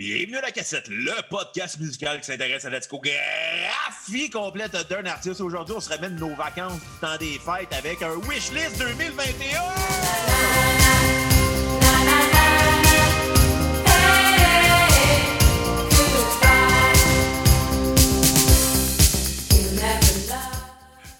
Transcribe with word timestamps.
Bienvenue 0.00 0.38
à 0.38 0.40
la 0.40 0.50
cassette, 0.50 0.88
le 0.88 1.12
podcast 1.28 1.78
musical 1.78 2.18
qui 2.20 2.24
s'intéresse 2.32 2.64
à 2.64 2.70
la 2.70 2.78
discographie 2.78 4.30
complète 4.32 4.74
d'un 4.88 5.04
artiste. 5.04 5.42
Aujourd'hui, 5.42 5.74
on 5.76 5.80
se 5.80 5.90
ramène 5.90 6.16
nos 6.16 6.34
vacances 6.34 6.80
du 6.80 6.86
temps 7.02 7.18
des 7.18 7.38
fêtes 7.38 7.70
avec 7.70 8.00
un 8.00 8.14
Wishlist 8.26 8.78
2021! 8.78 9.60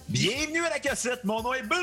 Bienvenue 0.08 0.64
à 0.64 0.70
la 0.70 0.78
cassette, 0.78 1.22
mon 1.24 1.42
nom 1.42 1.52
est 1.52 1.64
Bruce 1.64 1.82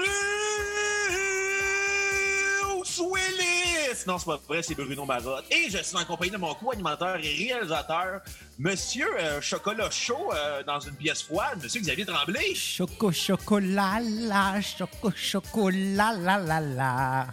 Willis! 2.98 3.57
Non, 4.06 4.18
c'est 4.20 4.26
pas 4.26 4.40
vrai, 4.48 4.62
c'est 4.62 4.76
Bruno 4.76 5.06
Marotte. 5.06 5.46
Et 5.52 5.70
je 5.70 5.78
suis 5.82 5.96
en 5.98 6.06
compagnie 6.06 6.32
de 6.32 6.38
mon 6.38 6.54
co-animateur 6.54 7.16
et 7.18 7.34
réalisateur, 7.34 8.22
Monsieur 8.60 9.08
euh, 9.20 9.42
Chocolat 9.42 9.90
Chaud, 9.90 10.32
euh, 10.34 10.64
dans 10.64 10.80
une 10.80 10.94
pièce 10.96 11.24
froide, 11.24 11.60
Monsieur 11.64 11.82
Xavier 11.82 12.06
Tremblay. 12.06 12.54
Choco 12.54 13.12
chocolat 13.12 14.00
la, 14.02 14.62
choco 14.62 15.12
chocolat 15.12 16.14
la 16.14 16.38
la 16.38 16.60
la. 16.60 17.28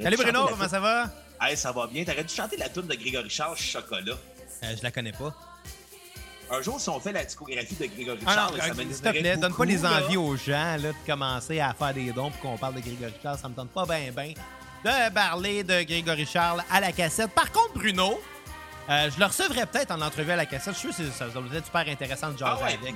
Salut 0.00 0.16
Bruno, 0.16 0.46
comment 0.48 0.68
ça 0.68 0.80
va? 0.80 1.10
Hey, 1.40 1.56
ça 1.56 1.72
va 1.72 1.86
bien. 1.86 2.04
T'aurais 2.04 2.24
dû 2.24 2.34
chanter 2.34 2.56
la 2.56 2.68
tune 2.68 2.86
de 2.86 2.94
Grégory 2.94 3.30
Charles, 3.30 3.56
Chocolat. 3.56 4.14
Euh, 4.64 4.74
je 4.76 4.82
la 4.82 4.90
connais 4.90 5.12
pas. 5.12 5.34
Un 6.50 6.62
jour, 6.62 6.80
si 6.80 6.88
on 6.88 6.98
fait 6.98 7.12
la 7.12 7.24
discographie 7.24 7.74
de 7.74 7.86
Grégory 7.86 8.18
Ah 8.26 8.34
Charles, 8.34 8.54
non, 8.56 8.62
ça 8.62 8.74
s'il 8.74 9.00
te 9.02 9.08
plaît, 9.10 9.36
donne 9.36 9.54
pas 9.54 9.64
les 9.64 9.78
là. 9.78 10.02
envies 10.02 10.16
aux 10.16 10.36
gens 10.36 10.52
là, 10.52 10.78
de 10.78 10.94
commencer 11.06 11.60
à 11.60 11.74
faire 11.74 11.92
des 11.94 12.10
dons 12.12 12.30
pour 12.30 12.40
qu'on 12.40 12.56
parle 12.58 12.74
de 12.76 12.80
Grégory 12.80 13.12
Charles. 13.22 13.38
Ça 13.38 13.48
me 13.48 13.54
tente 13.54 13.70
pas 13.70 13.84
bien, 13.84 14.10
bien 14.16 14.34
de 14.84 15.12
parler 15.12 15.64
de 15.64 15.82
Grégory 15.82 16.26
Charles 16.26 16.62
à 16.70 16.80
la 16.80 16.92
cassette. 16.92 17.30
Par 17.32 17.50
contre, 17.52 17.74
Bruno, 17.74 18.20
euh, 18.88 19.10
je 19.14 19.18
le 19.18 19.26
recevrais 19.26 19.66
peut-être 19.66 19.90
en 19.90 20.00
entrevue 20.00 20.30
à 20.32 20.36
la 20.36 20.46
cassette. 20.46 20.74
Je 20.74 20.78
suis 20.78 20.92
sûr 20.92 21.04
que 21.06 21.12
ça 21.12 21.26
doit 21.28 21.42
être 21.54 21.66
super 21.66 21.88
intéressant 21.88 22.30
de 22.30 22.38
jaser 22.38 22.52
Ah 22.60 22.64
ouais. 22.64 22.78
avec. 22.80 22.94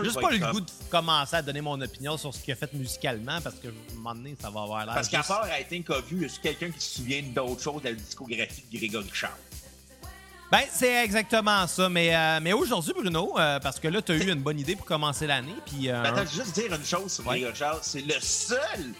Juste 0.00 0.20
pas 0.20 0.32
être 0.32 0.40
le 0.46 0.52
goût 0.52 0.60
de 0.60 0.70
commencer 0.90 1.34
à 1.36 1.42
donner 1.42 1.60
mon 1.60 1.80
opinion 1.80 2.16
sur 2.16 2.32
ce 2.32 2.38
qu'il 2.40 2.52
a 2.52 2.56
fait 2.56 2.72
musicalement 2.72 3.40
parce 3.40 3.56
que 3.56 3.66
à 3.66 3.70
un 3.70 3.94
moment 3.96 4.14
donné, 4.14 4.36
ça 4.40 4.48
va 4.48 4.60
avoir 4.62 4.84
l'air. 4.86 4.94
Parce 4.94 5.08
qu'à 5.08 5.16
juste- 5.18 5.28
part 5.28 5.46
I 5.48 5.64
Think 5.68 5.90
of 5.90 6.04
You, 6.12 6.22
est-ce 6.24 6.38
quelqu'un 6.38 6.70
qui 6.70 6.80
se 6.80 6.98
souvient 6.98 7.22
d'autre 7.34 7.60
chose 7.60 7.82
de 7.82 7.88
la 7.88 7.94
discographie 7.94 8.62
de 8.72 8.78
Grégory 8.78 9.10
Charles? 9.12 9.32
Ben, 10.52 10.60
c'est 10.72 11.04
exactement 11.04 11.66
ça. 11.66 11.88
Mais, 11.88 12.14
euh, 12.14 12.38
mais 12.40 12.52
aujourd'hui, 12.52 12.92
Bruno, 12.94 13.34
euh, 13.38 13.58
parce 13.58 13.80
que 13.80 13.88
là, 13.88 14.00
tu 14.00 14.12
as 14.12 14.14
eu 14.14 14.30
une 14.30 14.40
bonne 14.40 14.60
idée 14.60 14.76
pour 14.76 14.86
commencer 14.86 15.26
l'année. 15.26 15.54
Puis, 15.66 15.90
euh, 15.90 16.00
Ben, 16.02 16.14
Attends, 16.16 16.30
juste 16.30 16.54
dire 16.54 16.72
une 16.72 16.84
chose 16.84 17.12
sur 17.12 17.26
Ouais. 17.26 17.40
Grégory 17.40 17.56
Charles. 17.58 17.80
C'est 17.82 18.00
le 18.00 18.14
seul 18.20 18.94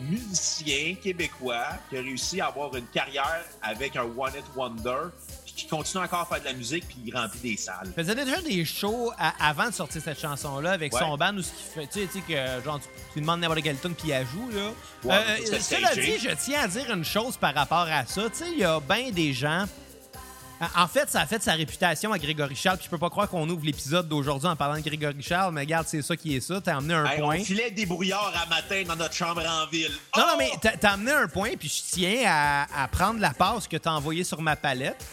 musicien 0.00 0.94
québécois 1.02 1.66
qui 1.90 1.96
a 1.96 2.00
réussi 2.00 2.40
à 2.40 2.46
avoir 2.46 2.74
une 2.76 2.86
carrière 2.86 3.44
avec 3.62 3.96
un 3.96 4.02
One 4.02 4.32
Hit 4.36 4.44
Wonder, 4.56 5.08
qui 5.44 5.66
continue 5.66 6.04
encore 6.04 6.20
à 6.20 6.26
faire 6.26 6.40
de 6.40 6.44
la 6.44 6.52
musique, 6.52 6.86
puis 6.86 6.98
il 7.04 7.12
remplit 7.16 7.40
des 7.50 7.56
salles. 7.56 7.86
il 7.86 7.92
faisait 7.92 8.14
déjà 8.14 8.40
des 8.40 8.64
shows 8.64 9.10
à- 9.18 9.48
avant 9.48 9.66
de 9.68 9.74
sortir 9.74 10.00
cette 10.00 10.20
chanson-là 10.20 10.70
avec 10.70 10.92
Ouais. 10.94 11.00
son 11.00 11.16
band 11.16 11.34
où 11.36 11.42
ce 11.42 11.50
qu'il 11.50 11.66
fait, 11.74 11.86
tu 11.88 12.00
sais, 12.00 12.06
tu 12.06 12.12
sais, 12.20 12.58
que 12.60 12.64
genre, 12.64 12.78
tu, 12.78 12.86
tu 13.14 13.20
demandes 13.20 13.40
n'importe 13.40 13.62
quelle 13.62 13.78
tune 13.78 13.94
puis 13.94 14.10
elle 14.10 14.24
joue, 14.28 14.48
là. 14.50 14.70
Ouais, 15.04 15.14
Euh, 15.16 15.36
c'était 15.44 15.60
cela 15.60 15.94
dit, 15.96 16.18
je 16.20 16.30
tiens 16.36 16.60
à 16.62 16.68
dire 16.68 16.88
une 16.94 17.04
chose 17.04 17.36
par 17.36 17.54
rapport 17.54 17.88
à 17.90 18.06
ça. 18.06 18.30
Tu 18.30 18.36
sais, 18.36 18.52
il 18.52 18.58
y 18.58 18.64
a 18.64 18.78
bien 18.78 19.10
des 19.10 19.32
gens. 19.32 19.64
En 20.76 20.88
fait, 20.88 21.08
ça 21.08 21.20
a 21.20 21.26
fait 21.26 21.42
sa 21.42 21.52
réputation 21.52 22.12
à 22.12 22.18
Grégory 22.18 22.56
Charles. 22.56 22.78
Puis 22.78 22.86
je 22.86 22.90
peux 22.90 22.98
pas 22.98 23.10
croire 23.10 23.28
qu'on 23.28 23.48
ouvre 23.48 23.64
l'épisode 23.64 24.08
d'aujourd'hui 24.08 24.48
en 24.48 24.56
parlant 24.56 24.74
de 24.76 24.80
Grégory 24.80 25.22
Charles, 25.22 25.52
mais 25.54 25.60
regarde, 25.60 25.86
c'est 25.86 26.02
ça 26.02 26.16
qui 26.16 26.34
est 26.36 26.40
ça. 26.40 26.60
T'as 26.60 26.76
amené 26.78 26.94
un 26.94 27.04
Hey, 27.06 27.20
point. 27.20 27.36
on 27.40 27.44
filait 27.44 27.70
des 27.70 27.86
brouillards 27.86 28.32
à 28.36 28.46
matin 28.48 28.82
dans 28.86 28.96
notre 28.96 29.14
chambre 29.14 29.42
en 29.46 29.66
ville. 29.70 29.92
Non, 30.16 30.22
Oh! 30.24 30.30
non, 30.32 30.36
mais 30.38 30.50
t'as 30.60 30.76
t'as 30.76 30.90
amené 30.94 31.12
un 31.12 31.28
point, 31.28 31.50
puis 31.58 31.68
je 31.68 31.94
tiens 31.94 32.22
à, 32.26 32.82
à 32.84 32.88
prendre 32.88 33.20
la 33.20 33.30
passe 33.30 33.68
que 33.68 33.76
t'as 33.76 33.92
envoyée 33.92 34.24
sur 34.24 34.42
ma 34.42 34.56
palette. 34.56 35.04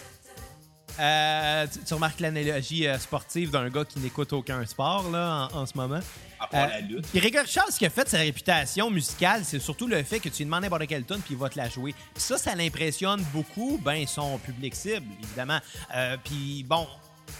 Euh, 1.00 1.68
tu, 1.72 1.80
tu 1.84 1.94
remarques 1.94 2.20
l'analogie 2.22 2.88
euh, 2.88 2.98
sportive 2.98 3.52
d'un 3.52 3.70
gars 3.70 3.84
qui 3.84 4.00
n'écoute 4.00 4.32
aucun 4.34 4.66
sport 4.66 5.10
là, 5.12 5.50
en, 5.54 5.58
en 5.60 5.66
ce 5.66 5.74
moment. 5.76 6.00
À 6.40 6.48
part 6.48 6.64
Euh, 6.64 6.68
la 6.68 6.82
lutte. 6.82 7.06
Grégory 7.16 7.48
Charles, 7.48 7.72
ce 7.72 7.78
qui 7.80 7.86
a 7.86 7.90
fait 7.90 8.08
sa 8.10 8.18
réputation 8.18 8.90
musicale, 8.92 9.44
c'est 9.46 9.60
surtout 9.60 9.88
le 9.88 10.04
fait 10.04 10.20
que 10.20 10.30
tu 10.30 10.40
lui 10.40 10.46
demandes 10.46 10.64
n'importe 10.64 10.88
quelle 10.88 11.06
tune 11.06 11.20
puis 11.20 11.34
il 11.34 11.38
va 11.38 11.50
te 11.50 11.58
la 11.58 11.70
jouer. 11.70 11.94
Puis 12.14 12.24
ça, 12.24 12.38
ça 12.38 12.54
l'impressionne 12.56 13.24
beaucoup, 13.34 13.80
ben 13.84 14.06
son 14.06 14.38
public 14.40 14.76
cible, 14.76 15.08
évidemment. 15.24 15.60
Euh, 15.96 16.18
puis 16.24 16.64
bon, 16.68 16.88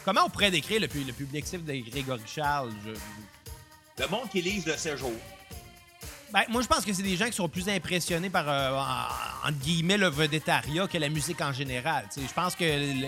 comment 0.06 0.22
on 0.26 0.30
pourrait 0.30 0.52
décrire 0.52 0.80
le, 0.82 0.88
pu- 0.88 1.04
le 1.04 1.14
public 1.14 1.46
cible 1.46 1.66
de 1.66 1.90
Grégory 1.90 2.22
Charles? 2.26 2.72
Je- 2.86 4.04
Le 4.04 4.08
monde 4.10 4.30
qui 4.32 4.42
lise 4.42 4.64
de 4.66 4.74
ces 4.78 4.98
jours. 4.98 5.12
Ben, 6.34 6.42
moi, 6.50 6.62
je 6.62 6.68
pense 6.68 6.84
que 6.84 6.92
c'est 6.92 7.04
des 7.04 7.16
gens 7.16 7.28
qui 7.28 7.34
sont 7.34 7.48
plus 7.48 7.70
impressionnés 7.70 8.30
par, 8.30 8.50
euh, 8.50 8.72
en- 8.78 9.48
entre 9.48 9.58
guillemets, 9.60 9.98
le 9.98 10.10
vedettariat 10.10 10.86
que 10.88 10.98
la 10.98 11.08
musique 11.08 11.40
en 11.40 11.54
général. 11.54 12.06
Je 12.16 12.34
pense 12.34 12.56
que 12.56 12.64
le, 12.66 13.08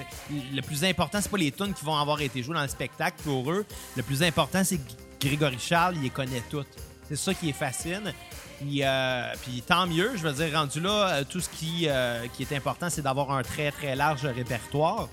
le 0.55 0.61
plus 0.61 0.83
important, 0.85 1.19
c'est 1.21 1.29
pas 1.31 1.37
les 1.37 1.51
tunes 1.51 1.73
qui 1.73 1.83
vont 1.83 1.97
avoir 1.97 2.21
été 2.21 2.41
jouées 2.43 2.55
dans 2.55 2.61
le 2.61 2.67
spectacle 2.69 3.17
pour 3.23 3.51
eux. 3.51 3.65
Le 3.97 4.03
plus 4.03 4.23
important, 4.23 4.63
c'est 4.63 4.79
Grégory 5.19 5.57
Charles, 5.59 5.95
il 5.97 6.03
les 6.03 6.09
connaît 6.09 6.43
toutes. 6.49 6.67
C'est 7.07 7.15
ça 7.15 7.33
qui 7.33 7.49
est 7.49 7.53
fascine. 7.53 8.13
Puis, 8.59 8.81
euh, 8.83 9.33
puis 9.43 9.63
tant 9.65 9.85
mieux, 9.87 10.11
je 10.15 10.27
veux 10.27 10.33
dire, 10.33 10.57
rendu 10.57 10.79
là, 10.79 11.09
euh, 11.09 11.23
tout 11.27 11.39
ce 11.39 11.49
qui, 11.49 11.85
euh, 11.87 12.25
qui 12.33 12.43
est 12.43 12.53
important, 12.53 12.89
c'est 12.89 13.01
d'avoir 13.01 13.31
un 13.31 13.43
très, 13.43 13.71
très 13.71 13.95
large 13.95 14.25
répertoire. 14.25 15.07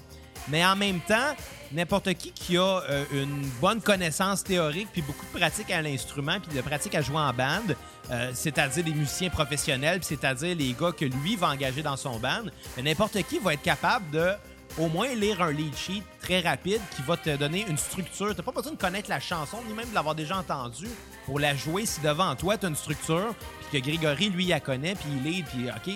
Mais 0.49 0.65
en 0.65 0.77
même 0.77 1.01
temps, 1.01 1.35
n'importe 1.73 2.13
qui 2.15 2.33
qui 2.33 2.59
a 2.59 2.81
une 3.13 3.47
bonne 3.63 3.81
connaissance 3.81 4.45
théorique 4.45 4.89
puis 4.93 5.01
beaucoup 5.01 5.25
de 5.25 5.39
pratique 5.39 5.71
à 5.71 5.81
l'instrument 5.81 6.39
puis 6.39 6.55
de 6.55 6.61
pratique 6.61 6.95
à 6.95 7.01
jouer 7.01 7.17
en 7.17 7.33
band, 7.33 7.63
euh, 8.11 8.31
c'est-à-dire 8.35 8.85
des 8.85 8.93
musiciens 8.93 9.31
professionnels, 9.31 10.01
c'est-à-dire 10.03 10.55
les 10.55 10.75
gars 10.75 10.93
que 10.93 11.07
lui 11.07 11.37
va 11.37 11.49
engager 11.49 11.83
dans 11.83 11.97
son 11.97 12.19
band, 12.19 12.45
n'importe 12.83 13.23
qui 13.23 13.39
va 13.39 13.55
être 13.55 13.63
capable 13.63 14.11
de 14.11 14.33
au 14.79 14.89
moins 14.89 15.15
lire 15.15 15.41
un 15.41 15.53
lead 15.53 15.75
sheet 15.77 16.03
très 16.21 16.41
rapide 16.41 16.81
qui 16.97 17.03
va 17.03 17.17
te 17.17 17.37
donner 17.37 17.65
une 17.69 17.77
structure. 17.77 18.35
T'as 18.35 18.43
pas 18.43 18.53
besoin 18.53 18.73
de 18.73 18.77
connaître 18.77 19.09
la 19.09 19.21
chanson 19.21 19.59
ni 19.69 19.75
même 19.75 19.89
de 19.89 19.95
l'avoir 19.95 20.15
déjà 20.15 20.39
entendue 20.39 20.89
pour 21.27 21.39
la 21.39 21.55
jouer 21.55 21.87
si 21.87 22.01
devant 22.01 22.35
toi 22.35 22.59
t'as 22.59 22.69
une 22.69 22.77
structure 22.77 23.35
puis 23.71 23.81
que 23.81 23.87
Grégory 23.87 24.31
lui 24.31 24.47
la 24.47 24.61
connaît 24.61 24.95
puis 24.95 25.09
il 25.17 25.23
lead 25.23 25.47
puis 25.47 25.69
ok 25.69 25.95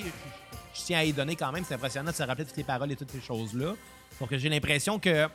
je 0.74 0.82
tiens 0.84 0.98
à 0.98 1.04
y 1.04 1.12
donner 1.12 1.34
quand 1.34 1.50
même 1.50 1.64
c'est 1.64 1.74
impressionnant 1.74 2.10
de 2.10 2.16
se 2.16 2.22
rappeler 2.22 2.44
toutes 2.44 2.56
les 2.56 2.64
paroles 2.64 2.92
et 2.92 2.96
toutes 2.96 3.10
ces 3.10 3.20
choses 3.20 3.54
là. 3.54 3.74
Donc 4.20 4.34
j'ai 4.34 4.48
l'impression 4.48 4.98
que 4.98 5.28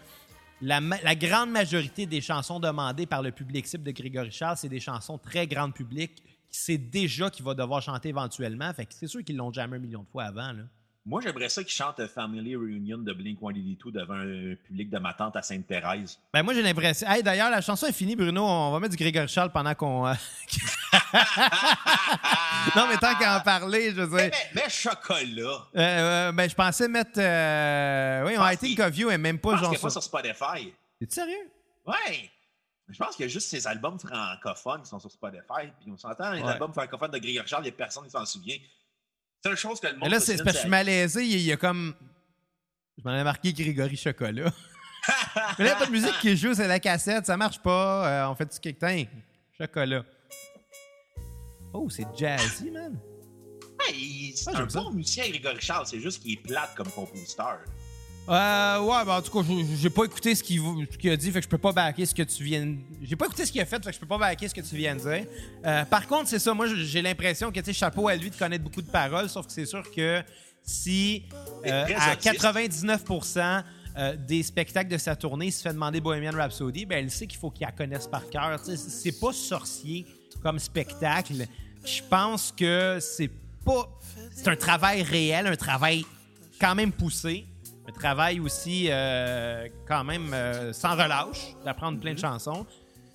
la 0.61 1.15
grande 1.15 1.51
majorité 1.51 2.05
des 2.05 2.21
chansons 2.21 2.59
demandées 2.59 3.05
par 3.05 3.21
le 3.21 3.31
public 3.31 3.67
cible 3.67 3.83
de 3.83 3.91
Grégory 3.91 4.31
Charles, 4.31 4.57
c'est 4.57 4.69
des 4.69 4.79
chansons 4.79 5.17
très 5.17 5.47
grand 5.47 5.69
public 5.71 6.23
qui 6.49 6.59
sait 6.59 6.77
déjà 6.77 7.29
qu'il 7.29 7.43
va 7.43 7.53
devoir 7.55 7.81
chanter 7.81 8.09
éventuellement. 8.09 8.71
Fait 8.73 8.85
que 8.85 8.93
c'est 8.93 9.07
sûr 9.07 9.23
qu'ils 9.23 9.35
l'ont 9.35 9.51
jamais 9.51 9.75
un 9.75 9.79
million 9.79 10.03
de 10.03 10.07
fois 10.07 10.25
avant. 10.25 10.53
Là. 10.53 10.63
Moi, 11.05 11.19
j'aimerais 11.21 11.49
ça 11.49 11.61
qu'ils 11.63 11.73
chantent 11.73 12.05
Family 12.07 12.55
Reunion 12.55 12.97
de 12.97 13.11
Blink-182 13.13 13.91
devant 13.91 14.13
un 14.13 14.55
public 14.67 14.89
de 14.89 14.97
ma 14.99 15.13
tante 15.13 15.35
à 15.35 15.41
Sainte-Thérèse. 15.41 16.17
Ben 16.33 16.43
moi 16.43 16.53
j'ai 16.53 16.61
l'impression. 16.61 17.05
Hey, 17.09 17.21
d'ailleurs, 17.21 17.49
la 17.49 17.59
chanson 17.59 17.87
est 17.87 17.91
finie, 17.91 18.15
Bruno. 18.15 18.41
On 18.41 18.71
va 18.71 18.79
mettre 18.79 18.95
du 18.95 19.03
Grégory 19.03 19.27
Charles 19.27 19.51
pendant 19.51 19.75
qu'on. 19.75 20.07
euh, 20.07 20.13
non, 22.75 22.87
mais 22.87 22.97
tant 22.97 23.15
qu'à 23.15 23.37
en 23.37 23.41
parler, 23.41 23.91
je 23.91 24.01
veux 24.01 24.07
dire. 24.17 24.29
mais, 24.31 24.61
mais 24.63 24.69
chocolat! 24.69 25.67
Euh, 25.75 25.79
euh, 26.29 26.31
ben, 26.31 26.49
je 26.49 26.55
pensais 26.55 26.87
mettre. 26.87 27.17
Euh... 27.19 28.23
Oui, 28.25 28.33
on 28.37 28.39
pense 28.41 28.53
I 28.53 28.57
Think 28.57 28.75
qu'il- 28.75 28.81
of 28.83 28.97
You 28.97 29.09
est 29.09 29.17
même 29.17 29.35
Je 29.35 29.41
pas 29.41 29.51
pense 29.51 29.59
genre. 29.61 29.79
pas 29.79 29.89
sur- 29.89 30.03
Spotify. 30.03 30.73
T'es 30.99 31.07
sérieux? 31.09 31.51
Ouais! 31.85 32.29
Je 32.89 32.97
pense 32.97 33.15
qu'il 33.15 33.25
y 33.25 33.29
a 33.29 33.31
juste 33.31 33.49
ses 33.49 33.65
albums 33.67 33.97
francophones 33.99 34.83
qui 34.83 34.89
sont 34.89 34.99
sur 34.99 35.11
Spotify. 35.11 35.67
Puis 35.81 35.91
on 35.91 35.97
s'entend, 35.97 36.31
les 36.31 36.41
Ouais. 36.41 36.49
albums 36.51 36.73
francophones 36.73 37.11
de 37.11 37.17
Grégory 37.17 37.47
Charles, 37.47 37.63
il 37.63 37.69
n'y 37.69 37.73
a 37.73 37.77
personne 37.77 38.05
qui 38.05 38.11
s'en 38.11 38.25
souvient. 38.25 38.57
Seule 39.45 39.57
chose 39.57 39.79
que 39.79 39.87
le 39.87 39.93
monde 39.93 40.03
Mais 40.03 40.09
là, 40.09 40.19
c'est 40.19 40.37
parce 40.37 40.43
que 40.43 40.53
je 40.53 40.57
suis 40.59 40.69
malaisé. 40.69 41.25
Il 41.25 41.41
y 41.41 41.51
a- 41.51 41.57
comme. 41.57 41.93
Je 42.97 43.03
m'en 43.03 43.15
ai 43.17 43.23
marqué 43.23 43.51
Grégory 43.51 43.97
Chocolat. 43.97 44.51
Mais 45.59 45.65
là, 45.65 45.65
il 45.65 45.65
y 45.65 45.69
a 45.69 45.75
pas 45.75 45.85
de 45.87 45.91
musique 45.91 46.17
qui 46.21 46.37
joue, 46.37 46.53
c'est 46.53 46.67
la 46.67 46.79
cassette. 46.79 47.25
Ça 47.25 47.35
marche 47.35 47.59
pas. 47.59 48.07
Euh, 48.07 48.29
on 48.31 48.35
fait 48.35 48.45
du 48.45 48.59
kick 48.59 48.79
Chocolat. 49.57 50.03
Oh, 51.73 51.89
c'est 51.89 52.05
jazzy, 52.15 52.71
man. 52.71 52.97
Ouais, 53.79 53.93
il- 53.93 54.33
c'est 54.35 54.51
Ah, 54.53 54.59
un 54.59 54.65
bon 54.65 54.91
musicien, 54.91 55.27
Grégory 55.27 55.57
Charles. 55.59 55.87
C'est 55.87 55.99
juste 55.99 56.21
qu'il 56.21 56.33
est 56.33 56.41
plate 56.41 56.73
comme 56.75 56.89
compositeur. 56.91 57.59
Euh, 58.29 58.79
ouais, 58.79 59.05
ben 59.05 59.17
en 59.17 59.21
tout 59.21 59.31
cas, 59.31 59.45
j'ai- 59.81 59.89
pas 59.89 60.05
écouté 60.05 60.33
ce 60.33 60.41
qu'il 60.43 60.61
a 61.11 61.17
dit, 61.17 61.29
fait 61.31 61.39
que 61.39 61.43
je 61.43 61.49
peux 61.49 61.57
pas 61.57 61.73
backer 61.73 62.05
ce 62.05 62.15
que 62.15 62.23
tu 62.23 62.43
viens. 62.43 62.65
de- 62.65 62.77
J'ai 63.01 63.17
pas 63.17 63.25
écouté 63.25 63.45
ce 63.45 63.51
qu'il 63.51 63.59
a 63.59 63.65
fait, 63.65 63.83
fait 63.83 63.89
que 63.89 63.95
je 63.95 63.99
peux 63.99 64.05
pas 64.07 64.17
backer 64.17 64.47
ce 64.47 64.55
que 64.55 64.61
tu 64.61 64.75
viens 64.77 64.95
de 64.95 65.01
dire. 65.01 65.25
Euh, 65.65 65.83
par 65.85 66.07
contre, 66.07 66.29
c'est 66.29 66.39
ça, 66.39 66.53
moi 66.53 66.65
j'ai 66.67 67.01
l'impression 67.01 67.51
que, 67.51 67.59
tu 67.59 67.65
sais, 67.65 67.73
chapeau 67.73 68.07
à 68.07 68.15
lui 68.15 68.29
de 68.29 68.35
connaître 68.35 68.63
beaucoup 68.63 68.81
de 68.81 68.89
paroles, 68.89 69.27
sauf 69.29 69.45
que 69.47 69.51
c'est 69.51 69.65
sûr 69.65 69.83
que 69.91 70.21
si 70.63 71.23
euh, 71.65 71.85
à 71.97 72.13
autiste. 72.13 72.41
99% 72.41 73.63
euh, 73.97 74.15
des 74.15 74.41
spectacles 74.41 74.89
de 74.89 74.97
sa 74.97 75.15
tournée, 75.17 75.47
il 75.47 75.51
se 75.51 75.61
fait 75.61 75.73
demander 75.73 75.99
Bohemian 75.99 76.31
Rhapsody, 76.31 76.85
ben 76.85 77.03
elle 77.03 77.11
sait 77.11 77.27
qu'il 77.27 77.37
faut 77.39 77.51
qu'il 77.51 77.65
la 77.65 77.73
connaisse 77.73 78.07
par 78.07 78.29
cœur. 78.29 78.57
C'est 78.63 79.19
pas 79.19 79.33
sorcier 79.33 80.05
comme 80.41 80.59
spectacle. 80.59 81.45
Je 81.85 82.01
pense 82.09 82.53
que 82.55 82.99
c'est 83.01 83.29
pas. 83.65 83.89
C'est 84.33 84.47
un 84.47 84.55
travail 84.55 85.03
réel, 85.03 85.45
un 85.47 85.55
travail 85.57 86.05
quand 86.59 86.73
même 86.73 86.91
poussé. 86.93 87.45
Un 87.87 87.91
travail 87.91 88.39
aussi 88.39 88.87
euh, 88.89 89.67
quand 89.87 90.03
même 90.03 90.33
euh, 90.33 90.71
sans 90.73 90.91
relâche, 90.93 91.55
d'apprendre 91.65 91.99
plein 91.99 92.13
de 92.13 92.19
chansons. 92.19 92.65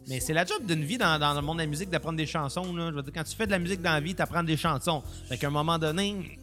Mais 0.08 0.20
c'est 0.20 0.32
la 0.32 0.44
job 0.44 0.64
d'une 0.66 0.84
vie 0.84 0.98
dans, 0.98 1.18
dans 1.18 1.34
le 1.34 1.40
monde 1.42 1.58
de 1.58 1.62
la 1.62 1.66
musique 1.68 1.90
d'apprendre 1.90 2.16
des 2.16 2.26
chansons. 2.26 2.74
Là. 2.74 2.90
Je 2.90 2.96
veux 2.96 3.02
dire, 3.02 3.12
quand 3.14 3.24
tu 3.24 3.34
fais 3.36 3.46
de 3.46 3.50
la 3.50 3.58
musique 3.58 3.82
dans 3.82 3.92
la 3.92 4.00
vie, 4.00 4.14
t'apprends 4.14 4.42
des 4.42 4.56
chansons. 4.56 5.02
Fait 5.28 5.36
qu'à 5.38 5.48
un 5.48 5.50
moment 5.50 5.78
donné, 5.78 6.38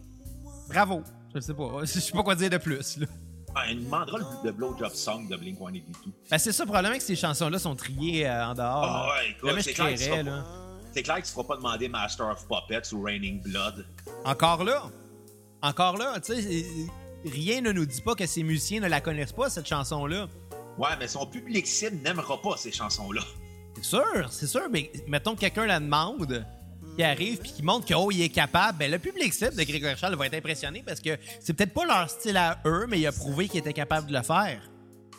bravo. 0.69 1.01
Je 1.33 1.39
sais 1.39 1.53
pas. 1.53 1.69
Je 1.81 1.85
sais 1.99 2.11
pas 2.11 2.23
quoi 2.23 2.35
dire 2.35 2.49
de 2.49 2.57
plus. 2.57 2.97
là. 2.97 3.07
Ah, 3.57 3.71
il 3.71 3.85
demandera 3.85 4.17
le, 4.17 4.25
le 4.43 4.51
blowjob 4.51 4.91
song 4.93 5.27
de 5.29 5.35
Blink 5.37 5.57
182. 5.57 6.11
Ben, 6.29 6.37
c'est 6.37 6.51
ça, 6.51 6.65
probablement 6.65 6.97
que 6.97 7.03
ces 7.03 7.15
chansons-là 7.15 7.57
sont 7.57 7.75
triées 7.75 8.27
euh, 8.27 8.47
en 8.47 8.53
dehors. 8.53 8.83
Ah 8.85 9.07
ouais, 9.15 9.29
écoute, 9.31 9.61
c'est 9.61 9.73
clair. 9.73 10.43
C'est 10.91 11.03
clair 11.03 11.15
que 11.17 11.21
tu 11.21 11.27
ne 11.29 11.33
feras 11.33 11.43
pas 11.43 11.55
demander 11.57 11.87
Master 11.87 12.27
of 12.29 12.45
Puppets 12.47 12.93
ou 12.93 13.01
Raining 13.01 13.41
Blood. 13.41 13.85
Encore 14.25 14.63
là, 14.63 14.83
encore 15.61 15.97
là, 15.97 16.19
tu 16.19 16.35
sais, 16.35 16.65
rien 17.25 17.61
ne 17.61 17.71
nous 17.71 17.85
dit 17.85 18.01
pas 18.01 18.15
que 18.15 18.25
ces 18.25 18.43
musiciens 18.43 18.79
ne 18.79 18.87
la 18.87 19.01
connaissent 19.01 19.33
pas, 19.33 19.49
cette 19.49 19.67
chanson-là. 19.67 20.27
Ouais, 20.77 20.89
mais 20.99 21.07
son 21.07 21.25
public 21.25 21.65
cible 21.67 21.97
n'aimera 22.03 22.41
pas 22.41 22.57
ces 22.57 22.71
chansons-là. 22.71 23.21
C'est 23.75 23.85
sûr, 23.85 24.31
c'est 24.31 24.47
sûr, 24.47 24.67
mais 24.71 24.91
mettons 25.07 25.35
que 25.35 25.41
quelqu'un 25.41 25.65
la 25.65 25.79
demande, 25.79 26.45
qui 26.95 27.03
arrive 27.03 27.39
puis 27.39 27.51
qui 27.51 27.63
montre 27.63 27.85
qu'il 27.85 27.95
oh, 27.95 28.09
il 28.11 28.21
est 28.21 28.29
capable, 28.29 28.77
ben 28.77 28.89
le 28.89 28.99
public 28.99 29.33
cible 29.33 29.55
de 29.55 29.63
Grégory 29.63 29.95
Charles 29.97 30.15
va 30.15 30.27
être 30.27 30.35
impressionné 30.35 30.83
parce 30.85 31.01
que 31.01 31.17
c'est 31.39 31.53
peut-être 31.53 31.73
pas 31.73 31.85
leur 31.85 32.09
style 32.09 32.37
à 32.37 32.59
eux, 32.65 32.85
mais 32.87 32.99
il 32.99 33.07
a 33.07 33.11
prouvé 33.11 33.47
qu'il 33.49 33.59
était 33.59 33.73
capable 33.73 34.07
de 34.07 34.13
le 34.13 34.23
faire. 34.23 34.61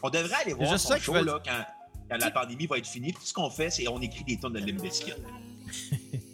On 0.02 0.10
devrait 0.10 0.36
aller 0.42 0.54
voir 0.54 0.78
son 0.78 0.88
ça 0.88 0.98
show 0.98 1.14
là, 1.14 1.40
quand, 1.44 1.64
quand 2.10 2.18
la 2.18 2.30
pandémie 2.30 2.66
va 2.66 2.78
être 2.78 2.86
finie. 2.86 3.12
Tout 3.12 3.22
ce 3.22 3.34
qu'on 3.34 3.50
fait, 3.50 3.70
c'est 3.70 3.88
on 3.88 4.00
écrit 4.00 4.24
des 4.24 4.38
tonnes 4.38 4.54
de 4.54 4.58
Limp. 4.58 4.80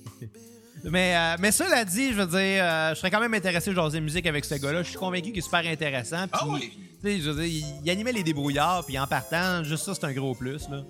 Mais, 0.85 1.17
euh, 1.17 1.37
mais 1.39 1.53
cela 1.53 1.85
dit, 1.85 2.13
je 2.13 2.17
veux 2.21 2.27
dire, 2.27 2.65
euh, 2.65 2.91
je 2.91 2.95
serais 2.97 3.11
quand 3.11 3.21
même 3.21 3.35
intéressé 3.35 3.71
de 3.71 3.77
jaser 3.77 4.01
musique 4.01 4.27
avec 4.27 4.45
ce 4.45 4.57
gars-là. 4.57 4.83
Je 4.83 4.89
suis 4.91 4.99
convaincu 4.99 5.29
qu'il 5.31 5.39
est 5.39 5.43
super 5.43 5.65
intéressant. 5.67 6.27
Puis, 6.29 6.41
Ah 6.41 6.47
oui. 6.49 6.73
je 7.05 7.31
veux 7.31 7.43
dire, 7.43 7.63
il, 7.63 7.85
il 7.85 7.91
animait 7.91 8.13
les 8.13 8.25
débrouillards, 8.25 8.85
puis 8.85 8.99
en 8.99 9.07
partant, 9.07 9.63
juste 9.63 9.85
ça, 9.85 9.95
c'est 9.95 10.05
un 10.05 10.13
gros 10.13 10.35
plus. 10.35 10.69
Là. 10.69 10.83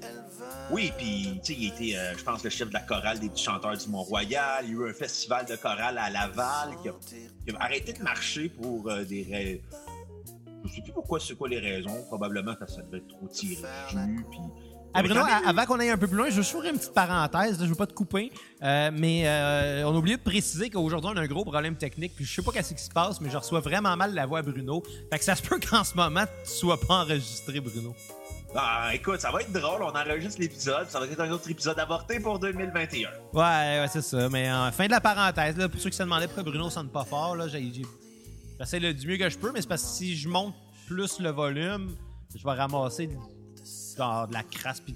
Oui, 0.70 0.90
puis, 0.96 1.38
il 1.50 1.66
était, 1.68 1.96
euh, 1.98 2.16
je 2.16 2.24
pense, 2.24 2.42
le 2.42 2.48
chef 2.50 2.68
de 2.68 2.74
la 2.74 2.80
chorale 2.80 3.18
des 3.20 3.28
petits 3.28 3.44
chanteurs 3.44 3.76
du 3.76 3.88
Mont-Royal. 3.88 4.64
Il 4.64 4.70
y 4.70 4.74
a 4.74 4.78
eu 4.78 4.90
un 4.90 4.94
festival 4.94 5.44
de 5.44 5.56
chorale 5.56 5.98
à 5.98 6.08
Laval 6.08 6.70
qui 6.82 6.88
a, 6.88 6.92
qui 7.46 7.54
a 7.54 7.62
arrêté 7.62 7.92
de 7.92 8.02
marcher 8.02 8.48
pour 8.48 8.88
euh, 8.88 9.04
des 9.04 9.26
raisons. 9.30 9.60
Je 10.64 10.74
sais 10.76 10.80
plus 10.82 10.92
pourquoi, 10.92 11.20
c'est 11.20 11.34
quoi 11.34 11.48
les 11.48 11.58
raisons. 11.58 12.04
Probablement 12.06 12.54
parce 12.54 12.70
que 12.76 12.76
ça 12.80 12.86
devait 12.86 12.98
être 12.98 13.08
trop 13.08 13.28
tiré 13.28 13.56
du 13.56 14.24
puis... 14.30 14.38
Ah, 14.94 15.02
Bruno, 15.02 15.22
avant 15.46 15.64
qu'on 15.64 15.80
aille 15.80 15.90
un 15.90 15.96
peu 15.96 16.06
plus 16.06 16.16
loin, 16.16 16.26
je 16.28 16.36
veux 16.36 16.42
juste 16.42 16.54
ouvrir 16.54 16.72
une 16.72 16.78
petite 16.78 16.92
parenthèse, 16.92 17.58
là, 17.58 17.64
je 17.64 17.70
veux 17.70 17.74
pas 17.76 17.86
te 17.86 17.94
couper, 17.94 18.30
euh, 18.62 18.90
mais 18.92 19.22
euh, 19.26 19.84
on 19.86 19.94
a 19.94 19.98
oublié 19.98 20.16
de 20.18 20.22
préciser 20.22 20.68
qu'aujourd'hui, 20.68 21.10
on 21.14 21.16
a 21.16 21.22
un 21.22 21.26
gros 21.26 21.44
problème 21.44 21.76
technique, 21.76 22.14
puis 22.14 22.24
je 22.26 22.34
sais 22.34 22.42
pas 22.42 22.52
qu'est-ce 22.52 22.74
qui 22.74 22.82
se 22.82 22.90
passe, 22.90 23.20
mais 23.20 23.30
je 23.30 23.36
reçois 23.38 23.60
vraiment 23.60 23.96
mal 23.96 24.12
la 24.14 24.26
voix 24.26 24.40
à 24.40 24.42
Bruno. 24.42 24.82
Fait 25.10 25.18
que 25.18 25.24
ça 25.24 25.34
se 25.34 25.42
peut 25.42 25.58
qu'en 25.70 25.82
ce 25.84 25.94
moment, 25.94 26.24
tu 26.44 26.50
sois 26.50 26.78
pas 26.78 27.02
enregistré, 27.04 27.60
Bruno. 27.60 27.94
Ah, 28.54 28.90
écoute, 28.92 29.18
ça 29.22 29.30
va 29.30 29.40
être 29.40 29.50
drôle. 29.50 29.82
On 29.82 29.88
enregistre 29.98 30.38
l'épisode. 30.38 30.86
Ça 30.90 31.00
va 31.00 31.06
être 31.06 31.20
un 31.20 31.30
autre 31.30 31.50
épisode 31.50 31.78
avorté 31.78 32.20
pour 32.20 32.38
2021. 32.38 33.08
Ouais, 33.32 33.40
ouais, 33.40 33.86
c'est 33.90 34.02
ça. 34.02 34.28
Mais 34.28 34.50
euh, 34.50 34.70
fin 34.72 34.84
de 34.84 34.90
la 34.90 35.00
parenthèse, 35.00 35.56
là, 35.56 35.70
pour 35.70 35.80
ceux 35.80 35.88
qui 35.88 35.96
se 35.96 36.02
demandaient 36.02 36.26
pourquoi 36.26 36.42
Bruno 36.42 36.68
sonne 36.68 36.90
pas 36.90 37.04
fort, 37.06 37.34
là, 37.34 37.48
j'ai- 37.48 37.72
j'ai- 37.72 37.86
j'essaie 38.60 38.78
le- 38.78 38.92
du 38.92 39.06
mieux 39.06 39.16
que 39.16 39.30
je 39.30 39.38
peux, 39.38 39.52
mais 39.52 39.62
c'est 39.62 39.68
parce 39.68 39.82
que 39.84 39.88
si 39.88 40.14
je 40.18 40.28
monte 40.28 40.54
plus 40.86 41.18
le 41.18 41.30
volume, 41.30 41.96
je 42.36 42.44
vais 42.44 42.52
ramasser 42.52 43.08
genre, 43.96 44.28
de 44.28 44.32
la 44.32 44.42
crasse 44.42 44.80
puis 44.80 44.94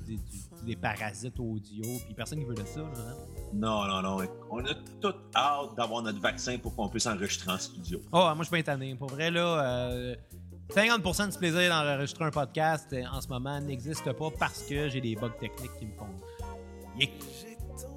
des, 0.65 0.77
parasites 0.77 1.39
audio, 1.39 1.83
puis 2.05 2.15
personne 2.15 2.41
qui 2.41 2.45
veut 2.45 2.55
de 2.55 2.65
ça. 2.65 2.81
Là, 2.81 2.87
hein? 2.87 3.15
Non, 3.53 3.85
non, 3.87 4.03
non. 4.03 4.27
On 4.51 4.65
a 4.65 4.75
tout 5.01 5.15
hâte 5.35 5.77
d'avoir 5.77 6.03
notre 6.03 6.21
vaccin 6.21 6.59
pour 6.59 6.75
qu'on 6.75 6.89
puisse 6.89 7.07
enregistrer 7.07 7.53
en 7.53 7.59
studio. 7.59 8.01
Oh, 8.13 8.19
moi, 8.19 8.37
je 8.39 8.45
suis 8.45 8.53
bien 8.53 8.63
tanné. 8.63 8.95
Pour 8.95 9.09
vrai, 9.09 9.31
là, 9.31 9.91
euh, 9.91 10.17
50% 10.75 11.33
du 11.33 11.39
plaisir 11.39 11.71
d'enregistrer 11.71 12.25
un 12.25 12.31
podcast 12.31 12.89
euh, 12.93 13.05
en 13.13 13.21
ce 13.21 13.29
moment 13.29 13.61
n'existe 13.61 14.13
pas 14.13 14.31
parce 14.39 14.63
que 14.63 14.89
j'ai 14.89 15.01
des 15.01 15.15
bugs 15.15 15.31
techniques 15.39 15.79
qui 15.79 15.87
me 15.87 15.93
font. 15.93 16.09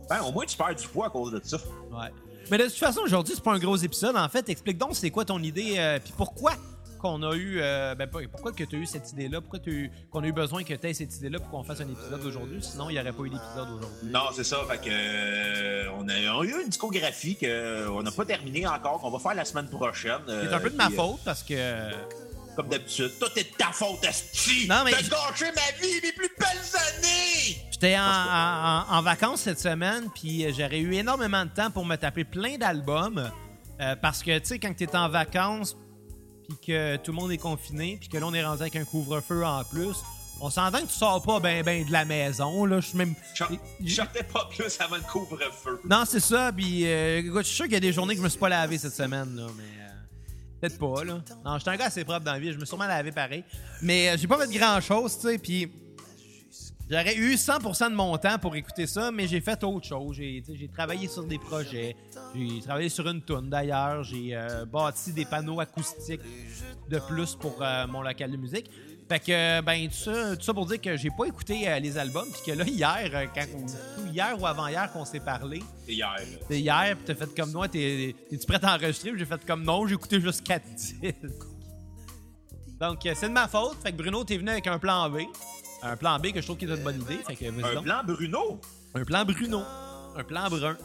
Ben, 0.09 0.21
au 0.21 0.31
moins, 0.31 0.45
tu 0.45 0.57
perds 0.57 0.75
du 0.75 0.87
poids 0.87 1.07
à 1.07 1.09
cause 1.09 1.31
de 1.31 1.41
ça. 1.43 1.57
Ouais. 1.91 2.11
Mais 2.49 2.57
de 2.57 2.63
toute 2.63 2.73
façon, 2.73 3.01
aujourd'hui, 3.01 3.35
c'est 3.35 3.43
pas 3.43 3.53
un 3.53 3.59
gros 3.59 3.75
épisode. 3.75 4.15
En 4.15 4.27
fait, 4.27 4.49
explique 4.49 4.77
donc 4.77 4.95
c'est 4.95 5.11
quoi 5.11 5.25
ton 5.25 5.39
idée, 5.39 5.75
euh, 5.77 5.99
puis 6.03 6.13
pourquoi 6.17 6.53
qu'on 6.99 7.23
a 7.23 7.35
eu, 7.35 7.59
euh, 7.59 7.95
ben, 7.95 8.07
pourquoi 8.31 8.51
que 8.51 8.63
tu 8.63 8.75
as 8.75 8.79
eu 8.79 8.85
cette 8.85 9.11
idée-là, 9.11 9.41
pourquoi 9.41 9.59
qu'on 10.11 10.23
a 10.23 10.27
eu 10.27 10.31
besoin 10.31 10.63
que 10.63 10.73
tu 10.73 10.87
aies 10.87 10.93
cette 10.93 11.15
idée-là 11.17 11.39
pour 11.39 11.49
qu'on 11.49 11.63
fasse 11.63 11.81
un 11.81 11.89
épisode 11.89 12.23
aujourd'hui. 12.25 12.61
Sinon, 12.61 12.89
il 12.89 12.93
n'y 12.93 12.99
aurait 12.99 13.11
pas 13.13 13.23
eu 13.23 13.29
d'épisode 13.29 13.69
aujourd'hui. 13.69 14.09
Non, 14.11 14.25
c'est 14.35 14.43
ça. 14.43 14.57
Fait 14.69 14.77
que 14.77 14.89
euh, 14.91 15.89
on, 15.97 16.07
a, 16.07 16.13
on 16.35 16.41
a 16.41 16.45
eu 16.45 16.61
une 16.61 16.69
discographie 16.69 17.35
qu'on 17.37 18.03
n'a 18.03 18.11
pas 18.11 18.25
terminée 18.25 18.67
encore, 18.67 18.99
qu'on 19.01 19.09
va 19.11 19.19
faire 19.19 19.33
la 19.33 19.45
semaine 19.45 19.69
prochaine. 19.69 20.19
C'est 20.27 20.53
un 20.53 20.59
peu 20.59 20.69
de 20.69 20.75
ma 20.75 20.87
euh, 20.87 20.91
faute 20.91 21.19
parce 21.25 21.41
que. 21.43 21.55
Comme 22.55 22.67
d'habitude. 22.67 23.11
Tout 23.19 23.27
est 23.39 23.51
de 23.51 23.55
ta 23.57 23.71
faute, 23.71 24.03
Esti! 24.03 24.67
Non, 24.67 24.81
mais- 24.83 24.91
T'as 24.91 25.03
gâché 25.03 25.45
ma 25.45 25.81
vie, 25.81 26.01
mes 26.03 26.11
plus 26.11 26.29
belles 26.37 26.81
années! 26.97 27.57
J'étais 27.71 27.97
en, 27.97 28.01
en- 28.01 28.97
en 28.97 29.01
vacances 29.01 29.41
cette 29.41 29.59
semaine, 29.61 30.09
puis 30.13 30.43
euh, 30.45 30.51
j'aurais 30.57 30.79
eu 30.79 30.93
énormément 30.95 31.45
de 31.45 31.51
temps 31.51 31.71
pour 31.71 31.85
me 31.85 31.95
taper 31.95 32.25
plein 32.25 32.57
d'albums. 32.57 33.31
euh, 33.79 33.95
parce 34.01 34.21
que, 34.23 34.37
tu 34.39 34.45
sais, 34.45 34.59
quand 34.59 34.73
tu 34.75 34.83
es 34.83 34.93
en 34.95 35.07
vacances, 35.07 35.77
puis 36.49 36.57
que 36.67 36.97
tout 36.97 37.11
le 37.11 37.17
monde 37.17 37.31
est 37.31 37.37
confiné, 37.37 37.97
puis 37.99 38.09
que 38.09 38.17
là, 38.17 38.25
on 38.27 38.33
est 38.33 38.43
rendu 38.43 38.61
avec 38.61 38.75
un 38.75 38.83
couvre-feu 38.85 39.45
en 39.45 39.63
plus, 39.63 39.95
on 40.41 40.49
s'entend 40.49 40.79
que 40.79 40.87
tu 40.87 40.93
sors 40.93 41.21
pas 41.21 41.39
ben 41.39 41.63
ben 41.63 41.85
de 41.85 41.91
la 41.91 42.05
maison. 42.05 42.65
Là, 42.65 42.79
je 42.79 42.87
suis 42.87 42.97
même. 42.97 43.13
Je 43.83 43.93
sortais 43.95 44.23
pas 44.23 44.47
plus 44.49 44.79
avant 44.79 44.95
le 44.95 45.01
couvre-feu. 45.01 45.81
Non, 45.89 46.03
c'est 46.05 46.19
ça, 46.21 46.51
puis 46.55 46.85
euh, 46.87 47.19
écoute, 47.19 47.41
je 47.43 47.47
suis 47.47 47.55
sûr 47.55 47.65
qu'il 47.65 47.73
y 47.73 47.77
a 47.77 47.81
des 47.81 47.93
journées 47.93 48.13
que 48.13 48.19
je 48.19 48.23
me 48.23 48.29
suis 48.29 48.39
pas 48.39 48.49
lavé 48.49 48.77
cette 48.77 48.93
semaine, 48.95 49.35
là, 49.35 49.47
mais. 49.57 49.63
euh, 49.63 49.85
Peut-être 50.61 50.77
pas, 50.79 51.03
là. 51.05 51.19
Non, 51.45 51.57
j'étais 51.57 51.69
un 51.71 51.77
gars 51.77 51.85
assez 51.85 52.03
propre 52.03 52.25
dans 52.25 52.33
la 52.33 52.39
vie, 52.39 52.47
je 52.47 52.53
me 52.55 52.59
suis 52.59 52.67
sûrement 52.67 52.87
lavé 52.87 53.11
pareil. 53.11 53.43
Mais 53.81 54.09
euh, 54.09 54.17
j'ai 54.17 54.27
pas 54.27 54.37
fait 54.45 54.51
grand-chose, 54.57 55.15
tu 55.19 55.27
sais, 55.27 55.37
puis 55.37 55.71
j'aurais 56.89 57.15
eu 57.15 57.35
100% 57.35 57.89
de 57.91 57.95
mon 57.95 58.17
temps 58.17 58.37
pour 58.39 58.55
écouter 58.55 58.87
ça, 58.87 59.11
mais 59.11 59.27
j'ai 59.27 59.41
fait 59.41 59.63
autre 59.63 59.85
chose. 59.87 60.15
J'ai 60.17 60.41
tu 60.45 60.67
travaillé 60.69 61.07
sur 61.07 61.23
des 61.23 61.37
projets, 61.37 61.95
j'ai 62.35 62.61
travaillé 62.61 62.89
sur 62.89 63.07
une 63.07 63.21
toune 63.21 63.49
d'ailleurs, 63.49 64.03
j'ai 64.03 64.35
euh, 64.35 64.65
bâti 64.65 65.13
des 65.13 65.25
panneaux 65.25 65.59
acoustiques 65.59 66.21
de 66.89 66.99
plus 66.99 67.35
pour 67.35 67.61
euh, 67.61 67.87
mon 67.87 68.01
local 68.01 68.31
de 68.31 68.37
musique. 68.37 68.69
Fait 69.07 69.19
que, 69.19 69.61
ben, 69.61 69.87
tout 69.87 69.95
ça, 69.95 70.35
tout 70.37 70.43
ça 70.43 70.53
pour 70.53 70.67
dire 70.67 70.79
que 70.79 70.95
j'ai 70.95 71.09
pas 71.09 71.25
écouté 71.25 71.67
euh, 71.67 71.79
les 71.79 71.97
albums, 71.97 72.27
puis 72.31 72.41
que 72.45 72.51
là, 72.57 72.63
hier, 72.63 73.27
quand, 73.33 73.45
ou 73.57 74.07
hier 74.13 74.39
ou 74.39 74.45
avant-hier 74.45 74.91
qu'on 74.91 75.03
s'est 75.03 75.19
parlé, 75.19 75.63
C'est 75.87 75.93
hier, 75.93 76.15
c'est 76.47 76.59
hier, 76.61 76.95
puis 76.95 77.05
t'as 77.05 77.15
fait 77.15 77.35
comme 77.35 77.51
moi, 77.51 77.67
t'es- 77.67 78.15
t'es-tu 78.29 78.45
prêt 78.45 78.63
à 78.63 78.75
enregistrer? 78.75 79.11
J'ai 79.17 79.25
fait 79.25 79.43
comme 79.47 79.63
non, 79.63 79.87
j'ai 79.87 79.95
écouté 79.95 80.21
juste 80.21 80.43
4 80.45 80.63
disques. 80.75 80.95
Donc, 82.79 82.99
c'est 83.03 83.27
de 83.27 83.33
ma 83.33 83.47
faute. 83.47 83.77
Fait 83.81 83.91
que 83.91 83.97
Bruno, 83.97 84.23
t'es 84.23 84.37
venu 84.37 84.51
avec 84.51 84.67
un 84.67 84.77
plan 84.77 85.09
B. 85.09 85.21
Un 85.81 85.95
plan 85.95 86.19
B 86.19 86.31
que 86.33 86.41
je 86.41 86.45
trouve 86.45 86.57
qui 86.57 86.65
est 86.65 86.69
une 86.75 86.83
bonne 86.83 87.01
idée. 87.01 87.19
Fait 87.25 87.35
que, 87.35 87.45
vas-y 87.51 87.71
Un 87.71 87.75
donc. 87.75 87.83
blanc 87.85 88.01
Bruno? 88.05 88.61
Un 88.95 89.03
plan 89.05 89.25
Bruno. 89.25 89.61
Un 90.17 90.23
plan 90.23 90.49
brun. 90.49 90.77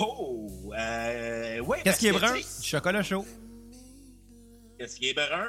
Oh! 0.00 0.48
Euh, 0.78 1.60
ouais, 1.60 1.80
Qu'est-ce 1.82 1.98
qui 1.98 2.08
est 2.08 2.12
brun? 2.12 2.32
Du 2.34 2.42
chocolat 2.62 3.02
chaud. 3.02 3.24
Qu'est-ce 4.78 4.96
qui 4.96 5.08
est 5.10 5.14
brun? 5.14 5.48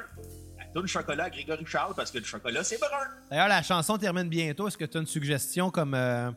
Toune 0.74 0.86
chocolat 0.88 1.24
à 1.24 1.30
Grégory 1.30 1.64
Charles, 1.66 1.94
parce 1.94 2.10
que 2.10 2.18
le 2.18 2.24
chocolat, 2.24 2.64
c'est 2.64 2.78
brun. 2.80 2.88
D'ailleurs, 3.30 3.48
la 3.48 3.62
chanson 3.62 3.96
termine 3.96 4.28
bientôt. 4.28 4.66
Est-ce 4.66 4.76
que 4.76 4.84
tu 4.84 4.96
as 4.96 5.00
une 5.00 5.06
suggestion 5.06 5.70
comme. 5.70 5.94
euh, 5.94 6.30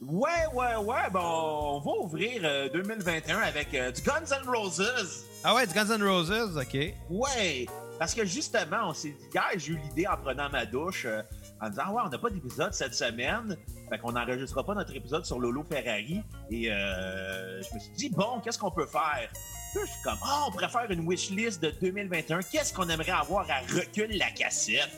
Ouais, 0.00 0.46
ouais, 0.54 0.76
ouais. 0.76 1.10
Bon, 1.12 1.20
on 1.20 1.80
va 1.80 1.90
ouvrir 2.00 2.40
euh, 2.44 2.68
2021 2.70 3.38
avec 3.38 3.72
euh, 3.74 3.92
du 3.92 4.00
Guns 4.02 4.24
N' 4.30 4.48
Roses. 4.48 5.24
Ah 5.44 5.54
ouais, 5.54 5.66
du 5.66 5.74
Guns 5.74 5.90
N' 5.96 6.02
Roses, 6.02 6.56
ok. 6.56 6.94
Ouais, 7.10 7.66
parce 7.98 8.14
que 8.14 8.24
justement, 8.24 8.88
on 8.88 8.94
s'est 8.94 9.10
dit, 9.10 9.26
hier, 9.32 9.44
j'ai 9.58 9.72
eu 9.72 9.76
l'idée 9.78 10.06
en 10.08 10.16
prenant 10.16 10.48
ma 10.50 10.64
douche, 10.66 11.04
euh, 11.04 11.22
en 11.62 11.70
disant, 11.70 11.82
Ah 11.86 11.92
ouais, 11.92 12.02
on 12.04 12.08
n'a 12.08 12.18
pas 12.18 12.30
d'épisode 12.30 12.74
cette 12.74 12.94
semaine, 12.94 13.56
fait 13.88 13.98
qu'on 13.98 14.12
n'enregistrera 14.12 14.64
pas 14.64 14.74
notre 14.74 14.94
épisode 14.94 15.24
sur 15.24 15.38
Lolo 15.38 15.64
Ferrari. 15.70 16.20
Et 16.50 16.70
euh, 16.70 17.62
je 17.62 17.74
me 17.74 17.80
suis 17.80 17.92
dit, 17.96 18.08
bon, 18.10 18.40
qu'est-ce 18.42 18.58
qu'on 18.58 18.70
peut 18.70 18.86
faire? 18.86 19.30
Là, 19.74 19.80
je 19.80 19.90
suis 19.90 20.02
comme, 20.02 20.18
ah, 20.24 20.44
on 20.48 20.50
pourrait 20.50 20.68
faire 20.68 20.90
une 20.90 21.08
wishlist 21.08 21.62
de 21.62 21.72
2021. 21.80 22.40
Qu'est-ce 22.40 22.74
qu'on 22.74 22.88
aimerait 22.88 23.12
avoir 23.12 23.46
à 23.48 23.60
recul 23.74 24.10
la 24.16 24.30
cassette? 24.30 24.90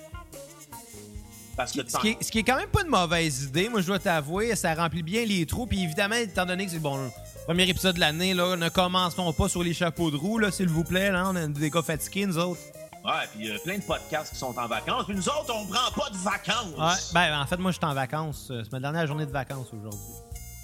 Parce 1.56 1.72
que 1.72 1.88
Ce 1.88 1.98
qui, 1.98 2.08
est, 2.08 2.22
ce 2.22 2.32
qui 2.32 2.40
est 2.40 2.42
quand 2.42 2.56
même 2.56 2.68
pas 2.68 2.82
une 2.82 2.90
mauvaise 2.90 3.44
idée, 3.44 3.68
moi 3.68 3.80
je 3.80 3.86
dois 3.86 4.00
t'avouer, 4.00 4.56
ça 4.56 4.74
remplit 4.74 5.04
bien 5.04 5.24
les 5.24 5.46
trous. 5.46 5.66
Puis 5.66 5.84
évidemment, 5.84 6.16
étant 6.16 6.46
donné 6.46 6.64
que 6.66 6.72
c'est 6.72 6.80
bon, 6.80 6.98
premier 7.46 7.68
épisode 7.68 7.94
de 7.94 8.00
l'année, 8.00 8.34
là, 8.34 8.56
ne 8.56 8.68
commençons 8.68 9.32
pas 9.32 9.48
sur 9.48 9.62
les 9.62 9.74
chapeaux 9.74 10.10
de 10.10 10.16
roue, 10.16 10.38
là, 10.38 10.50
s'il 10.50 10.68
vous 10.68 10.82
plaît. 10.82 11.12
Là, 11.12 11.28
on 11.28 11.36
a 11.36 11.46
des 11.46 11.70
gars 11.70 11.82
fatigués, 11.82 12.26
nous 12.26 12.38
autres. 12.38 12.60
Ouais, 13.04 13.26
puis 13.34 13.50
euh, 13.50 13.58
plein 13.62 13.76
de 13.78 13.82
podcasts 13.82 14.32
qui 14.32 14.38
sont 14.38 14.56
en 14.58 14.66
vacances. 14.66 15.04
Puis 15.04 15.14
nous 15.14 15.28
autres, 15.28 15.54
on 15.54 15.66
prend 15.66 15.90
pas 15.92 16.08
de 16.10 16.16
vacances. 16.16 16.72
Ouais, 16.78 17.12
ben 17.12 17.38
en 17.40 17.46
fait, 17.46 17.58
moi 17.58 17.70
je 17.70 17.76
suis 17.76 17.84
en 17.84 17.92
vacances. 17.94 18.48
Euh, 18.50 18.62
C'est 18.64 18.72
ma 18.72 18.80
dernière 18.80 19.06
journée 19.06 19.26
de 19.26 19.30
vacances 19.30 19.68
aujourd'hui. 19.74 20.00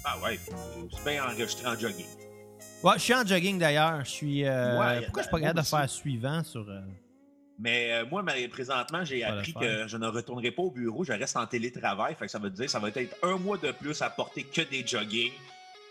Ah 0.03 0.17
ouais, 0.23 0.37
puis 0.43 0.51
euh, 0.55 0.87
c'est 0.91 1.03
bien 1.11 1.23
enregistré 1.23 1.67
en 1.67 1.77
jogging. 1.77 2.07
Ouais, 2.83 2.93
je 2.95 2.99
suis 2.99 3.13
en 3.13 3.23
jogging 3.25 3.59
d'ailleurs. 3.59 4.03
Je 4.03 4.09
suis. 4.09 4.43
euh, 4.45 4.79
Ouais, 4.79 5.01
pourquoi 5.03 5.21
je 5.21 5.27
suis 5.27 5.31
pas 5.31 5.39
capable 5.39 5.59
de 5.59 5.65
faire 5.65 5.89
suivant 5.89 6.43
sur. 6.43 6.61
euh, 6.67 6.81
Mais 7.59 8.03
moi, 8.09 8.23
présentement, 8.51 9.05
j'ai 9.05 9.23
appris 9.23 9.53
que 9.53 9.87
je 9.87 9.97
ne 9.97 10.07
retournerai 10.07 10.49
pas 10.49 10.63
au 10.63 10.71
bureau, 10.71 11.03
je 11.03 11.13
reste 11.13 11.37
en 11.37 11.45
télétravail. 11.45 12.15
Fait 12.17 12.25
que 12.25 12.31
ça 12.31 12.39
veut 12.39 12.49
dire 12.49 12.65
que 12.65 12.71
ça 12.71 12.79
va 12.79 12.87
être 12.89 13.15
un 13.21 13.37
mois 13.37 13.57
de 13.59 13.71
plus 13.71 14.01
à 14.01 14.09
porter 14.09 14.43
que 14.45 14.61
des 14.61 14.83
jogging. 14.85 15.31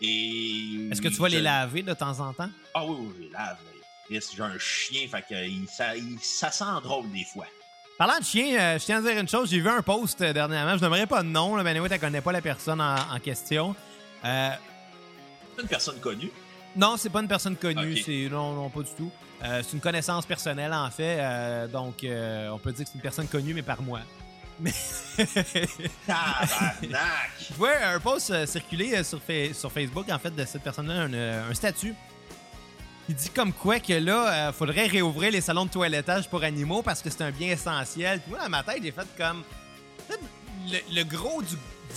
Et. 0.01 0.89
Est-ce 0.91 1.01
que 1.01 1.07
tu 1.07 1.15
vas 1.21 1.29
je- 1.29 1.35
les 1.37 1.41
laver 1.41 1.81
de 1.83 1.93
temps 1.93 2.19
en 2.19 2.33
temps? 2.33 2.49
Ah 2.73 2.83
oui, 2.85 2.95
oui, 2.99 3.13
je 3.19 3.23
les 3.23 3.29
lave. 3.29 3.57
Chris, 4.05 4.19
J'ai 4.35 4.43
un 4.43 4.57
chien, 4.59 5.07
fait 5.09 5.21
que 5.29 5.45
il- 5.47 5.67
ça, 5.67 5.95
il- 5.95 6.19
ça 6.21 6.51
sent 6.51 6.65
drôle 6.83 7.09
des 7.11 7.23
fois. 7.25 7.45
Parlant 7.97 8.17
de 8.19 8.23
chien, 8.25 8.59
euh, 8.59 8.79
je 8.79 8.85
tiens 8.85 8.97
à 8.97 9.01
dire 9.01 9.19
une 9.19 9.27
chose. 9.29 9.49
J'ai 9.49 9.59
vu 9.59 9.69
un 9.69 9.81
post 9.81 10.21
euh, 10.21 10.33
dernièrement. 10.33 10.75
Je 10.77 10.81
n'aimerais 10.81 11.05
pas 11.07 11.21
de 11.23 11.27
nom, 11.27 11.55
là, 11.55 11.63
mais 11.63 11.69
anyway, 11.71 11.87
tu 11.89 11.99
connais 11.99 12.21
pas 12.21 12.31
la 12.31 12.41
personne 12.41 12.81
en, 12.81 12.95
en 12.95 13.19
question. 13.19 13.75
Euh, 14.25 14.49
C'est 15.55 15.61
une 15.61 15.67
personne 15.67 15.99
connue? 15.99 16.31
Non, 16.75 16.95
c'est 16.97 17.09
pas 17.09 17.19
une 17.21 17.27
personne 17.27 17.55
connue. 17.55 17.97
C'est 18.01 18.27
non, 18.31 18.53
non, 18.53 18.69
pas 18.69 18.81
du 18.81 18.89
tout. 18.97 19.11
Euh, 19.43 19.61
c'est 19.63 19.73
une 19.73 19.81
connaissance 19.81 20.25
personnelle, 20.25 20.73
en 20.73 20.89
fait. 20.89 21.67
donc, 21.71 22.03
euh, 22.03 22.49
on 22.49 22.57
peut 22.59 22.71
dire 22.71 22.85
que 22.85 22.91
c'est 22.91 22.95
une 22.95 23.01
personne 23.01 23.27
connue, 23.27 23.53
mais 23.53 23.61
par 23.63 23.81
moi. 23.81 23.99
Mais 24.61 24.71
Tabarnak! 26.05 27.31
vois 27.57 27.77
un 27.83 27.99
post 27.99 28.45
circuler 28.45 28.93
euh, 28.95 29.03
sur, 29.03 29.19
Fa- 29.21 29.53
sur 29.53 29.71
Facebook, 29.71 30.07
en 30.09 30.19
fait, 30.19 30.35
de 30.35 30.45
cette 30.45 30.61
personne-là, 30.63 31.01
un, 31.03 31.49
un 31.49 31.53
statut. 31.53 31.95
Il 33.09 33.15
dit 33.15 33.29
comme 33.29 33.51
quoi 33.51 33.79
que 33.79 33.93
là, 33.93 34.49
euh, 34.49 34.53
faudrait 34.53 34.87
réouvrir 34.87 35.31
les 35.31 35.41
salons 35.41 35.65
de 35.65 35.71
toilettage 35.71 36.29
pour 36.29 36.43
animaux 36.43 36.81
parce 36.81 37.01
que 37.01 37.09
c'est 37.09 37.23
un 37.23 37.31
bien 37.31 37.49
essentiel. 37.49 38.19
Puis 38.19 38.31
moi, 38.31 38.39
dans 38.43 38.49
ma 38.49 38.63
tête, 38.63 38.79
j'ai 38.83 38.91
fait 38.91 39.07
comme. 39.17 39.43
Le, 40.91 41.03
gros 41.03 41.41
du, 41.41 41.55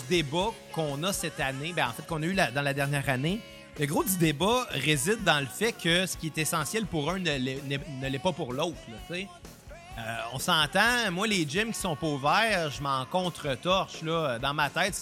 débat 0.08 0.50
qu'on 0.72 1.02
a 1.04 1.12
cette 1.12 1.38
année, 1.38 1.72
ben 1.74 1.86
en 1.88 1.92
fait, 1.92 2.06
qu'on 2.06 2.22
a 2.22 2.26
eu 2.26 2.34
dans 2.34 2.62
la 2.62 2.74
dernière 2.74 3.08
année, 3.08 3.40
le 3.78 3.86
gros 3.86 4.02
du 4.02 4.16
débat 4.16 4.66
réside 4.70 5.22
dans 5.24 5.40
le 5.40 5.46
fait 5.46 5.72
que 5.72 6.06
ce 6.06 6.16
qui 6.16 6.26
est 6.26 6.38
essentiel 6.38 6.86
pour 6.86 7.10
un 7.10 7.18
ne 7.18 8.08
l'est 8.08 8.18
pas 8.18 8.32
pour 8.32 8.52
l'autre. 8.52 8.78
Euh, 9.10 10.16
on 10.32 10.38
s'entend, 10.38 11.10
moi, 11.12 11.26
les 11.26 11.46
gyms 11.48 11.72
qui 11.72 11.78
sont 11.78 11.94
pas 11.94 12.06
ouverts, 12.06 12.70
je 12.70 12.82
m'en 12.82 13.04
contre-torche. 13.06 14.02
là. 14.02 14.38
Dans 14.38 14.54
ma 14.54 14.70
tête, 14.70 14.94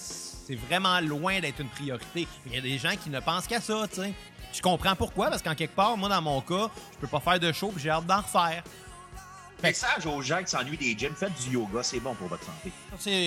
c'est 0.52 0.66
vraiment 0.66 1.00
loin 1.00 1.40
d'être 1.40 1.60
une 1.60 1.68
priorité. 1.68 2.26
Il 2.46 2.54
y 2.54 2.58
a 2.58 2.60
des 2.60 2.76
gens 2.78 2.94
qui 3.02 3.08
ne 3.10 3.20
pensent 3.20 3.46
qu'à 3.46 3.60
ça, 3.60 3.86
tu 3.88 4.00
sais. 4.00 4.12
Je 4.52 4.60
comprends 4.60 4.94
pourquoi, 4.94 5.30
parce 5.30 5.40
qu'en 5.40 5.54
quelque 5.54 5.74
part, 5.74 5.96
moi, 5.96 6.10
dans 6.10 6.20
mon 6.20 6.40
cas, 6.42 6.68
je 6.92 6.98
peux 6.98 7.06
pas 7.06 7.20
faire 7.20 7.40
de 7.40 7.50
show 7.52 7.68
puis 7.68 7.82
j'ai 7.82 7.88
hâte 7.90 8.04
d'en 8.04 8.20
refaire. 8.20 8.62
Message 9.62 10.04
aux 10.06 10.20
gens 10.20 10.40
qui 10.42 10.50
s'ennuient 10.50 10.76
des 10.76 10.94
gyms, 10.98 11.14
faites 11.14 11.32
du 11.44 11.54
yoga, 11.54 11.82
c'est 11.82 12.00
bon 12.00 12.14
pour 12.14 12.28
votre 12.28 12.44
santé. 12.44 12.70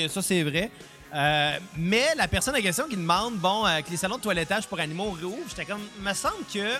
Ça, 0.07 0.21
c'est- 0.21 0.43
vrai. 0.43 0.69
Euh, 1.13 1.57
mais 1.77 2.13
la 2.15 2.27
personne 2.27 2.55
en 2.55 2.61
question 2.61 2.87
qui 2.87 2.97
demande, 2.97 3.37
bon, 3.37 3.65
euh, 3.65 3.81
que 3.81 3.89
les 3.89 3.97
salons 3.97 4.17
de 4.17 4.21
toilettage 4.21 4.67
pour 4.67 4.79
animaux 4.79 5.11
réouvrent, 5.11 5.49
j'étais 5.49 5.65
comme, 5.65 5.81
me 6.01 6.13
semble 6.13 6.43
que. 6.53 6.73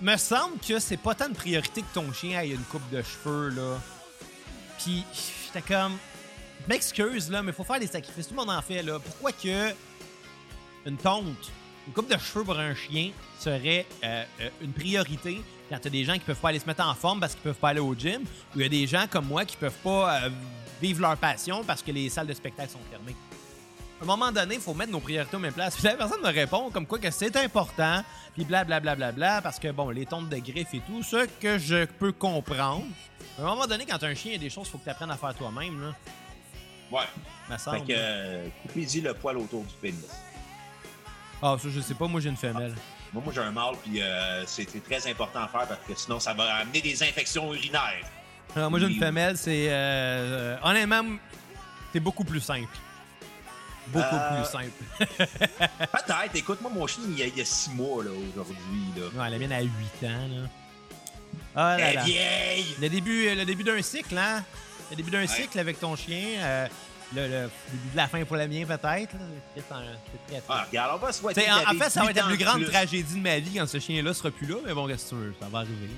Me 0.00 0.16
semble 0.16 0.58
que 0.58 0.78
c'est 0.78 0.98
pas 0.98 1.14
tant 1.14 1.28
de 1.28 1.34
priorité 1.34 1.82
que 1.82 1.92
ton 1.94 2.12
chien 2.12 2.40
ait 2.40 2.48
une 2.50 2.62
coupe 2.64 2.88
de 2.90 3.02
cheveux, 3.02 3.48
là. 3.48 3.78
Puis, 4.78 5.04
j'étais 5.46 5.62
comme, 5.62 5.98
je 6.66 6.72
m'excuse, 6.72 7.30
là, 7.30 7.42
mais 7.42 7.52
faut 7.52 7.64
faire 7.64 7.80
des 7.80 7.86
sacrifices. 7.86 8.26
Tout 8.28 8.34
le 8.34 8.40
monde 8.40 8.50
en 8.50 8.62
fait, 8.62 8.82
là. 8.82 8.98
Pourquoi 8.98 9.32
que 9.32 9.70
une 10.84 10.96
tonte, 10.96 11.50
une 11.86 11.92
coupe 11.92 12.10
de 12.10 12.18
cheveux 12.18 12.44
pour 12.44 12.58
un 12.58 12.74
chien 12.74 13.10
serait 13.38 13.86
euh, 14.04 14.24
euh, 14.40 14.48
une 14.60 14.72
priorité 14.72 15.40
quand 15.68 15.78
t'as 15.80 15.90
des 15.90 16.04
gens 16.04 16.14
qui 16.14 16.20
peuvent 16.20 16.38
pas 16.38 16.50
aller 16.50 16.58
se 16.58 16.66
mettre 16.66 16.86
en 16.86 16.94
forme 16.94 17.20
parce 17.20 17.34
qu'ils 17.34 17.42
peuvent 17.42 17.54
pas 17.54 17.70
aller 17.70 17.80
au 17.80 17.94
gym, 17.94 18.22
ou 18.22 18.60
il 18.60 18.62
y 18.62 18.64
a 18.64 18.68
des 18.68 18.86
gens 18.86 19.06
comme 19.10 19.26
moi 19.26 19.44
qui 19.44 19.56
peuvent 19.56 19.72
pas 19.82 20.22
euh, 20.22 20.30
vivre 20.80 21.00
leur 21.00 21.16
passion 21.16 21.64
parce 21.64 21.82
que 21.82 21.90
les 21.90 22.08
salles 22.08 22.26
de 22.26 22.34
spectacle 22.34 22.70
sont 22.70 22.78
fermées? 22.90 23.16
À 24.00 24.04
un 24.04 24.06
moment 24.06 24.30
donné, 24.30 24.56
il 24.56 24.60
faut 24.60 24.74
mettre 24.74 24.92
nos 24.92 25.00
priorités 25.00 25.36
au 25.36 25.40
même 25.40 25.52
place. 25.52 25.74
Puis 25.74 25.84
la 25.84 25.94
personne 25.94 26.20
me 26.20 26.28
répond 26.28 26.70
comme 26.70 26.86
quoi 26.86 26.98
que 26.98 27.10
c'est 27.10 27.34
important, 27.36 28.04
puis 28.34 28.44
blablabla, 28.44 28.94
bla, 28.94 29.10
bla, 29.10 29.12
bla, 29.12 29.42
parce 29.42 29.58
que 29.58 29.70
bon, 29.72 29.88
les 29.90 30.04
tontes 30.04 30.28
de 30.28 30.36
griffes 30.36 30.74
et 30.74 30.80
tout, 30.80 31.02
ce 31.02 31.26
que 31.40 31.58
je 31.58 31.86
peux 31.86 32.12
comprendre. 32.12 32.84
À 33.38 33.42
un 33.42 33.46
moment 33.46 33.66
donné, 33.66 33.86
quand 33.86 33.98
t'as 33.98 34.08
un 34.08 34.14
chien, 34.14 34.32
il 34.32 34.34
y 34.34 34.36
a 34.36 34.40
des 34.40 34.50
choses 34.50 34.64
qu'il 34.64 34.72
faut 34.72 34.78
que 34.78 34.84
tu 34.84 34.90
apprennes 34.90 35.10
à 35.10 35.16
faire 35.16 35.34
toi-même, 35.34 35.80
là. 35.80 35.94
Ouais. 36.90 37.02
Me 37.50 37.56
Fait 37.56 37.80
que, 37.80 37.84
euh, 37.96 38.48
coupez-y 38.62 39.00
le 39.00 39.14
poil 39.14 39.36
autour 39.38 39.62
du 39.64 39.74
pénis. 39.80 40.04
Ah, 41.42 41.56
ça, 41.60 41.68
je 41.68 41.80
sais 41.80 41.94
pas, 41.94 42.06
moi 42.06 42.20
j'ai 42.20 42.28
une 42.30 42.36
femelle. 42.36 42.74
Moi, 43.12 43.22
moi 43.24 43.32
j'ai 43.32 43.40
un 43.40 43.50
mâle, 43.52 43.74
puis 43.84 44.02
euh, 44.02 44.44
c'est 44.46 44.68
c'est 44.68 44.82
très 44.82 45.08
important 45.10 45.40
à 45.42 45.48
faire 45.48 45.66
parce 45.66 45.80
que 45.86 45.94
sinon, 45.94 46.18
ça 46.20 46.32
va 46.34 46.56
amener 46.56 46.80
des 46.80 47.02
infections 47.02 47.52
urinaires. 47.54 48.04
Alors, 48.54 48.70
moi 48.70 48.80
j'ai 48.80 48.86
une 48.86 48.98
femelle, 48.98 49.36
c'est. 49.36 49.68
euh, 49.68 49.72
euh, 49.72 50.56
honnêtement, 50.62 51.02
c'est 51.92 52.00
beaucoup 52.00 52.24
plus 52.24 52.40
simple. 52.40 52.68
Beaucoup 53.88 54.04
Euh, 54.16 54.42
plus 54.42 54.50
simple. 54.50 54.70
Peut-être. 55.78 56.34
Écoute, 56.34 56.60
moi, 56.60 56.70
mon 56.74 56.86
chien, 56.88 57.04
il 57.08 57.18
y 57.18 57.22
a, 57.22 57.26
il 57.26 57.36
y 57.36 57.40
a 57.40 57.44
six 57.44 57.70
mois, 57.70 58.02
là, 58.02 58.10
aujourd'hui, 58.10 58.82
là. 58.96 59.22
Ouais, 59.22 59.30
la 59.30 59.38
mienne 59.38 59.52
a 59.52 59.60
8 59.62 59.70
ans, 59.70 60.28
là. 60.28 60.48
Ah 61.54 61.76
là 61.78 61.88
Elle 61.90 61.94
là. 61.94 62.02
est 62.02 62.04
vieille! 62.04 62.76
Le 62.80 62.88
début, 62.88 63.34
le 63.34 63.44
début 63.44 63.62
d'un 63.62 63.80
cycle, 63.82 64.18
hein? 64.18 64.42
Le 64.90 64.96
début 64.96 65.10
d'un 65.10 65.20
Ouais. 65.20 65.26
cycle 65.26 65.58
avec 65.58 65.78
ton 65.80 65.96
chien. 65.96 66.24
euh, 66.38 66.66
le, 67.14 67.22
le 67.22 67.50
début 67.70 67.90
de 67.92 67.96
la 67.96 68.08
fin 68.08 68.24
pour 68.24 68.36
le 68.36 68.48
mien, 68.48 68.64
peut-être. 68.66 68.82
là. 69.14 69.20
C'est 69.54 69.68
très- 69.68 69.74
c'est 70.28 70.32
très- 70.38 70.42
Ah, 70.48 70.64
regarde, 70.68 70.90
on 71.00 71.06
va 71.06 71.12
en, 71.66 71.70
qu'il 71.70 71.78
fait, 71.82 71.90
ça 71.90 72.02
va 72.04 72.10
être 72.10 72.16
la 72.16 72.22
plus 72.24 72.36
de 72.36 72.44
grande 72.44 72.62
plus. 72.62 72.66
tragédie 72.72 73.14
de 73.14 73.20
ma 73.22 73.38
vie 73.38 73.54
quand 73.56 73.66
ce 73.68 73.78
chien-là 73.78 74.12
sera 74.12 74.30
plus 74.32 74.46
là. 74.46 74.56
Mais 74.66 74.74
bon, 74.74 74.86
tu 75.08 75.14
veux, 75.14 75.34
ça 75.40 75.48
va 75.48 75.58
arriver. 75.60 75.88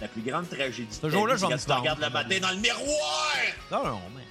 La 0.00 0.08
plus 0.08 0.22
grande 0.22 0.48
tragédie. 0.48 0.96
Ce 1.00 1.08
jour-là, 1.10 1.36
je 1.36 1.46
vais 1.46 1.54
me 1.54 1.58
tendre, 1.58 1.96
le 2.00 2.10
matin 2.10 2.38
dans 2.40 2.50
le 2.50 2.56
miroir! 2.56 3.36
Non, 3.72 3.84
non, 3.86 4.00
mais. 4.16 4.22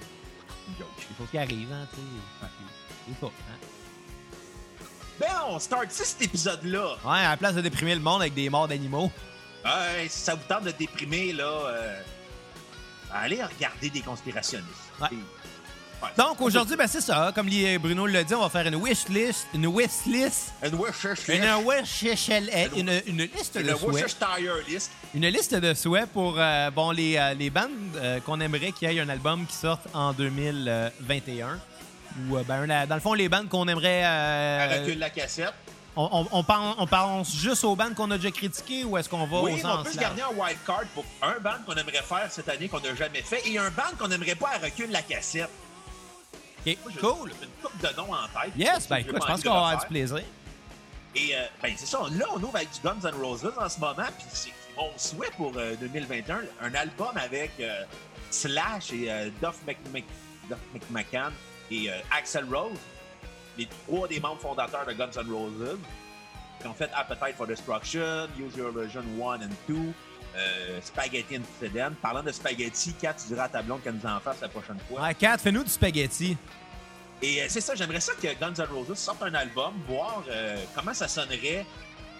Une 0.68 0.78
joke. 0.78 0.88
Des 0.96 1.16
choses 1.18 1.30
qui 1.30 1.38
arrivent, 1.38 1.72
hein, 1.72 1.86
tu 1.92 1.96
sais. 2.00 2.48
C'est 3.08 3.20
ça, 3.20 3.26
hein. 3.26 3.58
Ben, 5.20 5.26
on 5.48 5.58
start 5.58 5.90
cet 5.90 6.22
épisode-là. 6.22 6.96
Ouais, 7.04 7.18
à 7.18 7.30
la 7.30 7.36
place 7.36 7.54
de 7.54 7.60
déprimer 7.60 7.94
le 7.94 8.00
monde 8.00 8.20
avec 8.22 8.34
des 8.34 8.48
morts 8.50 8.66
d'animaux. 8.68 9.12
Ouais, 9.64 10.08
si 10.08 10.18
ça 10.20 10.34
vous 10.34 10.42
tente 10.48 10.64
de 10.64 10.70
déprimer, 10.72 11.32
là, 11.32 11.44
euh, 11.44 12.00
allez 13.14 13.42
regarder 13.42 13.90
des 13.90 14.00
conspirationnistes. 14.00 14.68
Ouais. 15.00 15.08
Et- 15.12 15.14
ouais. 15.16 16.10
Donc 16.18 16.40
aujourd'hui, 16.40 16.76
ben 16.76 16.86
c'est 16.86 17.00
ça. 17.00 17.32
Comme 17.34 17.46
li- 17.48 17.78
Bruno 17.78 18.06
l'a 18.06 18.24
dit, 18.24 18.34
on 18.34 18.40
va 18.40 18.50
faire 18.50 18.66
une 18.66 18.74
wish 18.76 19.08
list, 19.08 19.46
une 19.54 19.66
wish 19.68 20.04
list, 20.06 20.52
Une 20.62 20.74
Worcestershire- 20.74 21.34
une 21.34 21.64
wish 21.66 22.02
une, 22.76 22.90
une 23.06 23.18
liste 23.22 23.56
une 23.56 23.66
de 23.68 23.74
souhaits, 23.74 24.16
list. 24.68 24.90
une 25.14 25.26
liste 25.28 25.54
de 25.54 25.72
souhaits 25.74 26.08
pour 26.12 26.34
euh, 26.38 26.70
bon 26.70 26.90
les, 26.90 27.16
euh, 27.16 27.32
les 27.34 27.48
bandes 27.50 27.70
euh, 27.96 28.20
qu'on 28.20 28.40
aimerait 28.40 28.72
qu'il 28.72 28.90
y 28.90 28.96
ait 28.96 29.00
un 29.00 29.08
album 29.08 29.46
qui 29.46 29.56
sorte 29.56 29.86
en 29.94 30.12
2021. 30.12 31.58
Ou 32.28 32.36
euh, 32.36 32.42
ben 32.46 32.86
dans 32.86 32.94
le 32.94 33.00
fond 33.00 33.14
les 33.14 33.28
bandes 33.28 33.48
qu'on 33.48 33.66
aimerait. 33.66 34.02
euh, 34.04 34.68
Elle 34.70 34.80
recule 34.82 34.98
la 34.98 35.10
cassette. 35.10 35.52
On, 35.96 36.42
pense, 36.44 36.74
on 36.78 36.86
pense 36.86 37.34
juste 37.36 37.62
aux 37.64 37.76
bandes 37.76 37.94
qu'on 37.94 38.10
a 38.10 38.16
déjà 38.18 38.30
critiquées 38.32 38.84
ou 38.84 38.96
est-ce 38.98 39.08
qu'on 39.08 39.26
va 39.26 39.40
oui, 39.42 39.52
au 39.54 39.58
sens 39.58 39.78
on 39.80 39.82
peut 39.84 39.92
se 39.92 39.98
garder 39.98 40.22
un 40.22 40.28
wild 40.34 40.58
card 40.66 40.82
pour 40.94 41.04
un 41.22 41.38
band 41.38 41.58
qu'on 41.66 41.74
aimerait 41.74 42.02
faire 42.02 42.26
cette 42.30 42.48
année 42.48 42.68
qu'on 42.68 42.80
n'a 42.80 42.94
jamais 42.94 43.22
fait 43.22 43.48
et 43.48 43.58
un 43.58 43.70
band 43.70 43.82
qu'on 43.98 44.10
aimerait 44.10 44.34
pas 44.34 44.50
à 44.54 44.58
recule 44.58 44.90
la 44.90 45.02
cassette. 45.02 45.50
Moi, 46.66 46.74
Cool. 47.00 47.30
une 47.42 47.48
couple 47.62 47.86
de 47.86 47.96
noms 47.96 48.12
en 48.12 48.26
tête. 48.42 48.52
Yes, 48.56 48.88
ben 48.88 48.96
écoute, 48.96 49.16
je 49.20 49.26
pense 49.26 49.40
de 49.40 49.44
qu'on 49.48 49.54
va 49.54 49.66
avoir 49.68 49.80
du 49.80 49.86
plaisir. 49.86 50.20
Et 51.14 51.36
euh, 51.36 51.44
ben 51.62 51.72
c'est 51.76 51.86
ça, 51.86 52.00
là 52.10 52.24
on 52.34 52.42
ouvre 52.42 52.56
avec 52.56 52.72
du 52.72 52.80
Guns 52.80 52.98
N' 53.08 53.14
Roses 53.22 53.52
en 53.56 53.68
ce 53.68 53.78
moment, 53.78 53.94
puis 54.18 54.26
c'est 54.32 54.50
mon 54.76 54.90
souhait 54.96 55.30
pour 55.36 55.52
euh, 55.56 55.74
2021, 55.80 56.40
un 56.62 56.74
album 56.74 57.16
avec 57.16 57.52
euh, 57.60 57.82
Slash 58.30 58.92
et 58.92 59.08
euh, 59.08 59.30
Duff, 59.40 59.54
Mc, 59.66 59.76
Mc- 59.92 60.04
Duff 60.48 60.58
McMahon 60.90 61.30
et 61.70 61.88
euh, 61.88 61.94
Axel 62.10 62.46
Rose, 62.52 62.72
les 63.58 63.66
trois 63.66 64.08
des 64.08 64.20
membres 64.20 64.40
fondateurs 64.40 64.86
de 64.86 64.92
Guns 64.92 65.10
N' 65.16 65.32
Roses, 65.32 65.78
qui 66.60 66.66
ont 66.66 66.74
fait 66.74 66.90
Appetite 66.94 67.36
for 67.36 67.46
Destruction, 67.46 68.28
Use 68.38 68.56
Your 68.56 68.70
Illusion 68.70 69.02
1 69.20 69.42
and 69.42 69.48
2, 69.68 69.74
euh, 70.36 70.80
Spaghetti 70.82 71.36
Incident. 71.36 71.92
Parlant 72.02 72.22
de 72.22 72.32
spaghetti, 72.32 72.92
Kat, 72.94 73.14
tu 73.14 73.28
diras 73.28 73.44
à 73.44 73.48
ta 73.48 73.62
blonde 73.62 73.82
qu'elle 73.82 73.94
nous 73.94 74.10
en 74.10 74.20
fasse 74.20 74.40
la 74.40 74.48
prochaine 74.48 74.78
fois. 74.88 75.02
Ouais, 75.02 75.14
Kat, 75.14 75.38
fais-nous 75.38 75.62
du 75.64 75.70
spaghetti. 75.70 76.36
Et 77.22 77.42
euh, 77.42 77.46
c'est 77.48 77.60
ça, 77.60 77.74
j'aimerais 77.74 78.00
ça 78.00 78.12
que 78.20 78.26
Guns 78.38 78.54
N' 78.54 78.66
Roses 78.72 78.94
sorte 78.98 79.22
un 79.22 79.34
album, 79.34 79.72
voir 79.88 80.22
euh, 80.28 80.56
comment 80.74 80.94
ça 80.94 81.08
sonnerait. 81.08 81.64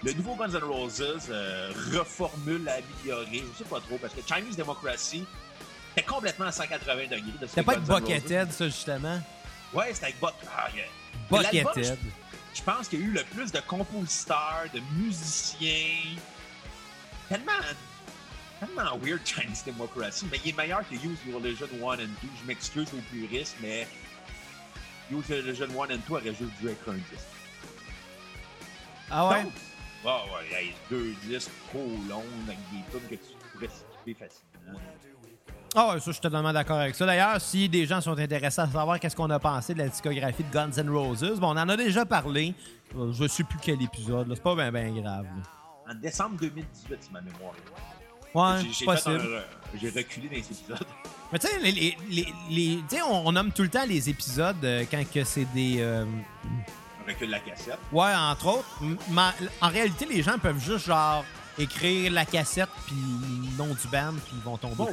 Le 0.02 0.12
nouveau 0.12 0.34
Guns 0.34 0.52
N' 0.52 0.62
Roses 0.64 1.02
euh, 1.30 1.72
reformule, 1.92 2.68
amélioré, 2.68 3.42
je 3.52 3.58
sais 3.58 3.68
pas 3.68 3.80
trop, 3.80 3.98
parce 3.98 4.14
que 4.14 4.20
Chinese 4.26 4.56
Democracy 4.56 5.24
était 5.96 6.06
complètement 6.06 6.46
à 6.46 6.52
180 6.52 7.04
degrés 7.04 7.20
de 7.20 7.46
ce 7.46 7.46
C'était 7.46 7.62
pas 7.62 7.72
avec 7.72 7.84
Buckethead, 7.84 8.52
ça, 8.52 8.66
justement. 8.66 9.20
Ouais, 9.72 9.92
c'était 9.92 10.06
avec 10.06 10.20
Buck. 10.20 10.34
Ah, 10.56 10.68
yeah. 10.74 10.84
Buckethead. 11.30 11.98
Je 12.54 12.62
pense 12.62 12.88
qu'il 12.88 13.00
y 13.00 13.02
a 13.02 13.06
eu 13.06 13.10
le 13.10 13.24
plus 13.24 13.50
de 13.50 13.60
compositeurs, 13.60 14.66
de 14.72 14.80
musiciens. 14.96 16.16
Tellement. 17.28 17.52
Tellement 18.60 18.96
weird 18.98 19.20
Chinese 19.26 19.64
Democracy, 19.64 20.26
mais 20.30 20.40
il 20.44 20.50
est 20.50 20.56
meilleur 20.56 20.88
que 20.88 20.94
Use 20.94 21.18
Your 21.26 21.40
Religion 21.40 21.66
1 21.66 21.94
and 21.94 21.96
2. 21.96 22.28
Je 22.40 22.46
m'excuse 22.46 22.88
aux 22.94 23.02
puristes, 23.10 23.56
mais 23.60 23.86
Use 25.10 25.28
Your 25.28 25.38
Religion 25.42 25.68
1 25.82 25.94
and 25.94 26.00
2 26.08 26.14
aurait 26.14 26.34
juste 26.34 26.52
dû 26.60 26.68
être 26.68 26.88
un 26.88 26.94
disque. 26.94 27.26
Ah 29.10 29.28
ouais? 29.28 29.42
Donc, 29.42 29.52
ouais, 30.04 30.10
ouais, 30.10 30.62
hey, 30.62 30.74
deux 30.88 31.14
disques 31.24 31.50
trop 31.68 31.90
longs 32.08 32.24
avec 32.46 32.58
des 32.70 32.90
tunes 32.90 33.08
que 33.08 33.14
tu 33.16 33.32
pourrais 33.52 33.68
skipper 33.68 34.14
facilement. 34.14 34.80
Ah 35.76 35.88
ouais, 35.88 35.98
ça, 36.00 36.06
je 36.06 36.12
suis 36.12 36.20
totalement 36.20 36.52
d'accord 36.52 36.78
avec 36.78 36.94
ça. 36.94 37.04
D'ailleurs, 37.04 37.40
si 37.40 37.68
des 37.68 37.84
gens 37.86 38.00
sont 38.00 38.16
intéressés 38.16 38.60
à 38.60 38.66
savoir 38.68 39.00
qu'est-ce 39.00 39.16
qu'on 39.16 39.30
a 39.30 39.38
pensé 39.40 39.74
de 39.74 39.80
la 39.80 39.88
discographie 39.88 40.44
de 40.44 40.52
Guns 40.52 40.70
N' 40.76 40.88
Roses, 40.90 41.38
bon, 41.40 41.48
on 41.48 41.58
en 41.58 41.68
a 41.68 41.76
déjà 41.76 42.04
parlé. 42.06 42.54
Euh, 42.96 43.12
Je 43.12 43.26
sais 43.26 43.42
plus 43.42 43.58
quel 43.60 43.82
épisode, 43.82 44.30
c'est 44.34 44.42
pas 44.42 44.54
bien 44.54 44.70
ben 44.70 44.94
grave. 45.00 45.24
là. 45.24 45.92
En 45.92 45.94
décembre 45.96 46.36
2018, 46.40 47.02
si 47.02 47.10
ma 47.12 47.20
mémoire. 47.20 47.54
Ouais, 48.34 48.68
c'est 48.72 48.84
possible. 48.84 49.16
euh, 49.20 49.40
J'ai 49.74 49.90
reculé 49.90 50.28
dans 50.28 50.34
les 50.34 50.38
épisodes. 50.40 50.86
Mais 51.32 51.38
tu 51.40 51.46
sais, 51.48 51.58
les, 51.58 51.96
les, 52.50 53.02
on, 53.08 53.26
on 53.28 53.32
nomme 53.32 53.50
tout 53.50 53.62
le 53.62 53.68
temps 53.68 53.84
les 53.86 54.08
épisodes 54.08 54.64
euh, 54.64 54.84
quand 54.88 55.02
que 55.12 55.24
c'est 55.24 55.46
des... 55.52 55.76
euh, 55.80 56.04
On 57.04 57.08
recule 57.08 57.30
la 57.30 57.40
cassette. 57.40 57.78
Ouais, 57.92 58.14
entre 58.14 58.46
autres. 58.58 58.80
Ma- 59.10 59.34
en 59.60 59.68
réalité, 59.68 60.06
les 60.06 60.22
gens 60.22 60.38
peuvent 60.38 60.58
juste, 60.60 60.86
genre, 60.86 61.24
écrire 61.58 62.12
la 62.12 62.24
cassette 62.24 62.68
puis 62.86 62.94
le 62.96 63.56
nom 63.58 63.74
du 63.74 63.88
band 63.88 64.14
puis 64.24 64.34
ils 64.36 64.42
vont 64.44 64.56
tomber 64.56 64.82
ouais. 64.84 64.90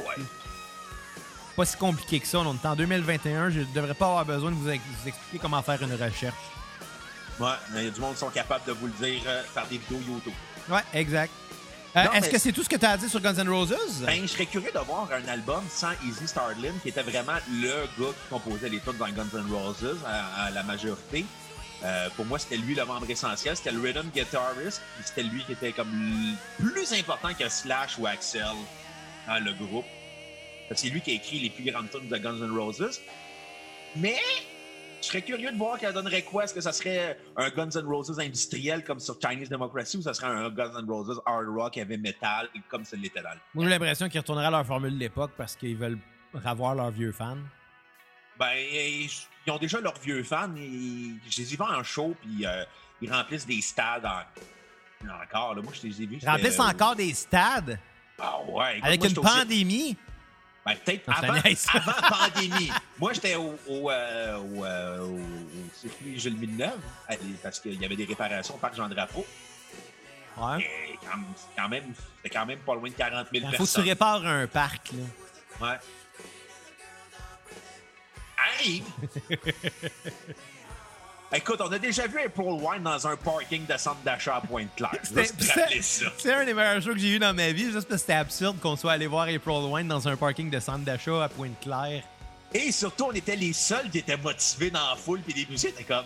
Pas 1.56 1.64
si 1.66 1.76
compliqué 1.76 2.20
que 2.20 2.26
ça. 2.26 2.38
On 2.38 2.54
est 2.54 2.66
en 2.66 2.74
2021. 2.76 3.50
Je 3.50 3.60
devrais 3.74 3.94
pas 3.94 4.06
avoir 4.06 4.24
besoin 4.24 4.50
de 4.50 4.56
vous, 4.56 4.70
ex- 4.70 4.82
vous 5.02 5.08
expliquer 5.08 5.38
comment 5.38 5.62
faire 5.62 5.82
une 5.82 5.92
recherche. 5.92 6.34
Ouais, 7.40 7.48
il 7.74 7.84
y 7.84 7.86
a 7.86 7.90
du 7.90 8.00
monde 8.00 8.14
qui 8.14 8.20
sont 8.20 8.30
capables 8.30 8.64
de 8.66 8.72
vous 8.72 8.86
le 8.86 8.92
dire 8.92 9.22
euh, 9.26 9.42
par 9.54 9.66
des 9.66 9.78
vidéos 9.78 10.00
YouTube. 10.06 10.32
Ouais, 10.70 10.80
exact. 10.94 11.32
Euh, 11.94 12.04
Est-ce 12.12 12.26
mais- 12.26 12.32
que 12.32 12.38
c'est 12.38 12.52
tout 12.52 12.62
ce 12.62 12.68
que 12.68 12.76
tu 12.76 12.86
as 12.86 12.90
à 12.92 12.96
dire 12.96 13.08
sur 13.10 13.20
Guns 13.20 13.34
N' 13.34 13.48
Roses? 13.50 13.74
Ben, 14.06 14.22
je 14.22 14.26
serais 14.28 14.46
curieux 14.46 14.70
de 14.72 14.78
voir 14.78 15.08
un 15.12 15.28
album 15.28 15.62
sans 15.70 15.90
Easy 16.06 16.26
Starlin, 16.26 16.72
qui 16.82 16.88
était 16.88 17.02
vraiment 17.02 17.36
le 17.50 17.68
gars 17.98 18.12
qui 18.12 18.28
composait 18.30 18.68
les 18.70 18.80
tunes 18.80 18.96
dans 18.98 19.08
Guns 19.10 19.28
N' 19.34 19.52
Roses 19.52 19.98
à, 20.06 20.44
à 20.44 20.50
la 20.50 20.62
majorité. 20.62 21.26
Euh, 21.84 22.08
pour 22.16 22.24
moi, 22.24 22.38
c'était 22.38 22.56
lui 22.56 22.74
le 22.74 22.84
membre 22.86 23.10
essentiel. 23.10 23.56
C'était 23.56 23.72
le 23.72 23.80
rhythm 23.80 24.08
guitarist. 24.14 24.80
C'était 25.04 25.22
lui 25.24 25.44
qui 25.44 25.52
était 25.52 25.72
comme 25.72 25.90
plus 26.58 26.92
important 26.94 27.34
que 27.38 27.46
Slash 27.48 27.98
ou 27.98 28.06
Axel 28.06 28.46
dans 29.26 29.44
le 29.44 29.52
groupe. 29.52 29.84
C'est 30.76 30.88
lui 30.88 31.00
qui 31.00 31.10
a 31.10 31.14
écrit 31.14 31.38
les 31.40 31.50
plus 31.50 31.64
grandes 31.70 31.90
tunes 31.90 32.08
de 32.08 32.16
Guns 32.16 32.38
N' 32.40 32.56
Roses. 32.56 33.00
Mais 33.96 34.16
je 35.00 35.06
serais 35.06 35.22
curieux 35.22 35.50
de 35.52 35.56
voir 35.58 35.78
qu'elle 35.78 35.92
donnerait 35.92 36.22
quoi. 36.22 36.44
Est-ce 36.44 36.54
que 36.54 36.60
ça 36.60 36.72
serait 36.72 37.18
un 37.36 37.50
Guns 37.50 37.68
N' 37.74 37.84
Roses 37.86 38.18
industriel 38.20 38.84
comme 38.84 39.00
sur 39.00 39.16
Chinese 39.20 39.48
Democracy 39.48 39.96
ou 39.98 40.02
ça 40.02 40.14
serait 40.14 40.28
un 40.28 40.48
Guns 40.50 40.78
N' 40.80 40.88
Roses 40.88 41.20
hard 41.26 41.46
rock 41.48 41.76
heavy 41.76 41.98
metal 41.98 42.48
comme 42.68 42.84
ça 42.84 42.96
l'était 42.96 43.22
dans 43.22 43.30
le 43.30 43.38
Moi, 43.54 43.64
j'ai 43.64 43.70
l'impression 43.70 44.08
qu'ils 44.08 44.20
retourneraient 44.20 44.46
à 44.46 44.50
leur 44.50 44.66
formule 44.66 44.94
de 44.94 44.98
l'époque 45.00 45.32
parce 45.36 45.56
qu'ils 45.56 45.76
veulent 45.76 45.98
revoir 46.34 46.74
leurs 46.74 46.90
vieux 46.90 47.12
fans. 47.12 47.36
Ben, 48.38 48.54
ils 48.56 49.50
ont 49.50 49.58
déjà 49.58 49.80
leurs 49.80 49.98
vieux 49.98 50.22
fans. 50.22 50.54
Ils, 50.56 51.18
je 51.28 51.42
les 51.42 51.52
ai 51.52 51.56
vus 51.56 51.62
en 51.62 51.82
show, 51.82 52.16
puis 52.22 52.46
euh, 52.46 52.64
ils 53.02 53.12
remplissent 53.12 53.46
des 53.46 53.60
stades 53.60 54.06
en- 54.06 55.22
encore. 55.22 55.54
Là. 55.54 55.62
Moi, 55.62 55.72
je 55.80 55.86
les 55.86 56.02
ai 56.02 56.06
vus. 56.06 56.18
Ils 56.22 56.28
remplissent 56.28 56.58
euh, 56.58 56.62
encore 56.64 56.96
des 56.96 57.12
stades? 57.12 57.78
Ah 58.18 58.38
ouais. 58.48 58.78
écoute, 58.78 58.86
avec 58.86 59.00
moi, 59.00 59.08
une 59.10 59.18
aussi- 59.18 59.38
pandémie? 59.38 59.96
Ben, 60.64 60.76
peut-être 60.76 61.08
avant, 61.08 61.34
avant 61.34 62.08
pandémie. 62.30 62.70
Moi, 62.98 63.12
j'étais 63.14 63.34
au, 63.34 63.58
au, 63.68 63.90
euh, 63.90 64.38
au, 64.38 64.64
euh, 64.64 65.00
au- 65.00 65.20
circuit 65.74 66.18
Gilles 66.20 66.36
Villeneuve, 66.36 66.78
parce 67.42 67.58
qu'il 67.58 67.80
y 67.80 67.84
avait 67.84 67.96
des 67.96 68.04
réparations 68.04 68.54
au 68.54 68.58
parc 68.58 68.76
Jean 68.76 68.88
Drapeau. 68.88 69.26
Ouais. 70.36 70.60
Et 70.62 70.98
quand, 71.04 71.18
quand 71.56 71.68
même, 71.68 71.92
c'était 72.16 72.30
quand 72.38 72.46
même 72.46 72.60
pas 72.60 72.74
loin 72.74 72.88
de 72.88 72.94
40 72.94 73.26
000 73.32 73.34
Il 73.34 73.40
faut 73.42 73.48
que 73.50 73.52
tu 73.52 73.58
personnes. 73.58 73.84
répares 73.84 74.24
un 74.26 74.46
parc. 74.46 74.92
Là. 74.92 75.66
Ouais. 75.68 75.78
Arrive! 78.38 78.84
Écoute, 81.34 81.60
on 81.60 81.72
a 81.72 81.78
déjà 81.78 82.06
vu 82.06 82.18
April 82.24 82.46
Wine 82.60 82.82
dans 82.82 83.06
un 83.06 83.16
parking 83.16 83.64
de 83.66 83.76
centre 83.78 84.02
d'achat 84.04 84.36
à 84.36 84.40
Pointe-Claire. 84.42 85.00
C'est 85.02 86.32
un 86.34 86.44
des 86.44 86.52
meilleurs 86.52 86.82
shows 86.82 86.92
que 86.92 86.98
j'ai 86.98 87.14
eu 87.14 87.18
dans 87.18 87.32
ma 87.34 87.50
vie, 87.52 87.64
juste 87.64 87.74
parce 87.74 87.86
que 87.86 87.96
c'était 87.96 88.12
absurde 88.12 88.58
qu'on 88.60 88.76
soit 88.76 88.92
allé 88.92 89.06
voir 89.06 89.22
April 89.28 89.64
Wine 89.70 89.88
dans 89.88 90.06
un 90.06 90.16
parking 90.16 90.50
de 90.50 90.60
centre 90.60 90.84
d'achat 90.84 91.24
à 91.24 91.28
Pointe-Claire. 91.30 92.02
Et 92.52 92.70
surtout, 92.70 93.04
on 93.04 93.12
était 93.12 93.34
les 93.36 93.54
seuls 93.54 93.88
qui 93.90 93.98
étaient 93.98 94.18
motivés 94.18 94.70
dans 94.70 94.90
la 94.90 94.96
foule, 94.96 95.20
puis 95.20 95.32
les 95.32 95.46
musiciens 95.46 95.70
étaient 95.70 95.84
comme. 95.84 96.04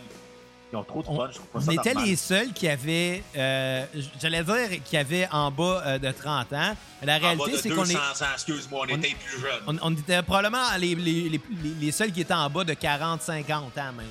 Ils 0.73 0.77
ont 0.77 0.85
trop 0.85 1.03
de 1.03 1.09
On, 1.09 1.17
fun, 1.17 1.29
je 1.31 1.35
trouve 1.37 1.47
pas 1.49 1.61
ça 1.61 1.67
on 1.69 1.73
était 1.73 1.93
normal. 1.95 2.09
les 2.11 2.17
seuls 2.17 2.53
qui 2.53 2.69
avaient, 2.69 3.23
euh, 3.37 3.85
j'allais 4.21 4.43
dire, 4.45 4.83
qui 4.85 4.97
avaient 4.97 5.29
en 5.33 5.51
bas 5.51 5.83
euh, 5.87 5.99
de 5.99 6.11
30 6.13 6.53
ans. 6.53 6.77
La 7.03 7.19
réalité, 7.19 7.57
c'est 7.59 7.69
qu'on 7.71 7.83
200 7.83 7.99
est. 7.99 8.33
excuse-moi, 8.35 8.87
on, 8.89 8.93
on- 8.95 8.97
était 8.99 9.15
plus 9.29 9.41
jeunes. 9.41 9.63
On, 9.67 9.77
on 9.83 9.93
était 9.93 10.23
probablement 10.23 10.63
les, 10.79 10.95
les, 10.95 11.29
les, 11.31 11.41
les 11.81 11.93
seuls 11.93 12.13
qui 12.13 12.21
étaient 12.21 12.35
en 12.35 12.49
bas 12.51 12.63
de 12.65 12.75
40-50 12.75 13.53
ans 13.53 13.93
même. 13.97 14.07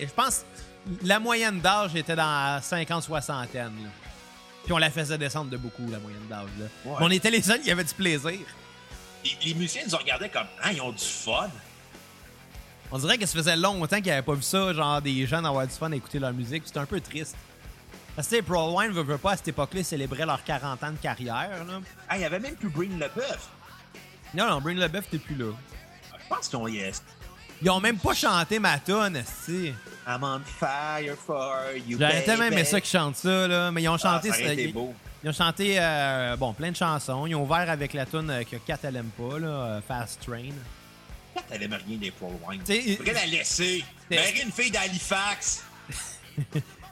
Je 0.00 0.06
pense 0.14 0.44
la 1.02 1.18
moyenne 1.20 1.60
d'âge 1.60 1.94
était 1.94 2.16
dans 2.16 2.60
50-60 2.60 3.28
là. 3.54 3.70
Puis 4.64 4.72
on 4.72 4.78
la 4.78 4.90
faisait 4.90 5.18
descendre 5.18 5.50
de 5.50 5.56
beaucoup, 5.56 5.88
la 5.90 5.98
moyenne 5.98 6.26
d'âge. 6.28 6.48
là. 6.58 6.66
Ouais. 6.84 6.96
On 7.00 7.10
était 7.10 7.30
les 7.30 7.42
seuls 7.42 7.60
qui 7.60 7.70
avaient 7.70 7.84
du 7.84 7.94
plaisir. 7.94 8.38
Les, 9.24 9.36
les 9.44 9.54
musiciens 9.54 9.82
nous 9.90 9.96
regardaient 9.96 10.28
comme. 10.28 10.46
Ah, 10.62 10.72
ils 10.72 10.80
ont 10.80 10.92
du 10.92 11.04
fun. 11.04 11.48
On 12.92 12.98
dirait 12.98 13.18
que 13.18 13.26
ça 13.26 13.38
faisait 13.38 13.56
longtemps 13.56 13.96
qu'ils 13.96 14.06
n'avaient 14.06 14.22
pas 14.22 14.34
vu 14.34 14.42
ça, 14.42 14.72
genre 14.72 15.00
des 15.00 15.26
gens 15.26 15.44
avoir 15.44 15.66
du 15.66 15.72
fun 15.72 15.92
à 15.92 15.96
écouter 15.96 16.18
leur 16.18 16.32
musique. 16.32 16.64
C'était 16.66 16.80
un 16.80 16.86
peu 16.86 17.00
triste. 17.00 17.36
Parce 18.16 18.26
que 18.28 18.34
tu 18.34 18.40
sais, 18.40 18.42
Pro 18.42 18.76
Wine 18.78 18.90
veut, 18.90 19.02
veut 19.02 19.18
pas 19.18 19.32
à 19.32 19.36
cette 19.36 19.48
époque-là 19.48 19.84
célébrer 19.84 20.26
leurs 20.26 20.42
40 20.42 20.82
ans 20.82 20.92
de 20.92 20.96
carrière. 20.98 21.64
Là. 21.66 21.80
Ah, 22.08 22.16
il 22.16 22.22
y 22.22 22.24
avait 22.24 22.40
même 22.40 22.56
plus 22.56 22.68
Bring 22.68 22.98
le 22.98 23.08
bœuf. 23.14 23.48
Non, 24.34 24.48
non, 24.48 24.60
Bring 24.60 24.78
Leboeuf, 24.78 25.08
t'es 25.08 25.18
plus 25.18 25.36
là. 25.36 25.52
Je 26.22 26.28
pense 26.28 26.48
qu'ils 26.48 26.58
ont 26.58 26.68
yes. 26.68 27.02
Ils 27.62 27.70
ont 27.70 27.80
même 27.80 27.98
pas 27.98 28.14
chanté 28.14 28.58
ma 28.58 28.78
tonne, 28.78 29.22
si. 29.44 29.72
I'm 30.06 30.22
on 30.24 30.40
fire 30.40 31.14
for 31.16 31.56
you. 31.86 31.98
J'aurais 32.00 32.22
tellement 32.24 32.44
aimé 32.46 32.64
ça 32.64 32.80
qu'ils 32.80 32.90
chantent 32.98 33.16
ça, 33.16 33.46
là. 33.46 33.70
Mais 33.70 33.82
ils 33.82 33.88
ont 33.88 33.94
Ah, 33.94 33.98
chanté. 33.98 34.30
ça 34.30 34.38
aurait 34.40 34.52
été 34.54 34.64
ils- 34.68 34.72
beau. 34.72 34.94
Ils 35.22 35.28
ont 35.28 35.32
chanté 35.34 35.76
euh, 35.78 36.34
bon, 36.36 36.54
plein 36.54 36.70
de 36.70 36.76
chansons. 36.76 37.26
Ils 37.26 37.34
ont 37.34 37.42
ouvert 37.42 37.68
avec 37.68 37.92
la 37.92 38.06
tune 38.06 38.32
que 38.50 38.56
Kat 38.56 38.78
elle 38.82 38.96
aime 38.96 39.10
pas, 39.10 39.38
là, 39.38 39.48
euh, 39.48 39.80
Fast 39.86 40.22
Train. 40.26 40.48
Quand 41.34 41.42
elle 41.50 41.62
aime 41.64 41.74
rien 41.86 41.98
des 41.98 42.10
Pro 42.10 42.32
Wine. 42.48 42.60
Faudrait 42.96 43.12
la 43.12 43.26
laisser? 43.26 43.84
Marie 44.10 44.40
une 44.42 44.50
fille 44.50 44.70
d'Halifax. 44.70 45.62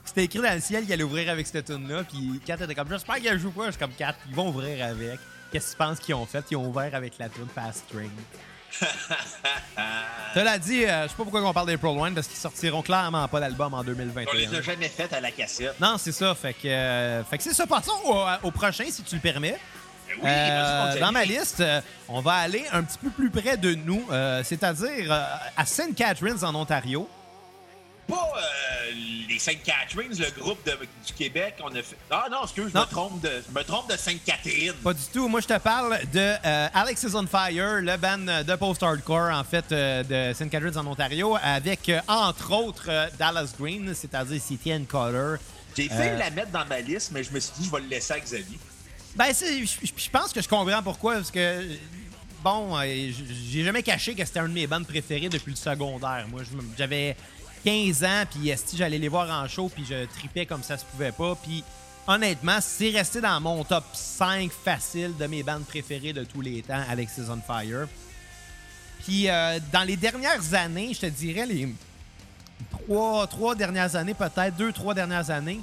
C'était 0.04 0.24
écrit 0.24 0.38
dans 0.40 0.54
le 0.54 0.60
ciel 0.60 0.84
qu'il 0.84 0.92
allait 0.92 1.02
ouvrir 1.02 1.30
avec 1.30 1.46
cette 1.46 1.64
tune 1.66 1.88
là 1.88 2.02
Puis 2.04 2.40
Kat 2.44 2.54
était 2.56 2.74
comme, 2.74 2.88
j'espère 2.90 3.16
qu'elle 3.16 3.38
joue 3.38 3.50
pas. 3.50 3.66
Je 3.66 3.70
suis 3.72 3.78
comme, 3.80 3.92
Kat, 3.92 4.14
ils 4.28 4.34
vont 4.34 4.48
ouvrir 4.50 4.84
avec. 4.84 5.18
Qu'est-ce 5.50 5.68
que 5.68 5.70
tu 5.72 5.76
penses 5.78 5.98
qu'ils 5.98 6.14
ont 6.14 6.26
fait? 6.26 6.44
Ils 6.50 6.56
ont 6.58 6.66
ouvert 6.68 6.94
avec 6.94 7.14
la 7.18 7.30
tune 7.30 7.48
Fast 7.54 7.84
Train. 7.90 8.10
Cela 10.34 10.58
dit, 10.58 10.84
euh, 10.84 11.04
je 11.04 11.08
sais 11.08 11.14
pas 11.16 11.22
pourquoi 11.22 11.42
on 11.42 11.52
parle 11.52 11.66
des 11.68 11.76
Pro 11.76 11.90
Wine 12.02 12.14
parce 12.14 12.26
qu'ils 12.28 12.36
sortiront 12.38 12.82
clairement 12.82 13.26
pas 13.28 13.40
d'album 13.40 13.72
en 13.74 13.78
On 13.78 13.82
les 13.82 13.94
2021. 13.94 14.58
a 14.58 14.62
jamais 14.62 14.88
faites 14.88 15.12
à 15.12 15.20
la 15.20 15.30
cassette. 15.30 15.74
Non, 15.80 15.96
c'est 15.98 16.12
ça. 16.12 16.34
Fait 16.34 16.52
que, 16.52 16.68
euh, 16.68 17.24
fait 17.24 17.38
que 17.38 17.44
c'est 17.44 17.54
ça. 17.54 17.66
Passons 17.66 17.92
au, 18.04 18.24
au 18.48 18.50
prochain, 18.50 18.84
si 18.90 19.02
tu 19.02 19.14
le 19.14 19.20
permets. 19.20 19.58
Oui, 20.20 20.24
Euh, 20.24 20.98
dans 21.00 21.12
ma 21.12 21.24
liste, 21.24 21.60
euh, 21.60 21.80
on 22.08 22.20
va 22.20 22.32
aller 22.34 22.64
un 22.72 22.82
petit 22.82 22.98
peu 22.98 23.10
plus 23.10 23.30
près 23.30 23.56
de 23.56 23.74
nous, 23.74 24.04
euh, 24.10 24.42
c'est-à-dire 24.42 25.12
euh, 25.12 25.24
à 25.56 25.64
St. 25.66 25.94
Catharines 25.94 26.42
en 26.44 26.54
Ontario. 26.54 27.08
Pas 28.08 28.32
euh, 28.36 28.92
les 29.28 29.38
Sainte 29.38 29.62
Catherine, 29.62 30.10
le 30.18 30.40
groupe 30.40 30.64
de- 30.66 30.78
du 31.06 31.12
Québec. 31.12 31.56
On 31.62 31.68
a 31.68 31.82
fait. 31.82 31.96
Ah 32.10 32.26
non, 32.30 32.42
excuse, 32.44 32.70
je 32.74 32.78
me 32.78 32.84
trompe 32.86 33.20
de, 33.20 33.30
je 33.48 33.54
me 33.58 33.62
trompe 33.64 33.90
de 33.90 33.96
Sainte-Catherine. 33.96 34.72
Pas 34.82 34.94
du 34.94 35.02
tout. 35.12 35.28
Moi, 35.28 35.40
je 35.40 35.46
te 35.46 35.58
parle 35.58 35.98
de 36.12 36.18
euh, 36.44 36.68
Alex 36.72 37.02
is 37.02 37.14
on 37.14 37.26
Fire, 37.26 37.80
le 37.82 37.96
band 37.98 38.42
de 38.44 38.56
post-hardcore, 38.56 39.30
en 39.32 39.44
fait, 39.44 39.70
euh, 39.72 40.02
de 40.30 40.34
St. 40.34 40.48
Catharines 40.50 40.78
en 40.78 40.86
Ontario, 40.86 41.36
avec, 41.42 41.88
euh, 41.90 42.00
entre 42.08 42.52
autres, 42.52 42.88
Dallas 43.18 43.52
Green, 43.58 43.94
c'est-à-dire 43.94 44.40
CTN 44.40 44.86
Cutter. 44.86 45.34
J'ai 45.76 45.88
fait 45.88 46.16
la 46.16 46.30
mettre 46.30 46.50
dans 46.50 46.64
ma 46.66 46.80
liste, 46.80 47.10
mais 47.12 47.22
je 47.22 47.30
me 47.30 47.38
suis 47.38 47.52
dit, 47.58 47.66
je 47.66 47.70
vais 47.70 47.80
le 47.82 47.88
laisser 47.88 48.14
à 48.14 48.18
Xavier. 48.20 48.58
Ben, 49.14 49.32
c'est- 49.32 49.64
je 49.64 50.10
pense 50.10 50.32
que 50.32 50.40
je 50.42 50.48
comprends 50.48 50.82
pourquoi, 50.82 51.14
parce 51.16 51.30
que, 51.30 51.62
bon, 52.42 52.76
j'ai 52.82 53.64
jamais 53.64 53.82
caché 53.82 54.14
que 54.14 54.24
c'était 54.24 54.40
un 54.40 54.48
de 54.48 54.54
mes 54.54 54.66
bandes 54.66 54.86
préférées 54.86 55.28
depuis 55.28 55.50
le 55.50 55.56
secondaire. 55.56 56.26
Moi, 56.30 56.42
j'avais 56.76 57.16
15 57.64 58.04
ans, 58.04 58.24
puis 58.30 58.50
esti, 58.50 58.76
j'allais 58.76 58.98
les 58.98 59.08
voir 59.08 59.28
en 59.30 59.46
show, 59.48 59.68
puis 59.68 59.84
je 59.88 60.04
tripais 60.06 60.46
comme 60.46 60.62
ça 60.62 60.78
se 60.78 60.84
pouvait 60.84 61.12
pas. 61.12 61.34
Puis, 61.42 61.64
honnêtement, 62.06 62.58
c'est 62.60 62.90
resté 62.90 63.20
dans 63.20 63.40
mon 63.40 63.64
top 63.64 63.84
5 63.92 64.50
facile 64.50 65.16
de 65.16 65.26
mes 65.26 65.42
bandes 65.42 65.64
préférées 65.64 66.12
de 66.12 66.24
tous 66.24 66.40
les 66.40 66.62
temps, 66.62 66.82
Alex 66.88 67.18
is 67.18 67.30
on 67.30 67.40
Fire. 67.40 67.86
Puis, 69.04 69.28
euh, 69.28 69.58
dans 69.72 69.84
les 69.84 69.96
dernières 69.96 70.54
années, 70.54 70.92
je 70.94 71.00
te 71.00 71.06
dirais, 71.06 71.46
les 71.46 71.68
trois, 72.70 73.26
trois 73.26 73.54
dernières 73.54 73.94
années, 73.96 74.14
peut-être, 74.14 74.56
deux, 74.56 74.72
trois 74.72 74.94
dernières 74.94 75.30
années, 75.30 75.60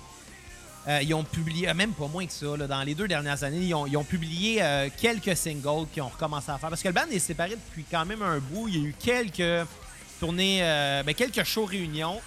euh, 0.87 1.01
ils 1.01 1.13
ont 1.13 1.23
publié, 1.23 1.67
euh, 1.67 1.73
même 1.73 1.93
pas 1.93 2.07
moins 2.07 2.25
que 2.25 2.31
ça, 2.31 2.55
dans 2.57 2.83
les 2.83 2.93
deux 2.93 3.07
dernières 3.07 3.43
années, 3.43 3.61
ils 3.61 3.73
ont, 3.73 4.03
publié 4.03 4.61
quelques 4.99 5.35
singles 5.35 5.87
qui 5.93 5.99
ont 5.99 6.09
recommencé 6.09 6.51
à 6.51 6.57
faire. 6.57 6.69
Parce 6.69 6.83
que 6.83 6.87
le 6.87 6.93
band 6.93 7.07
est 7.11 7.19
séparé 7.19 7.51
depuis 7.51 7.85
quand 7.89 8.05
même 8.05 8.21
un 8.21 8.39
bout. 8.39 8.67
Il 8.67 8.77
y 8.77 8.85
a 8.85 8.89
eu 8.89 8.95
quelques 8.97 9.67
euh, 10.33 11.03
ben, 11.03 11.13
quelques 11.13 11.43
shows 11.43 11.65
réunions 11.65 12.21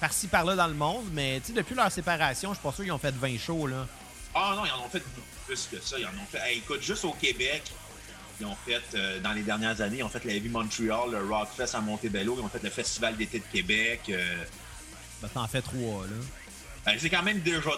par-ci 0.00 0.26
par-là 0.28 0.56
dans 0.56 0.66
le 0.66 0.74
monde. 0.74 1.04
Mais 1.12 1.40
depuis 1.54 1.74
leur 1.74 1.90
séparation, 1.90 2.50
je 2.50 2.58
suis 2.58 2.62
pas 2.62 2.72
sûr 2.72 2.84
qu'ils 2.84 2.92
ont 2.92 2.98
fait 2.98 3.14
20 3.14 3.38
shows. 3.38 3.66
Là. 3.66 3.86
Ah 4.34 4.54
non, 4.56 4.64
ils 4.64 4.72
en 4.72 4.84
ont 4.84 4.88
fait 4.88 4.98
beaucoup 5.14 5.26
plus 5.46 5.68
que 5.70 5.80
ça. 5.80 5.98
Ils 5.98 6.06
en 6.06 6.10
ont 6.10 6.26
fait. 6.30 6.38
Hey, 6.38 6.58
écoute, 6.58 6.82
juste 6.82 7.04
au 7.04 7.12
Québec, 7.12 7.62
ils 8.40 8.46
ont 8.46 8.56
fait, 8.66 8.82
euh, 8.94 9.20
dans 9.20 9.32
les 9.32 9.42
dernières 9.42 9.80
années, 9.80 9.98
ils 9.98 10.02
ont 10.02 10.08
fait 10.08 10.24
la 10.24 10.38
Vie 10.38 10.48
Montreal, 10.48 11.10
le 11.12 11.24
Rockfest 11.28 11.74
à 11.76 11.80
Montebello, 11.80 12.36
ils 12.38 12.44
ont 12.44 12.48
fait 12.48 12.62
le 12.62 12.70
Festival 12.70 13.16
d'été 13.16 13.38
de 13.38 13.44
Québec. 13.52 14.00
euh, 14.08 14.44
Ben, 15.22 15.28
t'en 15.32 15.46
fais 15.46 15.62
trois. 15.62 16.04
Là. 16.04 16.16
ben, 16.84 16.96
c'est 16.98 17.10
quand 17.10 17.22
même 17.22 17.40
déjà. 17.40 17.70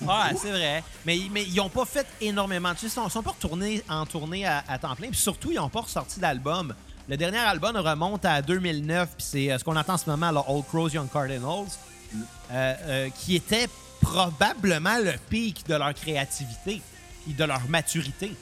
Ouais, 0.00 0.34
c'est 0.40 0.50
vrai. 0.52 0.82
Mais, 1.04 1.18
mais 1.30 1.42
ils 1.44 1.56
n'ont 1.56 1.68
pas 1.68 1.84
fait 1.84 2.06
énormément. 2.20 2.72
Tu 2.72 2.82
sais, 2.82 2.86
ils 2.86 2.90
sont, 2.90 3.08
sont 3.08 3.22
pas 3.22 3.32
retournés 3.32 3.82
en 3.88 4.06
tournée 4.06 4.46
à, 4.46 4.62
à 4.68 4.78
temps 4.78 4.94
plein. 4.94 5.08
Puis 5.10 5.18
surtout, 5.18 5.50
ils 5.50 5.56
n'ont 5.56 5.68
pas 5.68 5.80
ressorti 5.80 6.20
d'album. 6.20 6.72
Le 7.08 7.16
dernier 7.16 7.38
album 7.38 7.74
remonte 7.76 8.24
à 8.26 8.42
2009. 8.42 9.08
Puis 9.16 9.26
c'est 9.26 9.50
euh, 9.50 9.58
ce 9.58 9.64
qu'on 9.64 9.76
entend 9.76 9.94
en 9.94 9.98
ce 9.98 10.10
moment, 10.10 10.30
là, 10.30 10.44
Old 10.46 10.66
Crows, 10.66 10.90
Young 10.90 11.10
Cardinals, 11.10 11.68
euh, 12.14 12.22
euh, 12.52 13.08
qui 13.10 13.36
était 13.36 13.66
probablement 14.00 14.98
le 14.98 15.14
pic 15.30 15.66
de 15.66 15.74
leur 15.74 15.94
créativité 15.94 16.82
et 17.28 17.32
de 17.32 17.44
leur 17.44 17.66
maturité. 17.68 18.32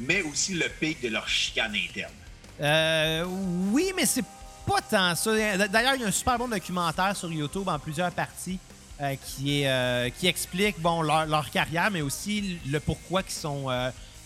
Mais 0.00 0.22
aussi 0.22 0.54
le 0.54 0.68
pic 0.68 1.02
de 1.02 1.08
leur 1.08 1.28
chicane 1.28 1.74
interne. 1.74 2.12
Euh, 2.60 3.24
oui, 3.72 3.92
mais 3.96 4.06
c'est 4.06 4.24
pas 4.66 4.80
tant 4.80 5.14
ça. 5.16 5.32
D'ailleurs, 5.68 5.94
il 5.96 6.02
y 6.02 6.04
a 6.04 6.08
un 6.08 6.12
super 6.12 6.38
bon 6.38 6.48
documentaire 6.48 7.16
sur 7.16 7.32
YouTube 7.32 7.68
en 7.68 7.78
plusieurs 7.80 8.12
parties 8.12 8.58
euh, 9.00 9.16
qui, 9.16 9.62
est, 9.62 9.68
euh, 9.68 10.08
qui 10.10 10.28
explique 10.28 10.80
bon, 10.80 11.02
leur, 11.02 11.26
leur 11.26 11.50
carrière, 11.50 11.90
mais 11.90 12.00
aussi 12.00 12.60
le 12.66 12.78
pourquoi 12.78 13.22
ils 13.26 13.32
sont, 13.32 13.66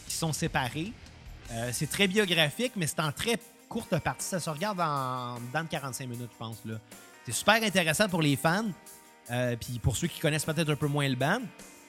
qu'ils 0.06 0.18
sont 0.18 0.32
séparés. 0.32 0.92
C'est 1.72 1.88
très 1.88 2.06
biographique, 2.06 2.72
mais 2.76 2.86
c'est 2.86 3.00
en 3.00 3.10
très 3.10 3.38
courte 3.68 3.98
partie. 4.00 4.26
Ça 4.26 4.40
se 4.40 4.50
regarde 4.50 4.80
en, 4.80 5.38
dans 5.52 5.66
45 5.66 6.08
minutes, 6.08 6.30
je 6.32 6.38
pense. 6.38 6.58
là. 6.64 6.74
C'est 7.26 7.32
super 7.32 7.62
intéressant 7.62 8.08
pour 8.08 8.22
les 8.22 8.36
fans, 8.36 8.64
euh, 9.30 9.56
puis 9.56 9.78
pour 9.78 9.96
ceux 9.96 10.06
qui 10.08 10.18
connaissent 10.20 10.44
peut-être 10.46 10.70
un 10.70 10.76
peu 10.76 10.86
moins 10.88 11.08
le 11.08 11.16
band. 11.16 11.40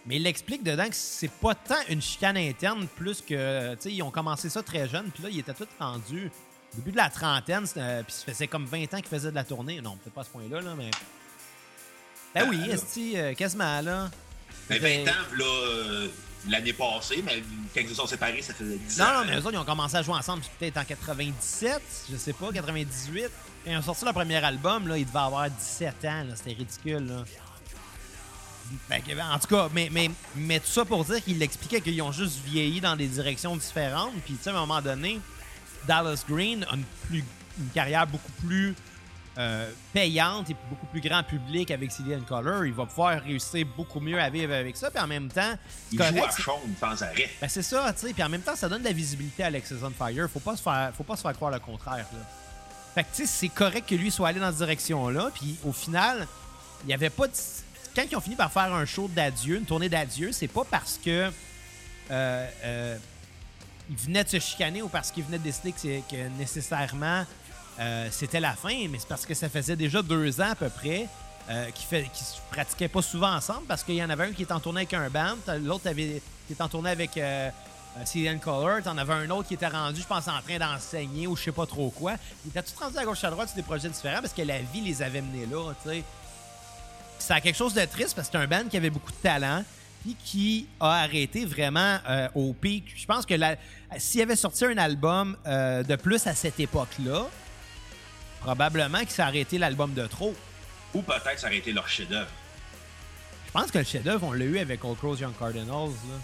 Mais 0.06 0.16
il 0.18 0.26
explique 0.28 0.64
dedans 0.64 0.88
que 0.88 0.96
c'est 0.96 1.30
pas 1.32 1.54
tant 1.56 1.76
une 1.90 2.02
chicane 2.02 2.38
interne, 2.38 2.88
plus 2.88 3.22
que. 3.22 3.74
Tu 3.76 3.82
sais, 3.82 3.92
ils 3.94 4.02
ont 4.02 4.12
commencé 4.12 4.50
ça 4.50 4.64
très 4.64 4.88
jeune, 4.88 5.12
puis 5.12 5.24
là, 5.24 5.30
ils 5.30 5.40
étaient 5.40 5.54
tous 5.54 5.68
rendus 5.80 6.32
au 6.74 6.76
début 6.78 6.92
de 6.92 6.98
la 6.98 7.10
trentaine, 7.10 7.66
euh, 7.78 8.04
puis 8.04 8.14
ça 8.14 8.26
faisait 8.32 8.48
comme 8.48 8.66
20 8.66 8.84
ans 8.94 8.98
qu'ils 8.98 9.06
faisaient 9.08 9.30
de 9.32 9.36
la 9.36 9.44
tournée. 9.44 9.82
Non, 9.82 9.98
peut-être 9.98 10.14
pas 10.14 10.22
à 10.22 10.24
ce 10.24 10.30
point-là, 10.30 10.62
là, 10.62 10.74
mais. 10.78 10.90
Ben 12.36 12.48
oui, 12.50 12.60
Euh, 12.70 12.74
esti, 12.74 13.18
euh, 13.18 13.34
quasiment, 13.34 13.82
là. 13.82 14.10
Mais 14.70 14.80
Ben- 14.80 15.06
20 15.06 15.12
ans, 15.12 15.16
là, 15.38 15.46
euh, 15.46 16.08
l'année 16.48 16.74
passée, 16.74 17.22
mais 17.26 17.44
quand 17.74 17.82
ils 17.82 17.90
se 17.90 17.96
sont 17.96 18.08
séparés, 18.08 18.42
ça 18.42 18.54
faisait 18.54 18.78
10 18.78 18.98
Non, 19.00 19.06
ans. 19.06 19.14
non, 19.20 19.26
mais 19.26 19.36
eux 19.36 19.40
autres, 19.40 19.54
ils 19.54 19.58
ont 19.58 19.66
commencé 19.66 19.96
à 19.96 20.02
jouer 20.04 20.16
ensemble 20.16 20.44
peut-être 20.60 20.78
en 20.78 20.86
97, 20.86 21.82
je 22.12 22.18
sais 22.18 22.34
pas, 22.34 22.52
98. 22.52 23.30
Quand 23.66 23.72
ils 23.72 23.78
ont 23.78 23.82
sorti 23.82 24.06
leur 24.06 24.14
premier 24.14 24.38
album, 24.44 24.88
là, 24.88 24.98
ils 24.98 25.06
devaient 25.06 25.20
avoir 25.20 25.50
17 25.50 26.06
ans. 26.06 26.24
là, 26.30 26.36
C'était 26.36 26.54
ridicule. 26.54 27.06
Là. 27.08 27.24
Fait 28.88 29.02
que, 29.02 29.20
en 29.20 29.40
tout 29.40 29.48
cas, 29.48 29.68
mais, 29.74 29.90
mais, 29.92 30.12
mais 30.36 30.60
tout 30.60 30.68
ça 30.68 30.86
pour 30.86 31.04
dire 31.04 31.24
qu'il 31.24 31.42
expliquait 31.42 31.82
qu'ils 31.82 32.02
ont 32.02 32.12
juste 32.12 32.40
vieilli 32.46 32.80
dans 32.80 32.96
des 32.96 33.08
directions 33.08 33.56
différentes. 33.58 34.14
Puis, 34.26 34.36
tu 34.36 34.44
sais, 34.44 34.50
à 34.52 34.54
un 34.54 34.60
moment 34.60 34.82
donné, 34.82 35.20
Dallas 35.88 36.24
Green 36.30 36.64
a 36.70 36.76
une, 36.76 36.84
plus, 37.08 37.24
une 37.60 37.70
carrière 37.74 38.06
beaucoup 38.08 38.32
plus 38.46 38.76
euh, 39.40 39.72
payante 39.94 40.50
et 40.50 40.56
beaucoup 40.70 40.86
plus 40.88 41.00
grand 41.00 41.24
public 41.24 41.72
avec 41.72 41.92
Cillian 41.92 42.20
Color. 42.22 42.66
Il 42.66 42.74
va 42.74 42.86
pouvoir 42.86 43.22
réussir 43.22 43.66
beaucoup 43.78 44.00
mieux 44.02 44.20
à 44.22 44.30
vivre 44.30 44.54
avec 44.54 44.76
ça. 44.76 44.92
Puis 44.92 45.02
en 45.02 45.08
même 45.08 45.30
temps, 45.30 45.54
Il 45.94 45.98
correct, 45.98 46.18
joue 46.18 46.24
à 46.26 46.32
Sean 46.32 46.60
sans 46.80 47.04
arrêt. 47.04 47.30
ben 47.40 47.48
c'est 47.48 47.62
ça, 47.64 47.94
tu 47.94 48.08
sais. 48.08 48.14
Puis 48.14 48.22
en 48.24 48.28
même 48.30 48.42
temps, 48.42 48.56
ça 48.56 48.68
donne 48.68 48.82
de 48.82 48.88
la 48.88 48.94
visibilité 48.94 49.44
à 49.44 49.48
Alexis 49.48 49.76
on 49.82 49.92
Fire. 49.92 50.30
Faut 50.30 50.40
pas 50.42 50.58
se 50.58 50.62
faire, 50.62 50.92
faut 50.98 51.04
pas 51.06 51.16
se 51.16 51.22
faire 51.22 51.34
croire 51.34 51.52
le 51.52 51.60
contraire. 51.60 52.06
Là. 52.12 52.20
Fait 52.96 53.04
que 53.04 53.10
tu 53.16 53.22
sais, 53.22 53.28
c'est 53.28 53.50
correct 53.50 53.88
que 53.88 53.96
lui 53.96 54.12
soit 54.12 54.28
allé 54.28 54.40
dans 54.42 54.50
cette 54.50 54.58
direction-là. 54.58 55.30
Puis 55.34 55.58
au 55.64 55.72
final, 55.72 56.28
il 56.84 56.88
n'y 56.88 56.94
avait 56.94 57.10
pas 57.10 57.28
de... 57.28 57.34
Quand 57.96 58.04
ils 58.12 58.16
ont 58.18 58.22
fini 58.22 58.36
par 58.36 58.52
faire 58.52 58.74
un 58.74 58.86
show 58.86 59.08
d'adieu, 59.08 59.58
une 59.58 59.66
tournée 59.66 59.90
d'adieu, 59.90 60.32
c'est 60.32 60.48
pas 60.48 60.64
parce 60.70 61.00
que 61.04 61.32
euh, 62.12 62.48
euh, 62.64 62.98
il 63.90 63.96
venait 63.96 64.24
de 64.24 64.30
se 64.30 64.40
chicaner 64.40 64.82
ou 64.82 64.90
parce 64.90 65.12
qu'il 65.12 65.24
venait 65.24 65.38
de 65.40 65.44
décider 65.44 65.72
que, 65.72 65.80
c'est- 65.80 66.04
que 66.10 66.28
nécessairement 66.38 67.26
euh, 67.80 68.08
c'était 68.12 68.40
la 68.40 68.54
fin, 68.54 68.88
mais 68.90 69.00
c'est 69.00 69.08
parce 69.08 69.26
que 69.26 69.34
ça 69.34 69.48
faisait 69.50 69.76
déjà 69.76 70.02
deux 70.02 70.42
ans 70.42 70.52
à 70.52 70.56
peu 70.56 70.70
près 70.70 71.08
euh, 71.50 71.70
qu'ils 71.72 71.86
fait- 71.88 72.10
qu'ils 72.14 72.26
se 72.26 72.36
pratiquaient 72.52 72.88
pas 72.90 73.02
souvent 73.02 73.34
ensemble 73.34 73.66
parce 73.68 73.84
qu'il 73.84 73.96
y 73.96 74.04
en 74.04 74.10
avait 74.10 74.26
un 74.26 74.32
qui 74.34 74.44
était 74.44 74.52
en 74.54 74.60
tournée 74.60 74.82
avec 74.82 74.94
un 74.94 75.10
band, 75.10 75.38
l'autre 75.62 75.90
qui 75.94 76.22
était 76.52 76.62
en 76.62 76.68
tournée 76.68 76.90
avec 76.92 77.18
euh, 77.18 77.50
euh, 77.98 78.06
CDN 78.06 78.40
Color, 78.40 78.84
t'en 78.84 78.98
avais 78.98 79.14
un 79.14 79.30
autre 79.32 79.48
qui 79.48 79.54
était 79.56 79.68
rendu, 79.68 80.02
je 80.02 80.06
pense, 80.06 80.28
en 80.28 80.40
train 80.42 80.60
d'enseigner 80.60 81.26
ou 81.26 81.36
je 81.36 81.44
sais 81.46 81.52
pas 81.52 81.66
trop 81.66 81.90
quoi. 81.90 82.16
Ils 82.46 82.50
étaient 82.50 82.62
tous 82.62 82.76
rendus 82.80 82.98
à 82.98 83.06
gauche 83.06 83.24
à 83.24 83.30
droite 83.32 83.48
sur 83.50 83.56
des 83.56 83.64
projets 83.64 83.90
différents? 83.90 84.22
Parce 84.22 84.34
que 84.34 84.42
la 84.44 84.60
vie 84.60 84.82
les 84.82 85.02
avait 85.02 85.22
menés 85.22 85.48
là, 85.48 85.74
tu 85.84 85.90
sais. 85.90 87.42
Quelque 87.42 87.56
chose 87.58 87.74
de 87.74 87.86
triste 87.86 88.16
parce 88.16 88.28
que 88.30 88.38
c'est 88.38 88.44
un 88.44 88.48
band 88.48 88.68
qui 88.70 88.78
avait 88.78 88.90
beaucoup 88.90 89.12
de 89.12 89.18
talent 89.18 89.64
puis 90.02 90.16
qui 90.24 90.68
a 90.80 91.02
arrêté 91.02 91.46
vraiment 91.46 91.98
euh, 92.08 92.28
au 92.36 92.54
pic. 92.54 92.86
Je 92.96 93.06
pense 93.06 93.26
que 93.26 93.34
s'il 93.98 94.22
avait 94.22 94.36
sorti 94.36 94.66
un 94.66 94.78
album 94.78 95.36
de 95.46 95.96
plus 95.96 96.26
à 96.28 96.34
cette 96.36 96.60
époque-là, 96.60 97.26
probablement 98.42 99.00
qu'il 99.00 99.10
s'est 99.12 99.22
arrêté 99.22 99.58
l'album 99.58 99.94
de 99.94 100.06
trop. 100.08 100.34
Ou 100.94 101.02
peut-être 101.02 101.40
ça 101.40 101.48
aurait 101.48 101.58
été 101.58 101.72
leur 101.72 101.88
chef-d'œuvre. 101.88 102.30
Je 103.48 103.52
pense 103.52 103.72
que 103.72 103.78
le 103.80 103.84
chef-d'œuvre, 103.84 104.28
on 104.28 104.32
l'a 104.34 104.46
eu 104.46 104.60
avec 104.60 104.84
Old 104.84 104.98
Crows 104.98 105.16
Young 105.18 105.34
Cardinals. 105.38 105.90
là. 105.90 106.16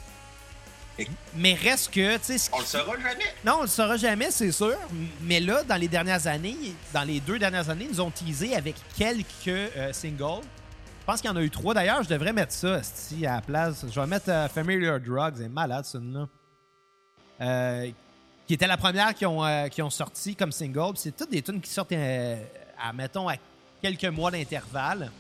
Et- 0.97 1.08
Mais 1.36 1.54
reste 1.56 1.91
que, 1.93 2.15
tu 2.17 2.38
sais, 2.38 2.49
On 2.54 2.60
le 2.60 2.65
saura 2.65 2.93
jamais. 2.97 3.25
Non, 3.43 3.58
on 3.60 3.62
le 3.63 3.67
saura 3.67 3.97
jamais, 3.97 4.32
c'est 4.32 4.51
sûr. 4.51 4.75
Mais 5.21 5.39
là, 5.41 5.63
dans 5.63 5.75
les 5.75 5.88
dernières 5.89 6.25
années, 6.28 6.56
dans 6.93 7.04
les 7.04 7.19
deux 7.19 7.38
dernières 7.38 7.69
années, 7.69 7.86
ils 7.86 7.91
nous 7.91 8.01
ont 8.01 8.12
teasé 8.12 8.56
avec 8.56 8.75
quelques 8.97 9.47
euh, 9.47 9.91
singles. 9.91 10.43
Je 11.01 11.06
pense 11.06 11.19
qu'il 11.21 11.30
y 11.30 11.34
en 11.34 11.36
a 11.36 11.41
eu 11.41 11.49
trois. 11.49 11.73
D'ailleurs, 11.73 12.01
je 12.01 12.08
devrais 12.10 12.32
mettre 12.32 12.54
ça 12.54 12.75
à 12.78 12.82
la 13.19 13.41
place. 13.41 13.86
Je 13.93 13.99
vais 13.99 14.08
mettre 14.08 14.30
euh, 14.30 14.47
Familiar 14.47 14.99
Drugs. 14.99 15.36
C'est 15.38 15.49
malade, 15.49 15.84
celle-là. 15.86 16.28
Euh, 17.41 17.91
qui 18.47 18.53
était 18.53 18.67
la 18.67 18.77
première 18.77 19.13
qui 19.15 19.25
ont, 19.25 19.43
euh, 19.43 19.67
qui 19.69 19.81
ont 19.81 19.89
sorti 19.89 20.36
comme 20.36 20.51
single. 20.51 20.93
C'est 20.95 21.15
toutes 21.15 21.31
des 21.31 21.41
tunes 21.41 21.62
qui 21.62 21.69
sortent, 21.69 21.91
euh, 21.93 22.36
à, 22.81 22.93
mettons, 22.93 23.27
à 23.27 23.36
quelques 23.81 24.05
mois 24.05 24.31
d'intervalle. 24.31 25.12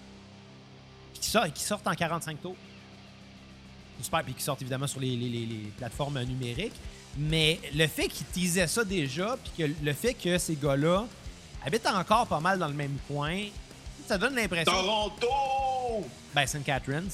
Puis 1.13 1.21
Qui, 1.21 1.29
sortent, 1.29 1.53
qui 1.53 1.63
sortent 1.63 1.87
en 1.87 1.95
45 1.95 2.41
tours. 2.41 2.55
Super, 4.01 4.23
puis 4.23 4.33
qui 4.33 4.43
sortent 4.43 4.61
évidemment 4.61 4.87
sur 4.87 4.99
les, 4.99 5.15
les- 5.15 5.29
les- 5.29 5.45
les 5.45 5.71
plateformes 5.77 6.21
numériques. 6.23 6.73
Mais 7.17 7.59
le 7.73 7.87
fait 7.87 8.09
qu'ils 8.09 8.25
teasaient 8.27 8.67
ça 8.67 8.83
déjà, 8.83 9.37
puis 9.41 9.51
que 9.69 9.73
le 9.83 9.93
fait 9.93 10.13
que 10.13 10.37
ces 10.37 10.55
gars-là 10.55 11.05
habitent 11.65 11.87
encore 11.87 12.27
pas 12.27 12.41
mal 12.41 12.59
dans 12.59 12.67
le 12.67 12.73
même 12.73 12.97
coin, 13.07 13.39
ça 14.05 14.17
donne 14.17 14.35
l'impression. 14.35 14.71
Toronto! 14.71 16.05
Ben, 16.35 16.45
St. 16.45 16.63
Catharines. 16.63 17.09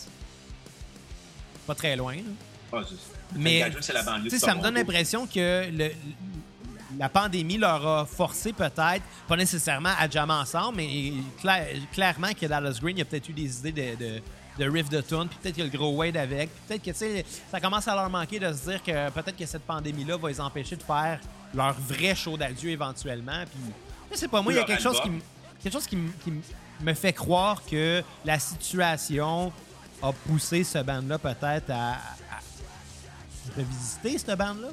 Pas 1.67 1.75
très 1.75 1.95
loin. 1.95 2.15
là. 2.15 2.21
Ah, 2.73 2.77
c'est- 2.87 2.95
Mais 3.37 3.59
c'est 3.81 3.93
la 3.93 4.03
ça 4.39 4.55
me 4.55 4.61
donne 4.63 4.73
l'impression 4.75 5.25
que 5.27 5.69
le- 5.71 5.91
la 6.97 7.09
pandémie 7.09 7.57
leur 7.57 7.85
a 7.87 8.05
forcé 8.05 8.51
peut-être, 8.53 9.01
pas 9.27 9.35
nécessairement 9.37 9.93
à 9.97 10.09
jammer 10.09 10.33
ensemble, 10.33 10.77
mais 10.77 11.13
cla- 11.41 11.65
clairement 11.93 12.31
que 12.39 12.45
Dallas 12.45 12.77
Green, 12.81 12.97
il 12.97 13.01
a 13.01 13.05
peut-être 13.05 13.29
eu 13.29 13.33
des 13.33 13.59
idées 13.59 13.71
de, 13.71 14.03
de, 14.03 14.21
de 14.65 14.69
riff 14.69 14.89
de 14.89 14.99
tune, 15.01 15.27
puis 15.29 15.37
peut-être 15.41 15.55
qu'il 15.55 15.63
y 15.63 15.67
a 15.67 15.71
le 15.71 15.77
gros 15.77 15.95
Wade 15.95 16.17
avec, 16.17 16.49
peut-être 16.67 16.81
que 16.83 16.91
tu 16.91 16.97
sais, 16.97 17.25
ça 17.49 17.59
commence 17.61 17.87
à 17.87 17.95
leur 17.95 18.09
manquer 18.09 18.39
de 18.39 18.51
se 18.51 18.69
dire 18.69 18.83
que 18.83 19.09
peut-être 19.09 19.37
que 19.37 19.45
cette 19.45 19.63
pandémie-là 19.63 20.17
va 20.17 20.27
les 20.29 20.41
empêcher 20.41 20.75
de 20.75 20.83
faire 20.83 21.19
leur 21.53 21.73
vrai 21.79 22.13
show 22.13 22.35
d'adieu 22.37 22.69
éventuellement. 22.71 23.43
Puis, 23.49 23.73
je 24.11 24.17
sais 24.17 24.27
pas, 24.27 24.41
moi, 24.41 24.51
il 24.51 24.57
y 24.57 24.59
a 24.59 24.63
quelque 24.65 24.83
chose 24.83 24.99
qui, 25.01 25.63
quelque 25.63 25.73
chose 25.73 25.87
qui, 25.87 25.95
me- 25.95 26.11
qui 26.23 26.31
me- 26.31 26.41
me 26.81 26.93
fait 26.93 27.13
croire 27.13 27.61
que 27.65 28.03
la 28.25 28.37
situation 28.39 29.51
a 30.03 30.11
poussé 30.11 30.63
ce 30.65 30.79
band-là 30.79 31.17
peut-être 31.19 31.69
à- 31.69 31.97
revisiter 33.55 34.17
cette 34.17 34.37
bande-là? 34.37 34.69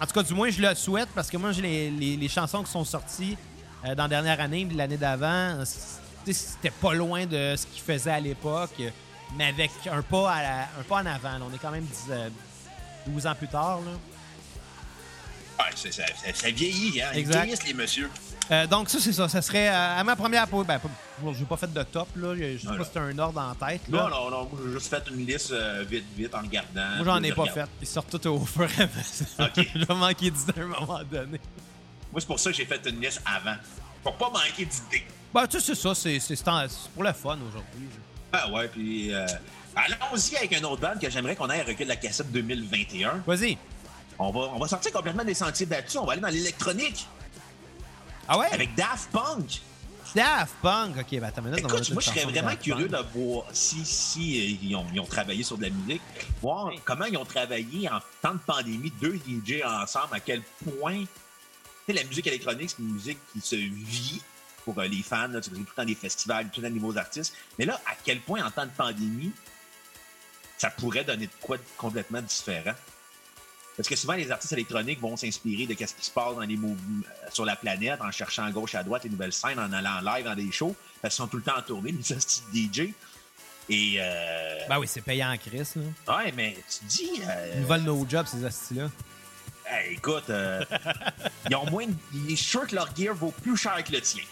En 0.00 0.06
tout 0.06 0.14
cas, 0.14 0.22
du 0.24 0.34
moins, 0.34 0.50
je 0.50 0.60
le 0.60 0.74
souhaite 0.74 1.08
parce 1.14 1.30
que 1.30 1.36
moi, 1.36 1.52
j'ai 1.52 1.62
les, 1.62 1.90
les- 1.90 2.16
les 2.16 2.28
chansons 2.28 2.64
qui 2.64 2.70
sont 2.72 2.84
sorties 2.84 3.36
euh, 3.84 3.94
dans 3.94 4.04
la 4.04 4.08
dernière 4.08 4.40
année, 4.40 4.66
l'année 4.74 4.96
d'avant, 4.96 5.62
c'était 6.24 6.70
pas 6.70 6.92
loin 6.94 7.24
de 7.24 7.54
ce 7.56 7.66
qu'ils 7.66 7.82
faisaient 7.82 8.10
à 8.10 8.18
l'époque, 8.20 8.82
mais 9.36 9.46
avec 9.46 9.70
un 9.90 10.02
pas, 10.02 10.32
à 10.32 10.42
la- 10.42 10.62
un 10.80 10.82
pas 10.88 10.96
en 10.96 11.06
avant. 11.06 11.38
là. 11.38 11.40
On 11.48 11.54
est 11.54 11.58
quand 11.58 11.70
même 11.70 11.84
10, 11.84 12.04
euh, 12.10 12.28
12 13.06 13.26
ans 13.28 13.34
plus 13.36 13.46
tard. 13.48 13.80
Là. 13.80 13.92
Ouais, 15.64 15.70
c'est- 15.76 15.92
ça, 15.92 16.04
ça- 16.06 16.34
ça 16.34 16.50
vieillit, 16.50 17.00
hein. 17.00 17.10
Exact. 17.14 17.34
Ils 17.34 17.42
vieillissent, 17.42 17.64
les 17.66 17.74
messieurs. 17.74 18.10
Euh, 18.50 18.66
donc, 18.66 18.88
ça, 18.90 18.98
c'est 19.00 19.12
ça. 19.12 19.28
Ça 19.28 19.40
serait 19.40 19.68
euh, 19.68 20.00
à 20.00 20.04
ma 20.04 20.16
première 20.16 20.46
pause. 20.48 20.66
Ben, 20.66 20.80
j'ai 21.38 21.44
pas 21.44 21.56
fait 21.56 21.72
de 21.72 21.82
top, 21.84 22.08
là. 22.16 22.34
Je 22.36 22.58
sais 22.58 22.66
Non, 22.66 22.76
pas 22.76 22.84
si 22.84 22.90
c'est 22.92 22.98
un 22.98 23.18
ordre 23.18 23.40
en 23.40 23.54
tête. 23.54 23.82
Là. 23.88 24.08
Non, 24.10 24.10
non, 24.10 24.30
non. 24.30 24.50
J'ai 24.66 24.72
juste 24.72 24.88
fait 24.88 25.02
une 25.10 25.24
liste 25.24 25.52
euh, 25.52 25.84
vite, 25.88 26.04
vite, 26.16 26.34
en 26.34 26.40
regardant. 26.40 26.96
Moi, 26.96 27.04
j'en 27.04 27.22
ai 27.22 27.28
je 27.30 27.34
pas 27.34 27.46
fait. 27.46 27.66
Ils 27.80 27.86
sortent 27.86 28.10
tout 28.10 28.26
au 28.28 28.40
fur 28.44 28.64
et 28.64 28.82
à 28.82 28.86
mesure. 28.86 29.26
Ok. 29.38 29.68
J'ai 29.88 29.94
manqué 29.94 30.30
d'idées 30.30 30.60
à 30.60 30.62
un 30.62 30.66
moment 30.66 31.00
donné. 31.10 31.40
Moi, 32.10 32.20
c'est 32.20 32.26
pour 32.26 32.38
ça 32.40 32.50
que 32.50 32.56
j'ai 32.56 32.66
fait 32.66 32.84
une 32.90 33.00
liste 33.00 33.22
avant. 33.24 33.56
Pour 34.02 34.16
pas 34.16 34.28
manquer 34.30 34.66
d'idées. 34.66 35.04
Ben, 35.32 35.46
tu 35.46 35.58
sais, 35.60 35.74
c'est 35.74 35.80
ça. 35.80 35.94
C'est 35.94 36.44
pour 36.94 37.04
le 37.04 37.12
fun 37.12 37.38
aujourd'hui. 37.48 37.88
Ah 38.32 38.50
ouais, 38.50 38.68
puis... 38.68 39.14
euh, 39.14 39.26
Allons-y 39.74 40.36
avec 40.36 40.52
un 40.52 40.64
autre 40.64 40.82
band 40.82 40.98
que 41.00 41.08
j'aimerais 41.08 41.34
qu'on 41.34 41.48
aille 41.48 41.62
recul 41.62 41.86
de 41.86 41.90
la 41.90 41.96
cassette 41.96 42.30
2021. 42.30 43.22
Vas-y. 43.26 43.56
On 44.18 44.30
va, 44.30 44.40
on 44.54 44.58
va 44.58 44.68
sortir 44.68 44.92
complètement 44.92 45.24
des 45.24 45.32
sentiers 45.32 45.64
battus. 45.64 45.96
On 45.96 46.04
va 46.04 46.12
aller 46.12 46.20
dans 46.20 46.28
l'électronique 46.28 47.06
Ah 48.28 48.38
ouais? 48.38 48.46
avec 48.52 48.74
Daft 48.74 49.10
Punk. 49.10 49.60
Daft 50.14 50.54
Punk. 50.60 50.96
Ok, 50.98 51.10
ben 51.10 51.24
attends 51.24 51.42
minute, 51.42 51.60
Écoute, 51.60 51.90
moi, 51.92 52.02
je 52.02 52.10
serais 52.10 52.24
vraiment 52.24 52.56
curieux 52.56 52.88
de 52.88 52.98
voir 53.14 53.44
si, 53.52 53.84
si 53.84 54.40
euh, 54.40 54.58
ils, 54.62 54.76
ont, 54.76 54.86
ils 54.92 55.00
ont 55.00 55.06
travaillé 55.06 55.42
sur 55.42 55.56
de 55.56 55.62
la 55.62 55.70
musique, 55.70 56.02
voir 56.40 56.70
comment 56.84 57.06
ils 57.06 57.16
ont 57.16 57.24
travaillé 57.24 57.88
en 57.88 58.00
temps 58.20 58.34
de 58.34 58.40
pandémie, 58.46 58.92
deux 59.00 59.14
DJ 59.14 59.62
ensemble, 59.64 60.14
à 60.14 60.20
quel 60.20 60.42
point 60.42 61.04
tu 61.86 61.92
sais, 61.92 62.00
la 62.00 62.06
musique 62.06 62.26
électronique, 62.28 62.70
c'est 62.70 62.82
une 62.82 62.92
musique 62.92 63.18
qui 63.32 63.40
se 63.40 63.56
vit 63.56 64.22
pour 64.64 64.78
euh, 64.78 64.86
les 64.86 65.02
fans, 65.02 65.28
là, 65.28 65.40
tu 65.40 65.50
tout 65.50 65.58
le 65.58 65.64
temps 65.64 65.84
des 65.84 65.96
festivals, 65.96 66.48
tout 66.50 66.60
le 66.60 66.68
temps 66.68 66.74
des 66.74 66.80
nouveaux 66.80 66.96
artistes. 66.96 67.34
Mais 67.58 67.64
là, 67.64 67.80
à 67.86 67.94
quel 68.04 68.20
point 68.20 68.44
en 68.44 68.50
temps 68.50 68.66
de 68.66 68.70
pandémie, 68.70 69.32
ça 70.58 70.70
pourrait 70.70 71.02
donner 71.02 71.26
de 71.26 71.32
quoi 71.40 71.56
de 71.56 71.62
complètement 71.76 72.22
différent? 72.22 72.74
Parce 73.76 73.88
que 73.88 73.96
souvent, 73.96 74.12
les 74.14 74.30
artistes 74.30 74.52
électroniques 74.52 75.00
vont 75.00 75.16
s'inspirer 75.16 75.66
de 75.66 75.72
ce 75.72 75.94
qui 75.94 76.04
se 76.04 76.10
passe 76.10 76.34
dans 76.34 76.40
les 76.42 76.56
mouvements 76.56 77.02
euh, 77.06 77.28
sur 77.32 77.44
la 77.46 77.56
planète 77.56 78.00
en 78.02 78.10
cherchant 78.10 78.44
à 78.44 78.50
gauche 78.50 78.74
à 78.74 78.82
droite 78.84 79.04
les 79.04 79.10
nouvelles 79.10 79.32
scènes, 79.32 79.58
en 79.58 79.72
allant 79.72 79.98
en 79.98 80.00
live 80.14 80.24
dans 80.26 80.34
des 80.34 80.52
shows, 80.52 80.76
parce 81.00 81.14
qu'ils 81.14 81.22
sont 81.22 81.28
tout 81.28 81.38
le 81.38 81.42
temps 81.42 81.56
en 81.58 81.62
tournée, 81.62 81.92
les 82.52 82.60
DJ. 82.66 82.92
Et 83.68 83.96
euh, 83.98 84.58
Ben 84.68 84.78
oui, 84.78 84.86
c'est 84.88 85.00
payant 85.00 85.32
en 85.32 85.38
Chris, 85.38 85.66
là. 85.76 86.16
ouais, 86.18 86.32
mais 86.36 86.56
tu 86.70 86.78
te 86.80 86.84
dis, 86.84 87.22
euh, 87.26 87.54
Ils 87.58 87.64
volent 87.64 87.84
nos 87.84 88.06
jobs, 88.08 88.26
ces 88.26 88.44
hosties-là. 88.44 88.90
hey, 89.70 89.94
écoute, 89.94 90.28
euh, 90.30 90.62
ils 91.48 91.56
ont 91.56 91.70
moins, 91.70 91.86
de- 91.86 91.94
ils 92.28 92.36
sont 92.36 92.44
sûrs 92.60 92.66
que 92.66 92.74
leur 92.74 92.94
gear 92.94 93.14
vaut 93.14 93.30
plus 93.30 93.56
cher 93.56 93.82
que 93.84 93.92
le 93.92 94.00
tien. 94.02 94.24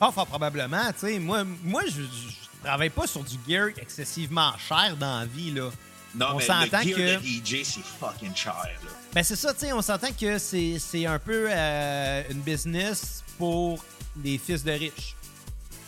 Ah, 0.00 0.10
fort 0.10 0.26
probablement, 0.26 0.92
tu 0.92 1.00
sais. 1.00 1.18
Moi, 1.18 1.44
moi 1.62 1.82
je, 1.86 2.02
je 2.02 2.64
travaille 2.64 2.90
pas 2.90 3.06
sur 3.06 3.22
du 3.22 3.36
gear 3.46 3.68
excessivement 3.76 4.56
cher 4.58 4.96
dans 4.96 5.20
la 5.20 5.26
vie, 5.26 5.50
là. 5.50 5.70
Non, 6.14 6.26
On 6.32 6.36
mais 6.36 6.44
s'entend 6.44 6.78
le 6.78 6.84
gear 6.84 6.96
que- 6.96 7.16
de 7.16 7.22
DJ, 7.22 7.64
c'est 7.64 7.84
fucking 7.84 8.34
cher. 8.36 8.54
Là. 8.84 8.90
Ben 9.14 9.22
c'est 9.24 9.36
ça, 9.36 9.52
tu 9.54 9.60
sais, 9.60 9.72
on 9.72 9.80
s'entend 9.82 10.12
que 10.12 10.38
c'est 10.38 10.78
c'est 10.78 11.06
un 11.06 11.18
peu 11.18 11.46
euh, 11.50 12.22
une 12.30 12.40
business 12.40 13.24
pour 13.38 13.82
les 14.22 14.36
fils 14.38 14.62
de 14.62 14.72
riches. 14.72 15.16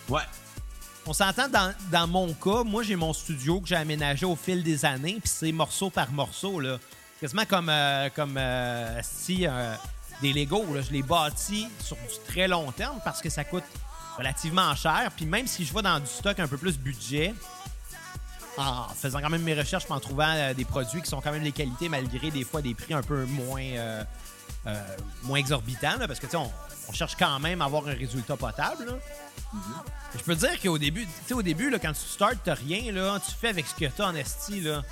Ouais. 0.09 0.23
on 1.07 1.13
s'entend 1.13 1.49
dans, 1.49 1.75
dans 1.91 2.07
mon 2.07 2.33
cas, 2.35 2.63
moi 2.65 2.83
j'ai 2.83 2.97
mon 2.97 3.13
studio 3.13 3.61
que 3.61 3.69
j'ai 3.69 3.77
aménagé 3.77 4.25
au 4.27 4.37
fil 4.37 4.63
des 4.63 4.85
années, 4.85 5.19
puis 5.21 5.31
c'est 5.33 5.53
morceau 5.53 5.91
par 5.91 6.11
morceau 6.13 6.61
là. 6.61 6.79
Quasiment 7.21 7.45
comme 7.47 7.69
euh, 7.69 8.09
comme 8.15 8.37
euh, 8.39 9.01
si 9.03 9.47
euh, 9.47 9.75
des 10.23 10.33
Lego, 10.33 10.65
là. 10.75 10.81
je 10.83 10.91
les 10.91 11.03
bâtis 11.03 11.69
sur 11.81 11.97
du 11.97 12.03
très 12.33 12.49
long 12.49 12.71
terme 12.73 12.99
parce 13.05 13.21
que 13.21 13.29
ça 13.31 13.45
coûte 13.45 13.65
relativement 14.19 14.75
cher. 14.75 15.11
Puis 15.17 15.27
même 15.27 15.47
si 15.47 15.65
je 15.65 15.75
vais 15.75 15.83
dans 15.83 15.99
du 16.01 16.07
stock 16.07 16.39
un 16.39 16.49
peu 16.49 16.57
plus 16.57 16.79
budget, 16.79 17.35
en 18.57 18.89
faisant 18.95 19.21
quand 19.21 19.31
même 19.31 19.43
mes 19.43 19.55
recherches, 19.55 19.85
en 19.89 20.01
trouvant 20.01 20.33
euh, 20.35 20.55
des 20.55 20.65
produits 20.65 21.03
qui 21.03 21.09
sont 21.09 21.21
quand 21.21 21.33
même 21.33 21.43
les 21.43 21.53
qualités 21.53 21.89
malgré 21.89 22.31
des 22.31 22.45
fois 22.45 22.63
des 22.63 22.75
prix 22.75 22.95
un 22.95 23.03
peu 23.03 23.25
moins 23.25 23.63
euh, 23.63 24.05
euh, 24.67 24.97
moins 25.25 25.39
exorbitants, 25.39 25.99
là, 25.99 26.07
parce 26.07 26.21
que 26.21 26.27
tu 26.27 26.33
sais, 26.33 26.37
on, 26.37 26.51
on 26.89 26.93
cherche 26.93 27.17
quand 27.17 27.39
même 27.41 27.61
à 27.63 27.67
avoir 27.67 27.87
un 27.89 27.95
résultat 27.95 28.37
potable. 28.37 28.87
là. 28.87 28.93
Je 30.17 30.23
peux 30.23 30.35
te 30.35 30.41
dire 30.41 30.61
qu'au 30.61 30.79
début, 30.79 31.05
tu 31.05 31.11
sais, 31.27 31.35
au 31.35 31.43
début, 31.43 31.71
là, 31.71 31.79
quand 31.79 31.93
tu 31.93 32.01
startes, 32.01 32.39
t'as 32.45 32.55
rien, 32.55 32.93
là, 32.93 33.19
tu 33.25 33.33
fais 33.33 33.49
avec 33.49 33.67
ce 33.67 33.75
que 33.75 33.87
t'as 33.87 34.09
en 34.09 34.15
esti, 34.15 34.61
là. 34.61 34.83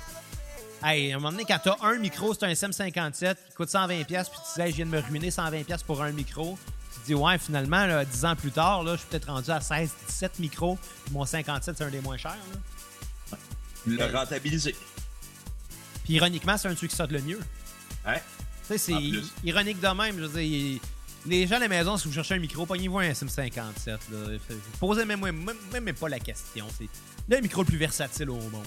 Hey, 0.83 1.13
à 1.13 1.15
un 1.15 1.19
moment 1.19 1.31
donné, 1.31 1.45
quand 1.45 1.59
t'as 1.63 1.77
un 1.81 1.97
micro, 1.97 2.33
c'est 2.33 2.43
un 2.43 2.49
SM57 2.49 3.35
qui 3.47 3.55
coûte 3.55 3.69
120$, 3.69 4.05
puis 4.05 4.05
tu 4.05 4.21
dis, 4.55 4.61
hey, 4.61 4.71
je 4.71 4.75
viens 4.75 4.85
de 4.85 4.91
me 4.91 4.99
ruiner 4.99 5.29
120$ 5.29 5.83
pour 5.85 6.03
un 6.03 6.11
micro. 6.11 6.57
Tu 6.93 6.99
te 6.99 7.05
dis, 7.05 7.15
ouais, 7.15 7.37
finalement, 7.37 7.85
là, 7.85 8.03
10 8.03 8.25
ans 8.25 8.35
plus 8.35 8.51
tard, 8.51 8.83
là, 8.83 8.93
je 8.95 8.99
suis 8.99 9.07
peut-être 9.07 9.31
rendu 9.31 9.49
à 9.49 9.61
16, 9.61 9.91
17 10.07 10.39
micros, 10.39 10.77
puis 11.05 11.13
mon 11.13 11.25
57, 11.25 11.77
c'est 11.77 11.83
un 11.83 11.89
des 11.89 12.01
moins 12.01 12.17
chers. 12.17 12.31
là. 12.31 12.59
Le 13.85 14.05
rentabiliser. 14.05 14.75
Puis 16.03 16.13
ironiquement, 16.13 16.57
c'est 16.57 16.67
un 16.67 16.75
truc 16.75 16.89
qui 16.89 16.95
sort 16.95 17.07
le 17.07 17.21
mieux. 17.21 17.39
Ouais. 18.05 18.21
Tu 18.67 18.67
sais, 18.67 18.77
c'est 18.77 18.93
ironique 19.43 19.79
de 19.79 19.87
même. 19.87 20.17
Je 20.17 20.25
veux 20.25 20.41
dire, 20.41 20.79
les 21.25 21.47
gens 21.47 21.55
à 21.55 21.59
la 21.59 21.67
maison, 21.67 21.97
si 21.97 22.07
vous 22.07 22.13
cherchez 22.13 22.35
un 22.35 22.39
micro, 22.39 22.65
pognez-vous 22.65 22.99
un 22.99 23.09
SM57. 23.09 23.87
Là. 23.87 23.97
Posez 24.79 25.05
même, 25.05 25.21
même, 25.21 25.55
même 25.71 25.93
pas 25.95 26.09
la 26.09 26.19
question. 26.19 26.67
C'est 26.77 26.89
le 27.29 27.41
micro 27.41 27.61
le 27.61 27.67
plus 27.67 27.77
versatile 27.77 28.29
au 28.29 28.35
monde. 28.35 28.65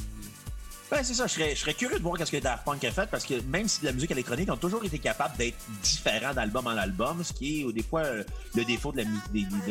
Ben, 0.89 1.03
c'est 1.03 1.15
ça. 1.15 1.27
Je 1.27 1.55
serais, 1.57 1.75
curieux 1.75 1.99
de 1.99 2.03
voir 2.03 2.17
ce 2.25 2.31
que 2.31 2.37
Daft 2.37 2.65
Punk 2.65 2.85
a 2.85 2.93
fait 2.93 3.11
parce 3.11 3.25
que 3.25 3.35
même 3.43 3.67
si 3.67 3.81
de 3.81 3.87
la 3.87 3.93
musique 3.93 4.13
électronique 4.13 4.51
ont 4.53 4.57
toujours 4.57 4.85
été 4.85 5.01
capables 5.01 5.37
d'être 5.37 5.59
différents 5.83 6.33
d'album 6.33 6.67
en 6.67 6.71
album, 6.71 7.25
ce 7.25 7.33
qui 7.33 7.61
est 7.61 7.65
euh, 7.65 7.73
des 7.73 7.83
fois 7.83 8.05
euh, 8.05 8.23
le 8.55 8.65
défaut 8.65 8.93
de, 8.93 9.03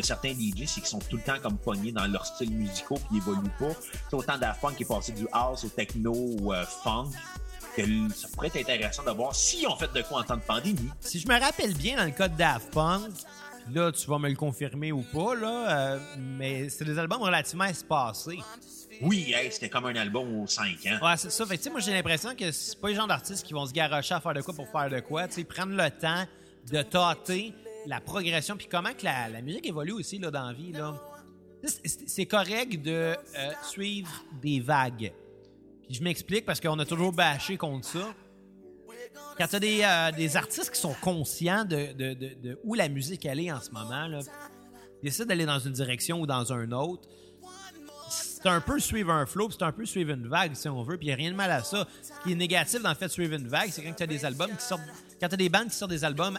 certains 0.02 0.34
DJ, 0.34 0.66
c'est 0.66 0.82
qu'ils 0.82 0.86
sont 0.86 1.00
tout 1.00 1.16
le 1.16 1.22
temps 1.22 1.40
comme 1.42 1.58
pognés 1.58 1.94
dans 1.94 2.06
leur 2.08 2.26
style 2.26 2.52
musicaux 2.52 2.96
puis 2.96 3.08
ils 3.14 3.18
évoluent 3.18 3.50
pas. 3.58 3.72
C'est 4.10 4.16
autant 4.16 4.38
Daft 4.38 4.60
Punk 4.60 4.76
qui 4.76 4.84
est 4.84 4.88
passé 4.88 5.14
du 5.14 5.26
house 5.32 5.64
au 5.64 5.70
techno 5.70 6.12
ou 6.14 6.54
euh, 6.54 6.66
funk 6.84 7.12
que 7.78 7.82
ça 8.14 8.28
pourrait 8.34 8.48
être 8.48 8.58
intéressant 8.58 9.04
de 9.04 9.12
voir 9.12 9.36
si 9.36 9.66
on 9.68 9.76
fait 9.76 9.92
de 9.94 10.02
quoi 10.02 10.20
en 10.20 10.24
temps 10.24 10.38
de 10.38 10.42
pandémie. 10.42 10.90
Si 11.00 11.20
je 11.20 11.28
me 11.28 11.40
rappelle 11.40 11.74
bien, 11.74 11.98
dans 11.98 12.06
le 12.06 12.12
cas 12.12 12.28
de 12.28 12.38
Daft 12.38 12.72
Punk, 12.72 13.12
là, 13.74 13.92
tu 13.92 14.08
vas 14.08 14.20
me 14.20 14.30
le 14.30 14.36
confirmer 14.36 14.92
ou 14.92 15.02
pas, 15.02 15.36
là, 15.36 15.78
euh, 15.96 16.00
mais 16.18 16.70
c'est 16.70 16.86
des 16.86 16.98
albums 16.98 17.22
relativement 17.22 17.66
espacés. 17.66 18.40
Oui, 19.02 19.34
hey, 19.36 19.52
c'était 19.52 19.70
comme 19.70 19.86
un 19.86 19.96
album 19.96 20.42
aux 20.42 20.48
5 20.48 20.66
ans. 20.88 21.06
Ouais, 21.06 21.18
c'est 21.18 21.30
ça. 21.32 21.46
Fait 21.46 21.58
que, 21.58 21.62
tu 21.62 21.64
sais, 21.66 21.70
moi, 21.70 21.80
j'ai 21.82 21.92
l'impression 21.92 22.34
que 22.36 22.52
c'est 22.52 22.80
pas 22.80 22.90
les 22.90 22.96
gens 22.96 23.08
d'artistes 23.08 23.46
qui 23.46 23.54
vont 23.54 23.66
se 23.66 23.74
garocher 23.74 24.14
à 24.14 24.22
faire 24.22 24.34
de 24.34 24.42
quoi 24.42 24.54
pour 24.54 24.70
faire 24.70 24.90
de 24.90 25.00
quoi. 25.02 25.28
Tu 25.28 25.36
sais, 25.36 25.44
prendre 25.44 25.74
le 25.74 25.90
temps 25.90 26.26
de 26.72 26.82
tâter 26.82 27.54
la 27.88 28.00
progression 28.00 28.56
puis 28.58 28.68
comment 28.70 28.94
que 28.94 29.04
la, 29.04 29.30
la 29.30 29.42
musique 29.42 29.68
évolue 29.68 29.92
aussi 29.92 30.18
là, 30.18 30.32
dans 30.32 30.48
la 30.48 30.54
vie. 30.54 30.72
Là. 30.72 30.96
C'est 31.64 32.26
correct 32.26 32.82
de 32.82 32.92
euh, 32.92 33.16
suivre 33.64 34.10
des 34.42 34.60
vagues. 34.60 35.12
Puis 35.88 35.96
je 35.96 36.04
m'explique 36.04 36.46
parce 36.46 36.60
qu'on 36.60 36.80
a 36.80 36.86
toujours 36.86 37.12
bâché 37.12 37.58
contre 37.58 37.88
ça. 37.88 38.14
Quand 39.38 39.48
tu 39.48 39.56
as 39.56 39.60
des, 39.60 39.82
euh, 39.84 40.12
des 40.12 40.38
artistes 40.38 40.72
qui 40.72 40.80
sont 40.80 40.96
conscients 41.02 41.66
de, 41.66 41.94
de- 41.94 42.14
de- 42.14 42.60
où 42.64 42.74
la 42.74 42.88
musique 42.90 43.26
est 43.26 43.52
en 43.52 43.62
ce 43.62 43.72
moment, 43.72 44.08
là, 44.08 44.20
ils 45.02 45.06
décident 45.10 45.26
d'aller 45.28 45.46
dans 45.46 45.60
une 45.60 45.74
direction 45.74 46.20
ou 46.22 46.26
dans 46.26 46.52
une 46.52 46.74
autre, 46.74 47.08
c'est 48.10 48.48
un 48.48 48.62
peu 48.62 48.80
suivre 48.80 49.12
un 49.12 49.26
flow, 49.26 49.50
c'est 49.52 49.64
un 49.64 49.72
peu 49.72 49.86
suivre 49.86 50.12
une 50.12 50.28
vague, 50.28 50.54
si 50.56 50.70
on 50.70 50.84
veut, 50.84 50.98
puis 50.98 51.08
il 51.08 51.10
n'y 51.10 51.14
a 51.14 51.18
rien 51.18 51.32
de 51.32 51.36
mal 51.36 51.52
à 51.52 51.64
ça. 51.64 51.88
Ce 52.04 52.12
qui 52.24 52.34
est 52.34 52.36
négatif 52.36 52.82
dans 52.82 52.90
le 52.90 52.96
fait 52.96 53.08
de 53.08 53.12
suivre 53.12 53.34
une 53.34 53.48
vague, 53.48 53.70
c'est 53.72 53.84
quand 53.84 53.94
tu 53.94 54.04
as 54.04 54.08
des 54.08 54.24
albums 54.26 54.52
qui 54.56 54.64
sortent. 54.64 54.82
Quand 55.20 55.34
des 55.36 55.50
bandes 55.50 55.70
qui 55.70 55.76
sortent 55.76 55.92
des 55.92 56.04
albums 56.04 56.38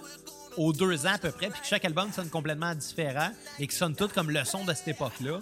aux 0.57 0.73
deux 0.73 1.05
ans 1.07 1.15
à 1.15 1.19
peu 1.19 1.33
près, 1.33 1.49
puis 1.49 1.61
que 1.61 1.67
chaque 1.67 1.85
album 1.85 2.13
sonne 2.13 2.29
complètement 2.31 2.75
différent 2.75 3.31
et 3.59 3.67
qui 3.67 3.75
sonne 3.75 3.95
tous 3.97 4.09
comme 4.09 4.31
le 4.31 4.45
son 4.45 4.65
de 4.65 4.73
cette 4.75 4.89
époque-là. 4.89 5.39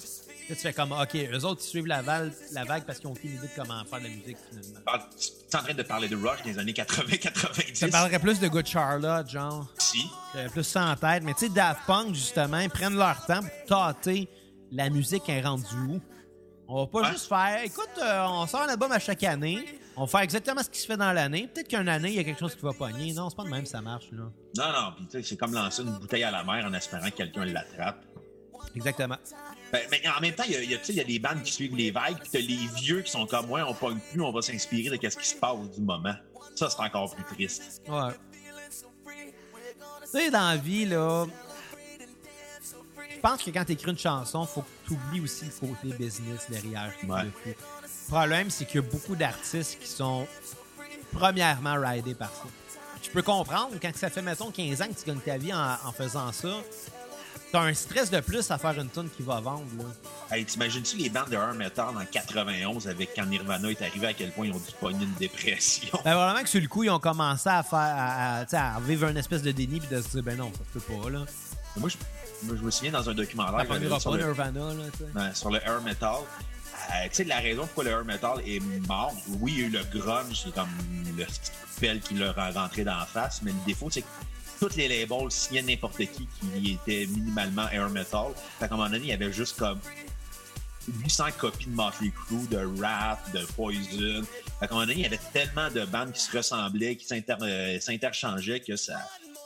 Là, 0.48 0.54
tu 0.57 0.61
fais 0.61 0.72
comme, 0.74 0.92
OK, 0.92 1.14
eux 1.14 1.44
autres, 1.44 1.62
ils 1.64 1.68
suivent 1.68 1.87
la, 1.87 2.02
val- 2.02 2.33
la 2.52 2.64
vague 2.64 2.85
parce 2.85 2.98
qu'ils 2.98 3.09
ont 3.09 3.12
aucune 3.12 3.30
idée 3.30 3.46
de 3.46 3.52
comment 3.57 3.83
faire 3.85 3.98
de 3.98 4.04
la 4.04 4.11
musique, 4.11 4.37
finalement. 4.50 4.80
Ah, 4.87 5.09
Tu 5.18 5.26
es 5.26 5.57
en 5.59 5.62
train 5.62 5.74
de 5.74 5.83
parler 5.83 6.09
de 6.09 6.16
Rush 6.16 6.42
des 6.42 6.59
années 6.59 6.72
80-90. 6.72 7.74
Ça 7.74 7.88
parlerait 7.88 8.18
plus 8.18 8.40
de 8.40 8.48
Good 8.48 8.66
Charlotte, 8.66 9.28
genre. 9.28 9.66
Si. 9.78 10.07
J'avais 10.35 10.50
plus 10.50 10.64
ça 10.64 10.85
en 10.87 10.96
tête. 10.96 11.22
Mais 11.22 11.33
tu 11.35 11.46
sais, 11.46 11.48
Daft 11.48 11.80
Punk, 11.87 12.14
justement, 12.14 12.59
ils 12.59 12.68
prennent 12.70 12.96
leur 12.96 13.24
temps 13.26 13.40
pour 13.40 13.66
tâter 13.66 14.28
la 14.70 14.90
musique 14.90 15.28
est 15.28 15.40
rendue 15.40 15.64
où. 15.88 16.00
On 16.66 16.85
va 16.85 16.90
pas 16.90 17.11
juste 17.12 17.28
faire, 17.28 17.62
écoute, 17.62 17.90
euh, 18.02 18.24
on 18.26 18.46
sort 18.46 18.62
un 18.62 18.68
album 18.68 18.90
à 18.90 18.98
chaque 18.98 19.22
année, 19.22 19.66
on 19.96 20.04
va 20.04 20.07
faire 20.07 20.20
exactement 20.20 20.62
ce 20.62 20.70
qui 20.70 20.80
se 20.80 20.87
fait 20.87 20.96
dans 20.96 21.12
l'année. 21.12 21.46
Peut-être 21.52 21.68
qu'une 21.68 21.88
année, 21.90 22.09
il 22.09 22.14
y 22.14 22.18
a 22.18 22.24
quelque 22.24 22.40
chose 22.40 22.54
qui 22.54 22.62
va 22.62 22.72
pogner. 22.72 23.12
Non, 23.12 23.28
c'est 23.28 23.37
pas 23.37 23.44
de 23.44 23.50
même, 23.50 23.66
ça 23.66 23.83
marche, 23.83 24.07
là. 24.12 24.22
Non, 24.57 24.72
non, 24.72 24.92
puis 24.96 25.04
tu 25.07 25.11
sais, 25.18 25.22
c'est 25.22 25.37
comme 25.37 25.52
lancer 25.52 25.83
une 25.83 25.92
bouteille 25.98 26.24
à 26.24 26.30
la 26.30 26.42
mer 26.42 26.64
en 26.66 26.72
espérant 26.72 27.04
que 27.11 27.16
quelqu'un 27.16 27.44
l'attrape. 27.44 28.02
Exactement. 28.74 29.16
Ben, 29.74 29.88
mais 29.90 30.02
en 30.08 30.20
même 30.20 30.34
temps, 30.37 30.44
il 30.46 30.52
y 30.52 30.68
y 30.70 30.76
a, 30.76 31.02
y 31.02 31.04
des 31.04 31.18
bandes 31.18 31.42
qui 31.42 31.52
suivent 31.52 31.74
les 31.74 31.90
vagues, 31.90 32.16
puis 32.20 32.28
t'as 32.30 32.38
les 32.38 32.68
vieux 32.76 33.02
qui 33.02 33.10
sont 33.10 33.26
comme 33.26 33.48
moi, 33.48 33.64
on 33.68 33.74
pogne 33.74 33.98
plus, 34.12 34.20
on 34.20 34.30
va 34.30 34.40
s'inspirer 34.40 34.96
de 34.96 35.10
ce 35.10 35.16
qui 35.16 35.26
se 35.26 35.34
passe 35.34 35.68
du 35.74 35.80
moment. 35.80 36.14
Ça, 36.54 36.70
c'est 36.70 36.80
encore 36.80 37.12
plus 37.12 37.24
triste. 37.24 37.82
Ouais. 37.88 38.12
Tu 40.02 40.10
sais, 40.12 40.30
dans 40.30 40.50
la 40.50 40.56
vie, 40.56 40.84
là, 40.84 41.26
je 43.10 43.18
pense 43.18 43.42
que 43.42 43.50
quand 43.50 43.64
t'écris 43.64 43.90
une 43.90 43.98
chanson, 43.98 44.46
faut 44.46 44.62
que 44.62 44.68
tu 44.87 44.92
oublies 44.92 45.20
aussi 45.22 45.46
le 45.46 45.66
côté 45.66 45.88
business 45.96 46.46
derrière. 46.48 46.92
Ouais. 47.08 47.24
le 47.24 47.54
problème, 48.08 48.50
c'est 48.50 48.66
qu'il 48.66 48.80
y 48.80 48.84
a 48.84 48.88
beaucoup 48.88 49.16
d'artistes 49.16 49.80
qui 49.80 49.88
sont 49.88 50.28
premièrement 51.12 51.74
ridés 51.80 52.14
par 52.14 52.30
ça. 52.30 52.44
Je 53.02 53.10
peux 53.10 53.22
comprendre, 53.22 53.74
quand 53.82 53.96
ça 53.96 54.08
fait, 54.08 54.22
mettons, 54.22 54.52
15 54.52 54.82
ans 54.82 54.87
que 54.87 55.00
tu 55.00 55.04
gagnes 55.04 55.18
ta 55.18 55.37
vie 55.37 55.52
en, 55.52 55.72
en 55.84 55.90
faisant 55.90 56.30
ça, 56.30 56.62
t'as 57.54 57.62
un 57.62 57.74
stress 57.74 58.10
de 58.10 58.18
plus 58.18 58.50
à 58.50 58.58
faire 58.58 58.76
une 58.80 58.88
tune 58.88 59.08
qui 59.16 59.22
va 59.22 59.38
vendre, 59.38 59.62
là. 59.78 59.84
Hey, 60.34 60.44
t'imagines-tu 60.44 60.96
les 60.96 61.08
bandes 61.08 61.30
de 61.30 61.36
Hair 61.36 61.54
Metal 61.54 61.86
en 61.96 62.04
91 62.04 62.88
avec 62.88 63.10
quand 63.14 63.26
Nirvana 63.26 63.70
est 63.70 63.80
arrivé, 63.80 64.08
à 64.08 64.12
quel 64.12 64.32
point 64.32 64.46
ils 64.46 64.52
ont 64.52 64.58
dû 64.58 64.72
pogner 64.80 65.04
une 65.04 65.14
dépression? 65.14 65.88
Ben, 66.04 66.14
probablement 66.14 66.42
que 66.42 66.48
sur 66.48 66.60
le 66.60 66.66
coup, 66.66 66.82
ils 66.82 66.90
ont 66.90 66.98
commencé 66.98 67.48
à 67.48 67.62
faire, 67.62 67.78
à, 67.78 68.38
à- 68.40 68.80
vivre 68.80 69.06
une 69.08 69.18
espèce 69.18 69.42
de 69.42 69.52
déni 69.52 69.78
puis 69.78 69.88
de 69.88 70.02
se 70.02 70.08
dire, 70.08 70.24
ben 70.24 70.36
non, 70.36 70.50
ça 70.52 70.64
se 70.64 70.80
peut 70.80 70.94
pas, 71.00 71.10
là. 71.10 71.20
moi, 71.76 71.88
je, 71.88 71.96
moi, 72.42 72.56
je 72.58 72.62
me 72.64 72.70
souviens 72.72 72.90
dans 72.90 73.08
un 73.08 73.14
documentaire 73.14 73.68
Ça 73.68 73.74
euh, 73.74 73.98
sur, 74.00 74.10
pas 74.10 74.16
le, 74.16 74.24
Nirvana, 74.24 74.60
là, 75.14 75.34
sur 75.34 75.50
le 75.50 75.62
Air 75.62 75.80
Metal. 75.82 76.10
Euh, 76.12 77.04
tu 77.04 77.08
sais, 77.12 77.24
la 77.24 77.38
raison 77.38 77.66
pourquoi 77.66 77.84
le 77.84 77.90
Air 77.90 78.04
Metal 78.04 78.40
est 78.44 78.60
mort, 78.88 79.14
oui, 79.40 79.52
il 79.54 79.60
y 79.60 79.62
a 79.62 79.66
eu 79.68 79.70
le 79.70 80.00
grunge, 80.00 80.42
c'est 80.44 80.52
comme 80.52 80.68
le 81.16 81.24
petit 81.24 81.52
pelle 81.80 82.00
qui 82.00 82.14
leur 82.14 82.36
a 82.36 82.50
rentré 82.50 82.82
dans 82.82 82.98
la 82.98 83.06
face, 83.06 83.42
mais 83.42 83.52
le 83.52 83.58
défaut, 83.64 83.90
c'est 83.90 84.02
que 84.02 84.06
tous 84.60 84.76
les 84.76 84.88
labels 84.88 85.30
signaient 85.30 85.62
n'importe 85.62 85.98
qui 85.98 86.28
qui 86.40 86.72
était 86.72 87.06
minimalement 87.06 87.68
Air 87.70 87.90
Metal. 87.90 88.26
Fait 88.58 88.68
qu'à 88.68 88.74
un 88.74 88.76
moment 88.76 88.88
donné, 88.90 89.04
il 89.04 89.08
y 89.08 89.12
avait 89.12 89.32
juste 89.32 89.58
comme 89.58 89.80
800 90.88 91.24
copies 91.38 91.66
de 91.66 91.74
Motley 91.74 92.10
Crue, 92.10 92.46
de 92.48 92.82
Rap, 92.82 93.32
de 93.32 93.44
Poison. 93.54 94.24
Fait 94.60 94.66
qu'à 94.66 94.74
un 94.74 94.74
moment 94.74 94.80
donné, 94.86 94.94
il 94.94 95.00
y 95.00 95.06
avait 95.06 95.20
tellement 95.32 95.70
de 95.70 95.84
bandes 95.84 96.12
qui 96.12 96.20
se 96.20 96.36
ressemblaient, 96.36 96.96
qui 96.96 97.06
euh, 97.12 97.80
s'interchangeaient, 97.80 98.60
que 98.60 98.76
ça 98.76 98.98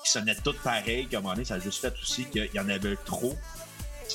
qui 0.04 0.10
sonnaient 0.10 0.36
toutes 0.36 0.60
pareilles, 0.60 1.06
qu'à 1.06 1.18
un 1.18 1.20
moment 1.20 1.34
donné, 1.34 1.44
ça 1.44 1.54
a 1.54 1.58
juste 1.58 1.80
fait 1.80 1.92
aussi 2.00 2.24
qu'il 2.26 2.50
y 2.52 2.60
en 2.60 2.68
avait 2.68 2.96
trop. 3.04 3.36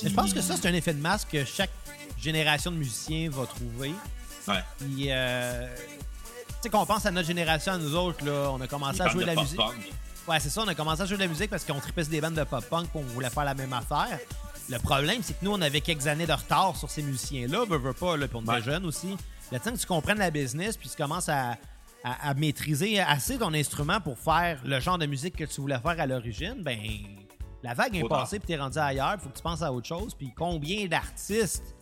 Je 0.02 0.08
pense 0.08 0.32
que 0.32 0.40
ça, 0.40 0.56
c'est 0.56 0.68
un 0.68 0.74
effet 0.74 0.94
de 0.94 1.00
masse 1.00 1.24
que 1.24 1.44
chaque 1.44 1.70
génération 2.18 2.70
de 2.70 2.76
musiciens 2.76 3.30
va 3.30 3.46
trouver. 3.46 3.94
Ouais. 4.48 4.62
Puis, 4.78 5.06
euh, 5.10 5.66
tu 5.76 6.54
sais, 6.62 6.70
qu'on 6.70 6.86
pense 6.86 7.06
à 7.06 7.10
notre 7.10 7.26
génération, 7.26 7.72
à 7.72 7.78
nous 7.78 7.94
autres, 7.94 8.24
là, 8.24 8.50
on 8.50 8.60
a 8.60 8.66
commencé 8.66 9.00
à 9.00 9.08
jouer 9.08 9.24
de 9.24 9.30
la 9.30 9.40
musique. 9.40 9.60
Ouais, 10.26 10.40
c'est 10.40 10.48
ça, 10.48 10.62
on 10.62 10.68
a 10.68 10.74
commencé 10.74 11.02
à 11.02 11.04
jouer 11.06 11.16
de 11.18 11.22
la 11.22 11.28
musique 11.28 11.50
parce 11.50 11.64
qu'on 11.64 11.78
tripait 11.80 12.04
des 12.04 12.20
bandes 12.20 12.34
de 12.34 12.44
pop-punk 12.44 12.88
on 12.94 13.00
voulait 13.02 13.28
faire 13.30 13.44
la 13.44 13.54
même 13.54 13.72
affaire. 13.72 14.18
Le 14.70 14.78
problème, 14.78 15.22
c'est 15.22 15.38
que 15.38 15.44
nous, 15.44 15.52
on 15.52 15.60
avait 15.60 15.82
quelques 15.82 16.06
années 16.06 16.26
de 16.26 16.32
retard 16.32 16.74
sur 16.76 16.88
ces 16.88 17.02
musiciens-là, 17.02 17.64
veux, 17.68 17.76
veux 17.76 17.92
pas, 17.92 18.16
là, 18.16 18.26
puis 18.26 18.36
on 18.38 18.42
était 18.42 18.52
Ouais. 18.52 18.62
jeunes 18.62 18.86
aussi. 18.86 19.16
Le 19.52 19.58
temps 19.60 19.72
que 19.72 19.76
tu 19.78 19.86
comprennes 19.86 20.18
la 20.18 20.30
business 20.30 20.78
puis 20.78 20.88
tu 20.88 20.96
commences 20.96 21.28
à, 21.28 21.58
à- 22.02 22.30
à 22.30 22.34
maîtriser 22.34 22.98
assez 23.00 23.36
ton 23.36 23.52
instrument 23.52 24.00
pour 24.00 24.18
faire 24.18 24.60
le 24.64 24.80
genre 24.80 24.96
de 24.96 25.04
musique 25.04 25.36
que 25.36 25.44
tu 25.44 25.60
voulais 25.60 25.78
faire 25.78 26.00
à 26.00 26.06
l'origine, 26.06 26.62
ben 26.62 26.78
la 27.62 27.74
vague 27.74 27.94
est 27.96 28.08
passée 28.08 28.38
puis 28.38 28.46
t'es 28.48 28.56
rendu 28.56 28.78
ailleurs, 28.78 29.16
faut 29.20 29.28
que 29.28 29.36
tu 29.36 29.42
penses 29.42 29.60
à 29.62 29.70
autre 29.70 29.86
chose. 29.86 30.14
Puis 30.14 30.32
combien 30.34 30.86
d'artistes 30.86 31.76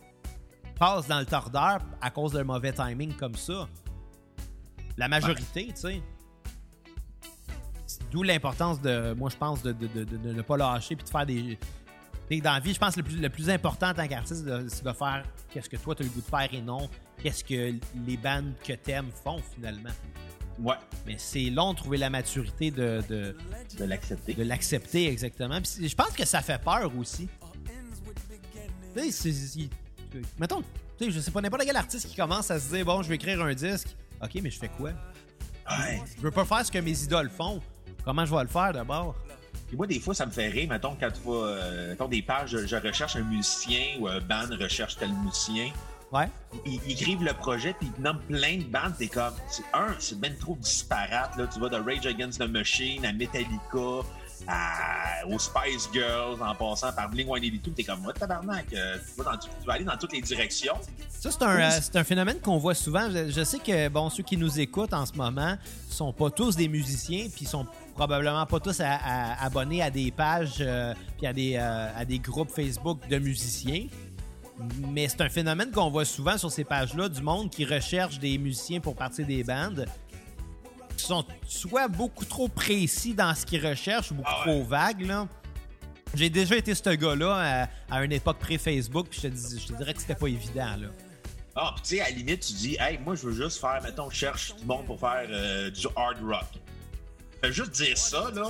passent 0.77 1.07
dans 1.07 1.19
le 1.19 1.25
tordeur 1.25 1.79
à 2.01 2.09
cause 2.09 2.33
d'un 2.33 2.43
mauvais 2.43 2.73
timing 2.73 3.13
comme 3.15 3.35
ça? 3.35 3.69
La 4.97 5.07
majorité, 5.07 5.67
tu 5.67 5.75
sais. 5.81 6.01
D'où 8.13 8.21
l'importance 8.23 8.79
de, 8.79 9.13
moi 9.15 9.29
je 9.29 9.35
pense, 9.35 9.61
de, 9.63 9.71
de- 9.73 9.87
de- 9.87 10.03
de- 10.03 10.17
de 10.17 10.33
ne 10.33 10.41
pas 10.43 10.55
lâcher 10.55 10.95
puis 10.95 11.03
de 11.03 11.09
faire 11.09 11.25
des. 11.25 11.57
Dans 12.41 12.53
la 12.53 12.59
vie, 12.59 12.73
je 12.73 12.79
pense 12.79 12.95
que 12.95 12.99
le 13.01 13.05
plus, 13.05 13.17
le 13.19 13.29
plus 13.29 13.49
important 13.49 13.89
en 13.89 13.93
tant 13.93 14.07
qu'artiste, 14.07 14.45
c'est 14.69 14.83
de 14.85 14.93
faire 14.93 15.23
qu'est-ce 15.51 15.69
que 15.69 15.77
toi 15.77 15.93
tu 15.93 16.03
as 16.03 16.05
le 16.05 16.11
goût 16.11 16.21
de 16.21 16.25
faire 16.25 16.47
et 16.53 16.61
non 16.61 16.89
qu'est-ce 17.21 17.43
que 17.43 17.73
les 18.07 18.17
bandes 18.17 18.53
que 18.65 18.73
t'aimes 18.73 19.09
font 19.23 19.39
finalement. 19.55 19.89
Ouais, 20.59 20.75
Mais 21.07 21.15
c'est 21.17 21.49
long 21.49 21.73
de 21.73 21.77
trouver 21.77 21.97
la 21.97 22.09
maturité 22.11 22.69
de, 22.71 23.01
de, 23.09 23.35
de 23.77 23.83
l'accepter. 23.85 24.33
de 24.35 24.43
l'accepter 24.43 25.07
exactement. 25.09 25.59
Puis 25.61 25.87
je 25.89 25.95
pense 25.95 26.11
que 26.11 26.25
ça 26.25 26.41
fait 26.41 26.61
peur 26.61 26.91
aussi. 26.97 27.27
Tu 28.95 29.11
sais, 29.11 29.69
Mettons, 30.39 30.61
tu 30.97 31.05
sais, 31.05 31.11
je 31.11 31.19
sais 31.19 31.31
pas, 31.31 31.41
n'importe 31.41 31.63
quel 31.65 31.75
artiste 31.75 32.07
qui 32.07 32.15
commence 32.15 32.51
à 32.51 32.59
se 32.59 32.69
dire, 32.75 32.85
bon, 32.85 33.01
je 33.01 33.09
vais 33.09 33.15
écrire 33.15 33.41
un 33.41 33.53
disque. 33.53 33.95
OK, 34.21 34.39
mais 34.41 34.51
je 34.51 34.59
fais 34.59 34.69
quoi? 34.69 34.91
Ouais. 35.69 36.01
Je 36.17 36.21
veux 36.21 36.31
pas 36.31 36.45
faire 36.45 36.63
ce 36.65 36.71
que 36.71 36.77
mes 36.77 37.03
idoles 37.03 37.29
font. 37.31 37.59
Comment 38.05 38.25
je 38.25 38.35
vais 38.35 38.41
le 38.41 38.47
faire 38.49 38.73
d'abord? 38.73 39.15
Puis 39.67 39.77
moi, 39.77 39.87
des 39.87 39.99
fois, 39.99 40.13
ça 40.13 40.25
me 40.25 40.31
fait 40.31 40.49
rire, 40.49 40.69
mettons, 40.69 40.95
quand 40.99 41.09
tu 41.11 41.21
vas, 41.25 41.45
euh, 41.47 42.07
des 42.09 42.21
pages, 42.21 42.49
je, 42.51 42.67
je 42.67 42.75
recherche 42.75 43.15
un 43.15 43.23
musicien 43.23 43.97
ou 43.99 44.07
un 44.07 44.19
band 44.19 44.45
recherche 44.59 44.97
tel 44.97 45.11
musicien. 45.13 45.71
Ouais. 46.11 46.29
Ils, 46.65 46.79
ils 46.85 46.91
écrivent 46.91 47.23
le 47.23 47.33
projet, 47.33 47.73
puis 47.79 47.89
ils 47.97 48.03
nomment 48.03 48.19
plein 48.27 48.57
de 48.57 48.63
bandes. 48.65 48.93
T'es 48.99 49.07
comme, 49.07 49.33
c'est- 49.49 49.63
un, 49.73 49.95
c'est 49.97 50.19
bien 50.19 50.31
trop 50.39 50.55
disparate. 50.59 51.35
Là. 51.37 51.47
Tu 51.51 51.59
vas 51.59 51.69
de 51.69 51.77
Rage 51.77 52.05
Against 52.05 52.39
the 52.39 52.47
Machine 52.47 53.03
à 53.05 53.13
Metallica, 53.13 54.03
à, 54.47 55.25
aux 55.27 55.39
Spice 55.39 55.89
Girls, 55.91 56.37
en 56.41 56.53
passant 56.53 56.91
par 56.93 57.09
Blink-182. 57.09 57.73
T'es 57.73 57.83
comme, 57.83 58.05
what, 58.05 58.13
tabarnak? 58.13 58.65
Euh, 58.73 58.97
tu, 58.97 59.23
vas 59.23 59.31
dans 59.31 59.37
tout- 59.37 59.47
tu 59.59 59.65
vas 59.65 59.73
aller 59.73 59.85
dans 59.85 59.97
toutes 59.97 60.13
les 60.13 60.21
directions. 60.21 60.75
Ça, 61.09 61.31
c'est 61.31 61.41
un, 61.43 61.57
euh, 61.59 61.69
c'est 61.81 61.95
un 61.95 62.03
phénomène 62.03 62.39
qu'on 62.41 62.57
voit 62.57 62.75
souvent. 62.75 63.09
Je, 63.09 63.31
je 63.31 63.43
sais 63.43 63.57
que 63.59 63.87
bon, 63.89 64.09
ceux 64.11 64.23
qui 64.23 64.37
nous 64.37 64.59
écoutent 64.59 64.93
en 64.93 65.05
ce 65.07 65.13
moment 65.13 65.57
sont 65.89 66.13
pas 66.13 66.29
tous 66.29 66.55
des 66.55 66.67
musiciens, 66.67 67.27
puis 67.33 67.45
sont 67.45 67.65
probablement 67.95 68.45
pas 68.45 68.59
tous 68.59 68.79
à- 68.79 68.89
à- 68.95 69.45
abonnés 69.45 69.81
à 69.81 69.89
des 69.89 70.11
pages 70.11 70.57
euh, 70.61 70.93
puis 71.17 71.27
à 71.27 71.33
des, 71.33 71.55
euh, 71.57 71.89
à 71.95 72.05
des 72.05 72.19
groupes 72.19 72.49
Facebook 72.51 73.07
de 73.07 73.17
musiciens. 73.19 73.87
Mais 74.91 75.07
c'est 75.07 75.21
un 75.21 75.29
phénomène 75.29 75.71
qu'on 75.71 75.89
voit 75.89 76.05
souvent 76.05 76.37
sur 76.37 76.51
ces 76.51 76.63
pages-là, 76.63 77.09
du 77.09 77.21
monde 77.21 77.49
qui 77.49 77.65
recherche 77.65 78.19
des 78.19 78.37
musiciens 78.37 78.79
pour 78.79 78.95
partir 78.95 79.25
des 79.25 79.43
bandes, 79.43 79.85
qui 80.95 81.05
sont 81.05 81.25
soit 81.47 81.87
beaucoup 81.87 82.25
trop 82.25 82.47
précis 82.47 83.13
dans 83.15 83.33
ce 83.33 83.45
qu'ils 83.45 83.65
recherchent 83.65 84.11
ou 84.11 84.15
beaucoup 84.15 84.29
Ah 84.31 84.47
ouais. 84.47 84.53
trop 84.53 84.63
vagues. 84.63 85.05
là. 85.07 85.27
J'ai 86.13 86.29
déjà 86.29 86.55
été 86.55 86.75
ce 86.75 86.89
gars-là 86.91 87.65
à, 87.89 87.95
à 87.97 88.03
une 88.03 88.11
époque 88.11 88.37
pré-Facebook, 88.37 89.07
puis 89.09 89.19
je 89.23 89.27
te, 89.27 89.33
dis- 89.33 89.59
je 89.59 89.73
te 89.73 89.77
dirais 89.77 89.93
que 89.95 90.01
c'était 90.01 90.13
pas 90.15 90.27
évident. 90.27 90.75
Là. 90.77 90.87
Ah, 91.55 91.71
puis 91.75 91.81
tu 91.83 91.89
sais, 91.95 92.01
à 92.01 92.05
la 92.05 92.15
limite, 92.15 92.41
tu 92.45 92.53
dis, 92.53 92.77
hey, 92.79 92.99
moi, 92.99 93.15
je 93.15 93.27
veux 93.27 93.33
juste 93.43 93.59
faire, 93.59 93.79
mettons, 93.83 94.09
je 94.11 94.15
cherche 94.15 94.55
du 94.55 94.65
monde 94.65 94.85
pour 94.85 94.99
faire 94.99 95.25
euh, 95.29 95.71
du 95.71 95.87
hard 95.95 96.17
rock. 96.23 96.45
Juste 97.51 97.71
dire 97.71 97.97
ça, 97.97 98.31
là, 98.33 98.45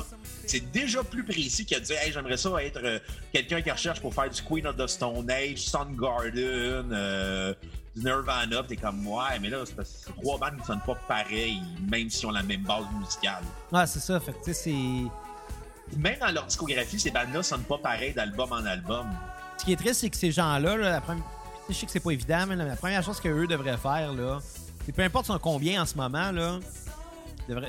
c'est 0.45 0.71
déjà 0.71 1.03
plus 1.03 1.23
précis 1.23 1.65
que 1.65 1.75
de 1.75 1.79
dire, 1.79 1.97
hey, 1.99 2.11
j'aimerais 2.11 2.37
ça 2.37 2.49
être 2.63 2.79
euh, 2.83 2.99
quelqu'un 3.31 3.61
qui 3.61 3.71
recherche 3.71 3.99
pour 3.99 4.13
faire 4.13 4.29
du 4.29 4.41
Queen 4.41 4.67
of 4.67 4.75
the 4.77 4.87
Stone 4.87 5.29
Age, 5.31 5.59
Soundgarden, 5.59 6.91
euh, 6.91 7.53
du 7.95 8.03
Nirvana. 8.03 8.63
T'es 8.63 8.75
comme, 8.75 9.07
ouais, 9.07 9.39
mais 9.41 9.49
là, 9.49 9.63
c'est 9.65 9.75
parce 9.75 9.89
que 9.89 9.95
c'est 10.05 10.21
trois 10.21 10.37
bandes 10.37 10.59
qui 10.59 10.65
sonnent 10.65 10.81
pas 10.85 10.95
pareil, 11.07 11.61
même 11.89 12.09
si 12.09 12.25
on 12.25 12.29
ont 12.29 12.33
la 12.33 12.43
même 12.43 12.63
base 12.63 12.85
musicale. 12.99 13.43
Ah, 13.71 13.87
c'est 13.87 13.99
ça. 13.99 14.19
Fait 14.19 14.33
que, 14.33 14.43
tu 14.43 14.53
sais, 14.53 14.53
c'est. 14.53 15.97
Même 15.97 16.19
dans 16.19 16.31
leur 16.31 16.45
discographie, 16.45 16.99
ces 16.99 17.11
bandes-là 17.11 17.41
sonnent 17.43 17.63
pas 17.63 17.77
pareil 17.77 18.13
d'album 18.13 18.51
en 18.51 18.65
album. 18.65 19.07
Ce 19.57 19.65
qui 19.65 19.73
est 19.73 19.75
triste, 19.75 20.01
c'est 20.01 20.09
que 20.09 20.17
ces 20.17 20.31
gens-là, 20.31 20.77
là, 20.77 20.89
la 20.91 21.01
première... 21.01 21.23
je 21.69 21.73
sais 21.73 21.85
que 21.85 21.91
c'est 21.91 21.99
pas 21.99 22.11
évident, 22.11 22.45
mais 22.47 22.55
la 22.55 22.75
première 22.75 23.03
chose 23.03 23.19
qu'eux 23.19 23.47
devraient 23.47 23.77
faire, 23.77 24.13
là, 24.13 24.39
c'est 24.85 24.91
peu 24.91 25.03
importe 25.03 25.27
son 25.27 25.39
combien 25.39 25.81
en 25.81 25.85
ce 25.85 25.95
moment, 25.95 26.31
là, 26.31 26.59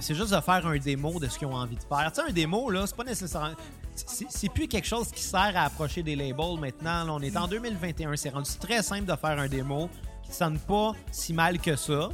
c'est 0.00 0.14
juste 0.14 0.32
de 0.34 0.40
faire 0.40 0.66
un 0.66 0.76
démo 0.78 1.18
de 1.18 1.28
ce 1.28 1.38
qu'ils 1.38 1.48
ont 1.48 1.54
envie 1.54 1.76
de 1.76 1.82
faire. 1.82 2.10
Tu 2.12 2.20
sais, 2.20 2.28
un 2.28 2.32
démo, 2.32 2.70
là, 2.70 2.86
c'est 2.86 2.96
pas 2.96 3.04
nécessairement. 3.04 3.54
C'est 3.94 4.48
plus 4.48 4.66
quelque 4.68 4.86
chose 4.86 5.10
qui 5.10 5.22
sert 5.22 5.52
à 5.56 5.62
approcher 5.64 6.02
des 6.02 6.16
labels 6.16 6.58
maintenant. 6.60 7.04
là. 7.04 7.12
on 7.12 7.20
est 7.20 7.36
en 7.36 7.46
2021. 7.46 8.16
C'est 8.16 8.30
rendu 8.30 8.50
très 8.60 8.82
simple 8.82 9.04
de 9.04 9.16
faire 9.16 9.38
un 9.38 9.46
démo 9.48 9.88
qui 10.24 10.32
sonne 10.32 10.58
pas 10.58 10.92
si 11.12 11.32
mal 11.32 11.58
que 11.60 11.76
ça. 11.76 12.08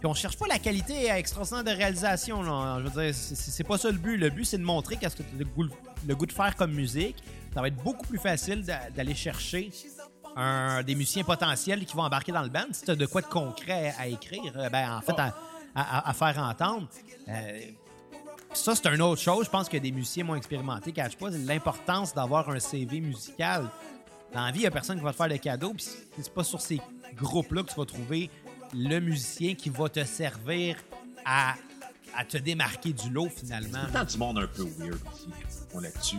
Puis 0.00 0.06
on 0.06 0.14
cherche 0.14 0.36
pas 0.38 0.46
la 0.46 0.58
qualité 0.58 1.08
extraordinaire 1.08 1.64
de 1.64 1.70
réalisation. 1.70 2.42
Là. 2.42 2.78
Je 2.84 2.88
veux 2.90 3.02
dire, 3.04 3.14
c'est- 3.14 3.64
pas 3.64 3.78
ça 3.78 3.90
le 3.90 3.98
but. 3.98 4.16
Le 4.16 4.30
but, 4.30 4.44
c'est 4.44 4.58
de 4.58 4.62
montrer 4.64 4.96
qu'est-ce 4.96 5.16
que 5.16 5.22
tu 5.22 5.34
as 5.34 5.38
le 5.38 5.44
goût, 5.44 5.64
le 6.06 6.14
goût 6.14 6.26
de 6.26 6.32
faire 6.32 6.54
comme 6.56 6.72
musique. 6.72 7.16
Ça 7.54 7.60
va 7.62 7.68
être 7.68 7.82
beaucoup 7.82 8.06
plus 8.06 8.18
facile 8.18 8.62
d'a- 8.62 8.90
d'aller 8.90 9.14
chercher 9.14 9.70
un- 10.36 10.82
des 10.84 10.94
musiciens 10.94 11.24
potentiels 11.24 11.84
qui 11.84 11.96
vont 11.96 12.02
embarquer 12.04 12.30
dans 12.32 12.42
le 12.42 12.48
band. 12.48 12.66
Si 12.72 12.84
tu 12.84 12.90
as 12.92 12.94
de 12.96 13.06
quoi 13.06 13.22
de 13.22 13.26
concret 13.26 13.92
à, 13.98 14.06
écrire, 14.06 14.52
euh, 14.56 14.68
ben, 14.68 14.98
en 14.98 15.00
fait, 15.00 15.18
à, 15.18 15.34
à- 15.74 16.08
à 16.10 16.12
faire 16.12 16.38
entendre. 16.38 16.88
Euh, 17.28 17.60
ça, 18.52 18.74
c'est 18.74 18.86
une 18.88 19.02
autre 19.02 19.20
chose. 19.20 19.44
Je 19.46 19.50
pense 19.50 19.68
que 19.68 19.76
des 19.76 19.92
musiciens 19.92 20.24
moins 20.24 20.36
expérimentés 20.36 20.90
ne 20.92 21.08
pas 21.16 21.30
c'est 21.30 21.38
l'importance 21.38 22.14
d'avoir 22.14 22.48
un 22.50 22.58
CV 22.58 23.00
musical. 23.00 23.68
Dans 24.32 24.44
la 24.44 24.50
vie, 24.50 24.58
il 24.58 24.62
n'y 24.62 24.66
a 24.66 24.70
personne 24.70 24.98
qui 24.98 25.04
va 25.04 25.12
te 25.12 25.16
faire 25.16 25.28
de 25.28 25.36
cadeaux. 25.36 25.72
Puis 25.74 25.84
c'est 25.84 26.22
c'est 26.22 26.32
pas 26.34 26.44
sur 26.44 26.60
ces 26.60 26.80
groupes-là 27.16 27.62
que 27.62 27.70
tu 27.70 27.76
vas 27.76 27.84
trouver 27.86 28.30
le 28.74 29.00
musicien 29.00 29.54
qui 29.54 29.70
va 29.70 29.88
te 29.88 30.04
servir 30.04 30.76
à, 31.24 31.54
à 32.16 32.24
te 32.24 32.36
démarquer 32.38 32.92
du 32.92 33.10
lot, 33.10 33.28
finalement. 33.28 33.80
Tout 33.80 33.86
le 33.86 33.92
temps 33.92 34.04
du 34.04 34.18
monde 34.18 34.38
un 34.38 34.46
peu 34.46 34.64
weird 34.78 34.98
aussi, 35.12 35.28
on 35.74 35.80
là-dessus. 35.80 36.16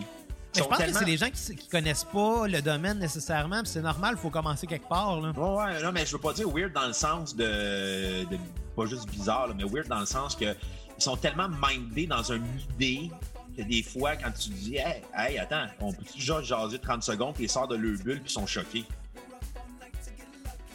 Mais 0.56 0.62
je 0.62 0.68
pense 0.68 0.78
que 0.78 0.92
c'est 0.92 1.04
des 1.04 1.16
gens 1.16 1.30
qui, 1.30 1.54
qui 1.56 1.68
connaissent 1.68 2.02
pas 2.12 2.48
le 2.48 2.60
domaine 2.60 2.98
nécessairement. 2.98 3.60
C'est 3.64 3.82
normal, 3.82 4.14
il 4.18 4.20
faut 4.20 4.30
commencer 4.30 4.66
quelque 4.66 4.88
part. 4.88 5.20
Là. 5.20 5.30
Ouais, 5.30 5.62
ouais, 5.74 5.82
non, 5.82 5.92
mais 5.92 6.04
je 6.04 6.12
veux 6.12 6.18
pas 6.20 6.32
dire 6.32 6.48
weird 6.50 6.72
dans 6.72 6.88
le 6.88 6.92
sens 6.92 7.36
de. 7.36 8.24
de- 8.24 8.38
pas 8.80 8.86
juste 8.86 9.10
bizarre, 9.10 9.48
là, 9.48 9.54
mais 9.54 9.64
weird 9.64 9.88
dans 9.88 10.00
le 10.00 10.06
sens 10.06 10.34
que 10.34 10.56
ils 10.96 11.02
sont 11.02 11.16
tellement 11.16 11.48
mindés 11.48 12.06
dans 12.06 12.22
une 12.22 12.44
idée 12.74 13.10
que 13.56 13.62
des 13.62 13.82
fois, 13.82 14.16
quand 14.16 14.30
tu 14.32 14.50
dis, 14.50 14.76
hey, 14.76 15.02
hey 15.16 15.38
attends, 15.38 15.66
on 15.80 15.92
peut 15.92 16.04
déjà 16.14 16.42
jaser 16.42 16.78
30 16.78 17.02
secondes, 17.02 17.34
puis 17.34 17.44
ils 17.44 17.50
sortent 17.50 17.70
de 17.70 17.76
leur 17.76 17.98
bulle, 17.98 18.20
puis 18.20 18.30
ils 18.30 18.32
sont 18.32 18.46
choqués. 18.46 18.84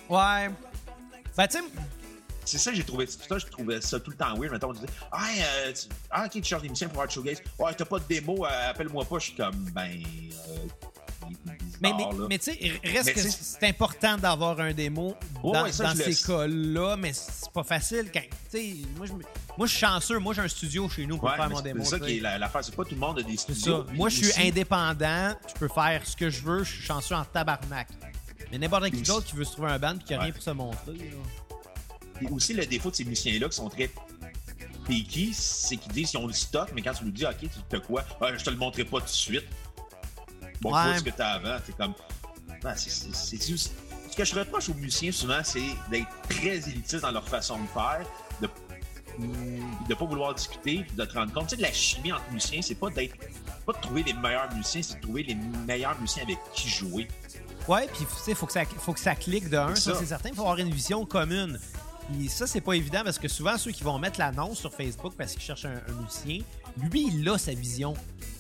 Ouais. 0.10 0.50
Ben, 1.36 1.48
tu 1.48 1.58
C'est 2.46 2.58
ça 2.60 2.70
que 2.72 2.78
j'ai 2.78 2.84
trouvé. 2.84 3.08
C'est 3.08 3.28
ça 3.28 3.38
je 3.40 3.46
trouvais 3.48 3.82
ça 3.82 4.00
tout 4.00 4.12
le 4.12 4.18
temps 4.18 4.36
weird. 4.38 4.52
Mettons, 4.54 4.70
on 4.70 4.74
disait, 4.74 4.86
ah, 5.12 5.28
euh, 5.38 5.74
tu- 5.74 5.88
ah, 6.12 6.26
ok, 6.26 6.32
tu 6.32 6.44
cherches 6.44 6.62
des 6.62 6.70
musiciens 6.70 6.88
pour 6.90 6.98
faire 7.00 7.08
du 7.08 7.14
showgaze. 7.16 7.42
Ouais, 7.58 7.74
t'as 7.74 7.86
pas 7.86 8.00
de 8.00 8.06
démo, 8.08 8.46
euh, 8.46 8.70
appelle-moi 8.70 9.04
pas. 9.06 9.18
Je 9.20 9.26
suis 9.26 9.36
comme, 9.36 9.70
ben. 9.72 10.04
Euh, 10.50 10.68
Mais, 11.82 11.92
mais, 11.98 12.04
là. 12.04 12.26
mais 12.30 12.38
tu 12.38 12.46
sais, 12.54 12.60
reste 12.84 13.06
Mais 13.08 13.14
que 13.14 13.20
c'est 13.22 13.64
important 13.68 14.18
d'avoir 14.18 14.60
un 14.60 14.74
démo 14.74 15.16
dans, 15.44 15.64
ouais, 15.64 15.72
ça, 15.72 15.86
dans 15.86 15.92
je 16.00 16.04
le 16.06 16.14
ces 16.14 16.26
cas-là, 16.28 16.96
mais 16.98 17.12
c'est 17.14 17.52
pas 17.52 17.64
facile. 17.64 18.10
Quand, 18.14 18.22
moi, 18.98 19.06
je, 19.06 19.14
me- 19.14 19.24
moi, 19.58 19.68
je 19.68 19.72
suis 19.72 19.80
chanceux. 19.86 20.20
Moi, 20.20 20.34
j'ai 20.34 20.42
un 20.42 20.48
studio 20.48 20.88
chez 20.90 21.06
nous 21.06 21.18
pour 21.18 21.30
Ouais, 21.30 21.36
faire 21.36 21.50
mon 21.50 21.58
c'est 21.58 21.64
démo. 21.64 21.84
ça 21.84 22.00
tu 22.00 22.06
qui 22.06 22.18
est 22.18 22.22
la- 22.22 22.38
l'affaire. 22.38 22.64
C'est 22.64 22.76
pas 22.76 22.84
tout 22.84 22.94
le 22.96 23.00
monde 23.00 23.20
a 23.20 23.24
des 23.24 23.32
C'est 23.38 23.54
studios. 23.54 23.86
ça. 23.86 23.94
Moi, 23.94 24.10
je 24.10 24.24
suis 24.26 24.42
indépendant. 24.48 25.36
Je 25.48 25.54
peux 25.60 25.68
faire 25.68 26.02
ce 26.06 26.16
que 26.16 26.30
je 26.30 26.42
veux. 26.42 26.64
Je 26.64 26.72
suis 26.74 26.84
chanceux 26.84 27.16
en 27.16 27.26
tabarnak. 27.26 27.88
Mais 28.52 28.58
n'importe 28.58 28.90
qui 28.92 29.02
d'autre 29.02 29.26
qui 29.26 29.36
veut 29.36 29.44
se 29.44 29.52
trouver 29.54 29.72
un 29.72 29.80
band 29.80 29.96
et 29.96 30.04
qui 30.04 30.14
a 30.14 30.18
Ouais. 30.18 30.24
rien 30.26 30.34
pour 30.34 30.44
se 30.44 30.52
montrer. 30.52 31.12
Puis 32.16 32.28
aussi, 32.32 32.54
le 32.54 32.66
défaut 32.66 32.90
de 32.92 32.96
ces 32.96 33.04
musiciens-là 33.06 33.50
qui 33.50 33.56
sont 33.56 33.70
très 33.70 33.90
picky, 34.88 35.34
c'est 35.34 35.78
qu'ils 35.78 35.92
disent 35.92 36.12
qu'ils 36.12 36.20
ont 36.20 36.28
le 36.28 36.34
stock, 36.34 36.70
mais 36.74 36.82
quand 36.82 36.94
tu 36.94 37.04
lui 37.06 37.12
dis, 37.12 37.26
OK, 37.26 37.50
tu 37.70 37.76
as 37.76 37.80
quoi? 37.80 38.04
Ah, 38.22 38.28
je 38.38 38.44
te 38.44 38.50
le 38.50 38.56
montrerai 38.56 38.86
pas 38.86 39.00
tout 39.00 39.06
de 39.06 39.10
suite. 39.10 39.44
Bon, 40.62 40.70
Ouais. 40.74 40.84
pas 40.92 40.98
ce 40.98 41.04
que 41.04 41.10
t'as 41.12 41.34
avant. 41.34 41.58
C'est 41.66 41.76
comme. 41.78 41.94
Ah, 42.64 42.76
c'est- 42.76 43.46
juste- 43.48 43.74
Ce 44.12 44.16
que 44.16 44.24
je 44.24 44.36
reproche 44.36 44.70
aux 44.70 44.74
musiciens 44.76 45.12
souvent, 45.12 45.42
c'est 45.44 45.60
d'être 45.92 46.08
très 46.30 46.58
élitistes 46.70 47.02
dans 47.02 47.12
leur 47.12 47.28
façon 47.28 47.60
de 47.60 47.68
faire, 47.68 48.06
de 48.42 48.50
de 49.88 49.94
pas 49.94 50.06
vouloir 50.06 50.34
discuter, 50.36 50.84
puis 50.86 50.96
de 50.96 51.06
te 51.06 51.14
rendre 51.18 51.32
compte. 51.32 51.44
Tu 51.48 51.52
sais, 51.52 51.56
de 51.58 51.62
la 51.62 51.72
chimie 51.72 52.12
entre 52.12 52.30
musiciens, 52.32 52.62
c'est 52.62 52.76
pas 52.76 52.90
d'être 52.90 53.16
pas 53.66 53.72
de 53.74 53.80
trouver 53.80 54.04
les 54.04 54.14
meilleurs 54.14 54.54
musiciens, 54.54 54.82
c'est 54.84 54.96
de 54.96 55.02
trouver 55.02 55.24
les 55.24 55.36
meilleurs 55.66 55.98
musiciens 56.00 56.24
avec 56.24 56.38
qui 56.54 56.70
jouer. 56.70 57.08
Ouais, 57.68 57.88
puis 57.88 58.06
tu 58.06 58.24
sais, 58.24 58.36
faut 58.36 58.46
que 58.46 58.52
ça, 58.54 58.64
faut 58.66 58.94
que 58.94 59.00
ça 59.00 59.16
clique 59.16 59.50
de 59.50 59.58
un, 59.58 59.74
C'est 59.74 59.82
ça, 59.82 59.94
ça. 59.94 60.00
c'est 60.00 60.06
certain. 60.08 60.30
Il 60.30 60.36
faut 60.36 60.42
avoir 60.42 60.58
une 60.58 60.70
vision 60.72 61.06
commune. 61.06 61.58
Puis 62.12 62.30
ça, 62.30 62.46
c'est 62.46 62.62
pas 62.62 62.74
évident 62.74 63.02
parce 63.04 63.18
que 63.18 63.28
souvent, 63.28 63.58
ceux 63.58 63.72
qui 63.72 63.84
vont 63.84 63.98
mettre 63.98 64.20
l'annonce 64.20 64.60
sur 64.60 64.72
Facebook 64.74 65.14
parce 65.18 65.32
qu'ils 65.32 65.42
cherchent 65.42 65.66
un, 65.66 65.82
un 65.90 66.02
musicien, 66.02 66.40
lui, 66.78 67.08
il 67.08 67.28
a 67.30 67.38
sa 67.38 67.54
vision. 67.54 67.96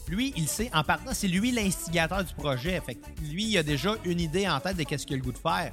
Lui, 0.07 0.33
il 0.37 0.47
sait, 0.47 0.69
en 0.73 0.83
partant, 0.83 1.13
c'est 1.13 1.27
lui 1.27 1.51
l'instigateur 1.51 2.23
du 2.23 2.33
projet. 2.33 2.79
Fait 2.81 2.95
que 2.95 3.05
lui, 3.21 3.45
il 3.45 3.57
a 3.57 3.63
déjà 3.63 3.95
une 4.05 4.19
idée 4.19 4.47
en 4.47 4.59
tête 4.59 4.77
de 4.77 4.83
qu'est-ce 4.83 5.05
qu'il 5.05 5.15
a 5.15 5.17
le 5.17 5.23
goût 5.23 5.31
de 5.31 5.37
faire. 5.37 5.71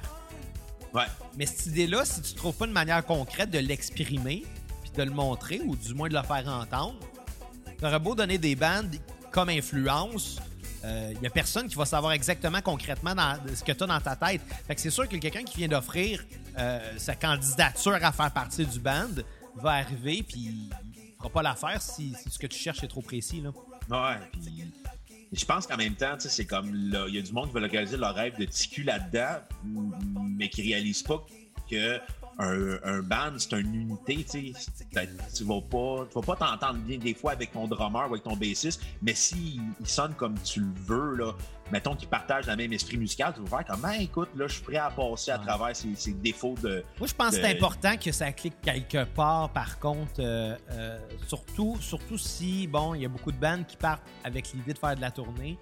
Ouais. 0.93 1.05
Mais 1.37 1.45
cette 1.45 1.67
idée-là, 1.67 2.03
si 2.05 2.21
tu 2.21 2.33
trouves 2.33 2.55
pas 2.55 2.65
une 2.65 2.71
manière 2.71 3.05
concrète 3.05 3.51
de 3.51 3.59
l'exprimer, 3.59 4.43
puis 4.81 4.91
de 4.95 5.03
le 5.03 5.11
montrer, 5.11 5.61
ou 5.65 5.75
du 5.75 5.93
moins 5.93 6.09
de 6.09 6.13
le 6.15 6.23
faire 6.23 6.47
entendre, 6.47 6.95
t'aurais 7.79 7.99
beau 7.99 8.15
donner 8.15 8.37
des 8.37 8.55
bandes 8.55 8.95
comme 9.31 9.49
influence, 9.49 10.39
il 10.83 11.17
y 11.21 11.27
a 11.27 11.29
personne 11.29 11.67
qui 11.69 11.75
va 11.75 11.85
savoir 11.85 12.11
exactement 12.11 12.61
concrètement 12.61 13.15
dans- 13.15 13.37
ce 13.55 13.63
que 13.63 13.71
tu 13.71 13.83
as 13.83 13.87
dans 13.87 14.01
ta 14.01 14.15
tête. 14.17 14.41
Fait 14.67 14.75
que 14.75 14.81
c'est 14.81 14.89
sûr 14.89 15.07
que 15.07 15.15
quelqu'un 15.15 15.43
qui 15.43 15.57
vient 15.57 15.69
d'offrir 15.69 16.23
euh, 16.59 16.79
sa 16.97 17.15
candidature 17.15 17.93
à 18.01 18.11
faire 18.11 18.31
partie 18.31 18.65
du 18.65 18.79
band 18.79 19.07
va 19.55 19.71
arriver, 19.71 20.23
puis 20.27 20.39
il 20.39 20.69
fera 21.17 21.29
pas 21.29 21.41
l'affaire 21.41 21.81
si, 21.81 22.13
si 22.21 22.29
ce 22.29 22.37
que 22.37 22.47
tu 22.47 22.59
cherches 22.59 22.83
est 22.83 22.87
trop 22.89 23.01
précis. 23.01 23.39
Là. 23.41 23.51
Ouais, 23.89 24.15
je 25.31 25.45
pense 25.45 25.67
qu'en 25.67 25.77
même 25.77 25.95
temps, 25.95 26.15
c'est 26.19 26.45
comme 26.45 26.69
il 26.73 27.15
y 27.15 27.17
a 27.17 27.21
du 27.21 27.33
monde 27.33 27.49
qui 27.49 27.55
veut 27.55 27.65
réaliser 27.65 27.97
leur 27.97 28.15
rêve 28.15 28.37
de 28.37 28.45
ticu 28.45 28.83
là-dedans, 28.83 29.41
mais 30.37 30.49
qui 30.49 30.61
réalise 30.61 31.03
pas 31.03 31.25
que 31.69 31.99
un, 32.39 32.77
un 32.83 33.01
band, 33.01 33.33
c'est 33.37 33.59
une 33.59 33.73
unité, 33.75 34.25
tu 34.29 34.53
sais. 34.53 34.71
Ben, 34.93 35.07
Tu 35.35 35.43
vas 35.43 35.61
pas, 35.61 36.05
tu 36.11 36.19
vas 36.19 36.35
pas 36.35 36.35
t'entendre 36.35 36.79
bien 36.79 36.97
des 36.97 37.13
fois 37.13 37.31
avec 37.33 37.51
ton 37.51 37.67
drummer 37.67 38.01
ou 38.09 38.13
avec 38.13 38.23
ton 38.23 38.35
bassiste, 38.35 38.81
mais 39.01 39.13
s'il 39.13 39.61
il 39.79 39.87
sonne 39.87 40.13
comme 40.15 40.35
tu 40.43 40.61
le 40.61 40.73
veux, 40.85 41.15
là, 41.15 41.33
mettons 41.71 41.95
qu'ils 41.95 42.09
partagent 42.09 42.47
le 42.47 42.55
même 42.55 42.73
esprit 42.73 42.97
musical, 42.97 43.33
tu 43.35 43.41
vas 43.41 43.57
faire 43.57 43.67
comme, 43.75 43.85
Ah, 43.85 43.97
écoute, 43.97 44.29
là, 44.35 44.47
je 44.47 44.53
suis 44.55 44.63
prêt 44.63 44.77
à 44.77 44.89
passer 44.89 45.31
à 45.31 45.37
travers 45.37 45.75
ces, 45.75 45.93
ces 45.95 46.13
défauts 46.13 46.55
de. 46.61 46.83
Moi, 46.99 47.07
je 47.07 47.13
pense 47.13 47.31
que 47.31 47.35
c'est 47.41 47.55
important 47.55 47.97
que 47.97 48.11
ça 48.11 48.31
clique 48.31 48.59
quelque 48.61 49.03
part, 49.05 49.49
par 49.51 49.79
contre. 49.79 50.13
euh, 50.19 50.57
euh, 50.71 50.99
surtout, 51.27 51.77
surtout 51.79 52.17
si, 52.17 52.67
bon, 52.67 52.93
il 52.95 53.01
y 53.01 53.05
a 53.05 53.09
beaucoup 53.09 53.31
de 53.31 53.37
bandes 53.37 53.65
qui 53.67 53.77
partent 53.77 54.03
avec 54.23 54.51
l'idée 54.53 54.73
de 54.73 54.79
faire 54.79 54.95
de 54.95 55.01
la 55.01 55.11
tournée. 55.11 55.57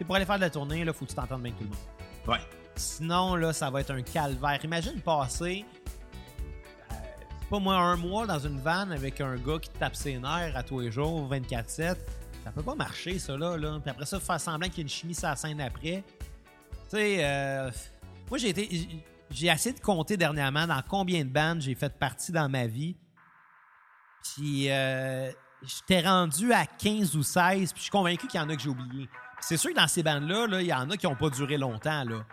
Et 0.00 0.04
pour 0.04 0.16
aller 0.16 0.24
faire 0.26 0.36
de 0.36 0.40
la 0.42 0.50
tournée, 0.50 0.80
il 0.80 0.92
faut 0.92 1.04
que 1.04 1.10
tu 1.10 1.16
t'entendes 1.16 1.42
bien 1.42 1.52
avec 1.52 1.58
tout 1.58 1.64
le 1.64 1.70
monde. 1.70 1.78
Ouais. 2.38 2.44
Sinon, 2.74 3.36
là, 3.36 3.52
ça 3.52 3.70
va 3.70 3.80
être 3.82 3.90
un 3.90 4.02
calvaire. 4.02 4.58
Imagine 4.64 5.00
passer, 5.00 5.64
pas 7.52 7.58
moi, 7.58 7.76
un 7.76 7.96
mois 7.96 8.26
dans 8.26 8.38
une 8.38 8.58
van 8.58 8.90
avec 8.90 9.20
un 9.20 9.36
gars 9.36 9.58
qui 9.60 9.68
tape 9.68 9.94
ses 9.94 10.16
nerfs 10.16 10.56
à 10.56 10.62
tous 10.62 10.80
les 10.80 10.90
jours, 10.90 11.30
24-7. 11.30 11.96
Ça 12.42 12.50
peut 12.50 12.62
pas 12.62 12.74
marcher, 12.74 13.18
ça, 13.18 13.36
là. 13.36 13.58
Puis 13.58 13.90
après 13.90 14.06
ça, 14.06 14.18
faire 14.18 14.40
semblant 14.40 14.68
qu'il 14.68 14.78
y 14.78 14.80
a 14.80 14.84
une 14.84 14.88
chimie 14.88 15.14
sur 15.14 15.36
scène 15.36 15.60
après. 15.60 16.02
Tu 16.88 16.96
sais, 16.96 17.18
euh, 17.20 17.70
moi, 18.30 18.38
j'ai 18.38 18.48
été. 18.48 18.88
J'ai 19.30 19.48
essayé 19.48 19.74
de 19.74 19.80
compter 19.80 20.16
dernièrement 20.16 20.66
dans 20.66 20.80
combien 20.88 21.26
de 21.26 21.28
bandes 21.28 21.60
j'ai 21.60 21.74
fait 21.74 21.92
partie 21.92 22.32
dans 22.32 22.48
ma 22.48 22.66
vie. 22.66 22.96
Puis, 24.22 24.70
euh, 24.70 25.30
j'étais 25.62 26.08
rendu 26.08 26.54
à 26.54 26.64
15 26.64 27.14
ou 27.16 27.22
16, 27.22 27.72
puis 27.74 27.80
je 27.80 27.82
suis 27.82 27.90
convaincu 27.90 28.28
qu'il 28.28 28.40
y 28.40 28.42
en 28.42 28.48
a 28.48 28.56
que 28.56 28.62
j'ai 28.62 28.70
oublié. 28.70 29.10
C'est 29.40 29.58
sûr 29.58 29.72
que 29.72 29.76
dans 29.76 29.88
ces 29.88 30.02
bandes-là, 30.02 30.46
là, 30.46 30.62
il 30.62 30.68
y 30.68 30.72
en 30.72 30.88
a 30.88 30.96
qui 30.96 31.06
n'ont 31.06 31.16
pas 31.16 31.28
duré 31.28 31.58
longtemps. 31.58 32.04
Là. 32.04 32.24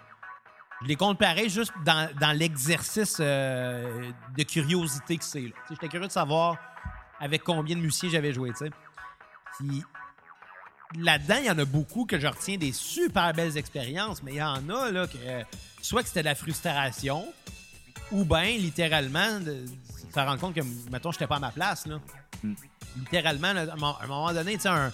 Je 0.81 0.87
les 0.87 0.95
compte 0.95 1.19
pareil 1.19 1.49
juste 1.49 1.73
dans, 1.85 2.09
dans 2.19 2.31
l'exercice 2.31 3.17
euh, 3.19 4.11
de 4.37 4.43
curiosité 4.43 5.17
que 5.17 5.25
c'est. 5.25 5.51
J'étais 5.69 5.87
curieux 5.89 6.07
de 6.07 6.11
savoir 6.11 6.57
avec 7.19 7.43
combien 7.43 7.75
de 7.75 7.81
musiciens 7.81 8.09
j'avais 8.09 8.31
joué. 8.33 8.51
Puis 9.57 9.83
là-dedans, 10.95 11.35
il 11.39 11.45
y 11.45 11.51
en 11.51 11.59
a 11.59 11.65
beaucoup 11.65 12.05
que 12.05 12.17
je 12.17 12.27
retiens 12.27 12.57
des 12.57 12.71
super 12.71 13.33
belles 13.33 13.57
expériences, 13.57 14.23
mais 14.23 14.33
il 14.33 14.37
y 14.37 14.43
en 14.43 14.69
a 14.69 14.89
là, 14.89 15.05
que 15.05 15.17
euh, 15.17 15.43
soit 15.81 16.01
que 16.01 16.07
c'était 16.07 16.21
de 16.21 16.25
la 16.25 16.35
frustration, 16.35 17.25
ou 18.11 18.23
bien 18.23 18.57
littéralement, 18.57 19.39
de, 19.41 19.65
se 20.13 20.19
rendre 20.19 20.39
compte 20.39 20.55
que, 20.55 20.61
mettons, 20.91 21.11
j'étais 21.11 21.27
pas 21.27 21.35
à 21.35 21.39
ma 21.39 21.51
place. 21.51 21.85
Là. 21.85 21.99
Mm. 22.41 22.53
Littéralement, 22.97 23.53
là, 23.53 23.65
à 23.69 23.73
un 23.73 24.07
moment- 24.07 24.33
donné, 24.33 24.57
un, 24.65 24.91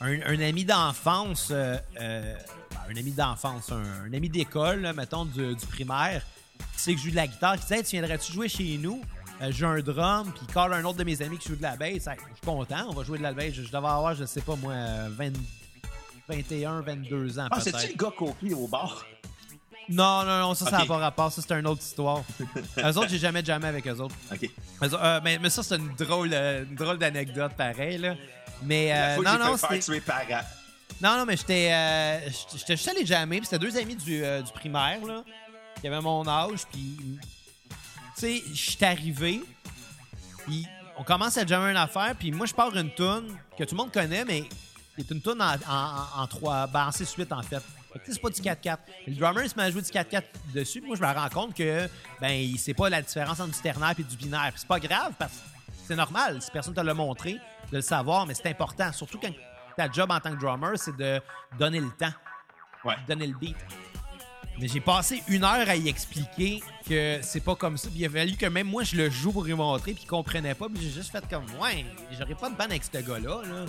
un, 0.00 0.22
un 0.22 0.40
ami 0.40 0.64
d'enfance, 0.64 1.48
euh, 1.50 1.76
un 2.90 2.96
ami 2.96 3.10
d'enfance, 3.12 3.70
un, 3.72 4.08
un 4.08 4.12
ami 4.12 4.28
d'école, 4.28 4.92
mettons, 4.96 5.24
du, 5.24 5.54
du 5.54 5.66
primaire, 5.66 6.22
qui 6.74 6.80
sait 6.80 6.92
que 6.92 6.98
je 6.98 7.04
joue 7.04 7.10
de 7.10 7.16
la 7.16 7.26
guitare, 7.26 7.56
qui 7.58 7.72
Hey, 7.72 7.82
tu 7.82 7.90
viendrais-tu 7.90 8.32
jouer 8.32 8.48
chez 8.48 8.78
nous? 8.78 9.00
Euh, 9.42 9.50
J'ai 9.50 9.66
un 9.66 9.80
drum, 9.80 10.30
puis 10.32 10.44
il 10.48 10.54
call 10.54 10.72
un 10.72 10.84
autre 10.84 10.98
de 10.98 11.04
mes 11.04 11.20
amis 11.22 11.38
qui 11.38 11.48
joue 11.48 11.56
de 11.56 11.62
la 11.62 11.76
bass. 11.76 12.06
Hey, 12.06 12.16
je 12.30 12.36
suis 12.36 12.46
content, 12.46 12.86
on 12.88 12.92
va 12.92 13.02
jouer 13.02 13.18
de 13.18 13.22
la 13.24 13.32
bass. 13.32 13.52
Je, 13.52 13.62
je 13.62 13.68
devais 13.68 13.76
avoir, 13.76 14.14
je 14.14 14.24
sais 14.24 14.40
pas 14.40 14.54
moi, 14.56 14.72
euh, 14.72 15.08
20 15.10 15.32
21, 16.28 16.80
22 16.80 17.38
ans 17.38 17.48
Ah, 17.50 17.60
c'est-tu 17.60 17.88
le 17.88 17.94
gars 17.96 18.12
copié 18.16 18.54
au 18.54 18.66
bar? 18.66 19.04
Non, 19.88 20.24
non, 20.24 20.40
non, 20.40 20.54
ça, 20.54 20.64
ça 20.64 20.78
n'a 20.78 20.86
pas 20.86 20.96
rapport. 20.96 21.30
Ça, 21.30 21.42
c'est 21.46 21.52
une 21.54 21.66
autre 21.66 21.82
histoire. 21.82 22.22
eux 22.78 22.96
autres, 22.96 23.08
j'ai 23.08 23.18
jamais 23.18 23.44
jamais 23.44 23.66
avec 23.68 23.86
eux 23.86 24.00
autres. 24.00 24.14
OK. 24.32 24.44
Eux 24.44 24.88
euh, 24.94 25.20
mais, 25.22 25.38
mais 25.38 25.50
ça, 25.50 25.62
c'est 25.62 25.76
une 25.76 25.94
drôle, 25.94 26.30
euh, 26.32 26.64
une 26.64 26.74
drôle 26.74 26.96
d'anecdote, 26.98 27.52
pareil. 27.54 27.98
Là. 27.98 28.14
Mais 28.62 28.92
euh, 28.94 29.16
non, 29.22 29.38
non, 29.38 29.56
parents. 30.00 30.46
Non, 31.04 31.18
non, 31.18 31.26
mais 31.26 31.36
j'étais 31.36 31.70
euh, 31.70 32.30
j'étais 32.56 32.76
juste 32.78 32.88
allé 32.88 33.04
jammer, 33.04 33.36
puis 33.36 33.44
c'était 33.44 33.58
deux 33.58 33.76
amis 33.76 33.94
du, 33.94 34.24
euh, 34.24 34.40
primaire, 34.54 35.04
là, 35.04 35.22
qui 35.78 35.86
avaient 35.86 36.00
mon 36.00 36.26
âge, 36.26 36.60
puis, 36.72 36.96
tu 36.98 37.76
sais, 38.14 38.42
j'étais 38.54 38.86
arrivé, 38.86 39.42
puis 40.46 40.66
on 40.96 41.04
commence 41.04 41.36
à 41.36 41.44
jammer 41.44 41.72
une 41.72 41.76
affaire, 41.76 42.14
puis 42.18 42.32
moi, 42.32 42.46
je 42.46 42.54
pars 42.54 42.74
une 42.74 42.90
tune 42.94 43.36
que 43.58 43.64
tout 43.64 43.74
le 43.74 43.82
monde 43.82 43.92
connaît, 43.92 44.24
mais 44.24 44.44
c'est 44.96 45.10
une 45.10 45.20
tune 45.20 45.42
en, 45.42 45.56
en, 45.70 46.22
en, 46.22 46.26
trois, 46.26 46.66
ben, 46.68 46.86
en 46.86 46.90
6-8, 46.90 47.34
en 47.34 47.42
fait. 47.42 47.62
C'est 48.06 48.22
pas 48.22 48.30
du 48.30 48.40
4-4. 48.40 48.78
Le 49.06 49.14
drummer, 49.14 49.44
il 49.44 49.50
se 49.50 49.56
met 49.56 49.70
du 49.70 49.78
4-4 49.78 50.22
dessus, 50.54 50.80
puis 50.80 50.88
moi, 50.88 50.96
je 50.96 51.02
me 51.02 51.06
rends 51.06 51.28
compte 51.28 51.54
que, 51.54 51.86
ben, 52.18 52.30
il 52.30 52.58
sait 52.58 52.72
pas 52.72 52.88
la 52.88 53.02
différence 53.02 53.38
entre 53.40 53.52
du 53.54 53.60
ternaire 53.60 53.92
et 53.98 54.02
du 54.02 54.16
binaire. 54.16 54.54
C'est 54.56 54.66
pas 54.66 54.80
grave, 54.80 55.12
parce 55.18 55.32
que 55.32 55.38
c'est 55.86 55.96
normal, 55.96 56.40
si 56.40 56.50
personne 56.50 56.72
te 56.72 56.80
l'a 56.80 56.94
montré, 56.94 57.34
de 57.70 57.76
le 57.76 57.82
savoir, 57.82 58.24
mais 58.24 58.32
c'est 58.32 58.48
important, 58.48 58.90
surtout 58.90 59.18
quand 59.18 59.28
ta 59.76 59.90
job 59.90 60.10
en 60.10 60.20
tant 60.20 60.34
que 60.34 60.40
drummer, 60.40 60.72
c'est 60.76 60.96
de 60.96 61.20
donner 61.58 61.80
le 61.80 61.90
temps, 61.90 62.12
Ouais. 62.84 62.94
donner 63.08 63.26
le 63.26 63.34
beat. 63.34 63.56
Mais 64.60 64.68
j'ai 64.68 64.80
passé 64.80 65.22
une 65.28 65.42
heure 65.42 65.68
à 65.68 65.74
y 65.74 65.88
expliquer 65.88 66.62
que 66.88 67.18
c'est 67.22 67.40
pas 67.42 67.56
comme 67.56 67.76
ça. 67.76 67.88
Puis 67.88 67.98
il 68.00 68.06
a 68.06 68.10
fallu 68.10 68.36
que 68.36 68.46
même 68.46 68.68
moi 68.68 68.84
je 68.84 68.94
le 68.94 69.10
joue 69.10 69.32
pour 69.32 69.42
lui 69.44 69.54
montrer, 69.54 69.94
puis 69.94 70.04
il 70.04 70.06
comprenait 70.06 70.54
pas. 70.54 70.66
Puis 70.68 70.78
j'ai 70.80 70.90
juste 70.90 71.10
fait 71.10 71.24
comme, 71.28 71.44
ouais, 71.60 71.84
j'aurais 72.12 72.34
pas 72.36 72.50
de 72.50 72.54
bande 72.54 72.70
avec 72.70 72.84
ce 72.84 72.98
gars-là. 72.98 73.42
Là. 73.42 73.64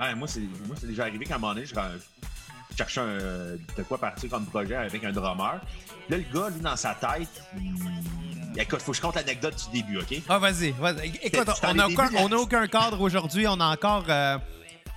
Ouais, 0.00 0.14
moi, 0.16 0.26
c'est 0.26 0.40
moi, 0.66 0.74
c'est 0.80 0.88
déjà 0.88 1.02
arrivé 1.04 1.24
qu'à 1.24 1.36
un 1.36 1.38
moment 1.38 1.54
donné, 1.54 1.66
je, 1.66 1.74
je 1.74 2.76
cherchais 2.76 3.00
un, 3.00 3.16
de 3.76 3.82
quoi 3.86 3.98
partir 3.98 4.28
comme 4.30 4.46
projet 4.46 4.74
avec 4.74 5.04
un 5.04 5.12
drummer. 5.12 5.60
Là, 6.08 6.16
le 6.16 6.24
gars, 6.34 6.50
lui, 6.50 6.60
dans 6.60 6.76
sa 6.76 6.94
tête, 6.94 7.42
il... 7.56 8.60
écoute, 8.60 8.80
faut 8.80 8.90
que 8.92 8.96
je 8.96 9.02
compte 9.02 9.14
l'anecdote 9.16 9.54
du 9.70 9.82
début, 9.82 9.98
OK? 9.98 10.20
Ah, 10.28 10.38
vas-y, 10.38 10.70
vas-y. 10.72 11.10
Écoute, 11.22 11.48
on 11.62 11.74
n'a 11.74 11.86
aucun, 11.86 12.10
la- 12.10 12.36
aucun 12.38 12.66
cadre 12.66 13.00
aujourd'hui. 13.00 13.46
On 13.46 13.60
a 13.60 13.66
encore 13.72 14.04
euh, 14.08 14.38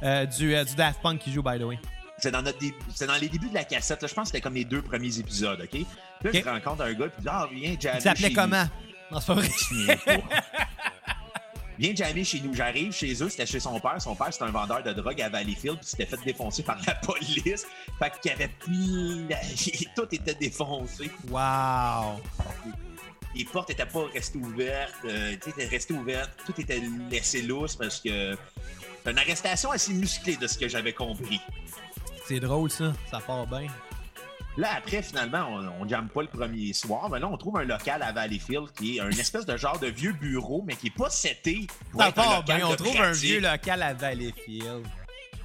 euh, 0.03 0.25
du, 0.25 0.55
euh, 0.55 0.63
du 0.63 0.75
Daft 0.75 1.01
Punk 1.01 1.19
qui 1.19 1.31
joue, 1.31 1.43
by 1.43 1.59
the 1.59 1.63
way. 1.63 1.79
C'est 2.17 2.31
dans, 2.31 2.41
notre 2.41 2.59
dé- 2.59 2.73
c'est 2.93 3.07
dans 3.07 3.15
les 3.15 3.29
débuts 3.29 3.49
de 3.49 3.53
la 3.55 3.63
cassette. 3.63 4.01
là. 4.01 4.07
Je 4.07 4.13
pense 4.13 4.23
que 4.23 4.27
c'était 4.29 4.41
comme 4.41 4.53
les 4.55 4.65
deux 4.65 4.81
premiers 4.81 5.17
épisodes, 5.19 5.59
OK? 5.59 5.69
Puis 5.69 5.85
là, 6.23 6.29
OK. 6.29 6.41
je 6.45 6.49
rencontre 6.49 6.81
un 6.83 6.93
gars, 6.93 7.07
puis 7.07 7.25
Ah, 7.27 7.47
viens 7.51 7.75
jammer. 7.79 7.95
Il 7.97 8.01
s'appelait 8.01 8.33
comment? 8.33 8.63
Non, 9.11 9.19
c'est 9.19 9.27
pas 9.27 9.33
vrai. 9.33 9.49
nous. 9.71 10.21
Viens 11.79 11.95
jammer 11.95 12.23
chez 12.23 12.39
nous. 12.41 12.53
J'arrive 12.53 12.91
chez 12.93 13.11
eux, 13.23 13.29
c'était 13.29 13.45
chez 13.47 13.59
son 13.59 13.79
père. 13.79 13.99
Son 13.99 14.15
père, 14.15 14.31
c'était 14.31 14.45
un 14.45 14.51
vendeur 14.51 14.83
de 14.83 14.93
drogue 14.93 15.19
à 15.19 15.29
Valleyfield, 15.29 15.79
puis 15.79 15.87
s'était 15.87 16.05
fait 16.05 16.19
défoncer 16.23 16.61
par 16.61 16.77
la 16.85 16.93
police. 17.03 17.65
Fait 17.97 18.11
qu'il 18.21 18.29
y 18.31 18.33
avait 18.35 18.49
plus. 18.59 19.27
Tout 19.95 20.07
était 20.11 20.35
défoncé. 20.35 21.09
Wow. 21.29 22.21
Les 23.33 23.45
portes 23.45 23.71
étaient 23.71 23.85
pas 23.85 24.03
restées 24.13 24.37
ouvertes. 24.37 24.93
euh, 25.05 25.35
tout 25.41 25.49
était 25.51 25.65
resté 25.65 25.93
ouvert. 25.93 26.29
Tout 26.45 26.59
était 26.61 26.81
laissé 27.09 27.41
lousse 27.41 27.75
parce 27.77 27.99
que. 28.01 28.35
C'est 29.03 29.11
une 29.11 29.17
arrestation 29.19 29.71
assez 29.71 29.93
musclée 29.93 30.37
de 30.37 30.47
ce 30.47 30.57
que 30.57 30.67
j'avais 30.67 30.93
compris. 30.93 31.41
C'est 32.27 32.39
drôle, 32.39 32.69
ça. 32.69 32.93
Ça 33.09 33.19
part 33.19 33.47
bien. 33.47 33.67
Là, 34.57 34.75
après, 34.77 35.01
finalement, 35.01 35.47
on, 35.49 35.83
on 35.85 35.87
jamme 35.87 36.09
pas 36.09 36.21
le 36.21 36.27
premier 36.27 36.73
soir, 36.73 37.09
mais 37.09 37.19
là, 37.19 37.27
on 37.27 37.37
trouve 37.37 37.57
un 37.57 37.63
local 37.63 38.03
à 38.03 38.11
Valleyfield 38.11 38.71
qui 38.77 38.97
est 38.97 38.99
un 38.99 39.09
espèce 39.11 39.45
de 39.45 39.55
genre 39.57 39.79
de 39.79 39.87
vieux 39.87 40.11
bureau, 40.13 40.61
mais 40.67 40.75
qui 40.75 40.87
est 40.87 40.95
pas 40.95 41.09
seté 41.09 41.67
pour 41.91 42.01
Ça 42.01 42.09
être 42.09 42.19
un 42.19 42.23
part 42.23 42.35
local 42.41 42.57
bien. 42.57 42.67
On 42.67 42.75
trouve 42.75 42.95
un 42.97 42.99
pratique. 43.03 43.23
vieux 43.23 43.39
local 43.39 43.81
à 43.81 43.93
Valleyfield. 43.93 44.85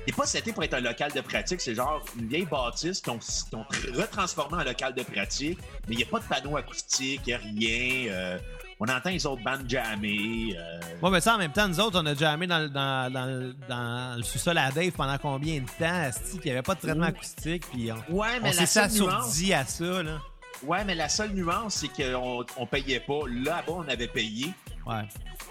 Qui 0.04 0.10
est 0.12 0.16
pas 0.16 0.26
seté 0.26 0.52
pour 0.52 0.62
être 0.64 0.74
un 0.74 0.80
local 0.80 1.10
de 1.12 1.20
pratique, 1.20 1.60
c'est 1.60 1.74
genre 1.74 2.04
une 2.18 2.28
vieille 2.28 2.46
bâtisse 2.46 3.00
qu'ils 3.00 3.12
ont 3.12 3.64
retransformé 3.94 4.58
en 4.62 4.64
local 4.64 4.94
de 4.94 5.02
pratique, 5.02 5.58
mais 5.88 5.94
il 5.94 5.98
n'y 5.98 6.04
a 6.04 6.06
pas 6.06 6.20
de 6.20 6.24
panneau 6.24 6.56
acoustique, 6.56 7.22
il 7.26 7.28
n'y 7.28 7.34
a 7.34 7.38
rien. 7.38 8.12
euh, 8.12 8.38
on 8.78 8.84
entend 8.86 9.10
les 9.10 9.24
autres 9.26 9.42
bandes 9.42 9.64
jammer. 9.68 10.54
euh, 10.58 10.80
Moi, 11.00 11.10
mais 11.10 11.20
ça, 11.20 11.34
en 11.34 11.38
même 11.38 11.52
temps, 11.52 11.66
nous 11.68 11.80
autres, 11.80 12.00
on 12.00 12.06
a 12.06 12.14
jamais 12.14 12.46
dans, 12.46 12.58
le- 12.58 12.68
dans, 12.68 13.10
dans, 13.12 13.24
le- 13.26 13.54
dans 13.68 14.16
le 14.16 14.22
sous-sol 14.22 14.58
à 14.58 14.70
Dave 14.70 14.90
pendant 14.92 15.16
combien 15.18 15.60
de 15.60 15.66
temps, 15.66 16.02
asti, 16.08 16.38
qu'il 16.38 16.44
n'y 16.46 16.50
avait 16.52 16.62
pas 16.62 16.74
de 16.74 16.80
traitement 16.80 17.06
acoustique, 17.06 17.64
puis 17.72 17.90
on, 17.90 18.14
Ouais, 18.16 18.28
on 18.38 18.42
mais 18.42 18.52
la 18.52 18.66
s'est 18.66 18.88
seule 18.88 18.90
nuance, 18.92 19.14
assourdi 19.24 19.54
à 19.54 19.64
ça, 19.64 20.02
là. 20.02 20.18
ouais, 20.64 20.84
mais 20.84 20.94
la 20.94 21.08
seule 21.08 21.30
nuance, 21.32 21.74
c'est 21.74 21.88
qu'on 21.88 22.44
on 22.58 22.66
payait 22.66 23.00
pas. 23.00 23.20
Là-bas, 23.28 23.64
on 23.72 23.88
avait 23.88 24.08
payé. 24.08 24.52
Ouais. 24.86 25.04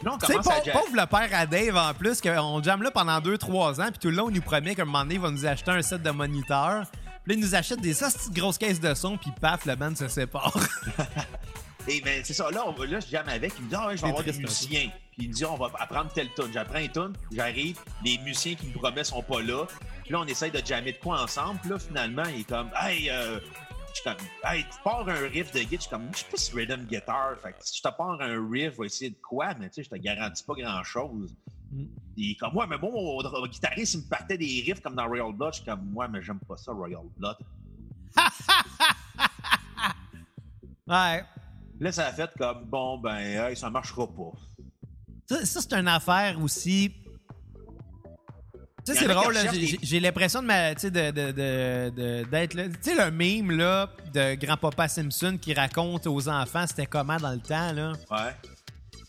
Là, 0.03 0.11
on 0.13 0.17
commence 0.17 0.47
à 0.47 0.61
pauvre, 0.71 0.93
le 0.95 1.05
père 1.07 1.29
à 1.33 1.45
Dave, 1.45 1.75
en 1.75 1.93
plus, 1.93 2.21
qu'on 2.21 2.61
jamme 2.61 2.83
là 2.83 2.91
pendant 2.91 3.19
2-3 3.19 3.81
ans, 3.81 3.89
puis 3.89 3.99
tout 3.99 4.09
le 4.09 4.15
long, 4.17 4.29
il 4.29 4.35
nous 4.35 4.41
promet 4.41 4.75
qu'à 4.75 4.83
un 4.83 4.85
moment 4.85 4.99
donné, 5.01 5.15
il 5.15 5.21
va 5.21 5.31
nous 5.31 5.45
acheter 5.45 5.71
un 5.71 5.81
set 5.81 6.01
de 6.03 6.11
moniteurs. 6.11 6.83
Puis 7.23 7.33
là, 7.33 7.39
il 7.39 7.39
nous 7.39 7.55
achète 7.55 7.81
des 7.81 7.93
de 7.93 8.33
grosses 8.33 8.57
caisses 8.59 8.79
de 8.79 8.93
son, 8.93 9.17
puis 9.17 9.31
paf, 9.41 9.65
le 9.65 9.75
band 9.75 9.95
se 9.95 10.07
sépare. 10.07 10.53
Et 11.87 12.01
ben 12.01 12.21
c'est 12.23 12.33
ça, 12.33 12.49
là, 12.49 12.63
on, 12.65 12.81
là 12.83 12.99
je 12.99 13.07
jamme 13.07 13.29
avec, 13.29 13.53
il 13.59 13.65
me 13.65 13.69
dit 13.69 13.75
Ah 13.77 13.87
ouais, 13.87 13.97
je 13.97 14.01
vais 14.01 14.09
avoir 14.09 14.23
des 14.23 14.33
musiciens. 14.33 14.89
Puis 15.11 15.23
il 15.23 15.29
me 15.29 15.33
dit 15.33 15.45
on 15.45 15.55
va 15.55 15.71
apprendre 15.79 16.11
telle 16.11 16.33
tune. 16.33 16.51
J'apprends 16.51 16.79
une 16.79 16.91
tune, 16.91 17.13
j'arrive, 17.31 17.79
les 18.03 18.17
musiciens 18.19 18.55
qui 18.55 18.67
me 18.67 18.73
promettent 18.73 19.05
sont 19.05 19.21
pas 19.21 19.41
là. 19.41 19.65
Puis 20.03 20.11
là, 20.11 20.19
on 20.21 20.25
essaye 20.25 20.51
de 20.51 20.61
jammer 20.65 20.93
de 20.93 20.97
quoi 20.97 21.21
ensemble. 21.21 21.59
Puis 21.61 21.69
là, 21.69 21.79
finalement, 21.79 22.23
il 22.25 22.41
est 22.41 22.49
comme 22.49 22.69
Hey, 22.75 23.09
euh, 23.09 23.39
je 23.89 23.95
suis 23.95 24.03
comme 24.03 24.17
Hey, 24.43 24.63
tu 24.63 24.77
pars 24.83 25.07
un 25.07 25.27
riff 25.27 25.51
de 25.51 25.59
guitare. 25.59 25.71
Je 25.71 25.81
suis 25.81 25.89
comme 25.89 26.07
Je 26.11 26.17
suis 26.17 26.25
plus 26.25 26.53
rhythm 26.53 26.85
guitar. 26.85 27.37
Fait 27.41 27.51
que 27.51 27.57
si 27.61 27.77
je 27.77 27.83
te 27.83 27.95
pars 27.95 28.19
un 28.19 28.49
riff, 28.49 28.73
je 28.73 28.79
vais 28.81 28.87
essayer 28.87 29.11
de 29.11 29.21
quoi, 29.21 29.53
mais 29.59 29.69
tu 29.69 29.75
sais, 29.75 29.83
je 29.83 29.89
te 29.89 29.95
garantis 29.95 30.43
pas 30.43 30.55
grand 30.55 30.83
chose. 30.83 31.35
Mm. 31.71 31.85
Il 32.17 32.31
est 32.31 32.35
comme 32.35 32.55
Ouais, 32.55 32.65
mais 32.67 32.77
bon, 32.79 32.91
mon, 32.91 33.21
mon 33.21 33.47
guitariste, 33.47 33.93
il 33.93 33.99
me 34.01 34.09
partait 34.09 34.37
des 34.37 34.63
riffs 34.65 34.81
comme 34.81 34.95
dans 34.95 35.05
Royal 35.05 35.31
Blood. 35.33 35.53
Je 35.53 35.57
suis 35.59 35.65
comme 35.65 35.95
Ouais, 35.95 36.07
mais 36.07 36.21
j'aime 36.23 36.39
pas 36.39 36.57
ça, 36.57 36.71
Royal 36.71 37.03
Blood. 37.17 37.37
ouais. 40.87 41.23
Là, 41.79 41.91
ça 41.91 42.07
a 42.07 42.13
fait 42.13 42.29
comme 42.37 42.65
Bon, 42.65 42.97
ben, 42.97 43.17
hey, 43.17 43.55
ça 43.55 43.69
marchera 43.69 44.07
pas. 44.07 44.31
Ça, 45.27 45.45
ça, 45.45 45.61
c'est 45.61 45.73
une 45.73 45.87
affaire 45.87 46.37
aussi. 46.41 46.91
Tu 48.85 48.93
sais, 48.93 48.99
c'est 48.99 49.07
drôle, 49.07 49.35
j'ai 49.81 49.99
l'impression 49.99 50.43
de 50.43 50.47
sais, 50.77 50.91
de- 50.91 51.09
de- 51.09 51.31
de- 51.31 52.23
d'être 52.29 52.53
là. 52.53 52.67
Tu 52.69 52.75
sais, 52.81 52.95
le 52.95 53.09
mime 53.09 53.49
là, 53.51 53.89
de 54.13 54.35
grand-papa 54.35 54.87
Simpson 54.87 55.39
qui 55.41 55.55
raconte 55.55 56.05
aux 56.05 56.29
enfants 56.29 56.65
c'était 56.67 56.85
comment 56.85 57.17
dans 57.17 57.31
le 57.31 57.39
temps. 57.39 57.71
Là. 57.73 57.93
Ouais. 58.11 58.35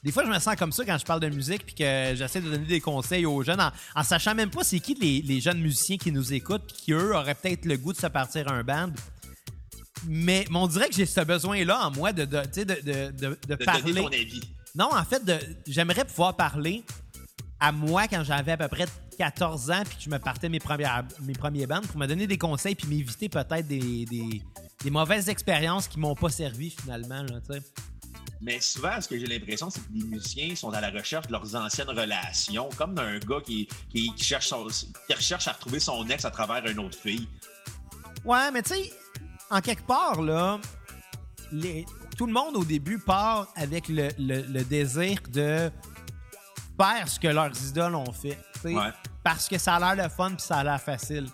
Des 0.03 0.13
fois, 0.13 0.25
je 0.25 0.31
me 0.31 0.39
sens 0.39 0.57
comme 0.57 0.73
ça 0.73 0.83
quand 0.87 0.97
je 0.97 1.05
parle 1.05 1.21
de 1.21 1.29
musique 1.29 1.67
puis 1.67 1.75
que 1.75 2.15
j'essaie 2.15 2.41
de 2.41 2.49
donner 2.49 2.65
des 2.65 2.81
conseils 2.81 3.27
aux 3.27 3.43
jeunes 3.43 3.61
en, 3.61 3.71
en 3.95 4.03
sachant 4.03 4.35
même 4.35 4.49
pas 4.51 4.65
c'est 4.65 4.81
qui 4.81 4.95
les, 4.95 5.21
les 5.21 5.41
jeunes 5.43 5.61
musiciens 5.61 5.99
qui 5.99 6.11
nous 6.11 6.33
écoutent 6.33 6.65
puis 6.69 6.77
qui, 6.77 6.93
eux, 6.93 7.15
auraient 7.15 7.35
peut-être 7.35 7.67
le 7.67 7.77
goût 7.77 7.93
de 7.93 7.99
se 7.99 8.07
partir 8.07 8.51
un 8.51 8.63
band. 8.65 8.93
Mais, 10.07 10.45
mais 10.51 10.59
on 10.59 10.67
dirait 10.67 10.89
que 10.89 10.95
j'ai 10.95 11.07
ce 11.07 11.21
besoin-là 11.21 11.87
en 11.87 11.91
moi 11.91 12.13
de, 12.13 12.25
de, 12.25 12.43
de, 13.49 13.55
parler. 13.65 13.83
donner 13.93 14.01
ton 14.03 14.07
avis. 14.09 14.41
Non, 14.75 14.89
en 14.93 15.05
fait, 15.05 15.23
j'aimerais 15.67 16.05
pouvoir 16.05 16.37
parler 16.37 16.85
à 17.59 17.73
moi 17.73 18.07
quand 18.09 18.23
j'avais 18.23 18.53
à 18.53 18.57
peu 18.57 18.69
près 18.69 18.87
14 19.19 19.71
ans 19.71 19.83
puis 19.89 19.97
que 19.97 20.03
je 20.03 20.11
me 20.11 20.19
partais 20.19 20.49
mes 20.51 20.59
premières 20.61 21.05
mes 21.23 21.33
premiers 21.33 21.67
bandes 21.67 21.87
pour 21.87 21.97
me 21.99 22.07
donner 22.07 22.27
des 22.27 22.37
conseils 22.37 22.75
puis 22.75 22.87
m'éviter 22.87 23.31
peut-être 23.31 23.67
des, 23.67 24.05
des, 24.05 24.43
des 24.85 24.91
mauvaises 24.91 25.31
expériences 25.31 25.89
qui 25.89 25.99
m'ont 25.99 26.15
pas 26.15 26.29
servi 26.29 26.69
finalement. 26.71 27.23
Là. 27.23 27.41
Mais 28.43 28.61
souvent, 28.61 29.01
ce 29.01 29.09
que 29.09 29.19
j'ai 29.19 29.25
l'impression, 29.27 29.71
c'est 29.71 29.81
que 29.81 29.87
les 29.95 30.05
musiciens 30.05 30.55
sont 30.55 30.71
à 30.71 30.81
la 30.83 30.91
recherche 30.91 31.27
de 31.29 31.33
leurs 31.33 31.57
anciennes 31.57 31.89
relations, 31.89 32.69
comme 32.77 32.95
d'un 32.95 33.19
gars 33.19 33.41
qui, 33.43 33.67
qui, 33.89 34.13
qui 34.15 34.25
cherche 34.25 34.49
son- 34.49 34.67
qui 34.67 35.15
recherche 35.15 35.49
à 35.49 35.53
retrouver 35.53 35.81
son 35.81 36.07
ex 36.09 36.27
à 36.27 36.31
travers 36.31 36.65
une 36.67 36.79
autre 36.81 36.99
fille. 36.99 37.27
Ouais, 38.27 38.51
mais 38.53 38.63
tu 38.63 38.75
sais, 38.75 38.93
en 39.51 39.61
quelque 39.61 39.87
part, 39.87 40.21
là, 40.23 40.59
les- 41.53 41.85
tout 42.17 42.27
le 42.27 42.33
monde 42.33 42.57
au 42.57 42.65
début 42.65 42.99
part 42.99 43.49
avec 43.57 43.89
le, 43.89 44.09
le- 44.19 44.43
le 44.43 44.65
désir 44.65 45.19
de 45.33 45.71
faire 46.79 47.09
ce 47.09 47.19
que 47.21 47.29
leurs 47.29 47.53
idoles 47.69 47.95
ont 47.95 48.13
fait. 48.13 48.39
Ouais. 48.65 48.91
Parce 49.23 49.49
que 49.49 49.59
ça 49.59 49.77
a 49.77 49.95
l'air 49.95 50.05
le 50.05 50.11
fun 50.11 50.31
puis 50.31 50.41
ça 50.43 50.57
a 50.59 50.65
l'air 50.65 50.81
facile. 50.81 51.29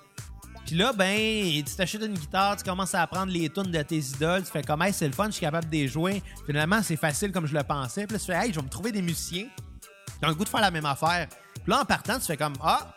Puis 0.66 0.76
là, 0.76 0.92
ben, 0.92 1.62
tu 1.64 1.74
t'achètes 1.74 2.02
une 2.02 2.14
guitare, 2.14 2.56
tu 2.56 2.64
commences 2.64 2.94
à 2.94 3.02
apprendre 3.02 3.32
les 3.32 3.48
tunes 3.50 3.70
de 3.70 3.82
tes 3.82 3.98
idoles, 3.98 4.44
tu 4.44 4.50
fais 4.50 4.62
comme, 4.62 4.80
hey, 4.82 4.92
c'est 4.92 5.06
le 5.06 5.12
fun, 5.12 5.26
je 5.26 5.32
suis 5.32 5.40
capable 5.40 5.66
de 5.68 5.72
les 5.72 5.88
jouer. 5.88 6.22
Finalement, 6.46 6.80
c'est 6.82 6.96
facile 6.96 7.32
comme 7.32 7.46
je 7.46 7.54
le 7.54 7.62
pensais. 7.64 8.06
Puis 8.06 8.14
là, 8.14 8.20
tu 8.20 8.26
fais, 8.26 8.34
hey, 8.46 8.52
je 8.52 8.58
vais 8.60 8.64
me 8.64 8.70
trouver 8.70 8.92
des 8.92 9.02
musiciens 9.02 9.46
qui 10.18 10.24
ont 10.24 10.28
le 10.28 10.34
goût 10.34 10.44
de 10.44 10.48
faire 10.48 10.60
la 10.60 10.70
même 10.70 10.86
affaire. 10.86 11.26
Puis 11.28 11.64
là, 11.66 11.80
en 11.82 11.84
partant, 11.84 12.18
tu 12.18 12.26
fais 12.26 12.36
comme, 12.36 12.54
ah, 12.62 12.94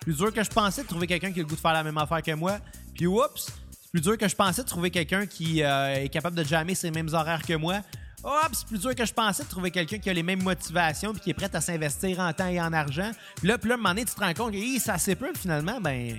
plus 0.00 0.16
dur 0.16 0.32
que 0.32 0.42
je 0.42 0.50
pensais 0.50 0.82
de 0.82 0.86
trouver 0.88 1.06
quelqu'un 1.08 1.32
qui 1.32 1.40
a 1.40 1.42
le 1.42 1.48
goût 1.48 1.56
de 1.56 1.60
faire 1.60 1.72
la 1.72 1.82
même 1.82 1.98
affaire 1.98 2.22
que 2.22 2.32
moi. 2.32 2.58
Puis 2.94 3.06
oups, 3.08 3.48
plus 3.92 4.00
dur 4.00 4.16
que 4.16 4.28
je 4.28 4.36
pensais 4.36 4.62
de 4.62 4.68
trouver 4.68 4.90
quelqu'un 4.90 5.26
qui 5.26 5.62
euh, 5.62 5.94
est 5.94 6.08
capable 6.08 6.36
de 6.36 6.44
jammer 6.44 6.74
ses 6.74 6.90
mêmes 6.90 7.08
horaires 7.12 7.42
que 7.42 7.54
moi. 7.54 7.80
Oups, 8.22 8.58
c'est 8.58 8.66
plus 8.66 8.78
dur 8.80 8.94
que 8.94 9.04
je 9.04 9.12
pensais 9.12 9.42
de 9.42 9.48
trouver 9.48 9.70
quelqu'un 9.70 9.98
qui 9.98 10.10
a 10.10 10.12
les 10.12 10.22
mêmes 10.22 10.42
motivations 10.42 11.12
puis 11.12 11.22
qui 11.22 11.30
est 11.30 11.34
prêt 11.34 11.48
à 11.54 11.60
s'investir 11.60 12.20
en 12.20 12.32
temps 12.32 12.46
et 12.48 12.60
en 12.60 12.72
argent. 12.72 13.10
Puis 13.36 13.48
là, 13.48 13.58
puis 13.58 13.68
là, 13.68 13.74
à 13.74 13.78
un 13.78 13.78
moment 13.78 13.88
donné, 13.90 14.04
tu 14.04 14.14
te 14.14 14.20
rends 14.20 14.34
compte 14.34 14.52
que 14.52 14.58
hi, 14.58 14.78
ça 14.78 14.98
c'est 14.98 15.16
peu, 15.16 15.32
finalement, 15.34 15.80
ben, 15.80 16.12
euh, 16.12 16.14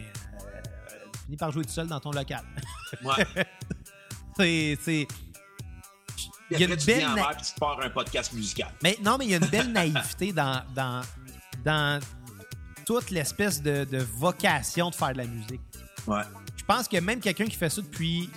tu 1.14 1.20
finis 1.26 1.38
par 1.38 1.52
jouer 1.52 1.64
tout 1.64 1.72
seul 1.72 1.88
dans 1.88 2.00
ton 2.00 2.12
local. 2.12 2.42
Ouais. 3.04 3.46
c'est, 4.86 5.08
Il 6.50 6.60
y 6.60 6.64
a 6.64 6.68
une 6.68 6.76
tu 6.76 6.86
belle 6.88 7.08
na- 7.16 7.34
puis 7.36 7.46
tu 7.46 7.60
pars 7.60 7.80
un 7.82 7.90
podcast 7.90 8.34
musical. 8.34 8.72
Mais 8.84 8.98
non, 9.04 9.18
mais 9.18 9.26
il 9.26 9.32
y 9.32 9.34
a 9.36 9.38
une 9.38 9.46
belle 9.46 9.72
naïveté 9.72 10.34
dans, 10.34 10.62
dans, 10.76 11.02
dans 11.64 12.00
toute 12.86 13.12
l'espèce 13.12 13.62
de, 13.62 13.86
de 13.86 14.00
vocation 14.00 14.90
de 14.90 14.96
faire 14.96 15.14
de 15.14 15.20
la 15.20 15.26
musique. 15.26 15.62
Ouais. 16.08 16.24
Je 16.62 16.66
pense 16.66 16.88
que 16.88 16.98
même 16.98 17.20
quelqu'un 17.20 17.46
qui 17.46 17.56
fait 17.58 17.70
ça 17.70 17.82
depuis 17.82 18.30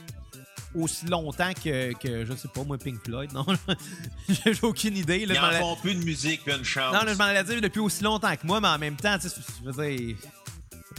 aussi 0.75 1.07
longtemps 1.07 1.53
que, 1.53 1.93
que 1.93 2.25
je 2.25 2.33
sais 2.35 2.49
pas, 2.49 2.65
moi, 2.65 2.79
Pink 2.79 3.05
Floyd, 3.05 3.33
non, 3.33 3.47
j'ai 4.29 4.55
aucune 4.63 4.97
idée. 4.97 5.25
Là, 5.27 5.35
Ils 5.35 5.37
je 5.37 5.41
m'en 5.41 5.47
en 5.47 5.51
allais- 5.51 5.61
font 5.61 5.77
plus 5.77 5.95
de 5.95 6.03
musique 6.05 6.43
puis 6.45 6.53
une 6.55 6.65
chance. 6.65 6.93
non, 6.93 7.03
là, 7.05 7.13
je 7.13 7.19
m'en 7.19 7.25
allais 7.25 7.45
dire 7.45 7.61
depuis 7.61 7.79
aussi 7.81 8.03
longtemps 8.03 8.35
que 8.35 8.45
moi, 8.47 8.61
mais 8.61 8.69
en 8.69 8.79
même 8.79 8.97
temps, 8.97 9.17
tu 9.19 9.29
sais, 9.29 9.41
je 9.65 9.71
veux 9.71 9.87
dire, 9.89 10.17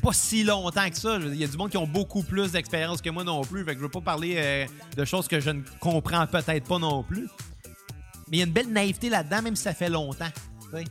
pas 0.01 0.13
si 0.13 0.43
longtemps 0.43 0.89
que 0.89 0.97
ça. 0.97 1.17
Il 1.21 1.35
y 1.35 1.43
a 1.43 1.47
du 1.47 1.57
monde 1.57 1.71
qui 1.71 1.77
ont 1.77 1.87
beaucoup 1.87 2.21
plus 2.23 2.51
d'expérience 2.51 3.01
que 3.01 3.09
moi 3.09 3.23
non 3.23 3.41
plus. 3.43 3.65
Fait 3.65 3.71
que 3.73 3.79
je 3.79 3.83
veux 3.83 3.89
pas 3.89 4.01
parler 4.01 4.35
euh, 4.37 4.65
de 4.95 5.03
choses 5.03 5.27
que 5.27 5.39
je 5.39 5.49
ne 5.49 5.61
comprends 5.79 6.25
peut-être 6.27 6.65
pas 6.67 6.79
non 6.79 7.01
plus. 7.03 7.27
Mais 8.29 8.37
il 8.37 8.39
y 8.39 8.43
a 8.43 8.45
une 8.45 8.53
belle 8.53 8.71
naïveté 8.71 9.09
là-dedans, 9.09 9.41
même 9.41 9.55
si 9.55 9.63
ça 9.63 9.73
fait 9.73 9.89
longtemps. 9.89 10.29
Ouais. 10.73 10.83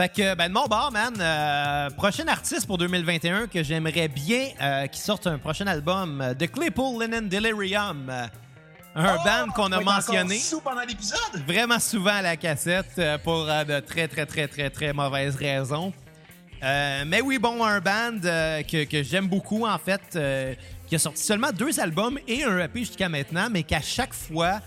Fait 0.00 0.08
que, 0.08 0.34
ben, 0.36 0.48
de 0.48 0.54
mon 0.54 0.66
bord, 0.66 0.92
man, 0.92 1.12
euh, 1.18 1.90
prochain 1.90 2.28
artiste 2.28 2.66
pour 2.68 2.78
2021 2.78 3.48
que 3.48 3.64
j'aimerais 3.64 4.06
bien 4.06 4.50
euh, 4.62 4.86
qu'il 4.86 5.02
sorte 5.02 5.26
un 5.26 5.38
prochain 5.38 5.66
album, 5.66 6.20
euh, 6.20 6.34
The 6.34 6.48
Claypool 6.52 7.02
Lennon 7.02 7.26
Delirium. 7.26 8.08
euh, 8.08 8.26
un 8.94 9.16
Oh, 9.16 9.24
band 9.24 9.52
qu'on 9.54 9.72
a 9.72 9.80
mentionné 9.80 10.38
pendant 10.62 10.80
l'épisode? 10.82 11.18
vraiment 11.46 11.78
souvent 11.80 12.14
à 12.14 12.22
la 12.22 12.36
cassette 12.36 13.00
pour 13.22 13.44
de 13.46 13.80
très, 13.80 14.08
très, 14.08 14.24
très, 14.26 14.46
très, 14.48 14.70
très 14.70 14.92
mauvaises 14.92 15.36
raisons. 15.36 15.92
Mais 16.62 17.20
oui, 17.20 17.38
bon, 17.38 17.64
un 17.64 17.80
band 17.80 18.18
que, 18.22 18.84
que 18.84 19.02
j'aime 19.04 19.28
beaucoup, 19.28 19.66
en 19.66 19.78
fait, 19.78 20.18
qui 20.88 20.96
a 20.96 20.98
sorti 20.98 21.22
seulement 21.22 21.52
deux 21.52 21.78
albums 21.78 22.18
et 22.26 22.42
un 22.42 22.58
EP 22.58 22.80
jusqu'à 22.80 23.08
maintenant, 23.08 23.48
mais 23.50 23.62
qu'à 23.62 23.80
chaque 23.82 24.14
fois, 24.14 24.60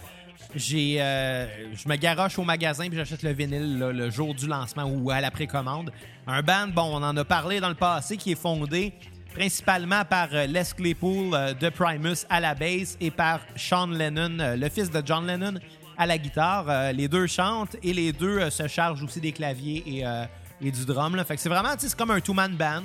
j'ai, 0.56 1.02
euh, 1.02 1.46
je 1.76 1.88
me 1.88 1.96
garoche 1.96 2.38
au 2.40 2.44
magasin 2.44 2.88
puis 2.88 2.98
j'achète 2.98 3.24
le 3.24 3.32
vinyle 3.32 3.80
là, 3.80 3.92
le 3.92 4.10
jour 4.10 4.34
du 4.36 4.48
lancement 4.48 4.84
ou 4.86 5.10
à 5.12 5.22
la 5.22 5.32
précommande. 5.32 5.92
Un 6.28 6.42
band, 6.42 6.68
bon, 6.68 6.84
on 7.00 7.04
en 7.04 7.16
a 7.18 7.24
parlé 7.26 7.60
dans 7.60 7.70
le 7.70 7.76
passé, 7.76 8.18
qui 8.18 8.32
est 8.34 8.40
fondé 8.40 8.94
principalement 9.34 10.04
par 10.04 10.28
euh, 10.34 10.46
Les 10.46 10.64
Claypool 10.76 11.34
euh, 11.34 11.54
de 11.54 11.70
Primus 11.70 12.26
à 12.30 12.40
la 12.40 12.54
basse 12.54 12.98
et 13.00 13.12
par 13.12 13.40
Sean 13.56 13.88
Lennon, 13.88 14.56
le 14.58 14.70
fils 14.70 14.92
de 14.92 15.02
John 15.06 15.26
Lennon, 15.26 15.54
à 15.98 16.06
la 16.06 16.18
guitare. 16.18 16.92
Les 16.94 17.08
deux 17.08 17.28
chantent 17.28 17.76
et 17.84 17.94
les 17.94 18.12
deux 18.12 18.50
se 18.50 18.68
chargent 18.68 19.04
aussi 19.04 19.20
des 19.22 19.32
claviers 19.32 19.84
et, 19.86 20.06
euh, 20.06 20.26
et 20.62 20.72
du 20.72 20.86
drum. 20.86 21.16
Là. 21.16 21.24
Fait 21.24 21.36
que 21.36 21.42
c'est 21.42 21.50
vraiment, 21.50 21.70
c'est 21.78 21.96
comme 21.96 22.12
un 22.12 22.20
two-man 22.20 22.56
band. 22.56 22.84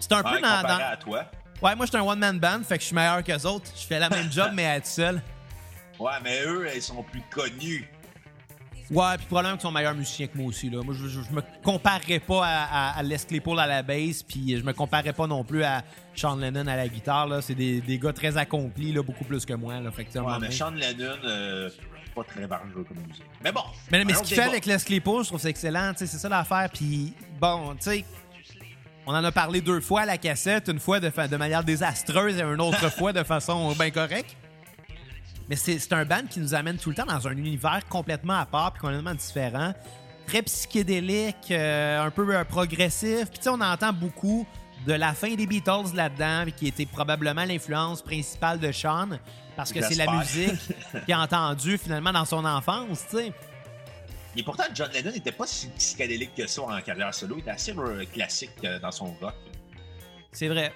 C'est 0.00 0.12
un 0.12 0.22
peu 0.22 0.40
dans, 0.40 0.56
comparé 0.56 0.82
dans- 0.82 0.90
à 0.92 0.96
toi. 0.96 1.24
Ouais, 1.62 1.76
moi, 1.76 1.86
je 1.86 1.90
suis 1.92 1.98
un 1.98 2.02
one-man 2.04 2.40
band, 2.40 2.60
fait 2.66 2.76
que 2.76 2.80
je 2.82 2.86
suis 2.88 2.94
meilleur 2.96 3.22
qu'eux 3.22 3.46
autres. 3.46 3.70
Je 3.80 3.86
fais 3.86 4.00
la 4.00 4.08
même 4.10 4.30
job, 4.32 4.50
mais 4.52 4.66
à 4.66 4.76
être 4.76 4.86
seul. 4.86 5.22
Ouais, 5.98 6.12
mais 6.22 6.42
eux, 6.44 6.66
ils 6.74 6.82
sont 6.82 7.02
plus 7.02 7.22
connus. 7.30 7.88
Ouais, 8.90 9.16
puis 9.16 9.26
probablement 9.26 9.54
qu'ils 9.56 9.62
sont 9.62 9.70
meilleurs 9.72 9.94
musiciens 9.94 10.26
que 10.26 10.36
moi 10.36 10.48
aussi. 10.48 10.68
Là. 10.68 10.82
Moi, 10.82 10.94
je, 10.98 11.06
je, 11.06 11.20
je 11.22 11.32
me 11.34 11.40
comparerais 11.62 12.18
pas 12.18 12.44
à, 12.44 12.90
à, 12.90 12.98
à 12.98 13.02
Les 13.02 13.16
Claypool 13.18 13.58
à 13.58 13.66
la 13.66 13.82
basse, 13.82 14.22
puis 14.22 14.58
je 14.58 14.62
me 14.62 14.72
comparerais 14.72 15.12
pas 15.14 15.26
non 15.26 15.44
plus 15.44 15.62
à 15.64 15.82
Sean 16.14 16.36
Lennon 16.36 16.66
à 16.66 16.76
la 16.76 16.88
guitare. 16.88 17.26
Là. 17.26 17.40
C'est 17.40 17.54
des, 17.54 17.80
des 17.80 17.98
gars 17.98 18.12
très 18.12 18.36
accomplis, 18.36 18.92
là, 18.92 19.02
beaucoup 19.02 19.24
plus 19.24 19.46
que 19.46 19.54
moi. 19.54 19.80
Là. 19.80 19.90
Fait 19.92 20.04
que, 20.04 20.18
Ouais, 20.18 20.32
mais 20.40 20.50
Sean 20.50 20.72
Lennon, 20.72 21.16
euh, 21.24 21.70
pas 22.14 22.24
très 22.24 22.46
bargeux 22.46 22.84
comme 22.86 22.98
musique. 23.06 23.24
Mais 23.42 23.52
bon. 23.52 23.62
Mais, 23.90 24.04
mais 24.04 24.12
ce 24.14 24.22
qu'il 24.24 24.36
fait 24.36 24.42
avec 24.42 24.66
Les 24.66 24.76
Claypool, 24.76 25.22
je 25.22 25.28
trouve 25.28 25.40
c'est 25.40 25.50
excellent. 25.50 25.92
C'est 25.96 26.06
ça 26.06 26.28
l'affaire. 26.28 26.68
Puis 26.74 27.14
bon, 27.40 27.74
tu 27.76 27.82
sais, 27.82 28.04
on 29.06 29.14
en 29.14 29.24
a 29.24 29.32
parlé 29.32 29.62
deux 29.62 29.80
fois 29.80 30.02
à 30.02 30.06
la 30.06 30.18
cassette, 30.18 30.68
une 30.68 30.80
fois 30.80 31.00
de, 31.00 31.08
fa- 31.08 31.28
de 31.28 31.36
manière 31.38 31.64
désastreuse 31.64 32.36
et 32.36 32.42
une 32.42 32.60
autre 32.60 32.90
fois 32.98 33.14
de 33.14 33.22
façon 33.22 33.72
bien 33.72 33.90
correcte. 33.90 34.36
Mais 35.52 35.56
c'est 35.56 35.92
un 35.92 36.06
band 36.06 36.22
qui 36.30 36.40
nous 36.40 36.54
amène 36.54 36.78
tout 36.78 36.88
le 36.88 36.96
temps 36.96 37.04
dans 37.04 37.28
un 37.28 37.36
univers 37.36 37.82
complètement 37.90 38.38
à 38.38 38.46
part 38.46 38.72
puis 38.72 38.80
complètement 38.80 39.14
différent. 39.14 39.74
Très 40.26 40.40
psychédélique, 40.40 41.50
euh, 41.50 42.06
un 42.06 42.10
peu 42.10 42.34
euh, 42.34 42.42
progressif. 42.42 43.28
Puis 43.28 43.38
tu 43.38 43.42
sais, 43.42 43.50
on 43.50 43.60
entend 43.60 43.92
beaucoup 43.92 44.46
de 44.86 44.94
la 44.94 45.12
fin 45.12 45.34
des 45.34 45.46
Beatles 45.46 45.94
là-dedans, 45.94 46.50
qui 46.56 46.68
était 46.68 46.86
probablement 46.86 47.44
l'influence 47.44 48.00
principale 48.00 48.60
de 48.60 48.72
Sean, 48.72 49.10
parce 49.54 49.74
que 49.74 49.82
c'est 49.82 49.96
la 49.96 50.10
musique 50.10 50.58
qu'il 51.04 51.12
a 51.12 51.20
entendue 51.20 51.76
finalement 51.76 52.12
dans 52.12 52.24
son 52.24 52.46
enfance, 52.46 53.04
tu 53.10 53.18
sais. 53.18 53.32
Et 54.34 54.42
pourtant, 54.42 54.64
John 54.72 54.90
Lennon 54.90 55.12
n'était 55.12 55.32
pas 55.32 55.46
si 55.46 55.68
psychédélique 55.68 56.34
que 56.34 56.46
ça 56.46 56.62
en 56.62 56.80
carrière 56.80 57.12
solo. 57.12 57.36
Il 57.36 57.40
était 57.40 57.50
assez 57.50 57.76
euh, 57.76 58.06
classique 58.10 58.66
dans 58.80 58.90
son 58.90 59.14
rock. 59.20 59.34
C'est 60.32 60.48
vrai. 60.48 60.72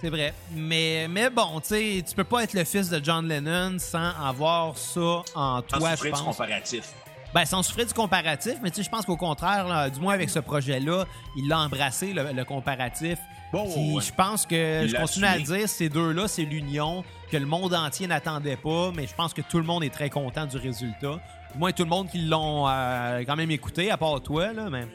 C'est 0.00 0.10
vrai. 0.10 0.32
Mais, 0.52 1.08
mais 1.08 1.28
bon, 1.28 1.60
tu 1.60 1.68
sais, 1.68 2.04
tu 2.08 2.14
peux 2.14 2.24
pas 2.24 2.44
être 2.44 2.54
le 2.54 2.64
fils 2.64 2.88
de 2.88 3.00
John 3.04 3.26
Lennon 3.26 3.78
sans 3.78 4.10
avoir 4.24 4.76
ça 4.78 5.22
en 5.34 5.62
toi, 5.62 5.90
je 5.90 5.96
souffrir 5.96 6.14
du 6.14 6.22
pense. 6.22 6.36
comparatif. 6.36 6.92
Ben, 7.34 7.44
sans 7.44 7.62
souffrir 7.62 7.86
du 7.86 7.92
comparatif, 7.92 8.54
mais 8.62 8.70
tu 8.70 8.76
sais, 8.76 8.82
je 8.84 8.88
pense 8.90 9.04
qu'au 9.04 9.16
contraire, 9.16 9.66
là, 9.66 9.90
du 9.90 10.00
moins 10.00 10.14
avec 10.14 10.30
ce 10.30 10.38
projet-là, 10.38 11.04
il 11.36 11.48
l'a 11.48 11.58
embrassé, 11.58 12.12
le, 12.12 12.32
le 12.32 12.44
comparatif. 12.44 13.18
Bon, 13.52 13.70
Puis 13.70 13.94
ouais. 13.94 14.02
je 14.02 14.12
pense 14.12 14.46
que 14.46 14.84
Il 14.84 14.90
je 14.90 14.96
continue 14.96 15.26
à 15.26 15.36
le 15.36 15.42
dire, 15.42 15.68
ces 15.68 15.88
deux-là, 15.88 16.28
c'est 16.28 16.44
l'union 16.44 17.04
que 17.30 17.36
le 17.36 17.46
monde 17.46 17.74
entier 17.74 18.06
n'attendait 18.06 18.56
pas, 18.56 18.92
mais 18.94 19.06
je 19.06 19.14
pense 19.14 19.34
que 19.34 19.42
tout 19.42 19.58
le 19.58 19.64
monde 19.64 19.82
est 19.84 19.92
très 19.92 20.10
content 20.10 20.46
du 20.46 20.56
résultat. 20.56 21.18
Du 21.52 21.58
moins, 21.58 21.72
tout 21.72 21.82
le 21.82 21.88
monde 21.88 22.08
qui 22.10 22.18
l'ont 22.18 22.66
euh, 22.68 23.24
quand 23.26 23.36
même 23.36 23.50
écouté, 23.50 23.90
à 23.90 23.96
part 23.96 24.20
toi, 24.22 24.52
là, 24.52 24.68
mais. 24.70 24.86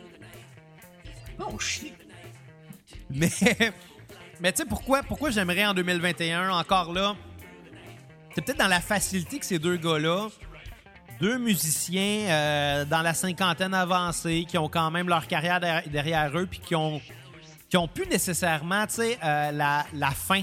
Non, 1.40 1.58
chier. 1.60 1.94
Mais, 3.10 3.30
mais 4.44 4.52
tu 4.52 4.62
sais, 4.62 4.66
pourquoi, 4.68 5.04
pourquoi 5.04 5.32
j'aimerais 5.32 5.66
en 5.66 5.74
2021, 5.74 6.50
encore 6.50 6.92
là, 6.92 7.16
c'est 8.36 8.44
peut-être 8.44 8.60
dans 8.60 8.68
la 8.68 8.82
facilité 8.82 9.40
que 9.40 9.46
ces 9.46 9.58
deux 9.58 9.78
gars-là, 9.78 10.28
deux 11.22 11.38
musiciens 11.38 12.28
euh, 12.28 12.84
dans 12.84 13.02
la 13.02 13.14
cinquantaine 13.14 13.74
avancée, 13.74 14.46
qui 14.46 14.58
ont 14.58 14.68
quand 14.68 14.92
même 14.92 15.08
leur 15.08 15.28
carrière 15.28 15.62
derrière, 15.62 16.38
eux, 16.38 16.46
puis 16.46 16.60
qui 16.60 16.76
ont, 16.76 17.00
qui 17.70 17.78
ont 17.78 17.88
pu 17.88 18.06
nécessairement, 18.06 18.86
tu 18.86 18.96
sais, 18.96 19.18
euh, 19.24 19.52
la, 19.54 19.86
la 19.94 20.12
fin, 20.12 20.42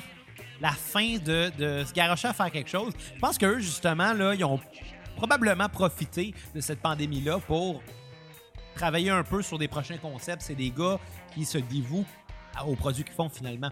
la 0.63 0.73
fin 0.73 1.19
de, 1.19 1.53
de 1.59 1.85
se 1.85 1.93
garocher 1.93 2.29
à 2.29 2.33
faire 2.33 2.51
quelque 2.51 2.71
chose. 2.71 2.95
Je 3.15 3.21
pense 3.21 3.37
qu'eux, 3.37 3.59
justement, 3.59 4.15
là, 4.15 4.35
ils 4.35 4.45
ont 4.45 4.59
probablement 5.17 5.69
profité 5.69 6.33
de 6.55 6.63
cette 6.63 6.81
pandémie-là 6.81 7.39
pour 7.41 7.83
travailler 8.75 9.11
un 9.11 9.25
peu 9.25 9.43
sur 9.43 9.59
des 9.59 9.69
prochains 9.69 9.99
concepts. 9.99 10.41
C'est 10.41 10.55
des 10.55 10.71
gars 10.71 10.99
qui 11.35 11.45
se 11.45 11.59
dévouent 11.59 12.07
aux 12.67 12.77
produits 12.77 13.05
qu'ils 13.05 13.15
font 13.15 13.29
finalement. 13.29 13.71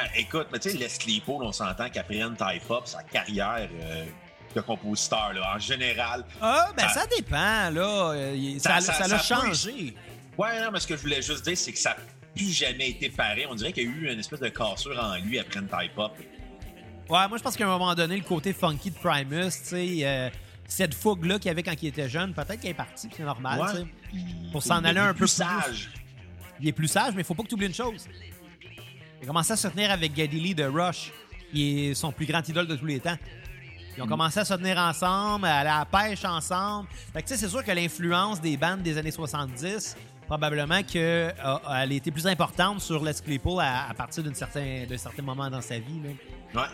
Euh, 0.00 0.04
écoute, 0.16 0.48
mais 0.52 0.58
tu 0.58 0.70
sais, 0.70 0.76
Les 0.76 0.88
Claypool, 0.88 1.44
on 1.44 1.52
s'entend 1.52 1.88
qu'après 1.88 2.20
une 2.20 2.36
type 2.36 2.70
up, 2.70 2.82
sa 2.84 3.02
carrière 3.04 3.68
euh, 3.80 4.04
de 4.54 4.60
compositeur, 4.60 5.32
là, 5.32 5.54
en 5.54 5.58
général. 5.58 6.24
Ah, 6.40 6.70
ben 6.76 6.88
ça, 6.88 7.00
Ça- 7.02 7.06
dépend, 7.16 7.70
là. 7.70 8.12
Euh, 8.14 8.58
Ça 8.58 8.80
Ça- 8.80 8.92
ça 8.92 9.04
ça- 9.04 9.08
l'a 9.08 9.18
changé. 9.22 9.94
Ouais, 10.36 10.60
non, 10.60 10.70
mais 10.72 10.80
ce 10.80 10.86
que 10.88 10.96
je 10.96 11.02
voulais 11.02 11.22
juste 11.22 11.44
dire, 11.44 11.56
c'est 11.56 11.72
que 11.72 11.78
ça 11.78 11.90
n'a 11.90 11.96
plus 12.34 12.50
jamais 12.50 12.90
été 12.90 13.08
pareil. 13.08 13.46
On 13.48 13.54
dirait 13.54 13.72
qu'il 13.72 13.84
y 13.84 13.86
a 13.86 13.90
eu 13.90 14.12
une 14.12 14.18
espèce 14.18 14.40
de 14.40 14.48
cassure 14.48 14.98
en 15.00 15.14
lui 15.16 15.38
après 15.38 15.60
une 15.60 15.68
type 15.68 15.96
up. 15.98 16.12
Ouais, 17.08 17.28
moi, 17.28 17.38
je 17.38 17.42
pense 17.42 17.56
qu'à 17.56 17.64
un 17.64 17.68
moment 17.68 17.94
donné, 17.94 18.16
le 18.16 18.24
côté 18.24 18.52
funky 18.52 18.90
de 18.90 18.96
Primus, 18.96 19.50
tu 19.50 19.64
sais, 19.64 19.98
euh, 20.02 20.30
cette 20.66 20.94
fougue-là 20.94 21.38
qu'il 21.38 21.50
avait 21.50 21.62
quand 21.62 21.80
il 21.80 21.88
était 21.88 22.08
jeune, 22.08 22.32
peut-être 22.34 22.58
qu'elle 22.60 22.70
est 22.70 22.74
partie, 22.74 23.08
c'est 23.16 23.22
normal, 23.22 23.60
tu 23.70 23.76
sais. 23.76 23.82
Ouais. 23.82 24.50
Pour 24.50 24.62
s'en 24.62 24.82
aller 24.82 24.98
un 24.98 25.08
peu 25.12 25.18
plus 25.18 25.18
plus. 25.26 25.28
sage. 25.44 25.90
Il 26.60 26.68
est 26.68 26.72
plus 26.72 26.88
sage, 26.88 27.12
mais 27.14 27.20
il 27.22 27.24
faut 27.24 27.34
pas 27.34 27.42
que 27.42 27.48
tu 27.48 27.54
oublies 27.54 27.66
une 27.66 27.74
chose. 27.74 28.06
Il 29.24 29.26
a 29.26 29.28
commencé 29.28 29.54
à 29.54 29.56
se 29.56 29.68
tenir 29.68 29.90
avec 29.90 30.14
Geddy 30.14 30.38
Lee 30.38 30.54
de 30.54 30.64
Rush, 30.64 31.10
qui 31.50 31.86
est 31.86 31.94
son 31.94 32.12
plus 32.12 32.26
grand 32.26 32.46
idole 32.46 32.66
de 32.66 32.76
tous 32.76 32.84
les 32.84 33.00
temps. 33.00 33.16
Ils 33.96 34.02
ont 34.02 34.06
commencé 34.06 34.38
à 34.38 34.44
se 34.44 34.52
tenir 34.52 34.76
ensemble, 34.76 35.46
à 35.46 35.60
aller 35.60 35.70
à 35.70 35.78
la 35.78 35.84
pêche 35.86 36.26
ensemble. 36.26 36.90
Fait 37.10 37.22
que, 37.22 37.28
tu 37.28 37.32
sais, 37.34 37.40
c'est 37.40 37.48
sûr 37.48 37.64
que 37.64 37.70
l'influence 37.72 38.38
des 38.38 38.58
bandes 38.58 38.82
des 38.82 38.98
années 38.98 39.10
70, 39.10 39.96
probablement 40.26 40.82
qu'elle 40.82 41.32
a 41.42 41.86
été 41.88 42.10
plus 42.10 42.26
importante 42.26 42.82
sur 42.82 43.02
Les 43.02 43.14
Claypool 43.14 43.62
à, 43.62 43.88
à 43.88 43.94
partir 43.94 44.22
d'un 44.22 44.34
certain, 44.34 44.84
moment 45.22 45.48
dans 45.48 45.62
sa 45.62 45.78
vie. 45.78 46.02
là. 46.52 46.60
Ouais. 46.60 46.68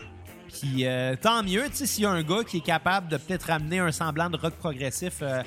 Puis 0.49 0.85
euh, 0.85 1.15
tant 1.15 1.43
mieux, 1.43 1.69
tu 1.69 1.77
sais, 1.77 1.85
s'il 1.85 2.03
y 2.03 2.05
a 2.05 2.09
un 2.09 2.21
gars 2.21 2.43
qui 2.45 2.57
est 2.57 2.65
capable 2.65 3.07
de 3.07 3.15
peut-être 3.15 3.43
ramener 3.43 3.79
un 3.79 3.93
semblant 3.93 4.29
de 4.29 4.35
rock 4.35 4.55
progressif 4.55 5.19
euh, 5.21 5.41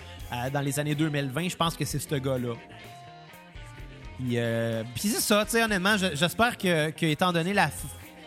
dans 0.51 0.63
les 0.63 0.79
années 0.81 0.95
2020, 0.95 1.51
je 1.51 1.57
pense 1.57 1.77
que 1.77 1.85
c'est 1.85 1.99
ce 1.99 2.15
gars-là. 2.15 2.55
Euh, 4.23 4.85
puis 4.95 5.09
c'est 5.09 5.21
ça, 5.21 5.45
tu 5.45 5.53
sais, 5.53 5.65
honnêtement, 5.65 5.97
je- 5.97 6.15
j'espère 6.15 6.57
que, 6.57 7.05
étant 7.05 7.33
donné 7.33 7.53
la. 7.53 7.69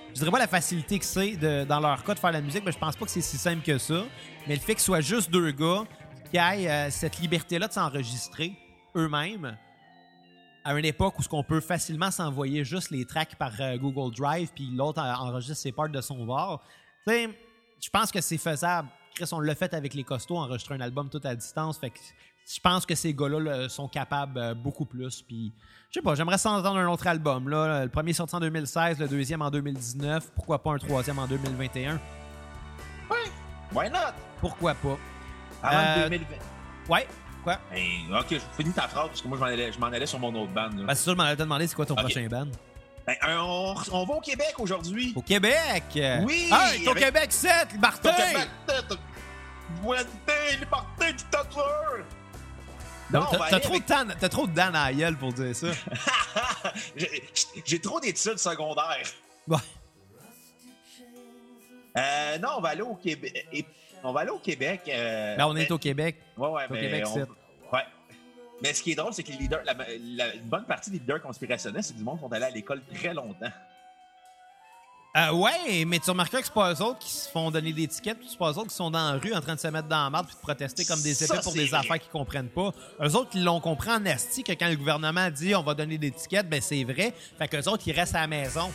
Je 0.09 0.19
dirais 0.19 0.31
pas 0.31 0.39
la 0.39 0.47
facilité 0.47 0.97
que 0.99 1.05
c'est 1.05 1.37
dans 1.65 1.79
leur 1.79 2.03
cas 2.03 2.13
de 2.15 2.19
faire 2.19 2.31
la 2.31 2.41
musique, 2.41 2.63
mais 2.65 2.71
je 2.71 2.77
pense 2.79 2.95
pas 2.95 3.05
que 3.05 3.11
c'est 3.11 3.21
si 3.21 3.37
simple 3.37 3.61
que 3.63 3.77
ça. 3.77 4.03
Mais 4.47 4.55
le 4.55 4.61
fait 4.61 4.73
que 4.73 4.79
ce 4.79 4.87
soit 4.87 5.01
juste 5.01 5.29
deux 5.29 5.51
gars 5.51 5.83
qui 6.31 6.37
aient 6.37 6.69
euh, 6.69 6.89
cette 6.89 7.19
liberté-là 7.19 7.67
de 7.67 7.73
s'enregistrer 7.73 8.53
eux-mêmes 8.95 9.55
à 10.65 10.73
une 10.73 10.85
époque 10.85 11.17
où 11.19 11.23
ce 11.23 11.29
qu'on 11.29 11.43
peut 11.43 11.61
facilement 11.61 12.09
s'envoyer 12.11 12.65
juste 12.65 12.89
les 12.89 13.05
tracks 13.05 13.35
par 13.35 13.51
euh, 13.61 13.77
Google 13.77 14.13
Drive 14.13 14.49
puis 14.53 14.69
l'autre 14.75 14.99
euh, 15.01 15.13
enregistre 15.13 15.55
ses 15.61 15.71
parts 15.71 15.89
de 15.89 16.01
son 16.01 16.25
bord. 16.25 16.61
Tu 17.07 17.13
sais, 17.13 17.29
je 17.81 17.89
pense 17.89 18.11
que 18.11 18.19
c'est 18.19 18.37
faisable. 18.39 18.89
Chris, 19.15 19.29
on 19.31 19.39
l'a 19.39 19.55
fait 19.55 19.73
avec 19.73 19.93
les 19.93 20.03
costauds, 20.03 20.37
enregistrer 20.37 20.75
un 20.75 20.81
album 20.81 21.09
tout 21.09 21.21
à 21.23 21.35
distance. 21.35 21.77
Fait 21.77 21.91
que 21.91 21.99
je 22.51 22.59
pense 22.59 22.85
que 22.87 22.95
ces 22.95 23.13
gars-là 23.13 23.39
là, 23.39 23.69
sont 23.69 23.87
capables 23.87 24.55
beaucoup 24.55 24.85
plus. 24.85 25.21
Puis, 25.21 25.53
je 25.89 25.93
sais 25.99 26.01
pas, 26.01 26.15
j'aimerais 26.15 26.37
ça 26.37 26.51
entendre 26.51 26.77
un 26.79 26.87
autre 26.87 27.07
album. 27.07 27.49
Là. 27.49 27.83
Le 27.83 27.89
premier 27.89 28.13
sorti 28.13 28.35
en 28.35 28.39
2016, 28.39 28.99
le 28.99 29.07
deuxième 29.07 29.41
en 29.41 29.49
2019. 29.49 30.31
Pourquoi 30.35 30.61
pas 30.61 30.71
un 30.71 30.77
troisième 30.77 31.17
en 31.19 31.27
2021? 31.27 31.99
Why 33.73 33.89
not? 33.89 34.13
Pourquoi 34.39 34.73
pas? 34.75 34.97
Avant 35.61 36.01
Euh, 36.01 36.09
2020. 36.09 36.35
Ouais, 36.89 37.07
quoi? 37.43 37.59
Hey, 37.73 38.05
ok, 38.17 38.25
je 38.31 38.39
finis 38.55 38.71
ta 38.73 38.83
phrase 38.87 39.07
parce 39.07 39.21
que 39.21 39.27
moi, 39.27 39.37
je 39.37 39.41
m'en 39.43 39.47
allais, 39.49 39.71
je 39.73 39.79
m'en 39.79 39.87
allais 39.87 40.05
sur 40.05 40.19
mon 40.19 40.33
autre 40.35 40.51
band. 40.53 40.69
là. 40.69 40.83
Ben, 40.85 40.95
c'est 40.95 41.03
ça, 41.03 41.11
je 41.11 41.15
m'en 41.17 41.23
allais 41.23 41.35
te 41.35 41.41
demander 41.41 41.67
c'est 41.67 41.75
quoi 41.75 41.85
ton 41.85 41.95
prochain 41.95 42.25
band? 42.29 42.47
Ben, 43.05 43.15
euh, 43.27 43.37
on, 43.39 43.75
on 43.91 44.05
va 44.05 44.13
au 44.15 44.21
Québec 44.21 44.53
aujourd'hui. 44.59 45.13
Au 45.15 45.21
Québec! 45.21 45.83
Oui, 46.25 46.49
Hey, 46.51 46.83
ton 46.85 46.91
avec- 46.91 47.03
Québec 47.05 47.31
7, 47.33 47.73
le 47.73 47.79
Martin! 47.79 48.09
Au 48.09 48.13
Québec, 48.13 48.49
tête, 48.67 48.97
Liberté, 49.81 50.57
liberté, 50.59 51.13
dictature! 51.13 51.63
Non, 51.99 52.16
Non, 53.11 53.21
on 53.31 53.37
t'as- 53.37 53.59
trop, 53.59 53.77
de 53.79 54.27
trop 54.27 54.47
de 54.47 54.53
dents 54.53 54.65
dans 54.71 54.83
la 54.83 54.93
gueule 54.93 55.15
pour 55.17 55.31
dire 55.31 55.55
ça. 55.55 55.67
J'ai- 57.65 57.79
trop 57.79 57.99
d'études 57.99 58.37
secondaires. 58.37 59.07
Ouais. 59.47 59.57
Euh, 61.97 62.37
non, 62.39 62.49
on 62.57 62.61
va 62.61 62.69
aller 62.69 62.81
au 62.81 62.95
Québec. 62.95 63.47
On 64.03 64.11
va 64.11 64.21
aller 64.21 64.29
au 64.29 64.39
Québec. 64.39 64.81
euh, 64.89 65.31
Là, 65.31 65.37
Ben, 65.37 65.45
on 65.47 65.55
est 65.55 65.71
au 65.71 65.77
Québec. 65.77 66.17
Ouais, 66.37 66.49
ouais, 66.49 66.65
au 66.69 66.73
mais 66.73 66.81
Québec, 66.81 67.03
on- 67.07 67.13
c'est- 67.15 67.21
Ouais. 67.73 67.83
Mais 68.61 68.73
ce 68.73 68.83
qui 68.83 68.91
est 68.91 68.95
drôle, 68.95 69.13
c'est 69.13 69.23
que 69.23 69.31
les 69.31 69.37
leaders, 69.37 69.63
la, 69.63 69.73
la- 70.15 70.33
une 70.35 70.41
bonne 70.41 70.65
partie 70.65 70.91
des 70.91 70.99
leaders 70.99 71.21
conspirationnistes, 71.21 71.89
c'est 71.89 71.97
du 71.97 72.03
monde 72.03 72.17
qui 72.17 72.23
sont 72.25 72.31
allés 72.33 72.45
à 72.45 72.49
l'école 72.49 72.81
très 72.93 73.13
longtemps. 73.13 73.51
Euh, 75.17 75.31
ouais, 75.31 75.83
mais 75.85 75.97
tu 75.97 76.11
remarqueras 76.11 76.41
que 76.41 76.45
c'est 76.45 76.53
pas 76.53 76.73
eux 76.73 76.81
autres 76.83 76.99
qui 76.99 77.09
se 77.09 77.27
font 77.29 77.49
donner 77.49 77.73
des 77.73 77.87
tickets, 77.87 78.19
puis 78.19 78.27
c'est 78.29 78.37
pas 78.37 78.51
eux 78.51 78.57
autres 78.59 78.67
qui 78.67 78.75
sont 78.75 78.91
dans 78.91 79.13
la 79.13 79.17
rue 79.17 79.33
en 79.33 79.41
train 79.41 79.55
de 79.55 79.59
se 79.59 79.67
mettre 79.69 79.87
dans 79.87 80.03
la 80.03 80.09
marde 80.11 80.27
puis 80.27 80.35
de 80.35 80.41
protester 80.41 80.85
comme 80.85 81.01
des 81.01 81.15
Ça, 81.15 81.25
épées 81.25 81.41
pour 81.43 81.53
c'est 81.53 81.57
des 81.59 81.65
vrai. 81.65 81.79
affaires 81.79 81.99
qu'ils 81.99 82.11
comprennent 82.11 82.49
pas. 82.49 82.71
Eux 83.01 83.15
autres, 83.15 83.31
ils 83.33 83.43
l'ont 83.43 83.59
compris 83.59 83.89
en 83.89 84.05
asti 84.05 84.43
que 84.43 84.51
quand 84.51 84.67
le 84.69 84.75
gouvernement 84.75 85.29
dit 85.31 85.55
on 85.55 85.63
va 85.63 85.73
donner 85.73 85.97
des 85.97 86.11
tickets, 86.11 86.47
ben 86.47 86.61
c'est 86.61 86.83
vrai. 86.83 87.15
Fait 87.39 87.47
qu'eux 87.47 87.67
autres, 87.67 87.81
ils 87.87 87.93
restent 87.93 88.13
à 88.13 88.21
la 88.21 88.27
maison. 88.27 88.71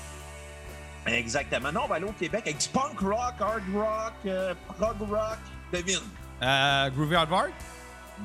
Exactement. 1.07 1.71
Non, 1.71 1.83
on 1.85 1.89
va 1.89 1.97
aller 1.97 2.07
au 2.07 2.13
Québec 2.13 2.43
avec 2.45 2.59
du 2.59 2.69
punk 2.69 2.99
rock, 3.01 3.35
hard 3.41 3.63
rock, 3.75 4.13
euh, 4.27 4.55
prog 4.67 4.97
rock. 5.11 5.39
Devine. 5.73 6.01
Euh, 6.43 6.91
Groovy 6.91 7.15
Hardvark? 7.15 7.51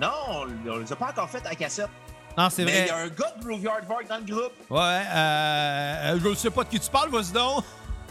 Non, 0.01 0.11
on, 0.30 0.70
on 0.72 0.78
les 0.78 0.91
a 0.91 0.95
pas 0.95 1.09
encore 1.09 1.30
fait 1.30 1.45
à 1.45 1.53
cassette. 1.55 1.89
Non, 2.38 2.49
c'est 2.49 2.65
Mais 2.65 2.72
il 2.72 2.78
vrai. 2.78 2.88
y 2.88 2.89
a 2.89 2.97
un 2.97 3.07
gars 3.09 3.34
de 3.39 3.43
Groovy 3.43 3.68
Hardvark 3.68 4.07
dans 4.07 4.18
le 4.18 4.24
groupe. 4.24 4.53
Ouais, 4.72 5.01
euh, 5.15 6.20
je 6.24 6.34
sais 6.36 6.49
pas 6.51 6.63
de 6.63 6.70
qui 6.70 6.80
tu 6.80 6.89
parles, 6.89 7.09
vas-y 7.11 7.32
donc. 7.32 7.63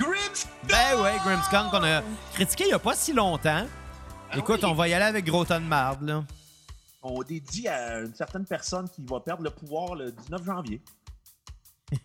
Grims! 0.07 0.47
Ben 0.69 1.01
ouais, 1.01 1.17
Grimmskunk 1.25 1.71
qu'on 1.71 1.83
a 1.85 2.03
critiqué 2.35 2.65
il 2.65 2.71
y 2.71 2.73
a 2.73 2.79
pas 2.79 2.95
si 2.95 3.13
longtemps. 3.13 3.67
Ah 4.31 4.39
Écoute, 4.39 4.61
oui. 4.63 4.69
on 4.71 4.75
va 4.75 4.89
y 4.89 4.95
aller 4.95 5.05
avec 5.05 5.25
gros 5.25 5.45
de 5.45 5.59
marde, 5.59 6.03
là. 6.03 6.25
On 7.03 7.23
dédie 7.23 7.69
à 7.69 8.01
une 8.01 8.15
certaine 8.15 8.45
personne 8.45 8.89
qui 8.91 9.03
va 9.05 9.21
perdre 9.21 9.43
le 9.45 9.51
pouvoir 9.51 9.95
le 9.95 10.11
19 10.13 10.45
janvier. 10.45 10.81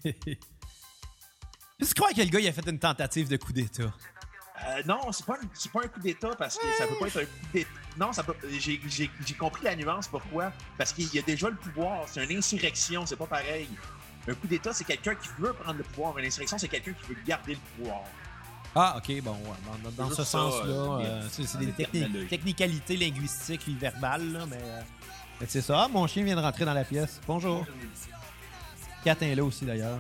Tu 1.83 1.93
crois 1.95 2.11
que 2.13 2.21
le 2.21 2.27
gars, 2.27 2.39
il 2.39 2.47
a 2.47 2.51
fait 2.53 2.69
une 2.69 2.77
tentative 2.77 3.27
de 3.27 3.37
coup 3.37 3.51
d'État? 3.51 3.83
Euh, 3.83 4.83
non, 4.85 5.11
c'est 5.11 5.25
pas, 5.25 5.37
c'est 5.55 5.71
pas 5.71 5.79
un 5.83 5.87
coup 5.87 5.99
d'État 5.99 6.29
parce 6.37 6.55
que 6.57 6.67
ça 6.77 6.85
peut 6.85 6.93
pas 6.99 7.07
être 7.07 7.17
un 7.17 7.25
coup 7.25 7.47
d'État. 7.53 7.69
Non, 7.97 8.13
ça 8.13 8.21
peut. 8.21 8.35
J'ai, 8.51 8.79
j'ai- 8.85 9.09
j'ai 9.25 9.33
compris 9.33 9.63
la 9.63 9.75
nuance 9.75 10.07
pourquoi. 10.07 10.53
Parce 10.77 10.93
qu'il 10.93 11.11
y 11.11 11.17
a 11.17 11.23
déjà 11.23 11.49
le 11.49 11.55
pouvoir. 11.55 12.03
C'est 12.07 12.23
une 12.23 12.37
insurrection, 12.37 13.07
c'est 13.07 13.15
pas 13.15 13.25
pareil. 13.25 13.67
Un 14.27 14.33
coup 14.33 14.47
d'État, 14.47 14.71
c'est 14.73 14.83
quelqu'un 14.83 15.15
qui 15.15 15.29
veut 15.39 15.53
prendre 15.53 15.77
le 15.77 15.83
pouvoir. 15.83 16.17
Une 16.17 16.25
insurrection, 16.25 16.57
c'est 16.57 16.67
quelqu'un 16.67 16.93
qui 16.93 17.13
veut 17.13 17.17
garder 17.25 17.53
le 17.53 17.59
pouvoir. 17.83 18.01
Ah, 18.75 18.95
ok, 18.97 19.21
bon, 19.21 19.31
ouais, 19.31 19.91
dans, 19.97 20.05
dans 20.05 20.15
ce 20.15 20.23
sens-là, 20.23 20.69
euh, 20.69 20.99
euh, 21.01 21.27
c'est 21.29 21.57
des 21.57 21.73
techni- 21.73 22.27
technicalités 22.27 22.95
linguistiques 22.95 23.61
puis 23.61 23.75
verbales, 23.75 24.31
là, 24.31 24.45
mais, 24.49 24.59
euh, 24.61 24.81
mais 25.41 25.47
c'est 25.49 25.61
ça. 25.61 25.83
Ah, 25.83 25.87
mon 25.89 26.07
chien 26.07 26.23
vient 26.23 26.37
de 26.37 26.41
rentrer 26.41 26.63
dans 26.63 26.73
la 26.73 26.85
pièce. 26.85 27.19
Bonjour. 27.27 27.65
Kat 29.03 29.17
est 29.21 29.35
là 29.35 29.43
aussi, 29.43 29.65
d'ailleurs. 29.65 29.99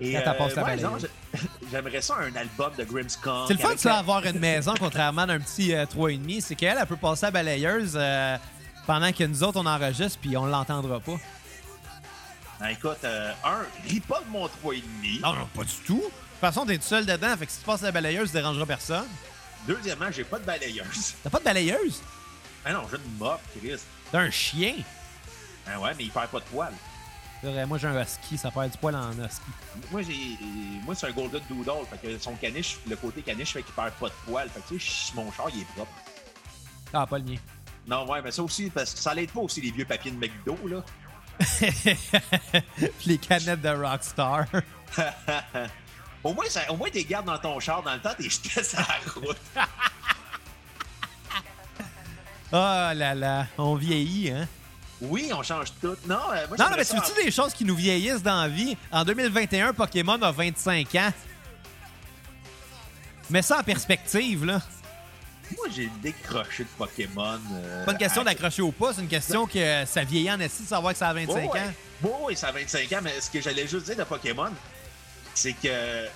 Et, 0.00 0.14
passé 0.14 0.56
la 0.56 0.64
ouais, 0.64 0.98
j'aimerais 1.70 2.02
ça 2.02 2.16
un 2.16 2.34
album 2.34 2.72
de 2.76 2.84
Grimmskong. 2.84 3.44
C'est 3.46 3.54
le 3.54 3.60
fun 3.60 3.74
de 3.74 3.78
ça, 3.78 3.98
avoir 3.98 4.24
une 4.26 4.38
maison, 4.40 4.74
contrairement 4.78 5.22
à 5.22 5.32
un 5.32 5.38
petit 5.38 5.72
euh, 5.74 5.86
3,5. 5.86 6.40
C'est 6.40 6.54
qu'elle, 6.56 6.76
elle 6.78 6.86
peut 6.86 6.96
passer 6.96 7.26
à 7.26 7.30
balayeuse 7.30 7.92
euh, 7.94 8.36
pendant 8.86 9.12
que 9.12 9.22
nous 9.24 9.44
autres, 9.44 9.60
on 9.60 9.66
enregistre 9.66 10.18
puis 10.20 10.36
on 10.36 10.46
l'entendra 10.46 10.98
pas. 10.98 11.16
Ah, 12.64 12.70
écoute, 12.70 12.98
euh, 13.02 13.32
un, 13.44 13.66
ris 13.88 13.98
pas 13.98 14.20
de 14.20 14.30
mon 14.30 14.46
3,5. 14.46 15.20
Non, 15.20 15.32
non, 15.32 15.46
pas 15.52 15.64
du 15.64 15.74
tout. 15.84 15.96
De 15.96 16.02
toute 16.02 16.12
façon, 16.40 16.64
t'es 16.64 16.78
tout 16.78 16.84
seul 16.84 17.04
dedans, 17.04 17.36
fait 17.36 17.46
que 17.46 17.52
si 17.52 17.58
tu 17.58 17.64
passes 17.64 17.82
la 17.82 17.90
balayeuse, 17.90 18.28
ça 18.28 18.34
dérangera 18.34 18.66
personne. 18.66 19.08
Deuxièmement, 19.66 20.12
j'ai 20.12 20.22
pas 20.22 20.38
de 20.38 20.44
balayeuse. 20.44 21.14
T'as 21.24 21.30
pas 21.30 21.40
de 21.40 21.44
balayeuse? 21.44 22.00
Ah 22.64 22.72
non, 22.72 22.82
j'ai 22.88 22.98
une 22.98 23.18
mop, 23.18 23.40
Chris. 23.58 23.80
T'as 24.12 24.20
un 24.20 24.30
chien? 24.30 24.74
Ah 25.66 25.80
ouais, 25.80 25.90
mais 25.98 26.04
il 26.04 26.10
perd 26.10 26.28
pas 26.28 26.38
de 26.38 26.44
poils. 26.44 26.72
Moi, 27.66 27.78
j'ai 27.78 27.88
un 27.88 28.00
husky, 28.00 28.38
ça 28.38 28.52
perd 28.52 28.70
du 28.70 28.78
poil 28.78 28.94
en 28.94 29.10
husky. 29.10 29.50
Moi, 29.90 30.02
j'ai, 30.02 30.38
moi 30.84 30.94
c'est 30.94 31.08
un 31.08 31.10
Golden 31.10 31.42
Doodle. 31.48 31.84
Fait 31.90 31.98
que 31.98 32.18
son 32.18 32.34
caniche, 32.34 32.78
le 32.88 32.94
côté 32.94 33.22
caniche 33.22 33.54
fait 33.54 33.64
qu'il 33.64 33.74
perd 33.74 33.92
pas 33.94 34.08
de 34.08 34.14
poils. 34.24 34.48
Fait 34.48 34.60
que 34.60 34.68
tu 34.68 34.78
sais, 34.78 35.12
mon 35.16 35.32
char, 35.32 35.46
il 35.52 35.62
est 35.62 35.72
propre. 35.74 35.90
Ah, 36.92 37.06
pas 37.06 37.18
le 37.18 37.24
mien. 37.24 37.38
Non, 37.88 38.08
ouais, 38.08 38.22
mais 38.22 38.30
ça 38.30 38.44
aussi, 38.44 38.70
parce 38.70 38.94
que 38.94 39.00
ça 39.00 39.12
l'aide 39.12 39.32
pas 39.32 39.40
aussi 39.40 39.60
les 39.60 39.72
vieux 39.72 39.84
papiers 39.84 40.12
de 40.12 40.16
McDo, 40.16 40.56
là. 40.68 40.84
Les 43.06 43.18
canettes 43.18 43.60
de 43.60 43.68
Rockstar. 43.68 44.46
Au 46.24 46.32
moins, 46.34 46.44
ça, 46.48 46.60
au 46.70 46.76
moins, 46.76 46.88
t'es 46.88 47.02
gardes 47.02 47.26
dans 47.26 47.38
ton 47.38 47.58
char 47.58 47.82
dans 47.82 47.94
le 47.94 48.00
temps, 48.00 48.14
t'es 48.16 48.30
jeté 48.30 48.62
sur 48.62 48.78
la 48.78 49.12
route. 49.12 49.36
Oh 52.52 52.52
là 52.94 53.14
là, 53.14 53.46
on 53.58 53.74
vieillit, 53.74 54.30
hein? 54.30 54.46
Oui, 55.00 55.32
on 55.34 55.42
change 55.42 55.72
tout. 55.80 55.96
Non, 56.06 56.20
euh, 56.32 56.46
moi, 56.46 56.56
Non, 56.58 56.66
mais 56.76 56.84
tu 56.84 56.94
veux 56.94 57.24
des 57.24 57.32
choses 57.32 57.52
qui 57.54 57.64
nous 57.64 57.74
vieillissent 57.74 58.22
dans 58.22 58.42
la 58.42 58.48
vie? 58.48 58.76
En 58.92 59.04
2021, 59.04 59.72
Pokémon 59.72 60.22
a 60.22 60.30
25 60.30 60.94
ans. 60.94 61.12
Mets 63.28 63.42
ça 63.42 63.58
en 63.58 63.62
perspective, 63.64 64.44
là. 64.44 64.60
Moi, 65.56 65.66
j'ai 65.74 65.90
décroché 66.02 66.64
de 66.64 66.68
Pokémon. 66.78 67.38
euh, 67.52 67.84
Pas 67.84 67.92
une 67.92 67.98
question 67.98 68.22
à- 68.22 68.24
d'accrocher 68.24 68.62
au 68.62 68.72
pas, 68.72 68.94
c'est 68.94 69.02
une 69.02 69.08
question 69.08 69.46
que 69.46 69.84
ça 69.86 70.02
vieillit 70.04 70.30
en 70.30 70.40
esti 70.40 70.62
de 70.62 70.68
savoir 70.68 70.92
que 70.92 70.98
ça 70.98 71.08
a 71.08 71.12
25 71.14 71.34
Ouais, 71.34 71.48
ouais. 71.48 71.60
ans. 71.60 71.72
Ouais, 72.02 72.24
ouais, 72.28 72.34
ça 72.36 72.48
a 72.48 72.52
25 72.52 72.90
ans, 72.92 73.00
mais 73.02 73.20
ce 73.20 73.30
que 73.30 73.40
j'allais 73.40 73.66
juste 73.66 73.86
dire 73.86 73.96
de 73.96 74.04
Pokémon, 74.04 74.50
c'est 75.34 75.52
que. 75.52 76.06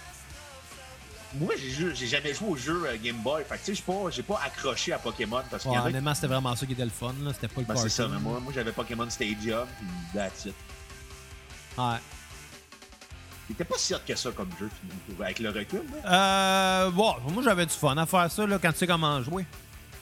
Moi, 1.35 1.53
j'ai 1.59 2.07
jamais 2.07 2.33
joué 2.33 2.49
au 2.49 2.57
jeu 2.57 2.85
euh, 2.87 2.97
Game 3.03 3.16
Boy. 3.18 3.45
Fait 3.47 3.59
que, 3.59 3.64
tu 3.66 3.77
sais, 3.77 3.83
j'ai 4.11 4.22
pas, 4.22 4.35
pas 4.39 4.43
accroché 4.47 4.93
à 4.95 4.99
Pokémon 4.99 5.43
parce 5.51 5.66
Ouais, 5.66 5.72
qui- 5.72 5.79
honnêtement, 5.79 6.14
c'était 6.14 6.29
vraiment 6.29 6.57
ça 6.57 6.64
qui 6.64 6.72
était 6.72 6.85
le 6.85 6.91
fun, 6.91 7.14
là. 7.20 7.33
C'était 7.35 7.49
pas 7.49 7.61
le 7.61 7.66
Ben, 7.66 7.77
c'est 7.77 7.89
ça, 7.91 8.09
mais 8.09 8.18
moi, 8.18 8.41
moi 8.41 8.53
j'avais 8.55 8.72
Pokémon 8.72 9.11
Stadium, 9.11 9.66
puis 9.77 9.87
that's 10.14 10.47
it. 10.47 10.55
Ouais. 11.77 11.97
Il 13.49 13.53
était 13.53 13.65
pas 13.65 13.77
si 13.79 13.95
hot 13.95 13.99
que 14.07 14.15
ça 14.17 14.31
comme 14.33 14.51
jeu, 14.59 14.69
avec 15.21 15.39
le 15.39 15.51
recul. 15.51 15.83
Là? 16.03 16.87
Euh, 16.87 16.91
bon, 16.91 17.15
moi, 17.31 17.43
j'avais 17.45 17.67
du 17.67 17.75
fun 17.75 17.97
à 17.97 18.05
faire 18.07 18.31
ça, 18.31 18.47
là, 18.47 18.59
quand 18.61 18.73
tu 18.73 18.79
sais 18.79 18.87
comment 18.87 19.23
jouer. 19.23 19.47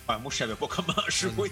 Ouais, 0.08 0.18
moi, 0.18 0.30
je 0.30 0.36
savais 0.36 0.54
pas 0.54 0.66
comment 0.66 0.94
jouer. 1.08 1.50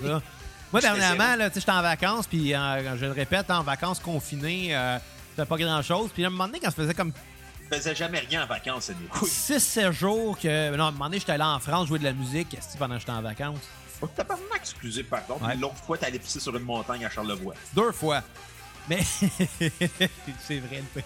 Moi, 0.72 0.80
dernièrement, 0.80 1.36
là, 1.36 1.50
tu 1.50 1.54
sais, 1.54 1.60
j'étais 1.60 1.72
en 1.72 1.82
vacances, 1.82 2.26
puis 2.26 2.54
euh, 2.54 2.96
je 2.96 3.04
le 3.04 3.12
répète, 3.12 3.50
en 3.50 3.62
vacances 3.62 3.98
confinées, 3.98 4.74
euh, 4.74 4.98
c'était 5.30 5.46
pas 5.46 5.58
grand-chose. 5.58 6.10
Puis 6.14 6.24
à 6.24 6.28
un 6.28 6.30
moment 6.30 6.46
donné, 6.46 6.60
quand 6.60 6.70
ça 6.70 6.76
faisait 6.76 6.94
comme 6.94 7.12
Je 7.70 7.76
faisais 7.76 7.94
jamais 7.94 8.20
rien 8.20 8.44
en 8.44 8.46
vacances, 8.46 8.84
c'est 8.84 8.96
oui. 9.20 9.28
6-7 9.28 9.92
jours 9.92 10.38
que. 10.38 10.74
Non, 10.74 10.84
à 10.84 10.88
un 10.88 10.90
moment 10.92 11.06
donné, 11.06 11.18
j'étais 11.18 11.32
allé 11.32 11.42
en 11.44 11.58
France 11.58 11.88
jouer 11.88 11.98
de 11.98 12.04
la 12.04 12.14
musique 12.14 12.56
pendant 12.78 12.94
que 12.94 13.00
j'étais 13.00 13.12
en 13.12 13.20
vacances. 13.20 13.60
Oh, 14.00 14.08
T'as 14.16 14.24
pas 14.24 14.34
vraiment 14.34 14.54
exclusé, 14.56 15.04
par 15.04 15.24
contre. 15.26 15.46
Ouais. 15.46 15.56
L'autre 15.56 15.76
fois, 15.86 15.98
t'es 15.98 16.06
allé 16.06 16.18
pisser 16.18 16.40
sur 16.40 16.56
une 16.56 16.64
montagne 16.64 17.04
à 17.04 17.10
Charlevoix. 17.10 17.54
Deux 17.74 17.92
fois. 17.92 18.22
Mais 18.88 19.00
c'est 20.40 20.58
vrai 20.58 20.82
le 20.82 21.00
pire. 21.00 21.04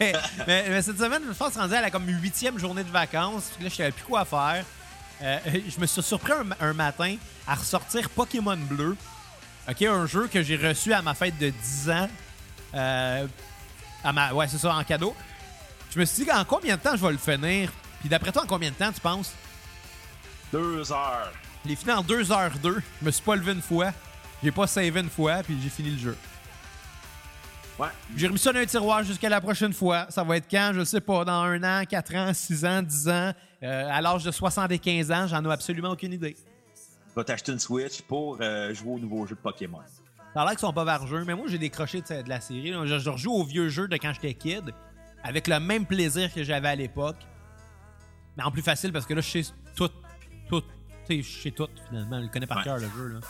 Mais, 0.00 0.12
mais- 0.46 0.64
mais 0.68 0.82
cette 0.82 0.98
semaine, 0.98 1.22
je 1.28 1.34
pense 1.36 1.56
rendu 1.56 1.74
à 1.74 1.80
la 1.80 1.90
comme 1.90 2.06
huitième 2.08 2.58
journée 2.58 2.84
de 2.84 2.90
vacances. 2.90 3.50
Puis 3.54 3.64
là, 3.64 3.70
je 3.70 3.74
savais 3.76 3.92
plus 3.92 4.04
quoi 4.04 4.24
faire. 4.24 4.64
Euh, 5.22 5.38
je 5.68 5.80
me 5.80 5.86
suis 5.86 6.02
surpris 6.02 6.32
un, 6.32 6.46
un 6.68 6.72
matin 6.72 7.16
à 7.46 7.54
ressortir 7.54 8.08
Pokémon 8.10 8.56
Bleu. 8.56 8.96
OK, 9.68 9.82
un 9.82 10.06
jeu 10.06 10.28
que 10.28 10.42
j'ai 10.42 10.56
reçu 10.56 10.92
à 10.92 11.02
ma 11.02 11.14
fête 11.14 11.38
de 11.38 11.50
10 11.50 11.90
ans. 11.90 12.08
Euh, 12.74 13.26
à 14.04 14.12
ma, 14.12 14.32
ouais, 14.32 14.46
c'est 14.48 14.58
ça, 14.58 14.74
en 14.74 14.84
cadeau. 14.84 15.14
Je 15.94 15.98
me 16.00 16.04
suis 16.04 16.24
dit, 16.24 16.30
en 16.32 16.44
combien 16.44 16.76
de 16.76 16.82
temps 16.82 16.94
je 16.96 17.04
vais 17.04 17.12
le 17.12 17.18
finir? 17.18 17.72
Puis 18.00 18.08
d'après 18.08 18.30
toi, 18.32 18.42
en 18.42 18.46
combien 18.46 18.70
de 18.70 18.74
temps 18.76 18.92
tu 18.92 19.00
penses? 19.00 19.32
Deux 20.52 20.92
heures. 20.92 21.32
Je 21.64 21.70
l'ai 21.70 21.76
fini 21.76 21.92
en 21.92 22.02
2h02. 22.02 22.80
Je 23.00 23.06
me 23.06 23.10
suis 23.10 23.22
pas 23.22 23.34
levé 23.36 23.52
une 23.52 23.62
fois. 23.62 23.92
J'ai 24.44 24.52
pas 24.52 24.66
savé 24.66 25.00
une 25.00 25.10
fois, 25.10 25.42
puis 25.42 25.58
j'ai 25.62 25.70
fini 25.70 25.90
le 25.90 25.98
jeu. 25.98 26.16
Ouais. 27.78 27.88
J'ai 28.16 28.26
remis 28.26 28.38
ça 28.38 28.52
dans 28.52 28.58
un 28.60 28.64
tiroir 28.64 29.02
jusqu'à 29.02 29.28
la 29.28 29.40
prochaine 29.40 29.72
fois. 29.72 30.06
Ça 30.08 30.24
va 30.24 30.38
être 30.38 30.48
quand? 30.50 30.70
Je 30.74 30.82
sais 30.84 31.00
pas. 31.00 31.24
Dans 31.24 31.42
un 31.42 31.62
an, 31.62 31.84
quatre 31.84 32.14
ans, 32.14 32.32
six 32.32 32.64
ans, 32.64 32.80
dix 32.82 33.08
ans. 33.08 33.32
Euh, 33.62 33.88
à 33.90 34.00
l'âge 34.00 34.24
de 34.24 34.30
75 34.30 35.10
ans, 35.12 35.26
j'en 35.26 35.44
ai 35.44 35.52
absolument 35.52 35.90
aucune 35.90 36.12
idée. 36.12 36.36
Va 37.14 37.24
t'acheter 37.24 37.52
une 37.52 37.58
Switch 37.58 38.02
pour 38.02 38.38
euh, 38.40 38.72
jouer 38.74 38.92
au 38.92 38.98
nouveau 38.98 39.26
jeu 39.26 39.34
de 39.34 39.40
Pokémon. 39.40 39.80
Ça 40.34 40.40
a 40.42 40.44
l'air 40.44 40.50
qu'ils 40.52 40.60
sont 40.60 40.72
pas 40.72 40.84
vargeux, 40.84 41.24
mais 41.24 41.34
moi, 41.34 41.46
j'ai 41.48 41.58
décroché 41.58 42.00
de, 42.02 42.22
de 42.22 42.28
la 42.28 42.40
série. 42.40 42.70
là. 42.70 42.84
Je, 42.86 42.98
je 42.98 43.10
rejoue 43.10 43.32
aux 43.32 43.44
vieux 43.44 43.68
jeux 43.68 43.88
de 43.88 43.96
quand 43.96 44.12
j'étais 44.14 44.34
kid, 44.34 44.72
avec 45.22 45.46
le 45.48 45.58
même 45.60 45.86
plaisir 45.86 46.32
que 46.32 46.42
j'avais 46.44 46.68
à 46.68 46.74
l'époque. 46.76 47.16
Mais 48.36 48.42
en 48.42 48.50
plus 48.50 48.62
facile, 48.62 48.92
parce 48.92 49.06
que 49.06 49.14
là, 49.14 49.20
je 49.22 49.30
sais 49.42 49.52
tout. 49.74 49.88
Tout. 50.48 50.62
Tu 51.08 51.22
sais, 51.22 51.22
je 51.22 51.42
sais 51.42 51.50
tout, 51.50 51.68
finalement. 51.88 52.18
Je 52.18 52.24
le 52.24 52.28
connais 52.28 52.46
par 52.46 52.58
Ouais. 52.58 52.64
cœur, 52.64 52.76
le 52.78 52.88
jeu. 52.88 53.08
Là. 53.08 53.20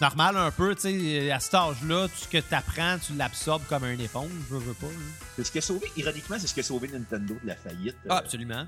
Normal, 0.00 0.36
un 0.36 0.50
peu, 0.50 0.74
tu 0.74 0.80
sais, 0.82 1.30
à 1.30 1.38
cet 1.40 1.54
âge-là, 1.54 2.08
tout 2.08 2.14
ce 2.16 2.28
que 2.28 2.38
tu 2.38 2.54
apprends, 2.54 2.98
tu 2.98 3.14
l'absorbes 3.14 3.62
comme 3.68 3.84
un 3.84 3.98
éponge, 3.98 4.30
je 4.50 4.56
veux 4.56 4.74
pas. 4.74 4.86
là. 4.86 4.92
C'est 5.36 5.44
ce 5.44 5.52
qui 5.52 5.58
a 5.58 5.60
sauvé, 5.60 5.90
ironiquement, 5.96 6.36
c'est 6.38 6.48
ce 6.48 6.54
qui 6.54 6.60
a 6.60 6.64
sauvé 6.64 6.88
Nintendo 6.88 7.34
de 7.42 7.46
la 7.48 7.54
faillite. 7.56 7.96
euh, 8.06 8.08
Ah, 8.10 8.16
absolument. 8.18 8.66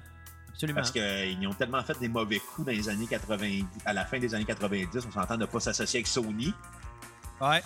Absolument. 0.53 0.77
Parce 0.81 0.91
qu'ils 0.93 1.47
ont 1.47 1.53
tellement 1.55 1.83
fait 1.83 1.99
des 1.99 2.09
mauvais 2.09 2.39
coups 2.39 2.67
dans 2.69 2.73
les 2.73 2.89
années 2.89 3.07
90, 3.09 3.65
à 3.85 3.93
la 3.93 4.05
fin 4.07 4.19
des 4.19 4.35
années 4.35 4.45
90, 4.45 5.05
on 5.07 5.11
s'entend 5.13 5.37
de 5.37 5.45
pas 5.47 5.61
s'associer 5.61 5.99
avec 5.99 6.07
Sony. 6.07 6.55
Ouais. 7.41 7.63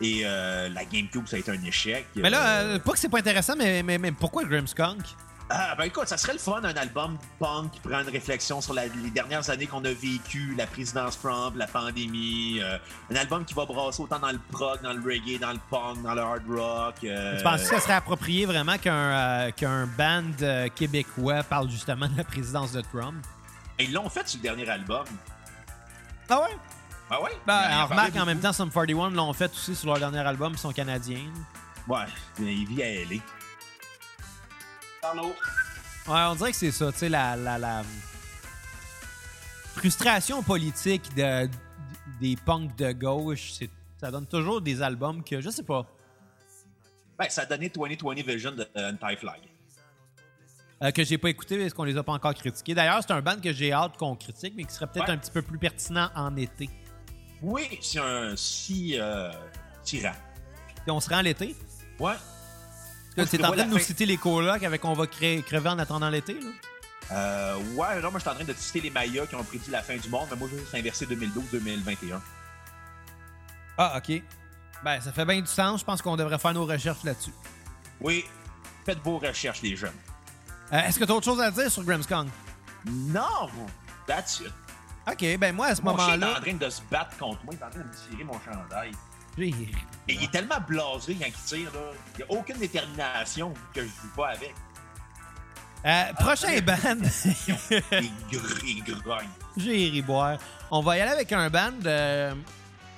Et 0.00 0.22
euh, 0.24 0.68
la 0.70 0.84
GameCube, 0.84 1.26
ça 1.26 1.36
a 1.36 1.40
été 1.40 1.50
un 1.50 1.62
échec. 1.62 2.06
Mais 2.16 2.30
là, 2.30 2.60
Euh, 2.60 2.74
euh, 2.76 2.78
pas 2.78 2.92
que 2.92 2.98
c'est 2.98 3.08
pas 3.08 3.18
intéressant, 3.18 3.54
mais, 3.56 3.82
mais, 3.82 3.98
mais 3.98 4.12
pourquoi 4.12 4.44
Grimmskunk? 4.44 5.02
Ah, 5.50 5.74
ben 5.76 5.84
écoute, 5.84 6.08
ça 6.08 6.16
serait 6.16 6.32
le 6.32 6.38
fun, 6.38 6.60
un 6.64 6.74
album 6.74 7.18
punk 7.38 7.70
qui 7.72 7.80
prend 7.80 8.00
une 8.00 8.08
réflexion 8.08 8.62
sur 8.62 8.72
la- 8.72 8.86
les 8.86 9.10
dernières 9.10 9.48
années 9.50 9.66
qu'on 9.66 9.84
a 9.84 9.92
vécues, 9.92 10.54
la 10.56 10.66
présidence 10.66 11.20
Trump, 11.20 11.54
la 11.56 11.66
pandémie. 11.66 12.60
euh, 12.62 12.78
un 13.12 13.16
album 13.16 13.44
qui 13.44 13.52
va 13.52 13.66
brasser 13.66 14.02
autant 14.02 14.18
dans 14.18 14.32
le 14.32 14.40
prog, 14.50 14.80
dans 14.82 14.94
le 14.94 15.02
reggae, 15.02 15.38
dans 15.38 15.52
le 15.52 15.60
punk, 15.70 16.02
dans 16.02 16.14
le 16.14 16.22
hard 16.22 16.42
rock. 16.48 16.94
euh, 17.04 17.36
Tu 17.36 17.44
penses 17.44 17.60
que 17.62 17.68
ça 17.68 17.80
serait 17.80 17.92
approprié 17.92 18.46
vraiment 18.46 18.78
qu'un 18.78 18.94
euh, 18.94 19.50
qu'un 19.50 19.86
band 19.86 20.68
québécois 20.74 21.42
parle 21.42 21.68
justement 21.70 22.08
de 22.08 22.16
la 22.16 22.24
présidence 22.24 22.72
de 22.72 22.80
Trump? 22.80 23.14
Ils 23.78 23.92
l'ont 23.92 24.08
fait 24.08 24.26
sur 24.26 24.38
le 24.38 24.42
dernier 24.44 24.68
album. 24.68 25.04
Ah 26.30 26.40
ouais? 26.40 26.56
Ah 27.10 27.22
ouais? 27.22 27.32
Ben, 27.46 27.82
en 27.82 27.86
remarque 27.86 28.16
en 28.16 28.24
même 28.24 28.40
temps, 28.40 28.52
Sum 28.54 28.70
41 28.70 29.10
l'ont 29.10 29.32
fait 29.34 29.52
aussi 29.52 29.74
sur 29.74 29.88
leur 29.88 29.98
dernier 29.98 30.20
album, 30.26 30.54
ils 30.54 30.58
sont 30.58 30.72
canadiens. 30.72 31.30
Ouais, 31.86 32.06
il 32.38 32.66
vit 32.66 32.82
à 32.82 32.86
LA. 33.04 33.20
Ouais, 36.06 36.20
on 36.30 36.34
dirait 36.34 36.50
que 36.50 36.56
c'est 36.56 36.70
ça, 36.70 36.90
tu 36.92 36.98
sais, 36.98 37.08
la, 37.08 37.36
la, 37.36 37.58
la 37.58 37.82
frustration 39.76 40.42
politique 40.42 41.14
de, 41.14 41.48
des 42.20 42.36
punks 42.36 42.74
de 42.76 42.92
gauche, 42.92 43.52
c'est- 43.52 43.70
ça 44.00 44.10
donne 44.10 44.26
toujours 44.26 44.60
des 44.60 44.82
albums 44.82 45.22
que, 45.24 45.40
je 45.40 45.50
sais 45.50 45.62
pas, 45.62 45.86
Ben, 47.18 47.28
ça 47.30 47.42
a 47.42 47.46
donné 47.46 47.68
2020 47.68 48.22
Vision 48.26 48.50
de 48.52 48.66
euh, 48.76 48.92
euh, 50.82 50.90
que 50.90 51.04
j'ai 51.04 51.16
pas 51.16 51.30
écouté 51.30 51.56
parce 51.58 51.72
qu'on 51.72 51.84
les 51.84 51.96
a 51.96 52.02
pas 52.02 52.12
encore 52.12 52.34
critiqués? 52.34 52.74
D'ailleurs, 52.74 53.00
c'est 53.06 53.12
un 53.12 53.22
band 53.22 53.40
que 53.40 53.52
j'ai 53.52 53.72
hâte 53.72 53.96
qu'on 53.96 54.16
critique, 54.16 54.54
mais 54.56 54.64
qui 54.64 54.72
serait 54.74 54.88
peut-être 54.88 55.06
Ouais. 55.08 55.14
un 55.14 55.18
petit 55.18 55.30
peu 55.30 55.40
plus 55.42 55.58
pertinent 55.58 56.10
en 56.16 56.36
été. 56.36 56.68
Oui, 57.40 57.78
c'est 57.80 58.00
un 58.00 58.34
si 58.36 58.98
euh, 58.98 59.30
tyran. 59.84 60.12
Puis 60.82 60.90
on 60.90 60.98
se 60.98 61.08
rend 61.08 61.20
l'été? 61.20 61.54
Ouais. 62.00 62.14
Es 63.16 63.44
en 63.44 63.52
train 63.52 63.64
de 63.64 63.70
nous 63.70 63.78
citer 63.78 64.06
les 64.06 64.16
colocs 64.16 64.62
avec 64.62 64.84
on 64.84 64.94
va 64.94 65.06
crever 65.06 65.68
en 65.68 65.78
attendant 65.78 66.08
l'été, 66.10 66.34
là? 66.34 66.50
Euh, 67.12 67.56
ouais, 67.74 68.00
non, 68.00 68.10
moi, 68.10 68.14
je 68.14 68.18
suis 68.20 68.30
en 68.30 68.34
train 68.34 68.44
de 68.44 68.52
citer 68.54 68.80
les 68.80 68.90
Mayas 68.90 69.26
qui 69.26 69.34
ont 69.34 69.44
prédit 69.44 69.70
la 69.70 69.82
fin 69.82 69.96
du 69.96 70.08
monde, 70.08 70.26
mais 70.30 70.36
moi, 70.36 70.48
je 70.50 70.56
vais 70.56 70.62
juste 70.62 70.74
inverser 70.74 71.06
2012-2021. 71.06 72.18
Ah, 73.76 73.98
OK. 73.98 74.22
Ben, 74.82 75.00
ça 75.00 75.12
fait 75.12 75.24
bien 75.24 75.40
du 75.40 75.46
sens. 75.46 75.80
Je 75.80 75.84
pense 75.84 76.00
qu'on 76.02 76.16
devrait 76.16 76.38
faire 76.38 76.54
nos 76.54 76.64
recherches 76.64 77.04
là-dessus. 77.04 77.32
Oui, 78.00 78.24
faites 78.84 78.98
vos 79.00 79.18
recherches, 79.18 79.62
les 79.62 79.76
jeunes. 79.76 79.92
Euh, 80.72 80.78
Est-ce 80.80 80.98
que 80.98 81.04
tu 81.04 81.12
as 81.12 81.14
autre 81.14 81.24
chose 81.24 81.40
à 81.40 81.50
dire 81.50 81.70
sur 81.70 81.84
Grimmskong? 81.84 82.28
Non, 82.86 83.48
that's 84.06 84.40
it. 84.40 84.52
OK, 85.06 85.38
ben 85.38 85.54
moi, 85.54 85.66
à 85.66 85.74
ce 85.74 85.82
Mon 85.82 85.96
chien 85.96 86.14
est 86.14 86.18
moment-là... 86.18 86.38
en 86.38 86.42
train 86.42 86.54
de 86.54 86.70
se 86.70 86.80
battre 86.90 87.16
contre 87.18 87.44
moi, 87.44 87.52
il 87.54 87.60
est 87.60 87.64
en 87.64 87.70
train 87.70 87.80
de 87.80 87.84
me 87.84 88.08
tirer 88.10 88.24
mon 88.24 88.40
chandail. 88.40 88.92
J'ai- 89.38 89.68
Et 90.08 90.14
il 90.14 90.24
est 90.24 90.30
tellement 90.30 90.60
blasé 90.66 91.14
quand 91.14 91.26
il 91.26 91.32
tire, 91.32 91.72
là. 91.72 91.80
Il 92.14 92.18
n'y 92.18 92.22
a 92.24 92.38
aucune 92.40 92.58
détermination 92.58 93.54
que 93.72 93.80
je 93.82 93.86
joue 93.86 94.14
pas 94.16 94.28
avec. 94.28 94.54
Euh, 95.86 96.12
prochain 96.14 96.60
band, 96.62 97.06
Il, 98.00 98.82
grogne. 99.02 99.28
j'ai 99.56 99.70
ri 99.90 100.02
boire. 100.02 100.38
On 100.70 100.80
va 100.80 100.96
y 100.96 101.00
aller 101.00 101.10
avec 101.12 101.30
un 101.32 101.50
band 101.50 101.72
euh, 101.84 102.32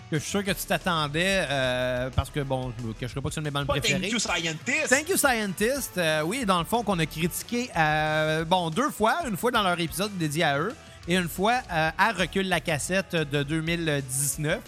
que 0.09 0.19
je 0.19 0.23
suis 0.23 0.31
sûr 0.31 0.45
que 0.45 0.53
tu 0.53 0.65
t'attendais 0.67 1.47
euh, 1.51 2.11
parce 2.15 2.31
que, 2.31 2.41
bon, 2.41 2.73
je 2.79 2.85
me 2.87 2.93
cacherai 2.93 3.21
pas 3.21 3.29
que 3.29 3.35
c'est 3.35 3.41
un 3.41 3.43
de 3.43 3.49
mes 3.49 3.51
bands 3.51 3.67
Pas 3.67 3.75
préférés. 3.81 4.03
Thank 4.03 4.13
You 4.13 4.19
Scientist! 4.21 4.89
Thank 4.89 5.09
You 5.09 5.17
Scientist, 5.17 6.01
oui, 6.27 6.45
dans 6.47 6.61
le 6.61 6.65
fond, 6.65 6.85
qu'on 6.85 6.99
a 7.01 7.07
critiqué, 7.07 7.71
bon, 8.47 8.71
deux 8.71 8.91
fois, 8.91 9.19
une 9.29 9.37
fois 9.37 9.51
dans 9.51 9.63
leur 9.65 9.79
épisode 9.81 10.17
dédié 10.17 10.45
à 10.45 10.59
eux 10.61 10.75
et 11.09 11.17
une 11.17 11.29
fois 11.29 11.61
à 11.69 12.13
Recule 12.13 12.49
la 12.49 12.61
cassette 12.61 13.17
de 13.17 13.43
2019. 13.43 14.61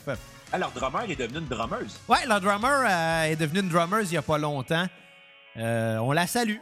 Ah, 0.53 0.59
leur 0.59 0.71
drummer 0.71 1.11
est 1.11 1.17
devenu 1.17 1.39
une 1.39 1.47
drummeuse. 1.47 1.99
Ouais, 2.09 2.27
leur 2.27 2.41
drummer 2.41 2.87
euh, 2.89 3.25
est 3.25 3.37
devenue 3.37 3.61
une 3.61 3.69
drummer 3.69 4.01
il 4.01 4.13
y 4.13 4.17
a 4.17 4.23
pas 4.23 4.39
longtemps. 4.39 4.87
Euh, 5.57 5.99
on 5.99 6.13
la 6.13 6.27
salue. 6.27 6.57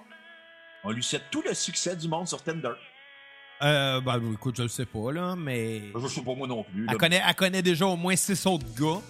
On 0.83 0.91
lui 0.91 1.03
souhaite 1.03 1.25
tout 1.31 1.43
le 1.47 1.55
succès 1.55 1.95
du 1.95 2.09
monde 2.09 2.27
sur 2.27 2.43
Tinder. 2.43 2.73
Euh, 3.63 4.01
ben, 4.01 4.21
écoute, 4.33 4.57
je 4.57 4.63
le 4.65 4.69
sais 4.69 4.87
pas, 4.87 5.13
là, 5.13 5.35
mais. 5.37 5.83
Je 5.95 6.09
sais 6.09 6.23
pas 6.23 6.35
moi 6.35 6.47
non 6.47 6.65
plus. 6.65 6.87
Elle 6.91 6.97
connaît, 6.97 7.23
elle 7.27 7.35
connaît 7.35 7.63
déjà 7.63 7.87
au 7.87 7.97
moins 7.97 8.17
six 8.17 8.45
autres 8.47 8.67
gars. 8.79 9.01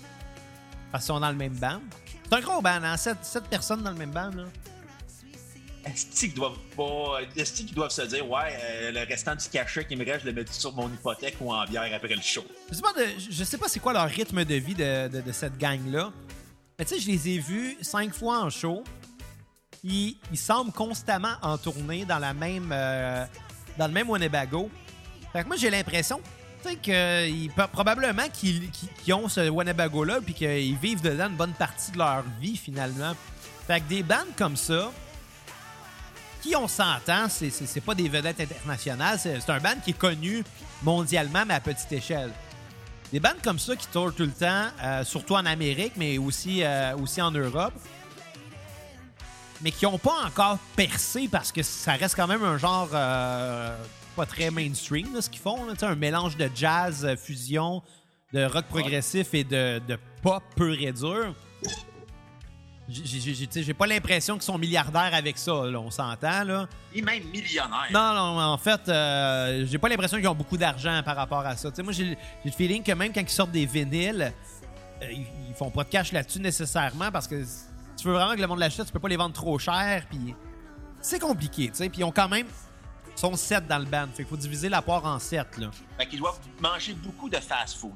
Parce 0.92 1.04
qu'ils 1.04 1.14
sont 1.14 1.20
dans 1.20 1.30
le 1.30 1.36
même 1.36 1.54
band. 1.54 1.80
C'est 2.24 2.34
un 2.34 2.40
gros 2.40 2.60
band, 2.60 2.82
hein? 2.82 2.96
Sept, 2.96 3.18
sept 3.22 3.44
personnes 3.44 3.82
dans 3.82 3.90
le 3.90 3.96
même 3.96 4.10
band, 4.10 4.30
là. 4.30 4.44
Est-ce 5.86 6.06
qu'ils 6.06 6.34
doivent 6.34 6.58
pas. 6.76 7.18
Est-ce 7.36 7.52
qu'ils 7.52 7.72
doivent 7.72 7.90
se 7.90 8.02
dire, 8.02 8.28
ouais, 8.28 8.58
euh, 8.60 8.90
le 8.92 9.06
restant 9.06 9.34
du 9.34 9.48
cachet 9.48 9.84
qui 9.84 9.94
me 9.96 10.04
reste, 10.04 10.22
je 10.22 10.26
le 10.26 10.32
mets 10.32 10.44
sur 10.50 10.72
mon 10.74 10.88
hypothèque 10.88 11.36
ou 11.40 11.52
en 11.52 11.64
bière 11.64 11.88
après 11.94 12.14
le 12.14 12.22
show? 12.22 12.44
Je 12.70 12.74
sais 12.74 12.82
pas, 12.82 13.44
sais 13.44 13.58
pas 13.58 13.68
c'est 13.68 13.80
quoi 13.80 13.92
leur 13.92 14.08
rythme 14.08 14.44
de 14.44 14.54
vie 14.56 14.74
de, 14.74 15.32
cette 15.32 15.56
gang-là. 15.58 16.12
Mais 16.78 16.84
tu 16.84 16.94
sais, 16.94 17.00
je 17.00 17.08
les 17.08 17.28
ai 17.28 17.38
vus 17.38 17.76
cinq 17.82 18.12
fois 18.12 18.40
en 18.42 18.50
show. 18.50 18.82
Ils, 19.84 20.16
semblent 20.34 20.72
constamment 20.72 21.34
en 21.42 21.56
tournée 21.56 22.04
dans 22.04 22.18
la 22.18 22.34
même 22.34 22.70
euh, 22.72 23.24
dans 23.78 23.86
le 23.86 23.92
même 23.92 24.10
Winnebago. 24.10 24.68
Fait 25.32 25.42
que 25.42 25.46
moi, 25.46 25.56
j'ai 25.56 25.70
l'impression 25.70 26.20
que 26.74 27.28
ils- 27.28 27.50
probablement 27.72 28.28
qu'ils 28.32 28.70
ont 29.14 29.28
ce 29.28 29.48
Winnebago-là 29.48 30.20
puis 30.20 30.34
qu'ils 30.34 30.76
vivent 30.76 31.02
dedans 31.02 31.28
une 31.28 31.36
bonne 31.36 31.52
partie 31.52 31.92
de 31.92 31.98
leur 31.98 32.24
vie, 32.40 32.56
finalement. 32.56 33.14
Fait 33.66 33.80
que 33.80 33.88
des 33.88 34.02
bandes 34.02 34.34
comme 34.36 34.56
ça, 34.56 34.90
qui 36.46 36.56
on 36.56 36.68
s'entend, 36.68 37.28
c'est- 37.28 37.50
c'est 37.50 37.66
c'est 37.66 37.80
pas 37.80 37.94
des 37.94 38.08
vedettes 38.08 38.40
internationales, 38.40 39.18
c'est 39.20 39.40
c'est 39.40 39.50
un 39.50 39.58
band 39.60 39.74
qui 39.84 39.90
est 39.90 39.98
connu 39.98 40.44
mondialement, 40.82 41.44
mais 41.46 41.54
à 41.54 41.60
petite 41.60 41.90
échelle. 41.92 42.30
Des 43.12 43.20
bandes 43.20 43.40
comme 43.42 43.58
ça 43.58 43.76
qui 43.76 43.86
tournent 43.88 44.12
tout 44.12 44.24
le 44.24 44.32
temps, 44.32 44.66
euh, 44.82 45.04
surtout 45.04 45.34
en 45.34 45.46
Amérique, 45.46 45.92
mais 45.96 46.18
aussi, 46.18 46.62
euh, 46.64 46.96
aussi 46.96 47.22
en 47.22 47.30
Europe, 47.30 47.72
mais 49.62 49.70
qui 49.70 49.84
n'ont 49.84 49.98
pas 49.98 50.24
encore 50.26 50.58
percé 50.74 51.28
parce 51.28 51.52
que 51.52 51.62
ça 51.62 51.92
reste 51.92 52.14
quand 52.16 52.26
même 52.26 52.42
un 52.44 52.58
genre 52.58 52.88
euh, 52.92 53.76
pas 54.16 54.26
très 54.26 54.50
mainstream, 54.50 55.14
là, 55.14 55.22
ce 55.22 55.30
qu'ils 55.30 55.40
font. 55.40 55.64
là. 55.66 55.74
Un 55.82 55.94
mélange 55.94 56.36
de 56.36 56.50
jazz, 56.54 57.06
fusion, 57.22 57.82
de 58.32 58.44
rock 58.44 58.66
progressif 58.66 59.32
et 59.34 59.44
de, 59.44 59.80
de 59.86 59.98
pop 60.22 60.42
pur 60.56 60.74
et 60.80 60.92
dur. 60.92 61.34
J'ai- 62.88 63.74
pas 63.74 63.86
l'impression 63.86 64.34
qu'ils 64.34 64.42
sont 64.44 64.58
milliardaires 64.58 65.12
avec 65.12 65.38
ça, 65.38 65.52
là, 65.66 65.80
on 65.80 65.90
s'entend. 65.90 66.44
là. 66.44 66.68
Est 66.94 67.02
même 67.02 67.24
millionnaire. 67.30 67.88
Non, 67.92 68.14
non, 68.14 68.40
en 68.40 68.58
fait, 68.58 68.88
euh, 68.88 69.66
j'ai 69.66 69.78
pas 69.78 69.88
l'impression 69.88 70.18
qu'ils 70.18 70.28
ont 70.28 70.34
beaucoup 70.36 70.56
d'argent 70.56 71.02
par 71.04 71.16
rapport 71.16 71.44
à 71.44 71.56
ça. 71.56 71.70
Moi, 71.82 71.92
j'ai 71.92 72.06
j'ai 72.10 72.16
le 72.44 72.50
feeling 72.52 72.82
que 72.84 72.92
même 72.92 73.12
quand 73.12 73.20
ils 73.20 73.28
sortent 73.28 73.50
des 73.50 73.66
vinyles, 73.66 74.32
euh, 75.02 75.06
ils, 75.12 75.26
ils 75.48 75.54
font 75.54 75.70
pas 75.70 75.82
de 75.84 75.88
cash 75.88 76.12
là-dessus 76.12 76.38
nécessairement 76.40 77.10
parce 77.10 77.26
que 77.26 77.44
si 77.44 77.64
tu 77.96 78.06
veux 78.06 78.14
vraiment 78.14 78.34
que 78.36 78.40
le 78.40 78.46
monde 78.46 78.60
l'achète, 78.60 78.86
tu 78.86 78.92
peux 78.92 79.00
pas 79.00 79.08
les 79.08 79.16
vendre 79.16 79.34
trop 79.34 79.58
cher. 79.58 80.04
Puis 80.08 80.34
c'est 81.00 81.18
compliqué, 81.18 81.68
tu 81.68 81.74
sais. 81.74 81.88
Puis 81.88 82.00
ils 82.00 82.04
ont 82.04 82.12
quand 82.12 82.28
même. 82.28 82.46
Ils 83.16 83.18
sont 83.20 83.34
7 83.34 83.66
dans 83.66 83.78
le 83.78 83.86
band. 83.86 84.06
Fait 84.12 84.22
qu'il 84.22 84.26
faut 84.26 84.36
diviser 84.36 84.68
la 84.68 84.82
part 84.82 85.04
en 85.06 85.18
7, 85.18 85.58
là. 85.58 85.70
Fait 85.98 86.06
qu'ils 86.06 86.18
doivent 86.20 86.38
manger 86.60 86.92
beaucoup 86.92 87.28
de 87.30 87.36
fast-food. 87.38 87.94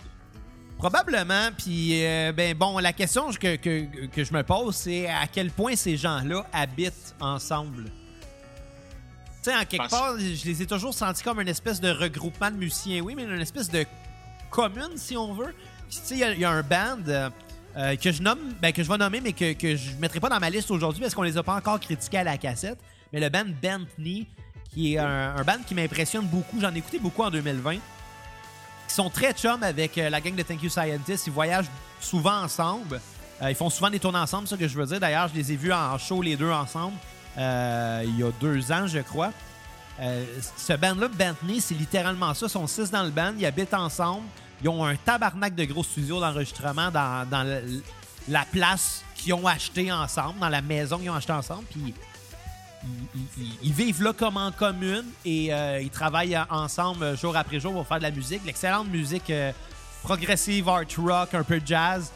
Probablement. 0.81 1.51
Puis, 1.59 2.07
euh, 2.07 2.33
ben 2.33 2.57
bon, 2.57 2.79
la 2.79 2.95
question 2.95 3.31
que, 3.33 3.57
que, 3.57 4.07
que 4.07 4.25
je 4.25 4.33
me 4.33 4.43
pose, 4.43 4.75
c'est 4.75 5.07
à 5.09 5.27
quel 5.31 5.51
point 5.51 5.77
ces 5.77 5.99
gens-là 5.99 6.47
habitent 6.55 7.15
ensemble? 7.21 7.85
Tu 7.85 9.51
sais, 9.51 9.55
en 9.55 9.67
quelque 9.67 9.91
part, 9.91 10.19
je 10.19 10.47
les 10.47 10.63
ai 10.63 10.67
toujours 10.67 10.95
sentis 10.95 11.23
comme 11.23 11.39
une 11.39 11.49
espèce 11.49 11.83
de 11.83 11.91
regroupement 11.91 12.51
de 12.51 12.57
musiciens, 12.57 13.03
oui, 13.03 13.15
mais 13.15 13.25
une 13.25 13.41
espèce 13.43 13.71
de 13.71 13.85
commune, 14.49 14.97
si 14.97 15.19
on 15.19 15.35
veut. 15.35 15.55
Tu 15.91 15.99
sais, 16.03 16.15
il 16.15 16.41
y, 16.41 16.45
a 16.47 16.51
un 16.51 16.63
band 16.63 16.99
euh, 17.09 17.29
euh, 17.77 17.97
que 17.97 18.11
je 18.11 18.23
nomme, 18.23 18.55
ben, 18.63 18.73
que 18.73 18.83
je 18.83 18.89
vais 18.89 18.97
nommer, 18.97 19.21
mais 19.21 19.35
que, 19.35 19.53
que 19.53 19.77
je 19.77 19.91
ne 19.91 20.01
mettrai 20.01 20.19
pas 20.19 20.31
dans 20.31 20.41
ma 20.41 20.49
liste 20.49 20.71
aujourd'hui 20.71 21.03
parce 21.03 21.15
qu'on 21.15 21.23
les 21.23 21.37
a 21.37 21.43
pas 21.43 21.57
encore 21.57 21.79
critiqués 21.79 22.19
à 22.19 22.25
la 22.25 22.39
cassette. 22.39 22.79
Mais 23.13 23.21
le 23.21 23.29
band 23.29 23.45
Bentley, 23.61 24.27
qui 24.73 24.95
est 24.95 24.99
un, 24.99 25.37
un 25.37 25.45
band 25.45 25.59
qui 25.67 25.75
m'impressionne 25.75 26.25
beaucoup. 26.25 26.59
J'en 26.59 26.75
ai 26.75 26.79
écouté 26.79 26.99
beaucoup 26.99 27.23
en 27.23 27.31
2020. 27.31 27.77
Ils 28.91 28.95
sont 28.95 29.11
très 29.11 29.33
chums 29.33 29.63
avec 29.63 29.97
euh, 29.99 30.11
la 30.11 30.21
gang 30.21 30.35
de 30.35 30.43
Thank 30.43 30.63
You 30.63 30.69
Scientists. 30.69 31.27
Ils 31.27 31.33
voyagent 31.33 31.71
souvent 32.01 32.43
ensemble. 32.43 33.01
ils 33.43 33.55
font 33.55 33.71
souvent 33.71 33.91
des 33.91 34.01
tournées 34.01 34.19
ensemble, 34.19 34.49
ça 34.49 34.57
que 34.57 34.67
je 34.67 34.77
veux 34.77 34.87
dire. 34.87 35.01
D'ailleurs, 35.01 35.29
je 35.29 35.35
les 35.35 35.53
ai 35.53 35.57
vus 35.57 35.73
en 35.73 35.97
show 35.99 36.21
les 36.23 36.37
deux 36.37 36.51
ensemble. 36.51 36.97
Euh, 37.39 38.03
il 38.05 38.19
y 38.19 38.23
a 38.23 38.31
deux 38.41 38.73
ans, 38.73 38.87
je 38.87 38.99
crois. 38.99 39.33
Euh, 40.01 40.25
ce 40.57 40.73
band-là, 40.73 41.09
Bentley, 41.09 41.61
c'est 41.61 41.75
littéralement 41.75 42.35
ça. 42.35 42.47
Ils 42.47 42.51
sont 42.51 42.67
six 42.67 42.91
dans 42.91 43.03
le 43.03 43.11
band, 43.11 43.33
ils 43.39 43.47
habitent 43.47 43.75
ensemble. 43.75 44.27
Ils 44.63 44.69
ont 44.69 44.85
un 44.85 44.97
tabarnak 44.97 45.55
de 45.55 45.65
gros 45.65 45.85
studios 45.85 46.21
d'enregistrement 46.21 46.91
dans, 46.91 47.69
la 48.29 48.45
place 48.45 49.03
qu'ils 49.17 49.35
ont 49.35 49.47
acheté 49.47 49.91
ensemble, 49.91 50.39
dans 50.39 50.49
la 50.49 50.63
maison 50.63 50.99
qu'ils 50.99 51.11
ont 51.11 51.15
acheté 51.15 51.33
ensemble. 51.33 51.65
Puis 51.71 51.95
ils, 53.63 53.73
vivent 53.73 54.03
là 54.03 54.13
comme 54.13 54.37
en 54.37 54.53
commune 54.53 55.05
et 55.25 55.53
euh, 55.53 55.81
ils 55.81 55.91
travaillent 55.91 56.39
ensemble 56.49 57.17
jour 57.19 57.37
après 57.37 57.61
jour 57.61 57.73
pour 57.73 57.87
faire 57.87 57.99
de 57.99 58.05
la 58.05 58.11
musique. 58.11 58.43
L'excellente 58.45 58.89
musique 58.89 59.33
progressive, 60.03 60.69
art 60.69 60.85
rock, 60.99 61.35
un 61.35 61.45
peu 61.45 61.61
jazz. 61.65 62.11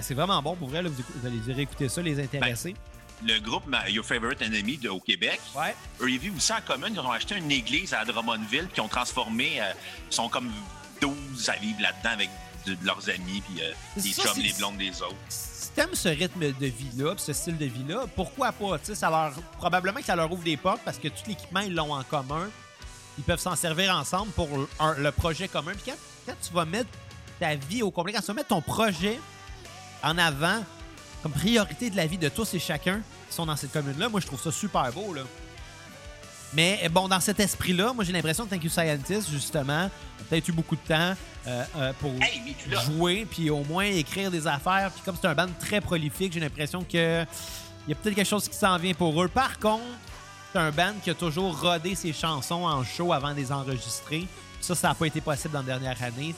c'est 0.00 0.14
vraiment 0.14 0.42
bon 0.42 0.56
pour 0.56 0.68
vrai. 0.68 0.82
vous, 0.82 1.26
allez 1.26 1.62
écouter 1.62 1.88
ça, 1.88 2.02
les 2.02 2.20
intéressés. 2.20 2.72
Ben, 2.72 2.80
le 3.24 3.38
groupe 3.40 3.64
Your 3.88 4.04
Favorite 4.04 4.42
Enemy 4.42 4.78
de, 4.78 4.88
au 4.88 5.00
Québec, 5.00 5.40
ouais. 5.54 5.74
eux, 6.00 6.10
ils 6.10 6.18
vivent 6.18 6.36
aussi 6.36 6.52
en 6.52 6.60
commune. 6.60 6.90
Ils 6.92 7.00
ont 7.00 7.10
acheté 7.10 7.36
une 7.36 7.50
église 7.50 7.94
à 7.94 8.04
Drummondville, 8.04 8.68
puis 8.68 8.80
ont 8.80 8.88
transformé. 8.88 9.60
Euh, 9.60 9.72
ils 10.10 10.14
sont 10.14 10.28
comme 10.28 10.50
12 11.00 11.48
à 11.48 11.56
vivre 11.56 11.80
là-dedans 11.80 12.10
avec 12.10 12.30
de, 12.66 12.76
leurs 12.84 13.08
amis, 13.08 13.42
puis 13.42 13.62
euh, 13.62 13.72
les 13.96 14.10
chums, 14.10 14.42
les 14.42 14.52
blondes 14.52 14.76
des 14.76 15.02
autres. 15.02 15.16
T'aimes 15.76 15.94
ce 15.94 16.08
rythme 16.08 16.40
de 16.40 16.66
vie-là, 16.66 17.14
ce 17.18 17.34
style 17.34 17.58
de 17.58 17.66
vie-là, 17.66 18.06
pourquoi 18.16 18.50
pas? 18.50 18.78
Ça 18.82 19.10
leur, 19.10 19.32
probablement 19.58 20.00
que 20.00 20.06
ça 20.06 20.16
leur 20.16 20.32
ouvre 20.32 20.42
des 20.42 20.56
portes 20.56 20.80
parce 20.82 20.96
que 20.96 21.08
tout 21.08 21.22
l'équipement, 21.28 21.60
ils 21.60 21.74
l'ont 21.74 21.92
en 21.92 22.02
commun. 22.02 22.48
Ils 23.18 23.24
peuvent 23.24 23.38
s'en 23.38 23.54
servir 23.56 23.94
ensemble 23.94 24.32
pour 24.32 24.48
le 24.48 25.10
projet 25.10 25.48
commun. 25.48 25.72
Puis 25.72 25.92
quand, 25.92 25.98
quand 26.26 26.36
tu 26.40 26.54
vas 26.54 26.64
mettre 26.64 26.88
ta 27.38 27.54
vie 27.56 27.82
au 27.82 27.90
complet, 27.90 28.14
quand 28.14 28.20
tu 28.20 28.26
vas 28.28 28.34
mettre 28.34 28.48
ton 28.48 28.62
projet 28.62 29.20
en 30.02 30.16
avant, 30.16 30.64
comme 31.22 31.32
priorité 31.32 31.90
de 31.90 31.96
la 31.96 32.06
vie 32.06 32.18
de 32.18 32.30
tous 32.30 32.54
et 32.54 32.58
chacun 32.58 33.02
qui 33.28 33.34
sont 33.34 33.44
dans 33.44 33.56
cette 33.56 33.72
commune-là. 33.72 34.08
Moi, 34.08 34.20
je 34.20 34.26
trouve 34.26 34.40
ça 34.40 34.52
super 34.52 34.90
beau. 34.92 35.12
Là. 35.12 35.22
Mais 36.54 36.88
bon, 36.90 37.08
dans 37.08 37.20
cet 37.20 37.40
esprit-là, 37.40 37.92
moi, 37.92 38.04
j'ai 38.04 38.12
l'impression 38.12 38.44
que 38.44 38.50
Thank 38.50 38.64
You 38.64 38.70
Scientist, 38.70 39.30
justement, 39.30 39.84
a 39.84 39.90
peut-être 40.28 40.48
eu 40.48 40.52
beaucoup 40.52 40.76
de 40.76 40.80
temps 40.80 41.14
euh, 41.46 41.64
euh, 41.76 41.92
pour 42.00 42.12
jouer, 42.84 43.26
puis 43.28 43.50
au 43.50 43.64
moins 43.64 43.84
écrire 43.84 44.30
des 44.30 44.46
affaires. 44.46 44.90
Puis 44.92 45.02
comme 45.04 45.16
c'est 45.20 45.26
un 45.26 45.34
band 45.34 45.48
très 45.58 45.80
prolifique, 45.80 46.32
j'ai 46.32 46.40
l'impression 46.40 46.82
que 46.82 47.24
il 47.86 47.90
y 47.90 47.92
a 47.92 47.96
peut-être 47.96 48.16
quelque 48.16 48.28
chose 48.28 48.48
qui 48.48 48.56
s'en 48.56 48.76
vient 48.78 48.94
pour 48.94 49.22
eux. 49.22 49.28
Par 49.28 49.58
contre, 49.58 49.84
c'est 50.52 50.58
un 50.58 50.72
band 50.72 50.94
qui 51.02 51.10
a 51.10 51.14
toujours 51.14 51.60
rodé 51.60 51.94
ses 51.94 52.12
chansons 52.12 52.64
en 52.64 52.82
show 52.82 53.12
avant 53.12 53.30
de 53.30 53.36
les 53.36 53.52
enregistrer. 53.52 54.26
Ça, 54.60 54.74
ça 54.74 54.88
n'a 54.88 54.94
pas 54.94 55.06
été 55.06 55.20
possible 55.20 55.52
dans 55.52 55.60
la 55.60 55.78
dernière 55.78 56.02
année. 56.02 56.34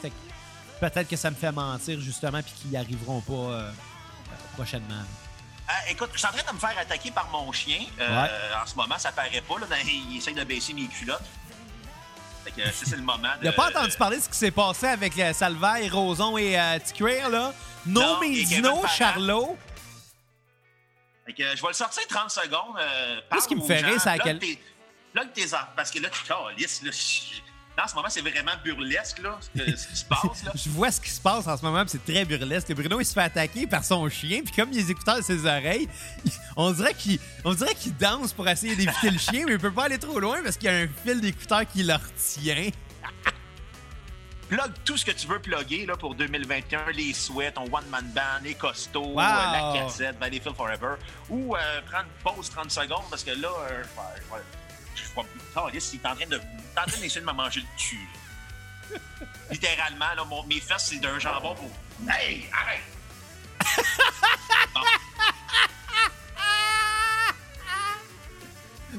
peut-être 0.81 1.09
que 1.09 1.17
ça 1.17 1.31
me 1.31 1.37
fait 1.37 1.53
mentir, 1.53 2.01
justement, 2.01 2.43
puis 2.43 2.53
qu'ils 2.61 2.71
n'y 2.71 2.77
arriveront 2.77 3.21
pas. 3.21 3.33
Euh, 3.33 3.71
prochainement. 4.59 5.05
Euh, 5.69 5.91
écoute, 5.91 6.11
je 6.15 6.19
suis 6.19 6.27
en 6.27 6.31
train 6.31 6.51
de 6.51 6.55
me 6.55 6.61
faire 6.61 6.79
attaquer 6.79 7.11
par 7.11 7.29
mon 7.29 7.53
chien. 7.53 7.81
Euh, 8.01 8.27
en 8.63 8.67
ce 8.67 8.75
moment, 8.75 8.99
ça 8.99 9.13
paraît 9.13 9.43
pas. 9.47 9.59
Là, 9.59 9.67
il 9.85 10.17
essaie 10.17 10.33
de 10.33 10.45
baisser 10.45 10.73
mes 10.73 10.87
culottes. 10.87 11.21
Fait 12.45 12.53
que, 12.53 12.63
c'est 12.73 12.97
le 12.97 13.03
moment 13.03 13.19
de... 13.41 13.43
Il 13.43 13.45
n'a 13.45 13.53
pas 13.53 13.69
entendu 13.69 13.95
parler 13.97 14.17
de 14.17 14.23
ce 14.23 14.29
qui 14.31 14.39
s'est 14.39 14.51
passé 14.51 14.87
avec 14.87 15.19
euh, 15.19 15.33
Salvaire, 15.35 15.95
Roson 15.95 16.39
et 16.39 16.59
euh, 16.59 16.79
T-Queer, 16.79 17.29
là? 17.29 17.53
No 17.85 18.19
means 18.21 18.61
no, 18.63 18.87
Charlot. 18.87 19.59
Fait 21.27 21.35
que 21.35 21.57
je 21.57 21.61
vais 21.61 21.69
le 21.69 21.75
sortir 21.75 22.07
30 22.09 22.31
secondes. 22.31 22.77
Qu'est-ce 23.31 23.49
qui 23.49 23.55
me 23.55 23.63
rire, 23.63 24.01
c'est 24.01 24.09
à 24.09 24.19
quel... 24.19 24.41
Là, 25.15 25.25
tes... 25.27 25.47
Parce 25.77 25.91
que 25.91 25.99
là, 26.01 26.09
tu 26.09 26.23
calisses, 26.23 26.83
là 26.83 26.93
en 27.83 27.87
ce 27.87 27.95
moment, 27.95 28.09
c'est 28.11 28.21
vraiment 28.21 28.53
burlesque, 28.65 29.21
là, 29.23 29.39
ce, 29.41 29.63
qui 29.89 29.97
se 29.97 30.05
passe. 30.05 30.45
Là. 30.45 30.53
je 30.55 30.69
vois 30.71 30.91
ce 30.91 31.01
qui 31.01 31.11
se 31.11 31.21
passe 31.21 31.47
en 31.47 31.57
ce 31.57 31.63
moment, 31.63 31.85
c'est 31.87 32.05
très 32.05 32.25
burlesque. 32.25 32.73
Bruno, 32.75 33.01
il 33.01 33.05
se 33.05 33.13
fait 33.13 33.23
attaquer 33.23 33.67
par 33.67 33.85
son 33.85 34.09
chien, 34.09 34.43
puis 34.45 34.55
comme 34.55 34.73
il 34.73 34.79
les 34.79 34.91
écouteurs 34.91 35.19
de 35.19 35.23
ses 35.23 35.45
oreilles, 35.47 35.89
on 36.57 36.73
dirait 36.73 36.95
qu'il 36.95 37.97
danse 37.99 38.33
pour 38.33 38.49
essayer 38.49 38.75
d'éviter 38.77 39.11
le 39.11 39.19
chien, 39.19 39.45
mais 39.47 39.53
il 39.53 39.59
peut 39.59 39.73
pas 39.73 39.85
aller 39.85 39.99
trop 39.99 40.19
loin 40.19 40.39
parce 40.43 40.57
qu'il 40.57 40.71
y 40.71 40.73
a 40.73 40.77
un 40.77 40.89
fil 41.05 41.21
d'écouteurs 41.21 41.67
qui 41.67 41.83
le 41.83 41.95
retient. 41.95 42.71
Plug 44.49 44.73
tout 44.85 44.97
ce 44.97 45.05
que 45.05 45.11
tu 45.11 45.27
veux 45.27 45.39
plugger 45.41 45.85
là, 45.85 45.97
pour 45.97 46.15
2021, 46.15 46.93
les 46.93 47.13
souhaits, 47.13 47.55
ton 47.55 47.65
one-man 47.65 48.11
band, 48.15 48.43
les 48.43 48.55
costauds, 48.55 49.13
euh, 49.13 49.23
la 49.23 49.73
cassette, 49.75 50.19
Valleyfield 50.19 50.57
Forever, 50.57 50.95
ou 51.29 51.55
euh, 51.55 51.59
prendre 51.83 52.07
une 52.07 52.33
pause 52.35 52.49
30 52.49 52.71
secondes 52.71 53.05
parce 53.11 53.25
que 53.25 53.33
là, 53.33 53.51
euh, 53.71 53.83
je 53.85 54.68
vois 55.15 55.25
oh, 55.57 55.69
il 55.73 55.77
est 55.77 56.07
en 56.07 56.15
train 56.15 56.27
de, 56.27 56.37
en 56.37 56.87
train 56.87 57.01
d'essayer 57.01 57.21
de 57.21 57.27
me 57.27 57.33
manger 57.33 57.61
le 57.61 57.67
cul. 57.77 58.09
Littéralement, 59.51 60.15
là, 60.17 60.25
mon, 60.25 60.43
mes 60.45 60.61
fesses, 60.61 60.87
c'est 60.91 61.01
d'un 61.01 61.19
jambon 61.19 61.55
pour. 61.55 61.71
Hey, 62.09 62.49
arrête! 62.53 62.83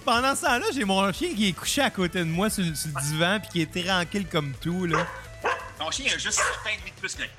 Pendant 0.05 0.35
ce 0.35 0.41
temps-là, 0.41 0.65
j'ai 0.73 0.85
mon 0.85 1.11
chien 1.11 1.33
qui 1.35 1.49
est 1.49 1.53
couché 1.53 1.81
à 1.81 1.89
côté 1.89 2.19
de 2.19 2.25
moi 2.25 2.49
sur, 2.49 2.63
le 2.63 2.71
divan 2.71 3.39
puis 3.39 3.49
qui 3.49 3.61
est 3.61 3.85
tranquille 3.85 4.27
comme 4.27 4.53
tout, 4.61 4.85
là. 4.85 5.05
Ton 5.77 5.91
chien 5.91 6.13
a 6.13 6.17
juste 6.17 6.39
certains 6.39 6.77
de 6.85 6.91
plus 6.99 7.15
que 7.15 7.23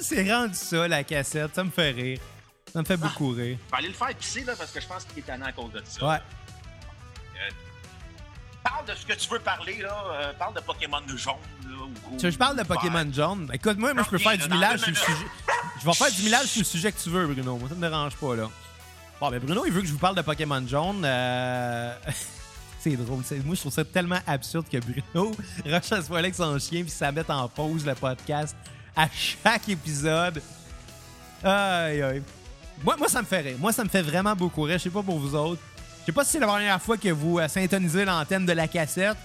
c'est 0.00 0.32
rendu 0.32 0.54
ça, 0.54 0.88
la 0.88 1.04
cassette. 1.04 1.54
Ça 1.54 1.62
me 1.62 1.70
fait 1.70 1.90
rire. 1.90 2.18
Ça 2.72 2.80
me 2.80 2.84
fait 2.84 2.96
beaucoup 2.96 3.30
rire. 3.30 3.58
Je 3.66 3.70
vais 3.70 3.78
aller 3.78 3.88
le 3.88 3.94
faire 3.94 4.14
pisser, 4.14 4.44
là, 4.44 4.54
parce 4.56 4.70
que 4.70 4.80
je 4.80 4.86
pense 4.86 5.04
qu'il 5.04 5.18
est 5.18 5.22
tanné 5.22 5.46
à 5.46 5.52
cause 5.52 5.72
de 5.72 5.82
ça. 5.84 6.06
Ouais. 6.06 6.16
Euh, 6.16 7.50
parle 8.62 8.86
de 8.86 8.94
ce 8.94 9.06
que 9.06 9.14
tu 9.14 9.28
veux 9.30 9.38
parler, 9.38 9.78
là. 9.78 10.04
Euh, 10.12 10.32
parle 10.34 10.54
de 10.54 10.60
Pokémon 10.60 11.00
jaune, 11.08 11.34
là. 11.66 11.76
Ou, 11.84 12.16
tu 12.16 12.24
veux 12.24 12.28
que 12.28 12.30
je 12.30 12.38
parle 12.38 12.58
de 12.58 12.64
Pokémon 12.64 13.12
jaune? 13.12 13.50
Écoute, 13.52 13.78
moi, 13.78 13.94
moi 13.94 14.02
je 14.04 14.10
peux 14.10 14.18
faire 14.18 14.36
du 14.36 14.48
millage 14.48 14.80
sur 14.80 14.90
le 14.90 14.96
sujet. 14.96 15.26
Je 15.80 15.86
vais 15.86 15.94
faire 15.94 16.10
du 16.12 16.22
millage 16.22 16.46
sur 16.46 16.60
le 16.60 16.64
sujet 16.64 16.92
que 16.92 17.00
tu 17.00 17.10
veux, 17.10 17.26
Bruno. 17.26 17.56
Moi, 17.56 17.68
ça 17.68 17.74
me 17.74 17.80
dérange 17.80 18.16
pas, 18.16 18.36
là. 18.36 18.50
Bon, 19.20 19.30
ben 19.30 19.40
Bruno, 19.40 19.64
il 19.66 19.72
veut 19.72 19.80
que 19.80 19.86
je 19.86 19.92
vous 19.92 19.98
parle 19.98 20.16
de 20.16 20.22
Pokémon 20.22 20.66
jaune. 20.66 21.02
Euh... 21.04 21.94
c'est 22.78 22.96
drôle. 22.96 23.22
Moi, 23.44 23.54
je 23.54 23.60
trouve 23.60 23.72
ça 23.72 23.84
tellement 23.84 24.20
absurde 24.26 24.66
que 24.70 24.78
Bruno 24.78 25.32
rush 25.64 25.92
à 25.92 26.02
ce 26.02 26.12
avec 26.12 26.34
son 26.34 26.58
chien 26.58 26.82
puis 26.82 26.90
ça 26.90 27.10
mette 27.10 27.30
en 27.30 27.48
pause 27.48 27.84
le 27.84 27.94
podcast 27.94 28.56
à 28.96 29.08
chaque 29.10 29.68
épisode. 29.68 30.42
Aïe, 31.42 32.02
aïe. 32.02 32.22
Moi, 32.84 32.96
moi, 32.96 33.08
ça 33.08 33.20
me 33.20 33.26
fait 33.26 33.40
rire. 33.40 33.56
Moi, 33.58 33.72
ça 33.72 33.84
me 33.84 33.88
fait 33.88 34.02
vraiment 34.02 34.34
beaucoup 34.34 34.62
rire. 34.62 34.78
Je 34.78 34.84
sais 34.84 34.90
pas 34.90 35.02
pour 35.02 35.18
vous 35.18 35.34
autres. 35.34 35.60
Je 36.00 36.06
sais 36.06 36.12
pas 36.12 36.24
si 36.24 36.32
c'est 36.32 36.40
la 36.40 36.46
première 36.46 36.80
fois 36.80 36.96
que 36.96 37.08
vous 37.08 37.38
euh, 37.38 38.04
l'antenne 38.06 38.46
de 38.46 38.52
la 38.52 38.68
cassette 38.68 39.16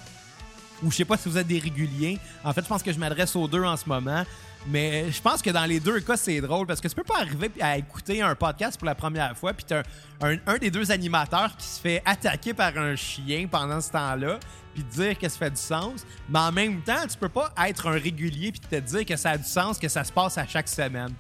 ou 0.82 0.92
je 0.92 0.98
sais 0.98 1.06
pas 1.06 1.18
si 1.18 1.30
vous 1.30 1.38
êtes 1.38 1.48
des 1.48 1.60
réguliers. 1.60 2.20
En 2.44 2.52
fait, 2.52 2.62
je 2.62 2.68
pense 2.68 2.84
que 2.84 2.92
je 2.92 3.00
m'adresse 3.00 3.36
aux 3.36 3.48
deux 3.48 3.64
en 3.64 3.78
ce 3.78 3.88
moment. 3.88 4.24
Mais 4.68 5.12
je 5.12 5.22
pense 5.22 5.42
que 5.42 5.50
dans 5.50 5.66
les 5.66 5.80
deux 5.80 6.00
cas, 6.00 6.16
c'est 6.16 6.40
drôle 6.40 6.66
parce 6.66 6.80
que 6.80 6.88
tu 6.88 6.96
peux 6.96 7.04
pas 7.04 7.20
arriver 7.20 7.52
à 7.60 7.78
écouter 7.78 8.22
un 8.22 8.34
podcast 8.34 8.78
pour 8.78 8.86
la 8.86 8.96
première 8.96 9.36
fois, 9.36 9.52
puis 9.54 9.66
t'as 9.68 9.84
un, 10.22 10.38
un, 10.48 10.58
des 10.58 10.72
deux 10.72 10.90
animateurs 10.90 11.56
qui 11.58 11.68
se 11.68 11.82
fait 11.82 12.02
attaquer 12.06 12.54
par 12.54 12.78
un 12.78 12.96
chien 12.96 13.48
pendant 13.52 13.82
ce 13.82 13.92
temps-là, 13.92 14.40
puis 14.74 14.84
dire 14.84 15.20
que 15.20 15.28
ça 15.28 15.38
fait 15.38 15.50
du 15.50 15.58
sens. 15.58 16.06
Mais 16.30 16.40
en 16.40 16.52
même 16.54 16.82
temps, 16.82 17.06
tu 17.10 17.18
peux 17.18 17.30
pas 17.30 17.54
être 17.66 17.88
un 17.88 18.00
régulier 18.00 18.54
puis 18.54 18.62
te 18.62 18.76
dire 18.78 19.06
que 19.06 19.18
ça 19.18 19.32
a 19.32 19.38
du 19.38 19.44
sens, 19.44 19.78
que 19.78 19.90
ça 19.90 20.06
se 20.06 20.12
passe 20.12 20.38
à 20.38 20.48
chaque 20.48 20.70
semaine. 20.70 21.14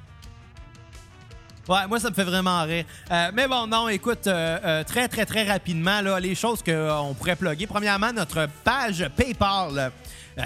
Ouais, 1.69 1.87
moi, 1.87 1.97
ça 1.97 2.09
me 2.09 2.13
fait 2.13 2.25
vraiment 2.25 2.61
rire. 2.63 2.83
Euh, 3.09 3.31
mais 3.33 3.47
bon, 3.47 3.67
non, 3.67 3.87
écoute, 3.87 4.27
euh, 4.27 4.59
euh, 4.65 4.83
très, 4.83 5.07
très, 5.07 5.25
très 5.25 5.43
rapidement, 5.43 6.01
là, 6.01 6.19
les 6.19 6.35
choses 6.35 6.61
qu'on 6.61 7.15
pourrait 7.17 7.37
plugger. 7.37 7.67
Premièrement, 7.67 8.11
notre 8.11 8.49
page 8.65 9.07
PayPal. 9.15 9.93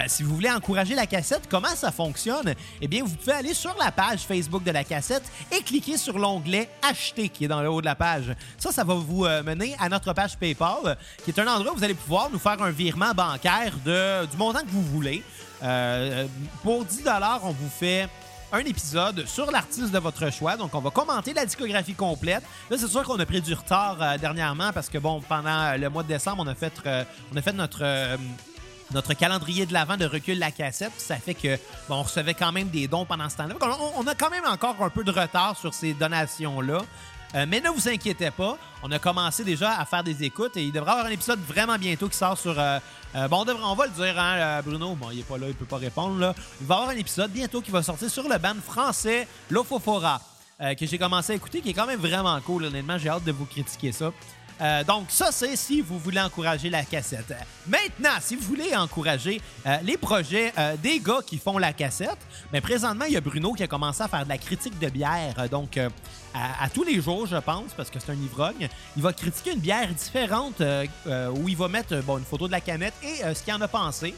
si 0.06 0.22
vous 0.22 0.32
voulez 0.32 0.50
encourager 0.50 0.94
la 0.94 1.06
cassette, 1.06 1.48
comment 1.50 1.74
ça 1.74 1.90
fonctionne? 1.90 2.54
Eh 2.80 2.86
bien, 2.86 3.02
vous 3.02 3.16
pouvez 3.16 3.32
aller 3.32 3.52
sur 3.52 3.74
la 3.82 3.90
page 3.90 4.20
Facebook 4.20 4.62
de 4.62 4.70
la 4.70 4.84
cassette 4.84 5.24
et 5.50 5.60
cliquer 5.60 5.96
sur 5.96 6.20
l'onglet 6.20 6.68
Acheter 6.88 7.28
qui 7.30 7.46
est 7.46 7.48
dans 7.48 7.62
le 7.62 7.70
haut 7.70 7.80
de 7.80 7.86
la 7.86 7.96
page. 7.96 8.36
Ça, 8.56 8.70
ça 8.70 8.84
va 8.84 8.94
vous 8.94 9.24
mener 9.44 9.74
à 9.80 9.88
notre 9.88 10.12
page 10.12 10.36
PayPal, 10.36 10.96
qui 11.24 11.32
est 11.32 11.40
un 11.40 11.48
endroit 11.48 11.72
où 11.72 11.78
vous 11.78 11.84
allez 11.84 11.94
pouvoir 11.94 12.30
nous 12.30 12.38
faire 12.38 12.62
un 12.62 12.70
virement 12.70 13.12
bancaire 13.12 13.72
de, 13.84 14.24
du 14.26 14.36
montant 14.36 14.60
que 14.60 14.70
vous 14.70 14.82
voulez. 14.82 15.24
pour 16.62 16.84
10 16.84 17.02
on 17.42 17.50
vous 17.50 17.70
fait 17.70 18.08
un 18.52 18.60
épisode 18.60 19.26
sur 19.26 19.50
l'artiste 19.50 19.92
de 19.92 19.98
votre 19.98 20.30
choix. 20.32 20.56
Donc, 20.56 20.74
on 20.74 20.80
va 20.80 20.90
commenter 20.90 21.34
la 21.34 21.44
discographie 21.44 21.94
complète. 21.94 22.42
Là, 22.70 22.76
c'est 22.78 22.88
sûr 22.88 23.02
qu'on 23.02 23.18
a 23.18 23.26
pris 23.26 23.40
du 23.40 23.54
retard 23.54 23.96
euh, 24.00 24.18
dernièrement 24.18 24.72
parce 24.72 24.88
que, 24.88 24.98
bon, 24.98 25.20
pendant 25.20 25.76
le 25.76 25.88
mois 25.88 26.02
de 26.02 26.08
décembre, 26.08 26.42
on 26.44 26.46
a 26.46 26.54
fait, 26.54 26.72
euh, 26.86 27.04
notre, 27.54 27.80
euh, 27.82 28.16
calendrier 29.18 29.66
de 29.66 29.72
l'avant 29.72 29.96
de 29.96 30.06
recul 30.06 30.38
la 30.38 30.50
cassette. 30.50 30.92
Ça 30.98 31.16
fait 31.16 31.34
que 31.34 31.56
bon, 31.88 31.96
on 31.96 32.02
recevait 32.02 32.34
quand 32.34 32.52
même 32.52 32.68
des 32.68 32.88
dons 32.88 33.04
pendant 33.04 33.28
ce 33.28 33.36
temps-là. 33.36 33.54
On, 33.60 34.02
on 34.02 34.06
a 34.06 34.14
quand 34.14 34.30
même 34.30 34.46
encore 34.46 34.76
un 34.80 34.90
peu 34.90 35.04
de 35.04 35.10
retard 35.10 35.56
sur 35.56 35.74
ces 35.74 35.92
donations-là. 35.92 36.82
Euh, 37.34 37.44
mais 37.46 37.60
ne 37.60 37.68
vous 37.68 37.88
inquiétez 37.88 38.30
pas, 38.30 38.56
on 38.82 38.90
a 38.90 38.98
commencé 38.98 39.44
déjà 39.44 39.78
à 39.78 39.84
faire 39.84 40.02
des 40.02 40.24
écoutes 40.24 40.56
et 40.56 40.62
il 40.62 40.72
devrait 40.72 40.90
y 40.90 40.92
avoir 40.92 41.06
un 41.06 41.10
épisode 41.10 41.40
vraiment 41.40 41.76
bientôt 41.76 42.08
qui 42.08 42.16
sort 42.16 42.38
sur. 42.38 42.58
Euh, 42.58 42.78
euh, 43.14 43.28
bon, 43.28 43.40
on, 43.40 43.44
devrait, 43.44 43.62
on, 43.64 43.74
va 43.74 43.86
le 43.86 43.92
dire, 43.92 44.18
hein, 44.18 44.62
Bruno. 44.64 44.94
Bon, 44.94 45.10
il 45.10 45.20
est 45.20 45.24
pas 45.24 45.36
là, 45.36 45.48
il 45.48 45.54
peut 45.54 45.66
pas 45.66 45.76
répondre. 45.76 46.18
Là. 46.18 46.34
Il 46.60 46.66
va 46.66 46.74
y 46.74 46.78
avoir 46.78 46.94
un 46.94 46.98
épisode 46.98 47.30
bientôt 47.30 47.60
qui 47.60 47.70
va 47.70 47.82
sortir 47.82 48.10
sur 48.10 48.28
le 48.28 48.38
band 48.38 48.56
français 48.64 49.28
Lofofora, 49.50 50.20
que 50.58 50.86
j'ai 50.86 50.98
commencé 50.98 51.32
à 51.32 51.36
écouter, 51.36 51.60
qui 51.60 51.70
est 51.70 51.74
quand 51.74 51.86
même 51.86 52.00
vraiment 52.00 52.40
cool. 52.40 52.64
Honnêtement, 52.64 52.98
j'ai 52.98 53.08
hâte 53.08 53.24
de 53.24 53.32
vous 53.32 53.46
critiquer 53.46 53.92
ça. 53.92 54.12
Euh, 54.60 54.82
donc, 54.84 55.06
ça, 55.08 55.30
c'est 55.30 55.56
si 55.56 55.80
vous 55.80 55.98
voulez 55.98 56.20
encourager 56.20 56.68
la 56.68 56.84
cassette. 56.84 57.32
Maintenant, 57.66 58.16
si 58.20 58.34
vous 58.34 58.42
voulez 58.42 58.74
encourager 58.74 59.40
euh, 59.66 59.76
les 59.82 59.96
projets 59.96 60.52
euh, 60.58 60.76
des 60.76 60.98
gars 60.98 61.20
qui 61.24 61.38
font 61.38 61.58
la 61.58 61.72
cassette, 61.72 62.18
mais 62.52 62.60
présentement, 62.60 63.04
il 63.04 63.12
y 63.12 63.16
a 63.16 63.20
Bruno 63.20 63.52
qui 63.52 63.62
a 63.62 63.68
commencé 63.68 64.02
à 64.02 64.08
faire 64.08 64.24
de 64.24 64.28
la 64.28 64.38
critique 64.38 64.78
de 64.78 64.88
bière. 64.88 65.48
Donc, 65.50 65.78
à, 66.34 66.68
tous 66.70 66.84
les 66.84 67.00
jours, 67.00 67.26
je 67.26 67.36
pense, 67.36 67.72
parce 67.76 67.90
que 67.90 67.98
c'est 67.98 68.10
un 68.12 68.16
ivrogne, 68.16 68.68
il 68.96 69.02
va 69.02 69.12
critiquer 69.12 69.52
une 69.52 69.60
bière 69.60 69.88
différente 69.88 70.60
où 70.60 71.48
il 71.48 71.56
va 71.56 71.68
mettre 71.68 71.94
une 71.94 72.24
photo 72.24 72.46
de 72.46 72.52
la 72.52 72.60
canette 72.60 72.94
et 73.02 73.34
ce 73.34 73.42
qu'il 73.42 73.52
en 73.54 73.60
a 73.60 73.68
pensé. 73.68 74.14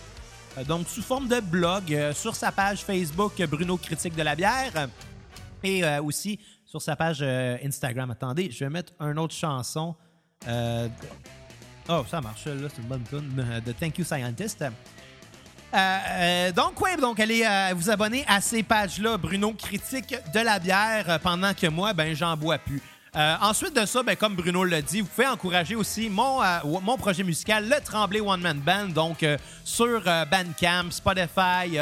donc, 0.66 0.88
sous 0.88 1.02
forme 1.02 1.28
de 1.28 1.40
blog 1.40 2.12
sur 2.12 2.34
sa 2.34 2.52
page 2.52 2.80
Facebook 2.80 3.40
Bruno 3.42 3.76
Critique 3.76 4.14
de 4.14 4.22
la 4.22 4.34
bière 4.34 4.88
et 5.62 5.82
aussi 5.98 6.38
sur 6.66 6.82
sa 6.82 6.96
page 6.96 7.22
Instagram. 7.22 8.10
Attendez, 8.10 8.50
je 8.50 8.64
vais 8.64 8.70
mettre 8.70 8.92
une 9.00 9.18
autre 9.18 9.34
chanson. 9.34 9.94
Euh, 10.48 10.88
oh, 11.90 12.02
ça 12.10 12.22
marche, 12.22 12.46
là, 12.46 12.68
c'est 12.74 12.80
une 12.80 12.88
bonne 12.88 13.04
tune 13.04 13.30
euh, 13.38 13.60
de 13.66 13.72
Thank 13.72 13.98
You 13.98 14.04
Scientist. 14.04 14.64
Euh, 15.72 16.52
donc, 16.52 16.80
ouais, 16.80 16.96
donc 16.96 17.20
allez 17.20 17.44
vous 17.74 17.90
abonner 17.90 18.24
à 18.26 18.40
ces 18.40 18.62
pages-là, 18.62 19.18
Bruno 19.18 19.52
critique 19.52 20.14
de 20.32 20.40
la 20.40 20.58
bière, 20.58 21.20
pendant 21.22 21.52
que 21.52 21.66
moi, 21.66 21.92
ben, 21.92 22.14
j'en 22.16 22.36
bois 22.36 22.58
plus. 22.58 22.82
ensuite 23.14 23.76
de 23.76 23.84
ça, 23.84 24.02
ben, 24.02 24.16
comme 24.16 24.34
Bruno 24.34 24.64
l'a 24.64 24.80
dit, 24.80 25.02
vous 25.02 25.08
pouvez 25.08 25.28
encourager 25.28 25.76
aussi 25.76 26.08
mon, 26.08 26.40
mon 26.64 26.96
projet 26.96 27.22
musical, 27.22 27.68
le 27.68 27.78
Tremblay 27.84 28.20
One 28.20 28.40
Man 28.40 28.58
Band, 28.58 28.88
donc 28.88 29.24
sur 29.62 30.02
Bandcamp, 30.02 30.90
Spotify, 30.90 31.78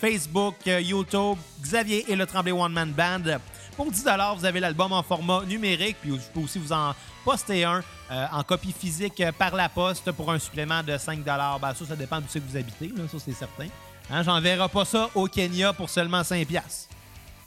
Facebook, 0.00 0.56
YouTube, 0.66 1.38
Xavier 1.62 2.04
et 2.10 2.16
le 2.16 2.26
Tremblay 2.26 2.52
One 2.52 2.72
Man 2.72 2.90
Band. 2.90 3.38
Pour 3.76 3.90
10 3.90 4.04
vous 4.36 4.44
avez 4.44 4.60
l'album 4.60 4.92
en 4.92 5.02
format 5.02 5.42
numérique, 5.46 5.96
puis 6.02 6.10
je 6.10 6.30
peux 6.34 6.40
aussi 6.40 6.58
vous 6.58 6.72
en 6.72 6.94
poster 7.24 7.64
un 7.64 7.82
euh, 8.10 8.26
en 8.32 8.42
copie 8.42 8.72
physique 8.72 9.20
euh, 9.20 9.32
par 9.32 9.54
la 9.54 9.68
poste 9.68 10.12
pour 10.12 10.30
un 10.30 10.38
supplément 10.38 10.82
de 10.82 10.96
5 10.96 11.20
ben, 11.20 11.74
Ça, 11.74 11.86
ça 11.86 11.96
dépend 11.96 12.20
d'où 12.20 12.26
c'est 12.28 12.40
que 12.40 12.48
vous 12.48 12.56
habitez, 12.56 12.88
là, 12.88 13.04
ça 13.10 13.18
c'est 13.18 13.32
certain. 13.32 13.68
Hein, 14.10 14.22
J'enverrai 14.22 14.68
pas 14.68 14.84
ça 14.84 15.08
au 15.14 15.26
Kenya 15.26 15.72
pour 15.72 15.88
seulement 15.88 16.22
5 16.22 16.46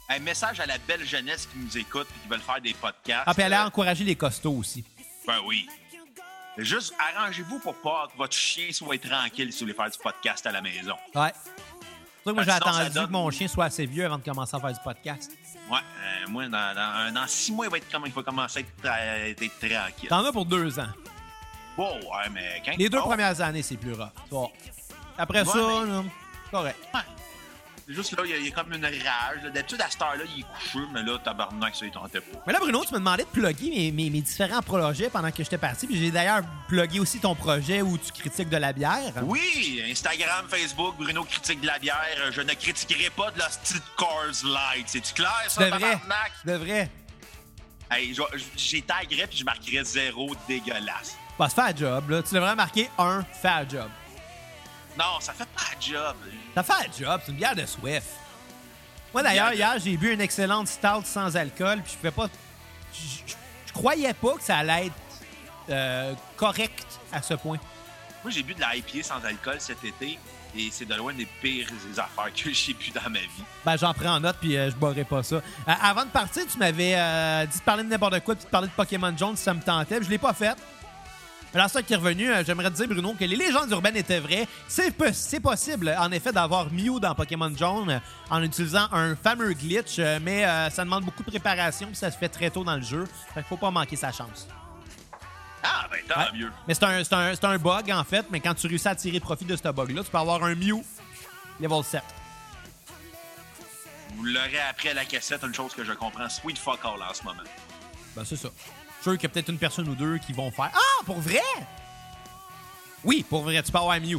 Un 0.08 0.18
message 0.20 0.60
à 0.60 0.66
la 0.66 0.78
belle 0.78 1.06
jeunesse 1.06 1.46
qui 1.46 1.58
nous 1.58 1.78
écoute 1.78 2.08
et 2.10 2.22
qui 2.22 2.28
veulent 2.28 2.40
faire 2.40 2.60
des 2.60 2.74
podcasts. 2.74 3.24
Ah, 3.26 3.34
puis 3.34 3.42
allez 3.42 3.56
euh, 3.56 3.66
encourager 3.66 4.04
les 4.04 4.16
costauds 4.16 4.56
aussi. 4.56 4.84
Ben 5.26 5.38
oui. 5.46 5.68
Juste 6.58 6.94
arrangez-vous 6.98 7.58
pour 7.58 7.74
pas 7.74 8.08
que 8.10 8.16
votre 8.16 8.34
chien 8.34 8.72
soit 8.72 8.98
tranquille 8.98 9.52
si 9.52 9.60
vous 9.60 9.66
voulez 9.66 9.74
faire 9.74 9.90
du 9.90 9.98
podcast 9.98 10.46
à 10.46 10.52
la 10.52 10.62
maison. 10.62 10.94
Ouais. 11.14 11.32
C'est 12.24 12.32
moi, 12.32 12.42
j'ai 12.42 12.50
attendu 12.50 13.06
que 13.06 13.12
mon 13.12 13.30
chien 13.30 13.46
soit 13.46 13.66
assez 13.66 13.86
vieux 13.86 14.04
avant 14.04 14.18
de 14.18 14.24
commencer 14.24 14.56
à 14.56 14.60
faire 14.60 14.72
du 14.72 14.80
podcast. 14.82 15.30
Ouais, 15.70 15.78
euh, 15.78 16.28
moi, 16.28 16.48
dans, 16.48 17.26
six 17.26 17.52
mois, 17.52 17.66
il 17.66 17.70
va, 17.70 17.78
être 17.78 17.90
comme, 17.90 18.04
il 18.06 18.12
va 18.12 18.22
commencer 18.22 18.64
à 18.84 19.28
être, 19.28 19.58
tranquille. 19.58 20.08
T'en 20.08 20.24
as 20.24 20.32
pour 20.32 20.46
deux 20.46 20.78
ans. 20.78 20.88
Bon, 21.76 21.94
ouais, 21.94 22.30
mais 22.32 22.62
quand 22.64 22.72
Les 22.78 22.88
deux 22.88 23.00
premières 23.00 23.40
années, 23.40 23.62
c'est 23.62 23.76
plus 23.76 23.92
rare. 23.92 24.12
Après 25.18 25.44
ça, 25.44 25.58
correct. 26.50 26.78
Ouais. 26.94 27.00
Juste 27.88 28.16
là, 28.16 28.24
il 28.26 28.44
y, 28.44 28.48
a 28.48 28.50
comme 28.50 28.72
une 28.72 28.84
rage. 28.84 29.52
D'habitude, 29.54 29.80
à 29.80 29.88
cette 29.88 30.02
heure-là, 30.02 30.24
il 30.34 30.40
est 30.40 30.44
couché, 30.44 30.78
mais 30.92 31.04
là, 31.04 31.18
tabarnak, 31.18 31.76
ça, 31.76 31.86
il 31.86 31.92
tentait 31.92 32.20
pas. 32.20 32.38
Mais 32.44 32.52
là, 32.52 32.58
Bruno, 32.58 32.84
tu 32.84 32.92
me 32.92 32.98
demandais 32.98 33.22
de 33.22 33.28
plugger 33.28 33.70
mes, 33.70 33.92
mes, 33.92 34.10
mes 34.10 34.20
différents 34.20 34.60
projets 34.60 35.08
pendant 35.08 35.30
que 35.30 35.44
j'étais 35.44 35.58
parti. 35.58 35.86
Puis 35.86 35.96
j'ai 35.96 36.10
d'ailleurs 36.10 36.42
plugué 36.66 36.98
aussi 36.98 37.20
ton 37.20 37.36
projet 37.36 37.82
où 37.82 37.96
tu 37.96 38.10
critiques 38.10 38.48
de 38.48 38.56
la 38.56 38.72
bière. 38.72 39.12
Oui, 39.22 39.80
Instagram, 39.88 40.46
Facebook, 40.48 40.96
Bruno 40.98 41.22
critique 41.22 41.60
de 41.60 41.66
la 41.68 41.78
bière. 41.78 42.32
Je 42.32 42.40
ne 42.40 42.54
critiquerai 42.54 43.10
pas 43.10 43.30
de 43.30 43.38
la 43.38 43.48
Street 43.50 43.78
Cars 43.96 44.44
Light. 44.44 44.86
C'est-tu 44.88 45.14
clair, 45.14 45.44
ça, 45.46 45.64
de 45.64 45.70
vrai. 45.70 45.98
De 46.44 46.52
vrai. 46.54 46.90
Hey, 47.88 48.16
j'ai 48.56 48.82
taguerais 48.82 49.28
puis 49.28 49.38
je 49.38 49.44
marquerais 49.44 49.84
zéro 49.84 50.34
dégueulasse. 50.48 51.16
Bah, 51.38 51.48
c'est 51.48 51.62
fait 51.62 51.78
job, 51.78 52.10
là. 52.10 52.22
Tu 52.22 52.34
devrais 52.34 52.56
marquer 52.56 52.90
un, 52.98 53.22
fait 53.22 53.70
job. 53.70 53.88
Non, 54.98 55.20
ça 55.20 55.32
fait 55.32 55.46
pas 55.46 55.62
un 55.76 55.80
job. 55.80 56.16
Ça 56.54 56.62
fait 56.62 56.72
un 56.72 57.04
job, 57.04 57.20
c'est 57.24 57.32
une 57.32 57.38
bière 57.38 57.54
de 57.54 57.66
Swift. 57.66 58.08
Moi, 59.12 59.22
d'ailleurs, 59.22 59.52
hier, 59.52 59.74
j'ai 59.82 59.96
bu 59.96 60.12
une 60.12 60.20
excellente 60.20 60.68
stout 60.68 61.04
sans 61.04 61.36
alcool, 61.36 61.80
puis 61.82 61.92
je 61.92 61.96
pouvais 61.96 62.10
pas. 62.10 62.28
Je, 62.92 63.72
croyais 63.72 64.14
pas 64.14 64.34
que 64.34 64.42
ça 64.42 64.58
allait 64.58 64.86
être 64.86 64.94
euh, 65.68 66.14
correct 66.36 66.86
à 67.12 67.20
ce 67.20 67.34
point. 67.34 67.58
Moi, 68.22 68.30
j'ai 68.30 68.42
bu 68.42 68.54
de 68.54 68.60
la 68.60 68.74
IPA 68.74 69.02
sans 69.02 69.22
alcool 69.24 69.56
cet 69.58 69.84
été, 69.84 70.18
et 70.56 70.68
c'est 70.70 70.86
de 70.86 70.94
loin 70.94 71.12
des 71.12 71.26
pires 71.42 71.68
affaires 71.98 72.32
que 72.34 72.52
j'ai 72.52 72.72
bu 72.72 72.90
dans 72.90 73.10
ma 73.10 73.20
vie. 73.20 73.44
Ben, 73.66 73.76
j'en 73.76 73.92
prends 73.92 74.16
en 74.16 74.20
note, 74.20 74.36
puis 74.40 74.56
euh, 74.56 74.70
je 74.70 74.76
boirai 74.76 75.04
pas 75.04 75.22
ça. 75.22 75.36
Euh, 75.36 75.40
avant 75.82 76.06
de 76.06 76.10
partir, 76.10 76.44
tu 76.50 76.56
m'avais 76.58 77.46
dit 77.46 77.58
de 77.58 77.64
parler 77.64 77.84
de 77.84 77.88
n'importe 77.88 78.20
quoi, 78.20 78.34
puis 78.34 78.46
de 78.46 78.50
parler 78.50 78.68
de 78.68 78.72
Pokémon 78.72 79.14
Jones 79.16 79.36
si 79.36 79.42
ça 79.42 79.52
me 79.52 79.60
tentait, 79.60 80.02
je 80.02 80.08
l'ai 80.08 80.18
pas 80.18 80.32
fait. 80.32 80.56
Alors, 81.56 81.70
ça 81.70 81.82
qui 81.82 81.94
est 81.94 81.96
revenu, 81.96 82.30
euh, 82.30 82.44
j'aimerais 82.44 82.70
te 82.70 82.76
dire, 82.76 82.86
Bruno, 82.86 83.14
que 83.18 83.24
les 83.24 83.34
légendes 83.34 83.70
urbaines 83.70 83.96
étaient 83.96 84.20
vraies. 84.20 84.46
C'est 84.68 85.40
possible, 85.40 85.96
en 85.98 86.12
effet, 86.12 86.30
d'avoir 86.30 86.70
Mew 86.70 87.00
dans 87.00 87.14
Pokémon 87.14 87.50
Jaune 87.56 87.88
euh, 87.88 87.98
en 88.28 88.42
utilisant 88.42 88.86
un 88.92 89.16
fameux 89.16 89.54
glitch, 89.54 89.98
euh, 89.98 90.18
mais 90.20 90.42
ça 90.70 90.84
demande 90.84 91.06
beaucoup 91.06 91.22
de 91.22 91.30
préparation, 91.30 91.86
puis 91.86 91.96
ça 91.96 92.10
se 92.10 92.18
fait 92.18 92.28
très 92.28 92.50
tôt 92.50 92.62
dans 92.62 92.76
le 92.76 92.82
jeu. 92.82 93.06
Fait 93.32 93.40
qu'il 93.40 93.44
faut 93.44 93.56
pas 93.56 93.70
manquer 93.70 93.96
sa 93.96 94.12
chance. 94.12 94.46
Ah, 95.62 95.88
ben 95.90 95.98
tant 96.06 96.36
mieux. 96.36 96.52
Mais 96.68 96.74
c'est 96.74 96.84
un, 96.84 97.32
un, 97.42 97.58
bug, 97.58 97.90
en 97.90 98.04
fait, 98.04 98.26
mais 98.30 98.40
quand 98.40 98.52
tu 98.52 98.66
réussis 98.66 98.88
à 98.88 98.94
tirer 98.94 99.18
profit 99.18 99.46
de 99.46 99.56
ce 99.56 99.62
bug-là, 99.62 100.04
tu 100.04 100.10
peux 100.10 100.18
avoir 100.18 100.44
un 100.44 100.54
Mew 100.54 100.84
level 101.58 101.82
7. 101.82 102.02
Vous 104.14 104.24
l'aurez 104.24 104.60
appris 104.68 104.90
à 104.90 104.94
la 104.94 105.06
cassette, 105.06 105.42
une 105.42 105.54
chose 105.54 105.72
que 105.72 105.84
je 105.84 105.94
comprends 105.94 106.28
sweet 106.28 106.58
fuck 106.58 106.80
all 106.84 107.02
en 107.02 107.14
ce 107.14 107.22
moment. 107.22 107.40
Ben, 108.14 108.26
c'est 108.26 108.36
ça 108.36 108.50
sûr 109.06 109.18
qu'il 109.18 109.22
y 109.22 109.26
a 109.26 109.28
peut-être 109.28 109.48
une 109.50 109.58
personne 109.58 109.88
ou 109.88 109.94
deux 109.94 110.18
qui 110.18 110.32
vont 110.32 110.50
faire 110.50 110.70
Ah, 110.74 111.04
pour 111.04 111.20
vrai? 111.20 111.40
Oui, 113.04 113.24
pour 113.28 113.42
vrai, 113.42 113.62
tu 113.62 113.70
peux 113.70 113.78
avoir 113.78 114.00
Mew. 114.00 114.18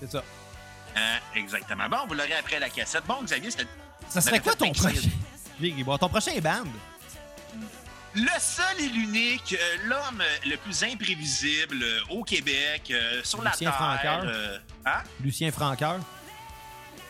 C'est 0.00 0.10
ça. 0.10 0.24
Euh, 0.96 1.16
exactement. 1.36 1.88
Bon, 1.88 1.98
vous 2.08 2.14
l'aurez 2.14 2.34
après 2.34 2.58
la 2.58 2.68
cassette. 2.68 3.04
Bon, 3.06 3.22
Xavier, 3.22 3.50
c'était. 3.50 3.66
Ça 4.08 4.20
serait 4.20 4.40
quoi 4.40 4.54
ton 4.54 4.72
prochain? 4.72 5.08
bon, 5.84 5.96
ton 5.96 6.08
prochain 6.08 6.38
band? 6.40 6.64
Le 8.14 8.38
seul 8.40 8.80
et 8.80 8.88
l'unique, 8.88 9.56
euh, 9.58 9.76
l'homme 9.84 10.22
le 10.44 10.56
plus 10.56 10.82
imprévisible 10.82 11.82
au 12.10 12.24
Québec, 12.24 12.92
sur 13.22 13.42
Lucien 13.42 13.70
la 13.70 13.98
Terre. 14.02 14.22
Euh, 14.26 14.58
hein? 14.84 15.02
Lucien 15.20 15.50
Franqueur. 15.50 16.00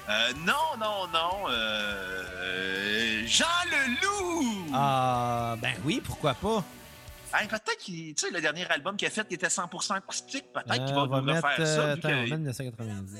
Euh, 0.08 0.32
non, 0.44 0.76
non, 0.78 1.06
non. 1.12 1.48
Euh, 1.48 3.22
Jean 3.26 3.44
Leloup! 3.70 4.66
Ah, 4.74 5.56
ben 5.60 5.74
oui, 5.84 6.00
pourquoi 6.04 6.34
pas? 6.34 6.64
peut-être 7.48 7.78
qu'il, 7.78 8.14
tu 8.14 8.26
sais, 8.26 8.32
le 8.32 8.40
dernier 8.40 8.66
album 8.70 8.96
qu'il 8.96 9.08
a 9.08 9.10
fait 9.10 9.26
qui 9.26 9.34
était 9.34 9.46
100% 9.46 9.94
acoustique, 9.94 10.44
peut-être 10.52 10.84
qu'il 10.84 10.94
va, 10.94 11.02
euh, 11.02 11.20
nous 11.20 11.32
refaire 11.34 11.66
ça. 11.66 11.94
Vu 11.94 12.00
que, 12.00 12.08
on 12.08 12.36
1990. 12.36 13.16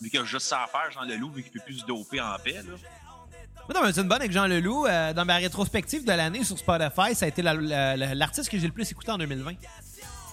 Vu 0.00 0.10
qu'il 0.10 0.20
a 0.20 0.24
juste 0.24 0.46
ça 0.46 0.64
à 0.64 0.66
faire, 0.66 0.90
Jean 0.90 1.02
Leloup, 1.02 1.30
vu 1.30 1.42
qu'il 1.42 1.52
peut 1.52 1.60
plus 1.64 1.78
se 1.78 1.86
doper 1.86 2.20
en 2.20 2.36
paix, 2.42 2.54
là. 2.54 2.74
Non, 3.74 3.82
mais 3.82 3.92
c'est 3.92 4.02
une 4.02 4.08
bonne 4.08 4.20
avec 4.20 4.32
Jean 4.32 4.46
Leloup. 4.46 4.86
dans 4.86 5.24
ma 5.24 5.36
rétrospective 5.36 6.04
de 6.04 6.12
l'année 6.12 6.44
sur 6.44 6.58
Spotify, 6.58 7.14
ça 7.14 7.24
a 7.24 7.28
été 7.28 7.42
l'artiste 7.42 8.48
que 8.48 8.58
j'ai 8.58 8.66
le 8.66 8.72
plus 8.72 8.90
écouté 8.90 9.10
en 9.10 9.18
2020. 9.18 9.54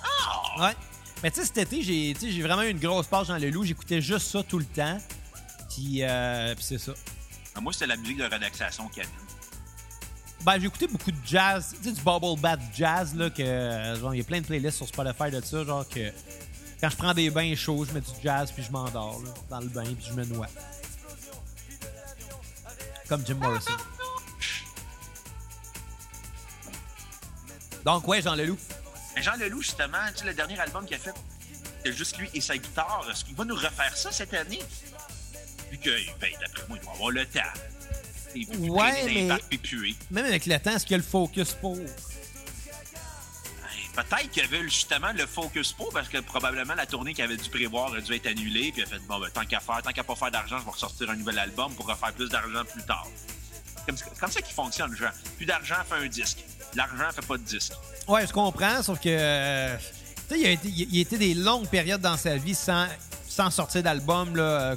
Ah! 0.04 0.66
Ouais. 0.66 0.76
Mais 1.24 1.32
tu 1.32 1.40
sais, 1.40 1.46
cet 1.46 1.58
été, 1.58 1.82
j'ai 1.82 2.42
vraiment 2.42 2.64
eu 2.64 2.70
une 2.70 2.80
grosse 2.80 3.08
page 3.08 3.28
Jean 3.28 3.38
Leloup. 3.38 3.64
J'écoutais 3.64 4.02
juste 4.02 4.28
ça 4.28 4.44
tout 4.44 4.60
le 4.60 4.66
temps. 4.66 4.98
Euh, 5.80 6.56
puis, 6.56 6.64
c'est 6.64 6.78
ça. 6.78 6.94
Ah, 7.56 7.62
moi, 7.62 7.74
c'était 7.74 7.88
la 7.88 7.98
musique 7.98 8.18
de 8.18 8.26
relaxation 8.26 8.88
cabine. 8.90 9.12
Ben, 10.42 10.60
j'ai 10.60 10.68
écouté 10.68 10.88
beaucoup 10.88 11.12
de 11.12 11.26
jazz, 11.26 11.74
tu 11.78 11.90
sais, 11.90 11.92
du 11.94 12.02
bubble 12.02 12.40
bath 12.40 12.60
jazz, 12.76 13.16
là, 13.16 13.30
que, 13.30 13.96
genre, 14.00 14.14
il 14.14 14.18
y 14.18 14.22
a 14.22 14.24
plein 14.26 14.42
de 14.42 14.46
playlists 14.46 14.78
sur 14.78 14.88
Spotify 14.88 15.32
de 15.32 15.40
ça, 15.40 15.64
genre, 15.64 15.88
que 15.88 16.12
quand 16.82 16.90
je 16.90 16.98
prends 16.98 17.14
des 17.14 17.30
bains 17.30 17.56
chauds, 17.56 17.86
je 17.86 17.94
mets 17.94 18.02
du 18.02 18.12
jazz, 18.22 18.52
puis 18.52 18.62
je 18.62 18.72
m'endors, 18.72 19.22
dans 19.50 19.60
le 19.62 19.68
bain, 19.68 19.86
puis 19.86 20.06
je 20.10 20.14
me 20.14 20.26
noie. 20.26 20.48
Comme 23.08 23.26
Jim 23.26 23.36
Morrison. 23.36 23.72
Donc, 27.86 28.08
ouais, 28.08 28.22
Jean 28.22 28.36
Leloup. 28.36 28.58
Jean 29.18 29.36
Leloup, 29.38 29.62
justement, 29.62 29.98
tu 30.12 30.20
sais, 30.20 30.26
le 30.26 30.34
dernier 30.34 30.60
album 30.60 30.86
qu'il 30.86 30.96
a 30.96 31.00
fait, 31.00 31.14
c'est 31.86 31.94
juste 31.94 32.18
lui 32.18 32.30
et 32.34 32.42
sa 32.42 32.58
guitare. 32.58 33.06
Est-ce 33.10 33.24
qu'il 33.24 33.36
va 33.36 33.46
nous 33.46 33.56
refaire 33.56 33.96
ça 33.96 34.12
cette 34.12 34.34
année? 34.34 34.60
Que, 35.78 35.90
ben, 36.20 36.30
d'après 36.40 36.64
moi, 36.68 36.78
il 36.82 36.86
va 36.86 36.92
avoir 36.92 37.12
le 37.12 37.26
temps. 37.26 37.40
ouais, 38.74 39.04
mais... 39.06 39.30
Même 40.12 40.26
avec 40.26 40.46
le 40.46 40.60
temps, 40.60 40.72
est-ce 40.72 40.84
qu'il 40.86 40.92
y 40.92 40.96
a 40.96 40.98
le 40.98 41.04
focus 41.04 41.54
pour? 41.54 41.76
Ben, 41.78 41.86
Peut-être 43.96 44.32
qu'il 44.32 44.42
y 44.42 44.46
avait 44.46 44.64
justement 44.64 45.12
le 45.16 45.28
focus 45.28 45.72
pas 45.74 45.84
parce 45.94 46.08
que 46.10 46.18
probablement 46.20 46.74
la 46.74 46.88
tournée 46.88 47.14
qu'il 47.14 47.24
avait 47.24 47.38
dû 47.38 47.48
prévoir 47.50 47.94
a 47.94 48.02
dû 48.02 48.14
être 48.16 48.26
annulée. 48.26 48.72
Puis 48.72 48.82
il 48.82 48.84
a 48.84 48.88
fait 48.88 49.00
bon, 49.08 49.20
ben, 49.20 49.30
tant 49.32 49.46
qu'à 49.46 49.60
faire, 49.60 49.82
tant 49.84 49.92
qu'à 49.92 50.04
pas 50.04 50.16
faire 50.16 50.32
d'argent, 50.32 50.58
je 50.58 50.66
vais 50.66 50.72
ressortir 50.72 51.10
un 51.12 51.16
nouvel 51.16 51.38
album 51.38 51.72
pour 51.76 51.88
refaire 51.88 52.12
plus 52.14 52.30
d'argent 52.30 52.64
plus 52.66 52.82
tard. 52.84 53.08
Comme, 53.86 53.96
comme 54.20 54.32
ça 54.32 54.42
qu'il 54.42 54.56
fonctionne, 54.56 54.96
genre. 54.96 55.12
Plus 55.38 55.46
d'argent 55.46 55.76
fait 55.88 55.96
un 55.96 56.08
disque. 56.08 56.44
L'argent 56.76 57.12
fait 57.14 57.26
pas 57.26 57.38
de 57.38 57.44
disque. 57.44 57.74
Ouais, 58.08 58.26
je 58.26 58.34
comprends, 58.34 58.82
sauf 58.82 59.00
que. 59.00 59.10
euh, 59.10 59.78
tu 60.30 60.42
sais, 60.42 60.58
il 60.64 60.88
il 60.92 60.98
a 60.98 61.02
été 61.02 61.18
des 61.20 61.34
longues 61.36 61.68
périodes 61.68 62.02
dans 62.02 62.18
sa 62.18 62.38
vie 62.38 62.56
sans, 62.56 62.88
sans 63.28 63.52
sortir 63.52 63.84
d'album, 63.84 64.36
là, 64.36 64.44
euh, 64.44 64.76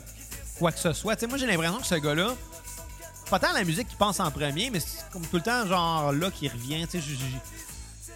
quoi 0.59 0.73
que 0.73 0.79
ce 0.79 0.93
soit. 0.93 1.17
Tu 1.17 1.21
sais, 1.21 1.27
moi, 1.27 1.39
j'ai 1.39 1.47
l'impression 1.47 1.79
que 1.79 1.87
ce 1.87 1.95
gars-là, 1.95 2.35
c'est 3.15 3.31
pas 3.31 3.39
tant 3.39 3.53
la 3.53 3.65
musique 3.65 3.89
qui 3.89 3.97
pense 3.97 4.21
en 4.21 4.31
premier, 4.31 4.71
mais 4.71 4.81
c'est 4.81 5.09
comme 5.11 5.27
tout 5.27 5.37
le 5.37 5.43
temps, 5.43 5.67
genre, 5.67 6.13
là, 6.13 6.31
qui 6.31 6.49
revient. 6.49 6.87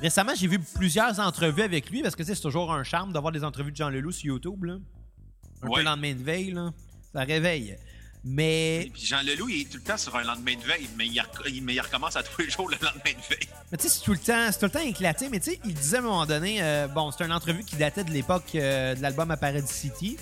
Récemment, 0.00 0.32
j'ai 0.34 0.46
vu 0.46 0.58
plusieurs 0.58 1.20
entrevues 1.20 1.62
avec 1.62 1.90
lui 1.90 2.02
parce 2.02 2.16
que 2.16 2.24
c'est 2.24 2.36
toujours 2.36 2.72
un 2.72 2.84
charme 2.84 3.12
d'avoir 3.12 3.32
des 3.32 3.44
entrevues 3.44 3.72
de 3.72 3.76
Jean 3.76 3.90
Leloup 3.90 4.12
sur 4.12 4.26
YouTube, 4.26 4.64
là. 4.64 4.74
Un 5.62 5.68
peu 5.68 5.78
le 5.78 5.84
lendemain 5.84 6.14
de 6.14 6.22
veille, 6.22 6.52
là. 6.52 6.70
Ça 7.12 7.20
réveille. 7.20 7.76
Mais 8.22 8.86
Et 8.86 8.90
puis 8.90 9.04
Jean 9.06 9.22
Leloup, 9.22 9.48
il 9.48 9.62
est 9.62 9.70
tout 9.70 9.78
le 9.78 9.82
temps 9.82 9.96
sur 9.96 10.14
un 10.14 10.22
lendemain 10.22 10.54
de 10.54 10.64
veille, 10.64 10.88
mais 10.96 11.06
il, 11.06 11.80
recommence 11.80 12.16
à 12.16 12.22
tous 12.22 12.42
les 12.42 12.50
jours 12.50 12.68
le 12.68 12.76
lendemain 12.76 13.00
de 13.12 13.34
veille. 13.34 13.48
Mais 13.72 13.78
tu 13.78 13.84
sais, 13.84 13.94
c'est 13.94 14.04
tout 14.04 14.12
le 14.12 14.18
temps, 14.18 14.52
c'est 14.52 14.58
tout 14.58 14.66
le 14.66 14.70
temps 14.70 14.80
éclaté. 14.80 15.28
Mais 15.30 15.40
tu 15.40 15.52
sais, 15.52 15.60
il 15.64 15.74
disait 15.74 15.96
à 15.96 16.00
un 16.00 16.02
moment 16.02 16.26
donné, 16.26 16.62
euh, 16.62 16.86
bon, 16.86 17.10
c'était 17.10 17.24
une 17.24 17.32
entrevue 17.32 17.64
qui 17.64 17.76
datait 17.76 18.04
de 18.04 18.10
l'époque 18.10 18.54
euh, 18.54 18.94
de 18.94 19.00
l'album 19.00 19.30
à 19.30 19.36
Paradis 19.36 19.72
City. 19.72 20.18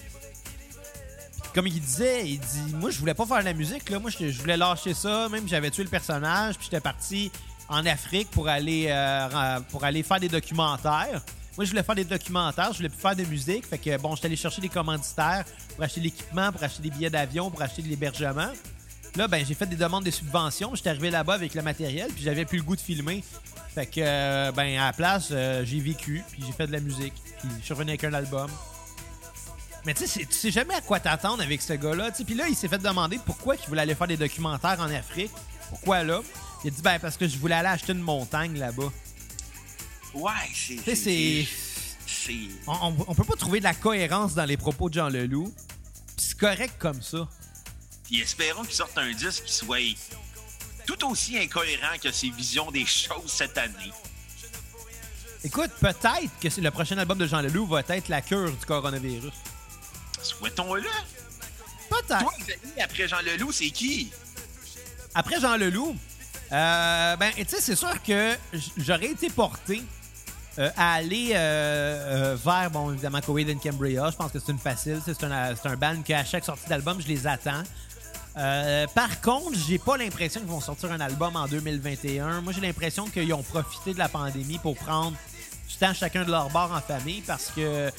Comme 1.55 1.67
il 1.67 1.81
disait, 1.81 2.29
il 2.29 2.39
dit, 2.39 2.75
moi, 2.75 2.91
je 2.91 2.99
voulais 2.99 3.15
pas 3.15 3.27
faire 3.27 3.41
de 3.41 3.45
la 3.45 3.55
musique, 3.55 3.89
là. 3.91 3.99
Moi, 3.99 4.11
je, 4.11 4.41
voulais 4.41 4.57
lâcher 4.57 4.95
ça. 4.95 5.29
Même, 5.29 5.49
j'avais 5.49 5.71
tué 5.71 5.83
le 5.83 5.89
personnage, 5.89 6.57
puis 6.57 6.65
j'étais 6.71 6.81
parti 6.81 7.33
en 7.69 7.85
Afrique 7.87 8.31
pour 8.31 8.49
aller, 8.49 8.87
euh, 8.89 9.61
pour 9.71 9.85
aller 9.85 10.03
faire 10.03 10.21
des 10.21 10.29
documentaires. 10.29 11.23
Moi, 11.57 11.65
je 11.65 11.71
voulais 11.71 11.83
faire 11.83 11.97
des 11.97 12.05
documentaires, 12.05 12.73
je 12.73 12.77
voulais 12.77 12.89
plus 12.89 13.01
faire 13.01 13.17
de 13.17 13.25
musique. 13.25 13.67
Fait 13.67 13.79
que, 13.79 13.97
bon, 13.97 14.15
j'étais 14.15 14.27
allé 14.27 14.37
chercher 14.37 14.61
des 14.61 14.69
commanditaires 14.69 15.45
pour 15.75 15.83
acheter 15.83 16.01
l'équipement, 16.01 16.53
pour 16.53 16.63
acheter 16.63 16.83
des 16.83 16.91
billets 16.91 17.11
d'avion, 17.11 17.51
pour 17.51 17.61
acheter 17.61 17.83
de 17.83 17.89
l'hébergement. 17.89 18.53
Là, 19.17 19.27
ben, 19.27 19.45
j'ai 19.45 19.55
fait 19.55 19.67
des 19.67 19.75
demandes 19.75 20.05
de 20.05 20.11
subventions. 20.13 20.77
J'étais 20.77 20.91
arrivé 20.91 21.11
là-bas 21.11 21.35
avec 21.35 21.55
le 21.55 21.63
matériel, 21.63 22.13
puis 22.13 22.23
j'avais 22.23 22.45
plus 22.45 22.59
le 22.59 22.63
goût 22.63 22.77
de 22.77 22.81
filmer. 22.81 23.25
Fait 23.75 23.87
que, 23.87 24.01
euh, 24.01 24.53
ben, 24.53 24.79
à 24.79 24.87
la 24.87 24.93
place, 24.93 25.31
euh, 25.33 25.65
j'ai 25.65 25.81
vécu, 25.81 26.25
puis 26.31 26.45
j'ai 26.47 26.53
fait 26.53 26.69
de 26.69 26.73
la 26.73 26.81
musique, 26.81 27.15
puis 27.41 27.49
je 27.59 27.65
suis 27.65 27.75
revenu 27.75 27.91
avec 27.91 28.05
un 28.05 28.15
album. 28.15 28.49
Mais 29.89 29.95
tu 29.95 30.07
sais, 30.07 30.27
tu 30.27 30.35
sais 30.35 30.51
jamais 30.51 30.75
à 30.75 30.83
quoi 30.83 31.01
t'attendre 31.01 31.43
avec 31.43 31.63
ce 31.63 31.73
gars-là. 31.73 32.11
Puis 32.11 32.35
là, 32.35 32.47
il 32.47 32.55
s'est 32.55 32.69
fait 32.69 32.77
demander 32.77 33.19
pourquoi 33.25 33.57
il 33.57 33.67
voulait 33.69 33.81
aller 33.81 33.95
faire 33.95 34.07
des 34.07 34.19
documentaires 34.19 34.79
en 34.81 34.91
Afrique. 34.91 35.31
Pourquoi 35.71 36.03
là? 36.05 36.21
Il 36.63 36.69
a 36.69 36.71
dit, 36.73 36.83
ben, 36.83 36.99
parce 36.99 37.17
que 37.17 37.27
je 37.27 37.39
voulais 37.39 37.55
aller 37.55 37.71
acheter 37.71 37.93
une 37.95 38.03
montagne 38.03 38.59
là-bas. 38.59 38.93
Ouais, 40.13 40.31
c'est. 40.55 40.75
Tu 40.75 40.95
sais, 40.95 41.49
c'est. 42.07 42.35
On, 42.67 42.95
on- 43.09 43.15
peut 43.15 43.25
pas 43.25 43.37
trouver 43.37 43.61
de 43.61 43.65
la 43.65 43.73
cohérence 43.73 44.35
dans 44.35 44.45
les 44.45 44.59
propos 44.59 44.91
de 44.91 44.95
Jean 44.95 45.09
Leloup. 45.09 45.55
Puis 46.19 46.27
c'est 46.27 46.39
correct 46.39 46.75
comme 46.79 47.01
ça. 47.01 47.27
Puis 48.05 48.21
espérons 48.21 48.65
qu'il 48.65 48.75
sorte 48.75 48.99
un 48.99 49.11
disque 49.13 49.45
qui 49.45 49.55
soit 49.55 49.97
tout 50.87 51.03
aussi 51.07 51.39
incohérent 51.39 51.97
que 51.99 52.13
ses 52.13 52.29
visions 52.29 52.71
des 52.71 52.85
choses 52.85 53.33
cette 53.33 53.57
année. 53.57 53.91
Écoute, 55.45 55.71
peut-être 55.81 56.39
que 56.43 56.61
le 56.61 56.71
prochain 56.71 56.99
album 56.99 57.17
de 57.17 57.27
Jean 57.27 57.41
Leloup 57.41 57.65
va 57.67 57.81
être 57.89 58.09
la 58.09 58.21
cure 58.21 58.51
du 58.51 58.67
coronavirus. 58.67 59.33
Souhaitons-le. 60.23 60.83
Peut-être. 61.91 62.19
Toi, 62.21 62.33
Xavier, 62.39 62.83
après 62.83 63.09
Jean 63.09 63.21
Leloup, 63.23 63.53
c'est 63.53 63.71
qui? 63.71 64.11
Après 65.15 65.41
Jean 65.41 65.57
Leloup, 65.57 65.97
euh, 66.53 67.17
ben, 67.17 67.33
tu 67.37 67.45
sais, 67.49 67.61
c'est 67.61 67.77
sûr 67.77 68.03
que 68.03 68.35
j'aurais 68.77 69.07
été 69.07 69.31
porté 69.31 69.83
euh, 70.59 70.71
à 70.77 70.95
aller 70.95 71.31
euh, 71.33 72.33
euh, 72.33 72.37
vers, 72.43 72.71
bon, 72.71 72.93
évidemment, 72.93 73.21
Coed 73.21 73.49
and 73.49 73.59
Cambria. 73.59 74.11
Je 74.11 74.17
pense 74.17 74.33
que 74.33 74.39
c'est 74.39 74.53
une 74.53 74.59
facile. 74.59 75.01
C'est 75.05 75.23
un, 75.25 75.55
un 75.65 75.77
band 75.77 76.03
qu'à 76.03 76.25
chaque 76.25 76.45
sortie 76.45 76.69
d'album, 76.69 77.01
je 77.01 77.09
les 77.09 77.27
attends. 77.27 77.63
Euh, 78.37 78.87
par 78.95 79.21
contre, 79.21 79.59
j'ai 79.67 79.79
pas 79.79 79.97
l'impression 79.97 80.41
qu'ils 80.41 80.49
vont 80.51 80.61
sortir 80.61 80.93
un 80.93 81.01
album 81.01 81.35
en 81.37 81.47
2021. 81.49 82.41
Moi, 82.43 82.53
j'ai 82.53 82.61
l'impression 82.61 83.09
qu'ils 83.09 83.33
ont 83.35 83.43
profité 83.43 83.95
de 83.95 83.99
la 83.99 84.09
pandémie 84.09 84.59
pour 84.59 84.77
prendre 84.77 85.17
du 85.69 85.75
temps 85.77 85.93
chacun 85.95 86.25
de 86.25 86.31
leur 86.31 86.49
bord 86.51 86.73
en 86.73 86.81
famille 86.81 87.21
parce 87.23 87.47
que 87.47 87.61
euh, 87.61 87.91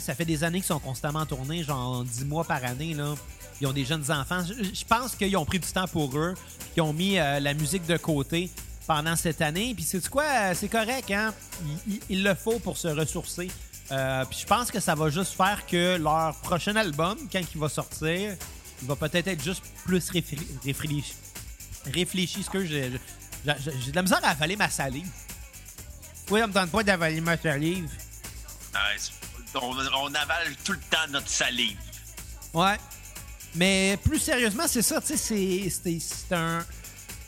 ça 0.00 0.14
fait 0.14 0.24
des 0.24 0.44
années 0.44 0.58
qu'ils 0.58 0.66
sont 0.66 0.78
constamment 0.78 1.20
en 1.20 1.26
tournée, 1.26 1.62
genre 1.64 2.04
10 2.04 2.24
mois 2.24 2.44
par 2.44 2.64
année. 2.64 2.94
Là. 2.94 3.14
Ils 3.60 3.66
ont 3.66 3.72
des 3.72 3.84
jeunes 3.84 4.10
enfants. 4.10 4.42
Je, 4.44 4.84
pense 4.84 5.14
qu'ils 5.14 5.36
ont 5.36 5.44
pris 5.44 5.58
du 5.60 5.68
temps 5.68 5.86
pour 5.86 6.16
eux, 6.18 6.34
qu'ils 6.72 6.82
ont 6.82 6.92
mis 6.92 7.18
euh, 7.18 7.38
la 7.40 7.54
musique 7.54 7.86
de 7.86 7.96
côté 7.96 8.50
pendant 8.86 9.16
cette 9.16 9.40
année. 9.40 9.72
Puis 9.74 9.84
c'est 9.84 10.06
quoi, 10.08 10.24
Euh, 10.24 10.54
c'est 10.54 10.68
correct, 10.68 11.10
hein? 11.10 11.32
Il, 12.10 12.22
le 12.24 12.34
faut 12.34 12.58
pour 12.58 12.76
se 12.76 12.88
ressourcer. 12.88 13.50
Euh, 13.92 14.24
puis 14.24 14.38
je 14.40 14.46
pense 14.46 14.70
que 14.70 14.80
ça 14.80 14.94
va 14.94 15.08
juste 15.10 15.34
faire 15.34 15.64
que 15.66 15.96
leur 15.96 16.34
prochain 16.36 16.74
album, 16.76 17.16
quand 17.30 17.40
il 17.54 17.60
va 17.60 17.68
sortir, 17.68 18.34
il 18.82 18.88
va 18.88 18.96
peut-être 18.96 19.28
être 19.28 19.42
juste 19.44 19.62
plus 19.84 20.10
réfléchi. 20.10 21.14
réfléchi, 21.92 22.42
ce 22.42 22.50
que 22.50 22.64
j'ai. 22.64 22.90
j'ai- 23.44 23.90
de 23.90 23.94
la 23.96 24.02
misère 24.02 24.20
à 24.24 24.28
avaler 24.30 24.56
ma 24.56 24.68
salive. 24.70 25.08
Oui, 26.30 26.40
on 26.42 26.48
me 26.48 26.52
tente 26.52 26.70
pas 26.70 26.82
d'avaler 26.82 27.20
ma 27.20 27.36
salive. 27.36 27.90
C'est- 28.96 29.12
on, 29.62 29.76
on 30.02 30.14
avale 30.14 30.54
tout 30.64 30.72
le 30.72 30.78
temps 30.90 31.06
notre 31.10 31.28
salive. 31.28 31.78
Ouais. 32.52 32.76
Mais 33.54 33.96
plus 34.02 34.18
sérieusement, 34.18 34.64
c'est 34.66 34.82
ça, 34.82 35.00
tu 35.00 35.16
sais, 35.16 35.70
c'est- 35.70 36.34
un. 36.34 36.64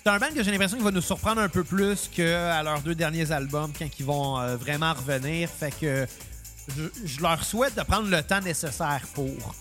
C'est 0.03 0.11
un 0.13 0.19
band 0.21 0.29
que 0.33 0.43
j'ai 0.45 0.53
l'impression 0.53 0.77
qu'il 0.77 0.85
va 0.85 0.93
nous 0.93 1.01
surprendre 1.01 1.41
un 1.41 1.49
peu 1.49 1.65
plus 1.65 2.09
qu'à 2.15 2.63
leurs 2.63 2.81
deux 2.81 2.95
derniers 2.95 3.33
albums 3.33 3.73
quand 3.77 3.89
ils 3.99 4.05
vont 4.05 4.39
euh, 4.39 4.57
vraiment 4.57 4.93
revenir. 4.95 5.49
Fait 5.51 5.73
que 5.77 6.07
je, 6.77 6.85
je 7.05 7.21
leur 7.21 7.43
souhaite 7.45 7.75
de 7.77 7.83
prendre 7.83 8.09
le 8.09 8.23
temps 8.23 8.41
nécessaire 8.41 9.01
pour. 9.15 9.55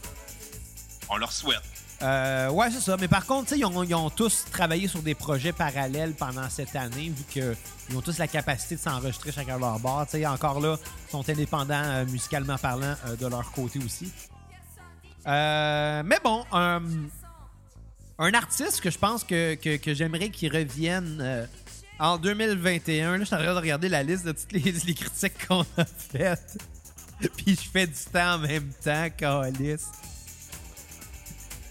On 1.09 1.17
leur 1.17 1.31
souhaite. 1.31 1.63
Euh, 2.05 2.49
ouais, 2.51 2.69
c'est 2.69 2.81
ça. 2.81 2.97
Mais 2.99 3.07
par 3.07 3.25
contre, 3.25 3.53
ils 3.53 3.65
ont, 3.65 3.83
ils 3.83 3.95
ont 3.95 4.09
tous 4.11 4.45
travaillé 4.51 4.87
sur 4.87 5.01
des 5.01 5.15
projets 5.15 5.53
parallèles 5.53 6.13
pendant 6.13 6.47
cette 6.49 6.75
année, 6.75 7.09
vu 7.09 7.23
qu'ils 7.27 7.97
ont 7.97 8.01
tous 8.01 8.19
la 8.19 8.27
capacité 8.27 8.75
de 8.75 8.79
s'enregistrer 8.79 9.31
chacun 9.31 9.55
à 9.55 9.57
leur 9.57 9.79
bord. 9.79 10.05
Tu 10.05 10.19
sais, 10.19 10.27
encore 10.27 10.59
là, 10.59 10.77
ils 11.07 11.11
sont 11.11 11.27
indépendants 11.27 11.73
euh, 11.73 12.05
musicalement 12.05 12.57
parlant 12.57 12.93
euh, 13.07 13.15
de 13.15 13.25
leur 13.25 13.51
côté 13.51 13.79
aussi. 13.83 14.11
Euh, 15.25 16.03
mais 16.05 16.19
bon, 16.23 16.45
un, 16.51 16.83
un 18.19 18.33
artiste 18.35 18.81
que 18.81 18.91
je 18.91 18.99
pense 18.99 19.23
que, 19.23 19.55
que, 19.55 19.93
j'aimerais 19.95 20.29
qu'il 20.29 20.55
revienne 20.55 21.47
en 21.97 22.19
2021. 22.19 23.13
Là, 23.13 23.19
je 23.19 23.23
suis 23.23 23.35
en 23.35 23.39
train 23.39 23.53
de 23.53 23.59
regarder 23.59 23.89
la 23.89 24.03
liste 24.03 24.25
de 24.25 24.33
toutes 24.33 24.51
les, 24.51 24.71
les 24.85 24.93
critiques 24.93 25.47
qu'on 25.47 25.65
a 25.77 25.85
faites. 25.85 26.57
Puis 27.37 27.55
je 27.55 27.69
fais 27.69 27.87
du 27.87 27.93
temps 28.13 28.35
en 28.35 28.39
même 28.39 28.71
temps, 28.83 29.07
Calis. 29.17 29.81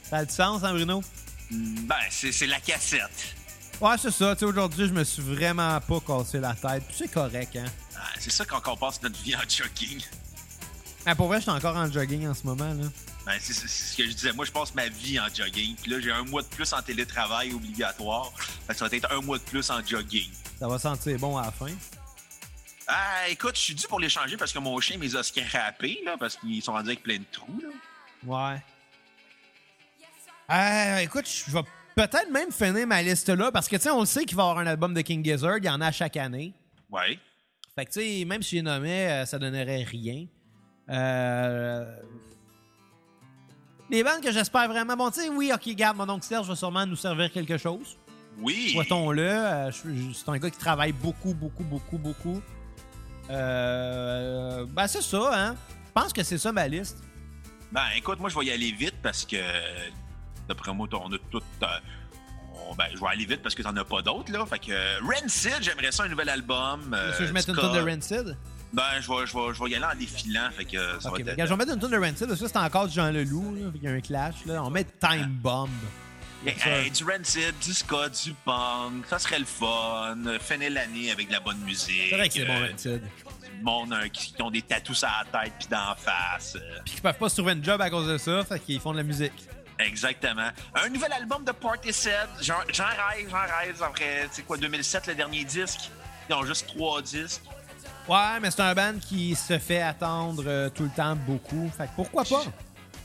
Ça 0.09 0.19
a 0.19 0.25
du 0.25 0.33
sens, 0.33 0.63
hein, 0.65 0.73
Bruno? 0.73 1.03
Ben, 1.51 1.97
c'est 2.11 2.47
la 2.47 2.61
cassette. 2.61 3.35
Ouais, 3.81 3.97
c'est 3.99 4.11
ça. 4.11 4.35
Tu 4.35 4.41
sais, 4.41 4.45
aujourd'hui, 4.45 4.87
je 4.87 4.93
me 4.93 5.05
suis 5.05 5.23
vraiment 5.23 5.81
pas 5.81 6.01
cassé 6.01 6.39
la 6.39 6.55
tête. 6.55 6.85
Puis 6.87 6.97
c'est 6.99 7.11
correct, 7.11 7.57
hein? 7.57 7.65
Ah, 7.97 8.09
c'est 8.19 8.31
ça 8.31 8.45
qu'on 8.45 8.61
qu'on 8.61 8.77
passe 8.77 9.03
notre 9.03 9.21
vie 9.23 9.35
en 9.35 9.41
jogging. 9.41 10.01
Ah, 11.07 11.15
pour 11.15 11.27
vrai, 11.29 11.39
je 11.39 11.43
suis 11.43 11.51
encore 11.51 11.77
en 11.77 11.91
jogging 11.91 12.27
en 12.27 12.35
ce 12.35 12.45
moment, 12.45 12.73
là. 12.73 12.89
Ben, 13.27 13.39
c'est 13.41 13.55
ce 13.55 13.97
que 13.97 14.05
je 14.05 14.13
disais. 14.13 14.33
Moi, 14.33 14.45
je 14.45 14.53
passe 14.53 14.75
ma 14.75 14.89
vie 14.89 15.19
en 15.19 15.27
jogging. 15.35 15.75
Puis 15.77 15.91
là, 15.91 16.01
j'ai 16.01 16.13
un 16.13 16.25
mois 16.25 16.43
de 16.43 16.47
plus 16.47 16.73
en 16.73 16.83
télétravail 16.83 17.53
obligatoire. 17.53 18.31
Fait 18.67 18.75
que 18.75 18.79
ça 18.79 18.87
va 18.87 18.97
être 18.97 19.11
un 19.13 19.21
mois 19.23 19.39
de 19.39 19.43
plus 19.43 19.71
en 19.71 19.85
jogging. 19.85 20.31
Ça 20.59 20.69
va 20.69 20.79
sentir 20.79 21.19
bon 21.19 21.37
à 21.37 21.47
la 21.47 21.51
fin. 21.53 21.73
Ah, 22.87 23.29
écoute, 23.29 23.57
je 23.57 23.61
suis 23.61 23.75
dû 23.75 23.87
pour 23.87 23.99
les 23.99 24.11
changer 24.11 24.37
parce 24.37 24.53
que 24.53 24.59
mon 24.59 24.79
chien 24.81 24.99
les 24.99 25.17
a 25.17 25.23
scrappés, 25.23 26.01
là, 26.05 26.17
parce 26.19 26.37
qu'ils 26.37 26.63
sont 26.63 26.73
rendus 26.73 26.91
avec 26.91 27.03
plein 27.03 27.17
de 27.17 27.25
trous, 27.33 27.61
là. 27.63 27.69
Ouais. 28.53 28.63
Euh, 30.51 30.99
écoute, 30.99 31.27
je 31.27 31.51
vais 31.51 31.63
peut-être 31.95 32.31
même 32.31 32.53
finir 32.53 32.87
ma 32.87 33.03
liste 33.03 33.29
là 33.29 33.51
parce 33.51 33.69
que, 33.69 33.77
tu 33.77 33.83
sais, 33.83 33.91
on 33.91 34.01
le 34.01 34.07
sait 34.07 34.25
qu'il 34.25 34.37
va 34.37 34.43
y 34.45 34.47
avoir 34.49 34.59
un 34.59 34.67
album 34.67 34.95
de 34.95 35.01
King 35.01 35.25
Gizzard. 35.25 35.59
Il 35.59 35.65
y 35.65 35.71
en 35.71 35.81
a 35.81 35.91
chaque 35.93 36.17
année. 36.17 36.53
Ouais. 36.91 37.19
Fait 37.75 37.87
que, 37.87 37.91
tu 37.91 38.01
sais, 38.01 38.25
même 38.25 38.43
si 38.43 38.59
je 38.59 38.63
nommais, 38.63 39.11
euh, 39.11 39.27
ça 39.27 39.39
donnerait 39.39 39.85
rien. 39.85 40.27
Euh... 40.91 41.97
Les 43.91 44.03
bandes 44.03 44.23
que 44.23 44.33
j'espère 44.33 44.69
vraiment. 44.69 44.97
Bon, 44.97 45.11
tu 45.11 45.21
sais, 45.21 45.29
oui, 45.29 45.51
ok, 45.53 45.75
garde, 45.75 45.97
mon 45.97 46.09
oncle 46.09 46.25
Serge 46.25 46.49
va 46.49 46.57
sûrement 46.57 46.87
nous 46.87 46.97
servir 46.97 47.31
quelque 47.31 47.59
chose. 47.59 47.97
Oui. 48.39 48.71
Souhaitons-le. 48.73 49.23
Euh, 49.23 49.71
c'est 49.71 50.29
un 50.29 50.39
gars 50.39 50.51
qui 50.51 50.59
travaille 50.59 50.93
beaucoup, 50.93 51.35
beaucoup, 51.35 51.65
beaucoup, 51.65 51.99
beaucoup. 51.99 52.43
Euh, 53.31 54.67
ben, 54.67 54.87
c'est 54.87 55.03
ça, 55.03 55.31
hein. 55.33 55.57
Je 55.87 55.93
pense 55.93 56.13
que 56.13 56.23
c'est 56.23 56.39
ça 56.39 56.53
ma 56.53 56.67
liste. 56.67 57.03
Ben, 57.73 57.87
écoute, 57.97 58.21
moi, 58.21 58.29
je 58.29 58.39
vais 58.39 58.47
y 58.47 58.51
aller 58.51 58.73
vite 58.73 58.97
parce 59.03 59.25
que, 59.25 59.37
d'après 60.49 60.73
moi, 60.73 60.89
on 60.93 61.13
a 61.13 61.19
tout. 61.31 61.41
euh, 61.63 61.67
on- 62.71 62.75
ben, 62.75 62.85
je 62.95 63.01
vais 63.01 63.07
aller 63.09 63.27
vite 63.27 63.43
parce 63.43 63.55
que 63.55 63.63
t'en 63.63 63.77
as 63.77 63.85
pas 63.85 64.03
d'autres, 64.03 64.33
là. 64.33 64.45
Fait 64.47 64.59
que, 64.59 64.71
euh, 64.73 64.99
Rancid, 65.03 65.59
j'aimerais 65.61 65.93
ça 65.93 66.05
un 66.05 66.09
nouvel 66.09 66.29
album. 66.29 66.95
euh, 66.95 67.11
Est-ce 67.11 67.19
que 67.19 67.27
je 67.27 67.33
mette 67.33 67.49
une 67.49 67.55
tonne 67.57 67.73
de 67.85 67.91
Rancid? 67.91 68.37
Ben, 68.73 68.83
je 69.01 69.09
vais, 69.09 69.27
je, 69.27 69.33
vais, 69.37 69.55
je 69.55 69.63
vais 69.63 69.71
y 69.71 69.75
aller 69.77 69.85
en 69.85 69.97
défilant. 69.99 70.51
Fait 70.57 70.65
que, 70.65 71.01
ça 71.01 71.11
va 71.11 71.19
être. 71.19 71.31
regarde, 71.31 71.49
je 71.49 71.55
vais 71.55 71.57
mettre 71.59 71.73
une 71.75 71.79
tonne 71.81 71.91
de 71.93 71.97
Rancid 71.99 72.27
parce 72.27 72.41
que 72.41 72.49
c'est 72.49 72.57
encore 72.59 72.89
du 72.89 72.95
Jean 72.95 73.11
Leloup. 73.13 73.55
Là, 73.55 73.71
fait 73.73 73.79
qu'il 73.79 73.89
y 73.89 73.93
a 73.93 73.95
un 73.97 74.01
clash. 74.01 74.35
Là. 74.47 74.63
On 74.65 74.71
met 74.71 74.85
Time 74.85 75.29
Bomb. 75.43 75.71
Mais, 76.45 76.57
hey, 76.65 76.91
du 76.91 77.05
Rancid, 77.05 77.55
du 77.63 77.73
ska, 77.73 78.09
du 78.11 78.35
punk, 78.45 79.07
ça 79.09 79.19
serait 79.19 79.39
le 79.39 79.47
fun. 79.47 80.17
Finir 80.41 80.73
l'année 80.73 81.11
avec 81.11 81.29
de 81.29 81.33
la 81.33 81.41
bonne 81.41 81.59
musique. 81.61 82.09
C'est 82.11 82.17
vrai 82.17 82.29
que 82.29 82.35
c'est 82.35 82.45
bon, 82.45 82.53
euh, 82.61 82.69
Rancid. 82.71 83.01
du 83.01 83.63
monde 83.63 83.93
euh, 83.95 84.09
qui, 84.09 84.33
qui 84.35 84.43
ont 84.43 84.51
des 84.51 84.61
tatous 84.61 85.05
à 85.05 85.25
la 85.33 85.41
tête 85.41 85.53
puis 85.59 85.69
d'en 85.71 85.95
face. 85.95 86.57
euh, 86.57 86.79
Puis 86.85 86.95
qu'ils 86.95 87.03
peuvent 87.03 87.17
pas 87.17 87.29
se 87.31 87.37
trouver 87.37 87.53
un 87.53 87.63
job 87.63 87.81
à 87.81 87.89
cause 87.89 88.07
de 88.09 88.19
ça, 88.19 88.45
fait 88.45 88.61
qu'ils 88.61 88.79
font 88.81 88.93
de 88.93 88.99
la 88.99 89.03
musique. 89.05 89.33
Exactement. 89.79 90.49
Un 90.75 90.89
nouvel 90.89 91.13
album 91.13 91.45
de 91.45 91.53
Party 91.53 91.93
Set. 91.93 92.29
J'en 92.41 92.55
j'en 92.73 92.85
rêve, 92.85 93.29
j'en 93.31 93.57
rêve. 93.59 93.83
Après, 93.83 94.29
c'est 94.31 94.43
quoi, 94.47 94.57
2007, 94.57 95.07
le 95.09 95.15
dernier 95.15 95.45
disque? 95.45 95.91
Ils 96.29 96.35
ont 96.35 96.45
juste 96.45 96.67
trois 96.69 97.03
disques. 97.03 97.43
Ouais, 98.09 98.39
mais 98.41 98.51
c'est 98.51 98.61
un 98.63 98.75
band 98.75 98.95
qui 99.01 99.35
se 99.35 99.59
fait 99.59 99.81
attendre 99.83 100.43
euh, 100.47 100.69
tout 100.71 100.85
le 100.85 100.91
temps 100.91 101.17
beaucoup. 101.17 101.71
Fait 101.77 101.85
que 101.87 101.91
pourquoi 101.97 102.25
pas? 102.25 102.45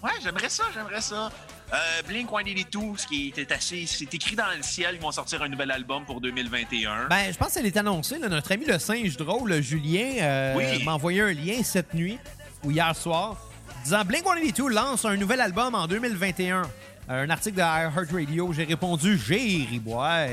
Ouais, 0.04 0.12
j'aimerais 0.24 0.50
ça, 0.50 0.64
j'aimerais 0.74 1.02
ça. 1.02 1.30
Euh, 1.72 2.02
Blink 2.08 2.30
182, 2.30 2.98
ce 2.98 3.06
qui 3.08 3.28
était 3.30 3.54
assez. 3.54 3.86
C'est 3.86 4.12
écrit 4.14 4.36
dans 4.36 4.50
le 4.56 4.64
ciel, 4.64 4.96
ils 4.96 5.02
vont 5.02 5.12
sortir 5.12 5.42
un 5.44 5.48
nouvel 5.50 5.72
album 5.72 6.04
pour 6.06 6.20
2021. 6.20 7.08
Ben, 7.10 7.32
je 7.32 7.38
pense 7.38 7.54
qu'elle 7.54 7.66
est 7.66 7.78
annoncée. 7.78 8.18
là. 8.18 8.28
Notre 8.28 8.52
ami 8.52 8.66
le 8.66 8.80
singe 8.80 9.16
drôle, 9.18 9.50
le 9.50 9.62
Julien, 9.62 10.14
euh, 10.22 10.56
Oui. 10.56 10.84
m'a 10.84 10.94
envoyé 10.94 11.22
un 11.22 11.32
lien 11.34 11.62
cette 11.64 11.94
nuit 11.94 12.18
ou 12.64 12.72
hier 12.72 12.96
soir 12.96 13.38
disant 13.84 14.04
Blink 14.06 14.24
182 14.26 14.70
lance 14.70 15.06
un 15.06 15.16
nouvel 15.16 15.42
album 15.42 15.76
en 15.76 15.88
2021. 15.88 16.62
Euh, 17.10 17.24
Un 17.24 17.30
article 17.30 17.58
de 17.58 17.62
iHeartRadio. 17.62 18.54
J'ai 18.54 18.64
répondu 18.66 19.18
J'ai 19.18 19.66
ri 19.70 19.80
boire. 19.80 20.28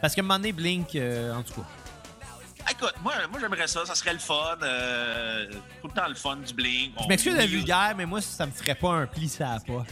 Parce 0.00 0.14
que 0.14 0.20
un 0.20 0.24
moment 0.24 0.38
donné, 0.38 0.52
Blink, 0.52 0.94
euh, 0.96 1.34
en 1.34 1.42
tout 1.42 1.54
cas. 1.54 1.66
Écoute, 2.70 2.94
moi, 3.02 3.12
moi 3.30 3.40
j'aimerais 3.40 3.66
ça, 3.66 3.84
ça 3.84 3.94
serait 3.94 4.12
le 4.12 4.18
fun. 4.18 4.56
euh, 4.62 5.50
tout 5.80 5.88
le 5.88 5.92
temps 5.94 6.08
le 6.08 6.14
fun 6.14 6.36
du 6.36 6.54
Blink. 6.54 6.94
Je 7.02 7.08
m'excuse 7.08 7.32
de 7.34 7.38
la 7.38 7.46
vulgaire, 7.46 7.94
mais 7.96 8.06
moi, 8.06 8.20
ça 8.20 8.46
me 8.46 8.52
ferait 8.52 8.74
pas 8.74 8.90
un 8.92 9.06
pli 9.06 9.28
sur 9.28 9.46
la 9.46 9.60
poche. 9.60 9.86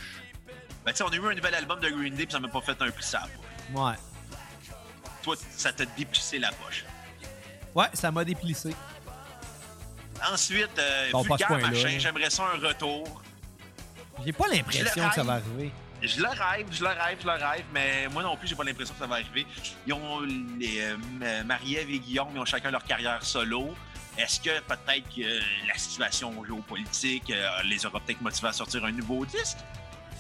Ben, 0.85 0.93
tu 0.93 0.97
sais, 0.97 1.05
on 1.05 1.09
a 1.09 1.15
eu 1.17 1.27
un 1.31 1.35
nouvel 1.35 1.55
album 1.55 1.79
de 1.81 1.89
Green 1.91 2.15
Day, 2.15 2.25
puis 2.25 2.33
ça 2.33 2.41
m'a 2.41 2.49
pas 2.49 2.61
fait 2.63 2.81
un 2.81 2.91
pli 2.91 3.05
ça. 3.05 3.23
Ouais. 3.75 3.93
Toi, 5.23 5.37
ça 5.51 5.73
t'a 5.73 5.85
déplissé 5.85 6.39
la 6.39 6.51
poche. 6.53 6.85
Ouais, 7.75 7.87
ça 7.93 8.11
m'a 8.11 8.25
déplissé. 8.25 8.75
Ensuite, 10.29 10.79
euh, 10.79 11.11
Bon, 11.13 11.23
vulgaire 11.23 11.51
machin, 11.51 11.89
hein. 11.89 11.99
j'aimerais 11.99 12.31
ça 12.31 12.45
un 12.55 12.67
retour. 12.67 13.23
J'ai 14.25 14.33
pas 14.33 14.49
l'impression 14.49 15.09
que 15.09 15.15
ça 15.15 15.23
va 15.23 15.35
arriver. 15.35 15.73
Je 16.03 16.21
le 16.21 16.29
rêve, 16.29 16.67
je 16.71 16.83
le 16.83 16.89
rêve, 16.89 17.19
je 17.21 17.27
le 17.27 17.33
rêve, 17.33 17.65
mais 17.75 18.09
moi 18.09 18.23
non 18.23 18.37
plus, 18.37 18.49
j'ai 18.49 18.55
pas 18.55 18.65
l'impression 18.65 18.95
que 18.95 19.01
ça 19.01 19.07
va 19.07 19.17
arriver. 19.17 19.47
Ils 19.87 19.93
ont 19.93 20.21
les 20.59 20.81
euh, 20.81 21.45
Marie-Ève 21.45 21.91
et 21.91 21.99
Guillaume, 21.99 22.29
ils 22.35 22.39
ont 22.39 22.45
chacun 22.45 22.71
leur 22.71 22.85
carrière 22.85 23.23
solo. 23.23 23.75
Est-ce 24.17 24.41
que 24.41 24.61
peut-être 24.61 25.09
que 25.15 25.41
la 25.69 25.77
situation 25.77 26.33
géopolitique 26.45 27.31
euh, 27.31 27.49
les 27.65 27.85
aura 27.85 28.01
peut-être 28.01 28.21
motivés 28.23 28.49
à 28.49 28.53
sortir 28.53 28.85
un 28.85 28.93
nouveau 28.93 29.25
disque? 29.27 29.59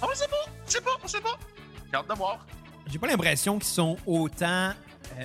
On 0.03 0.15
sait 0.15 0.29
pas, 0.29 0.37
on 0.67 0.71
sait 0.71 0.81
pas, 0.81 0.91
on 1.03 1.09
sait 1.09 1.21
pas. 1.21 1.39
J'ai 1.91 1.97
hâte 1.97 2.09
de 2.09 2.15
voir. 2.15 2.39
J'ai 2.87 2.99
pas 2.99 3.07
l'impression 3.07 3.59
qu'ils 3.59 3.69
sont 3.69 3.97
autant 4.07 4.73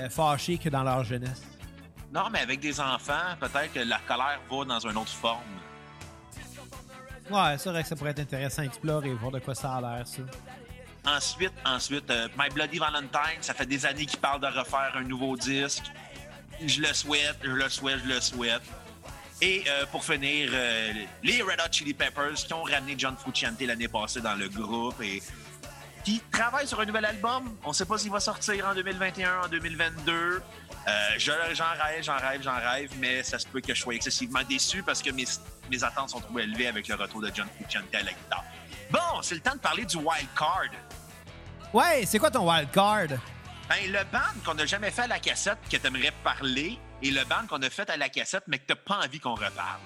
fâchés 0.10 0.58
que 0.58 0.68
dans 0.68 0.84
leur 0.84 1.04
jeunesse. 1.04 1.42
Non, 2.16 2.30
mais 2.32 2.40
avec 2.40 2.62
des 2.62 2.80
enfants, 2.80 3.36
peut-être 3.42 3.74
que 3.74 3.80
la 3.80 4.00
colère 4.08 4.40
va 4.50 4.64
dans 4.64 4.80
une 4.80 4.96
autre 4.96 5.12
forme. 5.12 5.42
Ouais, 7.30 7.58
c'est 7.58 7.70
vrai 7.70 7.84
que 7.84 7.90
ça 7.90 7.96
pourrait 7.98 8.12
être 8.12 8.20
intéressant 8.20 8.62
à 8.62 8.66
explorer, 8.66 9.14
voir 9.16 9.34
de 9.34 9.40
quoi 9.40 9.54
ça 9.54 9.74
a 9.74 9.82
l'air, 9.82 10.08
ça. 10.08 10.22
Ensuite, 11.06 11.52
ensuite, 11.66 12.10
euh, 12.10 12.30
My 12.40 12.48
Bloody 12.50 12.80
Valentine, 12.80 13.42
ça 13.42 13.54
fait 13.54 13.66
des 13.66 13.86
années 13.86 14.06
qu'ils 14.06 14.20
parlent 14.20 14.40
de 14.40 14.48
refaire 14.48 14.94
un 14.96 15.04
nouveau 15.04 15.36
disque. 15.36 15.84
Je 16.66 16.82
le 16.82 16.94
souhaite, 16.94 17.38
je 17.44 17.52
le 17.52 17.68
souhaite, 17.68 18.00
je 18.06 18.14
le 18.14 18.22
souhaite. 18.22 18.64
Et 19.42 19.66
euh, 19.68 19.86
pour 19.88 20.06
finir, 20.06 20.50
euh, 20.54 20.94
les 21.22 21.42
Red 21.42 21.60
Hot 21.60 21.72
Chili 21.72 21.94
Peppers 21.94 22.36
qui 22.36 22.54
ont 22.54 22.64
ramené 22.64 22.96
John 22.98 23.18
Frusciante 23.18 23.60
l'année 23.60 23.90
passée 23.90 24.22
dans 24.22 24.36
le 24.36 24.48
groupe 24.48 25.02
et 25.02 25.22
qui 26.06 26.22
travaillent 26.32 26.68
sur 26.68 26.80
un 26.80 26.86
nouvel 26.86 27.06
album. 27.06 27.58
On 27.66 27.70
ne 27.70 27.74
sait 27.74 27.86
pas 27.86 27.98
s'il 27.98 28.12
va 28.12 28.22
sortir 28.22 28.68
en 28.68 28.74
2021, 28.74 29.42
en 29.46 29.48
2022. 29.50 30.42
Euh, 30.88 30.92
je- 31.18 31.32
j'en 31.54 31.64
rêve, 31.84 32.04
j'en 32.04 32.18
rêve, 32.18 32.42
j'en 32.44 32.58
rêve, 32.60 32.92
mais 33.00 33.24
ça 33.24 33.40
se 33.40 33.48
peut 33.48 33.60
que 33.62 33.74
je 33.74 33.82
sois 33.82 33.96
excessivement 33.96 34.44
déçu 34.48 34.84
parce 34.84 35.02
que 35.02 35.10
mes, 35.10 35.26
mes 35.72 35.84
attentes 35.84 36.10
sont 36.12 36.20
trop 36.22 36.38
élevées 36.40 36.68
avec 36.68 36.88
le 36.88 36.96
retour 36.96 37.22
de 37.22 37.32
John 37.34 37.48
Frusciante 37.60 37.86
à 37.94 38.04
la 38.04 38.12
guitare. 38.14 38.44
Bon, 38.92 39.22
c'est 39.24 39.36
le 39.36 39.42
temps 39.42 39.56
de 39.56 39.60
parler 39.60 39.84
du 39.86 39.98
wild 39.98 40.28
card. 40.38 40.70
Ouais, 41.74 42.04
c'est 42.06 42.20
quoi 42.20 42.30
ton 42.30 42.48
wild 42.50 42.70
card? 42.72 43.08
Ben, 43.68 43.92
le 43.92 44.04
band 44.12 44.20
qu'on 44.46 44.54
n'a 44.54 44.68
jamais 44.68 44.92
fait 44.92 45.02
à 45.02 45.08
la 45.08 45.18
cassette 45.20 45.58
que 45.72 45.76
tu 45.78 45.88
aimerais 45.88 46.14
parler 46.24 46.78
et 47.02 47.10
le 47.10 47.24
band 47.26 47.48
qu'on 47.50 47.62
a 47.64 47.70
fait 47.72 47.90
à 47.90 47.98
la 47.98 48.10
cassette 48.10 48.44
mais 48.48 48.60
que 48.60 48.72
tu 48.72 48.76
pas 48.80 49.00
envie 49.04 49.20
qu'on 49.20 49.34
reparle. 49.34 49.80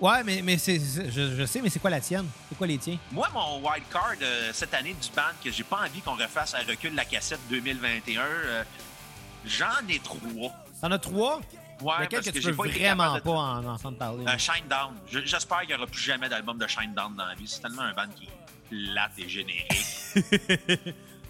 Ouais, 0.00 0.22
mais, 0.22 0.40
mais 0.42 0.56
c'est, 0.58 0.78
c'est- 0.78 1.10
je, 1.10 1.34
je 1.34 1.44
sais, 1.44 1.60
mais 1.60 1.68
c'est 1.68 1.80
quoi 1.80 1.90
la 1.90 2.00
tienne? 2.00 2.28
C'est 2.48 2.56
quoi 2.56 2.68
les 2.68 2.78
tiens? 2.78 2.96
Moi, 3.10 3.28
mon 3.34 3.56
wild 3.58 3.82
card 3.92 4.12
euh, 4.22 4.50
cette 4.52 4.72
année 4.72 4.94
du 4.94 5.08
band 5.10 5.22
que 5.42 5.50
j'ai 5.50 5.64
pas 5.64 5.80
envie 5.84 6.00
qu'on 6.00 6.14
refasse 6.14 6.54
à 6.54 6.58
recul 6.58 6.94
la 6.94 7.04
cassette 7.04 7.40
2021, 7.50 8.22
euh, 8.22 8.62
j'en 9.48 9.86
ai 9.88 9.98
trois. 9.98 10.52
T'en 10.80 10.90
as 10.92 10.98
trois? 10.98 11.40
Ouais, 11.80 11.94
Lequel 12.00 12.08
parce 12.18 12.26
que 12.26 12.30
tu 12.32 12.42
j'ai 12.42 12.50
veux 12.50 12.66
été 12.66 12.78
vraiment 12.80 13.12
pas 13.14 13.20
de- 13.20 13.28
en 13.28 13.64
entendre 13.66 13.98
parler? 13.98 14.24
Euh, 14.26 14.36
Shine 14.38 14.66
Down. 14.68 14.94
Je- 15.08 15.20
J'espère 15.24 15.60
qu'il 15.60 15.68
n'y 15.68 15.74
aura 15.76 15.86
plus 15.86 16.00
jamais 16.00 16.28
d'album 16.28 16.58
de 16.58 16.66
Shine 16.66 16.92
Down 16.94 17.14
dans 17.16 17.26
la 17.26 17.34
vie. 17.34 17.46
C'est 17.46 17.60
tellement 17.60 17.82
un 17.82 17.92
band 17.94 18.08
qui 18.16 18.24
est 18.24 18.92
plate 18.92 19.12
et 19.18 19.28
générique. 19.28 19.72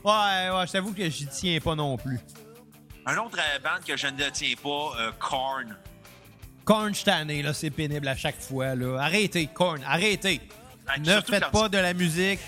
ouais, 0.05 0.51
ouais, 0.51 0.67
je 0.67 0.73
t'avoue 0.73 0.95
que 0.95 1.09
j'y 1.11 1.27
tiens 1.27 1.59
pas 1.61 1.75
non 1.75 1.97
plus. 1.97 2.19
un 3.07 3.17
autre 3.19 3.39
euh, 3.39 3.59
band 3.61 3.81
que 3.87 3.97
je 3.97 4.07
ne 4.07 4.29
tiens 4.31 4.55
pas, 4.63 4.93
euh, 5.01 5.13
Korn. 5.19 5.77
Korn 6.65 6.95
cette 6.95 7.09
année, 7.09 7.43
là, 7.43 7.53
c'est 7.55 7.71
pénible 7.71 8.09
à 8.09 8.17
chaque 8.17 8.41
fois, 8.41 8.75
là. 8.75 8.99
Arrêtez, 9.03 9.47
Korn, 9.49 9.83
arrêtez! 9.87 10.41
Ah, 10.87 10.99
ne 10.99 11.21
faites 11.21 11.51
pas 11.51 11.69
de 11.69 11.79
la 11.79 11.93
musique. 11.95 12.41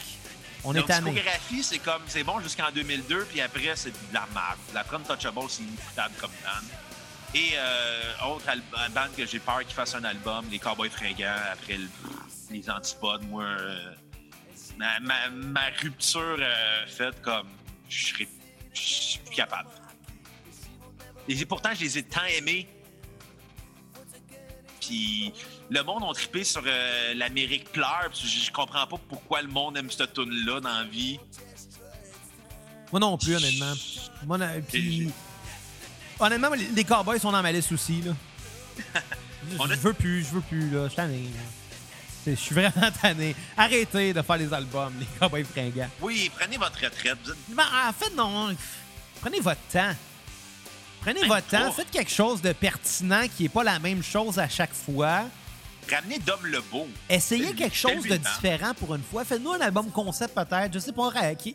On 0.65 0.73
est 0.75 0.79
Leur 0.79 0.87
tanné. 0.87 1.11
discographie, 1.13 1.63
c'est 1.63 1.79
comme 1.79 2.03
c'est 2.07 2.23
bon 2.25 2.39
jusqu'en 2.41 2.71
2002, 2.71 3.25
puis 3.25 3.41
après, 3.41 3.75
c'est 3.77 3.91
de 3.91 3.97
la 4.15 4.27
merde. 4.35 4.59
La 4.75 4.85
Prime 4.85 5.03
Touchable, 5.03 5.41
c'est 5.49 5.63
inécoutable 5.63 6.15
comme 6.21 6.31
band. 6.45 6.67
Et 7.35 7.51
euh, 7.55 8.13
autre 8.29 8.49
al- 8.49 8.63
band 8.93 9.09
que 9.17 9.25
j'ai 9.25 9.39
peur 9.39 9.61
qu'ils 9.61 9.75
fassent 9.75 9.95
un 9.95 10.05
album, 10.05 10.45
les 10.51 10.59
Cowboys 10.59 10.91
fringants, 10.91 11.35
après 11.53 11.77
le- 11.79 11.89
les 12.51 12.69
antipodes, 12.69 13.23
moi, 13.29 13.45
euh, 13.45 13.95
ma, 14.77 14.99
ma- 15.01 15.29
ma 15.31 15.67
rupture 15.81 16.37
euh, 16.41 16.87
faite 16.87 17.23
comme 17.23 17.49
je 17.89 18.07
serais 18.07 18.29
plus 19.25 19.35
capable. 19.35 19.69
Et 21.29 21.47
pourtant, 21.47 21.71
je 21.75 21.81
les 21.81 21.99
ai 21.99 22.03
tant 22.03 22.25
aimés. 22.25 22.69
Puis 24.81 25.33
le 25.71 25.83
monde 25.85 26.03
ont 26.03 26.13
trippé 26.13 26.45
sur 26.45 26.63
euh, 26.67 27.15
l'Amérique 27.15 27.71
pleure. 27.73 28.11
Je, 28.13 28.27
je 28.27 28.51
comprends 28.51 28.87
pas 28.87 28.97
pourquoi 29.09 29.41
le 29.43 29.49
monde 29.49 29.77
aime 29.77 29.91
cette 29.91 30.13
tune 30.15 30.31
là 30.47 30.61
dans 30.61 30.69
la 30.79 30.85
vie. 30.85 31.19
Moi 32.93 33.01
non 33.01 33.17
plus, 33.17 33.37
honnêtement. 33.37 33.73
Moi, 34.27 34.39
puis... 34.69 35.11
Honnêtement, 36.19 36.51
les- 36.75 36.85
Cowboys 36.85 37.19
sont 37.21 37.33
dans 37.33 37.41
ma 37.43 37.53
liste 37.53 37.73
aussi, 37.73 38.03
là. 38.03 38.13
Je 39.51 39.57
On 39.59 39.65
a- 39.71 39.75
je 39.75 39.81
veux 39.81 39.95
plus, 39.95 40.23
je 40.23 40.35
veux 40.35 40.43
plus, 40.43 40.71
là. 40.71 40.83
Je 40.85 40.89
suis 40.89 40.97
tanné. 40.97 41.25
Je 42.27 42.33
suis 42.35 42.55
vraiment 42.55 42.91
tanné. 43.03 43.35
Arrêtez 43.57 44.13
de 44.13 44.21
faire 44.21 44.37
les 44.37 44.53
albums, 44.53 44.93
les 45.01 45.07
Cowboys 45.19 45.45
fringants. 45.45 45.89
Oui, 46.03 46.31
prenez 46.39 46.59
votre 46.59 46.79
retraite. 46.85 47.17
Vous 47.25 47.31
êtes- 47.31 47.39
Ben, 47.49 47.65
en 47.89 47.93
fait, 47.95 48.15
non. 48.15 48.55
Prenez 49.23 49.41
votre 49.41 49.61
temps. 49.73 49.95
Prenez 51.01 51.21
Même 51.21 51.29
votre 51.31 51.47
temps. 51.47 51.73
Faites 51.73 51.91
quelque 51.91 52.11
chose 52.11 52.43
de 52.43 52.53
pertinent 52.53 53.27
qui 53.35 53.45
n'est 53.45 53.49
pas 53.49 53.65
la 53.65 53.79
même 53.79 54.03
chose 54.03 54.39
à 54.39 54.49
chaque 54.49 54.75
fois. 54.75 55.23
Ramenez 55.89 56.19
Dom 56.21 56.45
Lebeau. 56.45 56.87
Essayez 57.09 57.53
quelque 57.55 57.77
chose 57.77 58.05
de 58.05 58.17
différent 58.17 58.75
pour 58.75 58.95
une 58.95 59.03
fois. 59.03 59.25
Faites-nous 59.25 59.53
un 59.53 59.61
album 59.61 59.91
concept 59.91 60.35
peut-être. 60.35 60.73
Je 60.73 60.79
sais 60.79 60.93
pas. 60.93 61.11
Qui, 61.35 61.55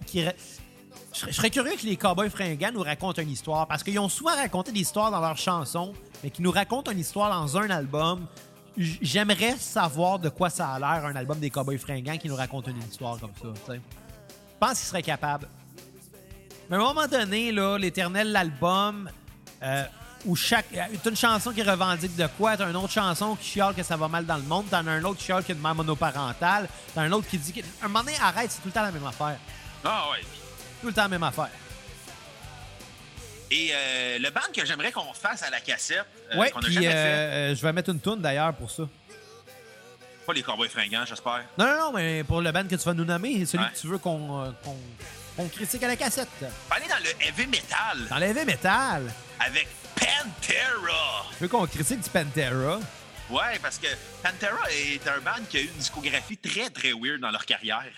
je, 1.13 1.31
serais, 1.31 1.49
curieux 1.49 1.75
que 1.75 1.85
les 1.85 1.95
Cowboys 1.95 2.29
fringants 2.29 2.71
nous 2.73 2.83
racontent 2.83 3.21
une 3.21 3.31
histoire 3.31 3.67
parce 3.67 3.83
qu'ils 3.83 3.99
ont 3.99 4.09
souvent 4.09 4.35
raconté 4.35 4.71
des 4.71 4.81
histoires 4.81 5.11
dans 5.11 5.21
leurs 5.21 5.37
chansons, 5.37 5.93
mais 6.23 6.29
qui 6.29 6.41
nous 6.41 6.51
racontent 6.51 6.91
une 6.91 6.99
histoire 6.99 7.29
dans 7.29 7.57
un 7.57 7.69
album. 7.69 8.27
J'aimerais 8.77 9.55
savoir 9.57 10.19
de 10.19 10.27
quoi 10.27 10.49
ça 10.49 10.73
a 10.73 10.79
l'air 10.79 11.05
un 11.05 11.15
album 11.15 11.39
des 11.39 11.49
Cowboys 11.49 11.77
fringants 11.77 12.17
qui 12.17 12.27
nous 12.27 12.35
raconte 12.35 12.67
une 12.67 12.77
histoire 12.79 13.17
comme 13.19 13.31
ça. 13.41 13.73
Je 13.75 13.79
pense 14.59 14.79
qu'ils 14.79 14.87
seraient 14.87 15.01
capables. 15.01 15.47
Mais 16.69 16.75
à 16.75 16.79
un 16.79 16.83
moment 16.83 17.07
donné, 17.07 17.51
là, 17.51 17.77
l'éternel, 17.77 18.31
l'album, 18.31 19.09
euh, 19.63 19.85
où 20.25 20.35
chaque. 20.35 20.65
T'as 20.73 21.09
une 21.09 21.15
chanson 21.15 21.51
qui 21.51 21.61
revendique 21.63 22.15
de 22.15 22.27
quoi, 22.37 22.57
t'as 22.57 22.69
une 22.69 22.75
autre 22.75 22.91
chanson 22.91 23.35
qui 23.35 23.49
chiale 23.51 23.73
que 23.73 23.83
ça 23.83 23.95
va 23.97 24.07
mal 24.07 24.25
dans 24.25 24.37
le 24.37 24.43
monde, 24.43 24.65
t'en 24.69 24.85
as 24.87 24.91
un 24.91 25.03
autre 25.03 25.19
qui 25.19 25.25
chiale 25.25 25.43
qu'il 25.43 25.55
y 25.55 25.57
a 25.57 25.59
de 25.59 25.63
mère 25.63 25.75
monoparentale, 25.75 26.67
t'as 26.93 27.01
un 27.01 27.11
autre 27.11 27.27
qui 27.27 27.37
dit 27.37 27.53
que. 27.53 27.61
Un 27.81 27.87
moment 27.87 28.03
donné, 28.03 28.17
arrête, 28.21 28.51
c'est 28.51 28.59
tout 28.61 28.67
le 28.67 28.71
temps 28.73 28.81
la 28.83 28.91
même 28.91 29.05
affaire. 29.05 29.37
Ah 29.83 30.05
ouais. 30.11 30.21
Tout 30.81 30.87
le 30.87 30.93
temps 30.93 31.03
la 31.03 31.07
même 31.09 31.23
affaire. 31.23 31.49
Et 33.51 33.69
euh, 33.73 34.17
le 34.19 34.29
band 34.31 34.41
que 34.53 34.65
j'aimerais 34.65 34.91
qu'on 34.91 35.13
fasse 35.13 35.43
à 35.43 35.49
la 35.51 35.59
cassette, 35.61 36.03
euh, 36.33 36.37
ouais, 36.37 36.49
qu'on 36.49 36.59
puis 36.59 36.73
jamais 36.73 36.87
euh, 36.87 36.91
fait, 36.91 36.97
euh, 36.97 37.55
je 37.55 37.61
vais 37.61 37.71
mettre 37.73 37.91
une 37.91 37.99
toune 37.99 38.19
d'ailleurs 38.21 38.53
pour 38.55 38.71
ça. 38.71 38.83
pas 40.25 40.33
les 40.33 40.41
Cowboys 40.41 40.67
fringants, 40.69 41.05
j'espère. 41.05 41.43
Non, 41.57 41.65
non, 41.67 41.79
non, 41.79 41.91
mais 41.93 42.23
pour 42.23 42.41
le 42.41 42.51
band 42.51 42.63
que 42.63 42.75
tu 42.75 42.83
vas 42.83 42.93
nous 42.95 43.05
nommer, 43.05 43.45
celui 43.45 43.63
Ouais. 43.63 43.69
que 43.71 43.77
tu 43.79 43.87
veux 43.87 43.99
qu'on 43.99 44.51
qu'on- 44.63 44.77
qu'on 45.37 45.47
critique 45.49 45.83
à 45.83 45.87
la 45.87 45.95
cassette. 45.95 46.27
On 46.41 46.45
va 46.69 46.75
aller 46.77 46.87
dans 46.87 46.97
le 47.03 47.23
heavy 47.27 47.45
metal 47.45 48.07
Dans 48.09 48.17
l'heavy 48.17 48.45
metal, 48.45 49.03
avec 49.39 49.67
Pantera. 49.95 51.25
tu 51.37 51.43
veux 51.43 51.47
qu'on 51.47 51.65
critique 51.67 52.01
du 52.01 52.09
Pantera. 52.09 52.79
Ouais, 53.29 53.59
parce 53.61 53.77
que 53.79 53.87
Pantera 54.21 54.71
est 54.71 55.07
un 55.07 55.19
band 55.19 55.43
qui 55.49 55.57
a 55.57 55.61
eu 55.61 55.65
une 55.65 55.73
discographie 55.73 56.37
très, 56.37 56.69
très 56.69 56.93
weird 56.93 57.19
dans 57.21 57.31
leur 57.31 57.45
carrière. 57.45 57.91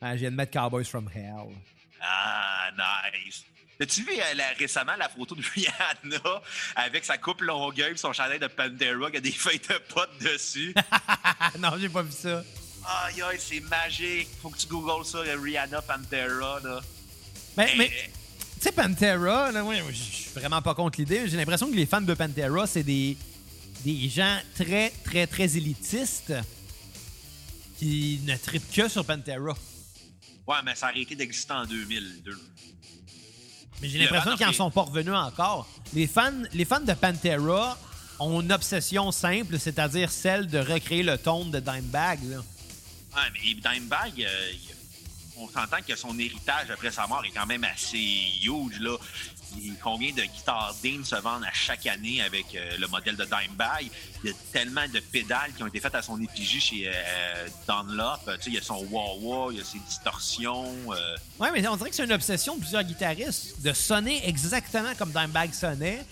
Ah, 0.00 0.12
je 0.14 0.20
viens 0.20 0.30
de 0.30 0.36
mettre 0.36 0.52
Cowboys 0.52 0.84
from 0.84 1.08
Hell. 1.14 1.54
Ah, 2.00 2.70
nice. 2.76 3.44
As-tu 3.80 4.02
vu 4.04 4.12
euh, 4.12 4.42
récemment 4.58 4.94
la 4.96 5.08
photo 5.08 5.34
de 5.34 5.42
Rihanna 5.54 6.40
avec 6.76 7.04
sa 7.04 7.18
coupe 7.18 7.42
longueuil 7.42 7.92
et 7.92 7.96
son 7.96 8.12
chandail 8.12 8.38
de 8.38 8.46
Pantera 8.46 9.10
qui 9.10 9.16
a 9.18 9.20
des 9.20 9.32
feuilles 9.32 9.58
de 9.58 9.78
potes 9.92 10.18
dessus? 10.20 10.74
Non, 11.58 11.70
j'ai 11.78 11.88
pas 11.88 12.02
vu 12.02 12.12
ça. 12.12 12.42
Aïe, 13.04 13.20
aïe, 13.22 13.38
c'est 13.40 13.60
magique. 13.60 14.28
Faut 14.40 14.50
que 14.50 14.58
tu 14.58 14.66
googles 14.66 15.04
ça, 15.04 15.18
Rihanna 15.20 15.82
Pantera, 15.82 16.60
là. 16.62 16.80
Mais, 17.56 17.70
Eh, 17.74 17.76
mais 17.78 18.10
tu 18.56 18.62
sais, 18.62 18.72
Pantera, 18.72 19.52
là, 19.52 19.64
ouais, 19.64 19.82
je 19.90 19.94
suis 19.94 20.30
vraiment 20.34 20.62
pas 20.62 20.74
contre 20.74 20.98
l'idée. 21.00 21.28
J'ai 21.28 21.36
l'impression 21.36 21.70
que 21.70 21.76
les 21.76 21.86
fans 21.86 22.00
de 22.00 22.14
Pantera, 22.14 22.66
c'est 22.66 22.82
des, 22.82 23.16
des 23.84 24.08
gens 24.08 24.38
très, 24.54 24.90
très, 25.04 25.26
très 25.26 25.56
élitistes 25.56 26.32
qui 27.78 28.20
ne 28.24 28.36
trippent 28.36 28.70
que 28.72 28.88
sur 28.88 29.04
Pantera. 29.04 29.54
Ouais, 30.46 30.56
mais 30.64 30.74
ça 30.74 30.86
a 30.86 30.90
arrêté 30.90 31.14
d'exister 31.16 31.52
en 31.52 31.66
2002. 31.66 32.38
Mais 33.82 33.88
j'ai 33.88 33.98
l'impression 33.98 34.36
qu'ils 34.36 34.44
a 34.44 34.48
en 34.48 34.52
fait- 34.52 34.56
sont 34.56 34.70
pas 34.70 34.82
revenus 34.82 35.12
encore. 35.14 35.68
Les 35.92 36.06
fans, 36.06 36.32
les 36.54 36.64
fans 36.64 36.80
de 36.80 36.94
Pantera 36.94 37.78
ont 38.18 38.40
une 38.40 38.52
obsession 38.52 39.12
simple, 39.12 39.58
c'est-à-dire 39.58 40.10
celle 40.10 40.46
de 40.46 40.58
recréer 40.58 41.02
le 41.02 41.18
ton 41.18 41.44
de 41.44 41.60
Dimebag. 41.60 42.20
Là. 42.30 42.38
Ouais, 42.38 43.22
mais 43.34 43.40
Dimebag, 43.40 44.12
euh, 44.22 44.50
il- 44.52 44.75
on 45.38 45.48
s'entend 45.48 45.78
que 45.86 45.94
son 45.96 46.18
héritage 46.18 46.70
après 46.70 46.90
sa 46.90 47.06
mort 47.06 47.24
est 47.24 47.30
quand 47.30 47.46
même 47.46 47.64
assez 47.64 47.98
huge, 48.42 48.78
là. 48.80 48.96
Il- 49.58 49.74
Combien 49.82 50.10
de 50.12 50.22
guitares 50.22 50.74
Dean 50.82 51.04
se 51.04 51.14
vendent 51.16 51.44
à 51.44 51.52
chaque 51.52 51.86
année 51.86 52.20
avec 52.20 52.46
euh, 52.54 52.76
le 52.78 52.88
modèle 52.88 53.16
de 53.16 53.24
Dimebag? 53.24 53.88
Il 54.24 54.30
y 54.30 54.32
a 54.32 54.36
tellement 54.52 54.86
de 54.92 54.98
pédales 55.00 55.52
qui 55.56 55.62
ont 55.62 55.66
été 55.68 55.78
faites 55.80 55.94
à 55.94 56.02
son 56.02 56.20
effigie 56.20 56.60
chez 56.60 56.88
euh, 56.92 57.48
Dunlop. 57.68 58.38
Tu 58.40 58.50
il 58.50 58.54
y 58.54 58.58
a 58.58 58.62
son 58.62 58.84
wah-wah, 58.90 59.52
il 59.52 59.58
y 59.58 59.60
a 59.60 59.64
ses 59.64 59.78
distorsions. 59.78 60.66
euh, 60.92 61.16
Ouais, 61.38 61.50
mais 61.52 61.66
on 61.68 61.76
dirait 61.76 61.90
que 61.90 61.96
c'est 61.96 62.04
une 62.04 62.12
obsession 62.12 62.54
de 62.56 62.60
plusieurs 62.60 62.82
guitaristes 62.82 63.60
de 63.62 63.72
sonner 63.72 64.26
exactement 64.28 64.94
comme 64.98 65.12
Dimebag 65.12 65.52
sonnait. 65.52 66.04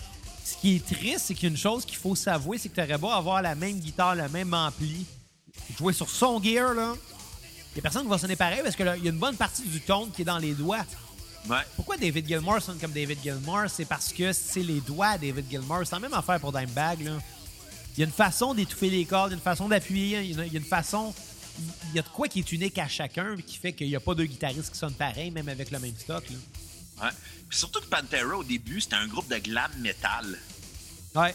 Ce 0.43 0.55
qui 0.57 0.75
est 0.77 0.85
triste, 0.85 1.25
c'est 1.27 1.35
qu'une 1.35 1.57
chose 1.57 1.85
qu'il 1.85 1.97
faut 1.97 2.15
s'avouer, 2.15 2.57
c'est 2.57 2.69
que 2.69 2.75
t'aurais 2.75 2.97
beau 2.97 3.09
avoir 3.09 3.41
la 3.41 3.55
même 3.55 3.79
guitare, 3.79 4.15
le 4.15 4.29
même 4.29 4.53
ampli, 4.53 5.05
jouer 5.77 5.91
sur 5.93 6.09
son 6.09 6.41
gear, 6.41 6.73
là. 6.73 6.93
Il 7.75 7.79
y 7.79 7.79
a 7.79 7.81
personne 7.81 8.03
qui 8.03 8.09
va 8.09 8.17
sonner 8.17 8.35
pareil 8.37 8.61
parce 8.63 8.75
qu'il 8.75 8.85
y 8.85 8.89
a 8.89 8.95
une 8.95 9.19
bonne 9.19 9.35
partie 9.35 9.63
du 9.63 9.81
tone 9.81 10.09
qui 10.11 10.21
est 10.21 10.25
dans 10.25 10.37
les 10.37 10.53
doigts. 10.53 10.85
Ouais. 11.49 11.57
Pourquoi 11.75 11.97
David 11.97 12.25
Gilmour 12.27 12.61
sonne 12.61 12.79
comme 12.79 12.91
David 12.93 13.19
Gilmour? 13.21 13.63
C'est 13.69 13.85
parce 13.85 14.11
que 14.13 14.31
c'est 14.33 14.63
les 14.63 14.79
doigts 14.79 15.17
David 15.17 15.45
Gilmour. 15.49 15.81
C'est 15.83 15.91
la 15.91 15.99
même 15.99 16.13
affaire 16.13 16.39
pour 16.39 16.51
Dimebag, 16.53 17.01
là. 17.01 17.11
Il 17.97 17.99
y 17.99 18.03
a 18.03 18.05
une 18.07 18.11
façon 18.13 18.53
d'étouffer 18.53 18.89
les 18.89 19.05
cordes, 19.05 19.31
il 19.31 19.33
y 19.33 19.35
a 19.35 19.37
une 19.37 19.43
façon 19.43 19.67
d'appuyer, 19.69 20.21
il 20.21 20.35
y 20.37 20.39
a- 20.39 20.45
une 20.59 20.63
façon... 20.65 21.13
Il 21.89 21.95
y 21.95 21.99
a 21.99 22.01
de 22.01 22.07
quoi 22.09 22.27
qui 22.27 22.39
est 22.39 22.51
unique 22.51 22.77
à 22.77 22.87
chacun 22.89 23.37
qui 23.37 23.55
fait 23.57 23.71
qu'il 23.71 23.87
n'y 23.87 23.95
a 23.95 24.01
pas 24.01 24.13
deux 24.15 24.25
guitaristes 24.25 24.71
qui 24.73 24.77
sonnent 24.77 24.93
pareil, 24.95 25.31
même 25.31 25.47
avec 25.47 25.71
le 25.71 25.79
même 25.79 25.93
stock, 25.97 26.23
là. 26.29 27.05
Ouais. 27.05 27.11
Puis 27.47 27.57
surtout 27.59 27.79
que 27.81 27.85
Pantera, 27.85 28.37
au 28.37 28.43
début, 28.43 28.81
c'était 28.81 28.95
un 28.95 29.07
groupe 29.07 29.29
de 29.29 29.37
glam 29.37 29.71
metal. 29.79 30.37
Ouais. 31.15 31.33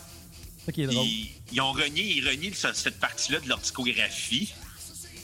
C'est 0.58 0.66
ça 0.66 0.72
qui 0.72 0.82
est 0.82 0.86
drôle. 0.86 1.06
Ils, 1.06 1.30
ils 1.52 1.60
ont 1.62 1.72
renié, 1.72 2.02
ils 2.16 2.26
renient 2.28 2.52
cette 2.54 2.98
partie-là 3.00 3.40
de 3.40 3.48
leur 3.48 3.58
discographie. 3.58 4.52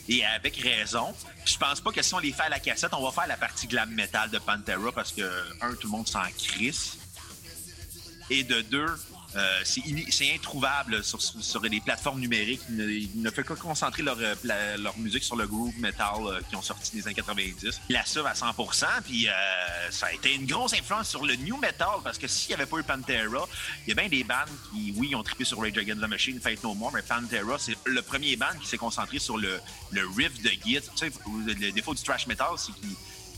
Et 0.09 0.24
avec 0.24 0.57
raison. 0.57 1.15
Je 1.45 1.57
pense 1.57 1.81
pas 1.81 1.91
que 1.91 2.03
si 2.03 2.15
on 2.15 2.19
les 2.19 2.33
fait 2.33 2.45
à 2.45 2.49
la 2.49 2.61
cassette, 2.61 2.93
on 2.93 3.03
va 3.03 3.11
faire 3.11 3.27
la 3.27 3.37
partie 3.37 3.66
glam 3.66 3.91
metal 3.91 4.31
de 4.31 4.39
Pantera 4.39 4.93
parce 4.93 5.12
que, 5.12 5.23
un, 5.61 5.74
tout 5.74 5.89
le 5.89 5.93
monde 5.93 6.09
s'en 6.09 6.23
crisse. 6.39 6.99
Et 8.31 8.45
de 8.45 8.61
deux, 8.62 8.87
euh, 9.37 9.63
c'est 9.65 10.35
introuvable 10.35 11.05
sur, 11.05 11.61
les 11.63 11.81
plateformes 11.81 12.21
numériques. 12.21 12.63
Ils 12.71 12.77
ne, 12.77 12.91
ils 12.91 13.31
que 13.31 13.53
concentrer 13.53 14.03
leur, 14.03 14.17
euh, 14.19 14.77
leur 14.79 14.99
musique 14.99 15.25
sur 15.25 15.37
le 15.37 15.47
groove 15.47 15.79
metal 15.79 16.09
euh, 16.21 16.41
qui 16.49 16.57
ont 16.57 16.63
sorti 16.63 16.97
des 16.97 17.07
années 17.07 17.15
90. 17.15 17.81
Ils 17.89 17.93
l'assurent 17.93 18.27
à 18.27 18.33
100%. 18.33 18.87
Puis 19.05 19.29
ça 19.91 20.07
a 20.07 20.13
été 20.13 20.35
une 20.35 20.47
grosse 20.47 20.73
influence 20.73 21.11
sur 21.11 21.25
le 21.25 21.37
new 21.37 21.57
metal 21.59 21.89
parce 22.03 22.19
que 22.19 22.27
s'il 22.27 22.49
n'y 22.49 22.55
avait 22.55 22.67
pas 22.67 22.79
eu 22.79 22.83
Pantera, 22.83 23.47
il 23.87 23.89
y 23.89 23.93
a 23.93 23.95
bien 23.95 24.09
des 24.09 24.25
bands 24.25 24.35
qui, 24.71 24.95
oui, 24.97 25.15
ont 25.15 25.23
trippé 25.23 25.45
sur 25.45 25.61
Rage 25.61 25.77
Against 25.77 26.01
the 26.01 26.09
Machine, 26.09 26.41
Fate 26.41 26.63
No 26.63 26.75
More, 26.75 26.93
mais 26.93 27.03
Pantera, 27.03 27.59
c'est 27.59 27.77
le 27.85 28.03
premier 28.03 28.37
band 28.37 28.57
qui 28.61 28.67
s'est 28.67 28.79
concentré 28.79 29.19
sur 29.19 29.37
le, 29.37 29.61
riff 30.17 30.41
de 30.43 30.51
Git. 30.51 30.81
Tu 30.81 30.97
sais, 30.97 31.13
le, 31.47 31.73
défaut 31.73 31.95
du 31.95 32.03
thrash 32.03 32.27
metal, 32.27 32.49
c'est 32.57 32.73
qu'il 32.73 32.91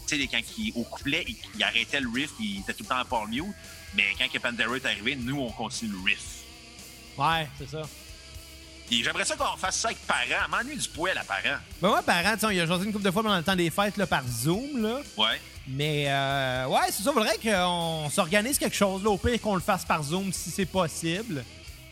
tu 0.06 0.18
sais, 0.18 0.26
quand 0.26 0.40
il, 0.56 0.72
au 0.74 0.84
couplet, 0.84 1.26
il, 1.54 1.62
arrêtait 1.62 2.00
le 2.00 2.08
riff, 2.08 2.30
il 2.40 2.60
était 2.60 2.72
tout 2.72 2.84
le 2.84 2.88
temps 2.88 3.00
en 3.00 3.04
power 3.04 3.26
mute. 3.28 3.44
Mais 3.94 4.04
quand 4.18 4.28
que 4.30 4.38
Pantera 4.38 4.76
est 4.76 4.86
arrivé, 4.86 5.16
nous, 5.16 5.40
on 5.40 5.50
continue 5.50 5.92
le 5.92 5.98
riff. 6.04 6.24
Ouais, 7.16 7.48
c'est 7.58 7.68
ça. 7.68 7.82
Et 8.90 9.02
j'aimerais 9.02 9.24
ça 9.24 9.36
qu'on 9.36 9.56
fasse 9.56 9.76
ça 9.76 9.88
avec 9.88 9.98
parents. 10.06 10.48
M'ennuie 10.50 10.76
du 10.76 10.88
poil 10.88 11.16
à 11.18 11.24
parents. 11.24 11.58
Ben 11.82 11.90
ouais, 11.90 12.02
parents, 12.06 12.34
tu 12.34 12.46
sais, 12.46 12.54
il 12.54 12.60
a 12.60 12.66
jasé 12.66 12.84
une 12.84 12.92
couple 12.92 13.04
de 13.04 13.10
fois 13.10 13.22
pendant 13.22 13.36
le 13.36 13.42
temps 13.42 13.56
des 13.56 13.70
fêtes 13.70 13.96
là, 13.96 14.06
par 14.06 14.22
Zoom, 14.26 14.82
là. 14.82 15.00
Ouais. 15.16 15.40
Mais 15.66 16.06
euh, 16.08 16.66
ouais, 16.68 16.86
c'est 16.90 17.02
ça. 17.02 17.12
Faudrait 17.12 17.36
qu'on 17.42 18.08
s'organise 18.10 18.58
quelque 18.58 18.76
chose, 18.76 19.02
là. 19.04 19.10
Au 19.10 19.18
pire, 19.18 19.40
qu'on 19.40 19.56
le 19.56 19.60
fasse 19.60 19.84
par 19.84 20.02
Zoom 20.02 20.32
si 20.32 20.50
c'est 20.50 20.64
possible. 20.64 21.44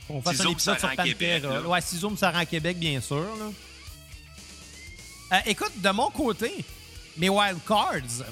Qu'on 0.09 0.23
fasse 0.23 0.37
Si 0.37 0.43
un 0.47 0.51
épisode 0.51 0.79
sur 0.79 0.89
Pantera. 0.89 1.05
Québec, 1.05 1.45
ouais, 1.67 1.81
si 1.83 1.99
Zoom 1.99 2.17
se 2.17 2.25
rend 2.25 2.39
à 2.39 2.47
Québec, 2.47 2.79
bien 2.79 3.01
sûr, 3.01 3.17
là. 3.39 3.51
Euh, 5.33 5.41
écoute, 5.47 5.73
de 5.77 5.91
mon 5.91 6.09
côté, 6.11 6.53
mes 7.19 7.29
wild 7.29 7.59
cards, 7.67 8.25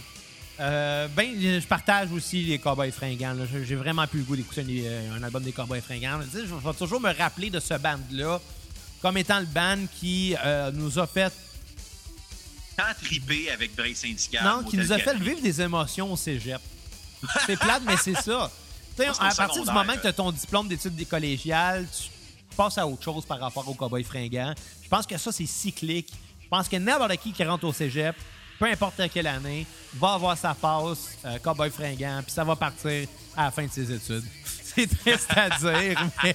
euh, 0.61 1.09
ben, 1.09 1.35
je 1.41 1.67
partage 1.67 2.13
aussi 2.13 2.43
les 2.43 2.59
Cowboys 2.59 2.93
fringants. 2.93 3.35
J'ai 3.65 3.75
vraiment 3.75 4.07
plus 4.07 4.21
le 4.21 4.25
goût 4.25 4.37
d'écouter 4.37 4.61
un, 4.61 4.69
euh, 4.69 5.19
un 5.19 5.23
album 5.23 5.43
des 5.43 5.53
Cowboys 5.53 5.81
fringants. 5.81 6.21
Je 6.33 6.39
vais 6.41 6.75
toujours 6.75 7.01
me 7.01 7.13
rappeler 7.13 7.51
de 7.51 7.59
ce 7.61 7.75
band-là 7.75 8.41
comme 9.03 9.17
étant 9.19 9.41
le 9.41 9.47
band 9.47 9.85
qui 10.01 10.35
euh, 10.45 10.71
nous 10.73 10.99
a 10.99 11.07
fait 11.07 11.33
Tant 12.77 12.85
trippé 13.03 13.51
avec 13.51 13.77
Break 13.77 13.97
Syndical. 13.97 14.43
non, 14.45 14.65
qui 14.65 14.77
nous 14.77 14.93
a 14.93 14.99
fait 14.99 15.17
vivre 15.17 15.41
des 15.41 15.61
émotions 15.61 16.13
au 16.13 16.17
cégep. 16.17 16.61
C'est 17.47 17.57
plate, 17.59 17.83
mais 17.87 17.97
c'est 17.97 18.15
ça. 18.15 18.51
À 19.21 19.35
partir 19.35 19.65
du 19.65 19.71
moment 19.73 19.95
que 19.95 20.01
tu 20.01 20.07
as 20.07 20.13
ton 20.13 20.33
diplôme 20.33 20.69
d'études 20.69 20.95
des 20.95 21.05
collégiales, 21.05 21.87
tu 21.97 22.57
passes 22.57 22.79
à 22.79 22.87
autre 22.87 23.03
chose 23.03 23.25
par 23.27 23.39
rapport 23.41 23.69
au 23.69 23.75
cowboy 23.75 24.03
fringant. 24.05 24.55
Je 24.83 24.89
pense 24.89 25.07
que 25.07 25.19
ça, 25.19 25.33
c'est 25.33 25.47
cyclique. 25.47 26.13
Je 26.43 26.49
pense 26.49 26.69
que 26.69 26.77
n'importe 26.77 27.17
qui 27.19 27.33
qui 27.33 27.45
rentre 27.45 27.65
au 27.65 27.73
cégep, 27.73 28.17
peu 28.65 28.71
importe 28.71 29.03
quelle 29.13 29.27
année, 29.27 29.67
va 29.95 30.15
avoir 30.15 30.39
sa 30.39 30.55
passe 30.55 31.19
euh, 31.27 31.39
cowboy 31.39 31.71
fringant, 31.71 32.23
puis 32.23 32.33
ça 32.33 32.45
va 32.45 32.57
partir 32.57 33.07
à 33.37 33.45
la 33.45 33.51
fin 33.51 33.67
de 33.67 33.71
ses 33.71 33.93
études. 33.93 34.25
C'est 34.75 34.87
triste 34.87 35.31
à 35.37 35.51
dire, 35.51 36.03
mais 36.25 36.35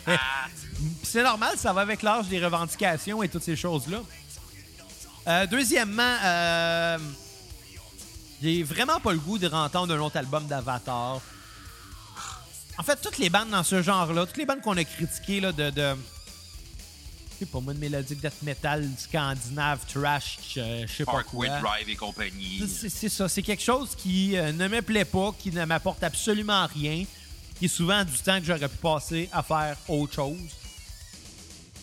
c'est 1.03 1.23
normal, 1.23 1.57
ça 1.57 1.73
va 1.73 1.81
avec 1.81 2.03
l'âge 2.03 2.27
des 2.27 2.41
revendications 2.41 3.21
et 3.21 3.27
toutes 3.27 3.43
ces 3.43 3.55
choses-là. 3.57 3.97
Euh, 5.27 5.45
deuxièmement, 5.47 6.15
euh, 6.23 6.97
j'ai 8.41 8.63
vraiment 8.63 9.01
pas 9.01 9.11
le 9.11 9.17
goût 9.17 9.37
de 9.37 9.47
rentendre 9.47 9.93
un 9.93 9.99
autre 9.99 10.15
album 10.15 10.45
d'Avatar. 10.45 11.19
En 12.77 12.83
fait, 12.83 12.95
toutes 13.01 13.17
les 13.17 13.29
bandes 13.29 13.49
dans 13.49 13.63
ce 13.63 13.81
genre-là, 13.81 14.25
toutes 14.25 14.37
les 14.37 14.45
bandes 14.45 14.61
qu'on 14.61 14.77
a 14.77 14.83
critiquées 14.85 15.41
là, 15.41 15.51
de. 15.51 15.95
Pas 17.45 17.59
moi, 17.59 17.73
de 17.73 17.79
mélodique 17.79 18.21
death 18.21 18.41
metal, 18.43 18.87
scandinave, 18.97 19.79
trash, 19.91 20.37
je 20.55 20.85
sais 20.87 21.05
pas 21.05 21.23
quoi. 21.23 21.47
Parkway 21.47 21.49
Drive 21.61 21.89
et 21.89 21.95
compagnie. 21.95 22.63
C'est 22.67 22.89
c'est 22.89 23.09
ça, 23.09 23.27
c'est 23.27 23.41
quelque 23.41 23.63
chose 23.63 23.95
qui 23.95 24.37
euh, 24.37 24.51
ne 24.51 24.67
me 24.67 24.81
plaît 24.81 25.05
pas, 25.05 25.33
qui 25.37 25.51
ne 25.51 25.65
m'apporte 25.65 26.03
absolument 26.03 26.65
rien, 26.67 27.05
qui 27.57 27.65
est 27.65 27.69
souvent 27.69 28.03
du 28.03 28.17
temps 28.17 28.39
que 28.39 28.45
j'aurais 28.45 28.69
pu 28.69 28.77
passer 28.77 29.29
à 29.31 29.43
faire 29.43 29.77
autre 29.87 30.13
chose. 30.13 30.37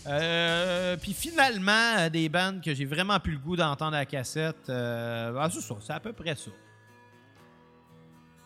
Euh, 0.08 0.96
puis 0.96 1.12
finalement, 1.12 1.96
euh, 1.98 2.08
des 2.08 2.28
bandes 2.28 2.62
que 2.62 2.72
j'ai 2.74 2.84
vraiment 2.84 3.18
plus 3.18 3.32
le 3.32 3.38
goût 3.38 3.56
d'entendre 3.56 3.96
à 3.96 4.00
la 4.00 4.06
cassette, 4.06 4.68
euh, 4.68 5.36
ah, 5.38 5.48
c'est 5.52 5.60
ça, 5.60 5.74
c'est 5.84 5.92
à 5.92 6.00
peu 6.00 6.12
près 6.12 6.36
ça. 6.36 6.50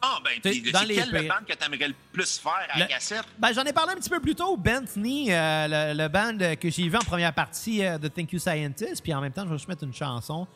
Ah, 0.03 0.19
ben, 0.25 0.31
dans 0.73 0.81
les 0.83 0.95
quelle 0.95 1.11
pires. 1.11 1.35
bande 1.35 1.47
que 1.47 1.53
t'aimerais 1.55 1.89
le 1.89 1.95
plus 2.13 2.39
faire 2.39 2.53
à 2.71 2.79
la 2.79 2.85
Le- 2.87 2.91
cassette? 2.91 3.25
Ben, 3.39 3.53
j'en 3.53 3.65
ai 3.65 3.73
parlé 3.73 3.93
un 3.93 3.97
petit 3.97 4.09
peu 4.09 4.21
plus 4.21 4.35
tôt. 4.35 4.57
Bentney, 4.57 5.27
euh, 5.31 5.93
le, 5.95 5.99
le 6.03 6.09
band 6.09 6.57
que 6.57 6.71
j'ai 6.71 6.89
vu 6.89 6.97
en 6.97 7.01
première 7.01 7.35
partie 7.35 7.85
euh, 7.85 7.99
de 7.99 8.09
Thank 8.09 8.33
You 8.33 8.39
Scientist. 8.39 9.03
Puis 9.03 9.13
en 9.13 9.21
même 9.21 9.33
temps, 9.33 9.43
je 9.45 9.49
vais 9.51 9.57
juste 9.59 9.69
mettre 9.69 9.85
une 9.85 9.93
chanson. 9.95 10.47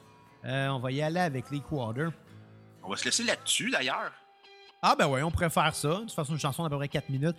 Euh, 0.46 0.68
on 0.68 0.78
va 0.78 0.90
y 0.92 1.02
aller 1.02 1.20
avec 1.20 1.50
les 1.50 1.60
Quarter. 1.60 2.08
On 2.82 2.88
va 2.90 2.96
se 2.96 3.04
laisser 3.04 3.24
là-dessus, 3.24 3.70
d'ailleurs. 3.70 4.12
Ah 4.82 4.94
ben 4.98 5.06
ouais, 5.08 5.22
on 5.22 5.30
pourrait 5.30 5.48
faire 5.50 5.74
ça. 5.74 5.88
De 5.88 5.94
toute 6.00 6.12
façon, 6.12 6.32
une 6.34 6.38
chanson 6.38 6.62
d'à 6.62 6.68
peu 6.68 6.76
près 6.76 6.88
4 6.88 7.08
minutes. 7.08 7.36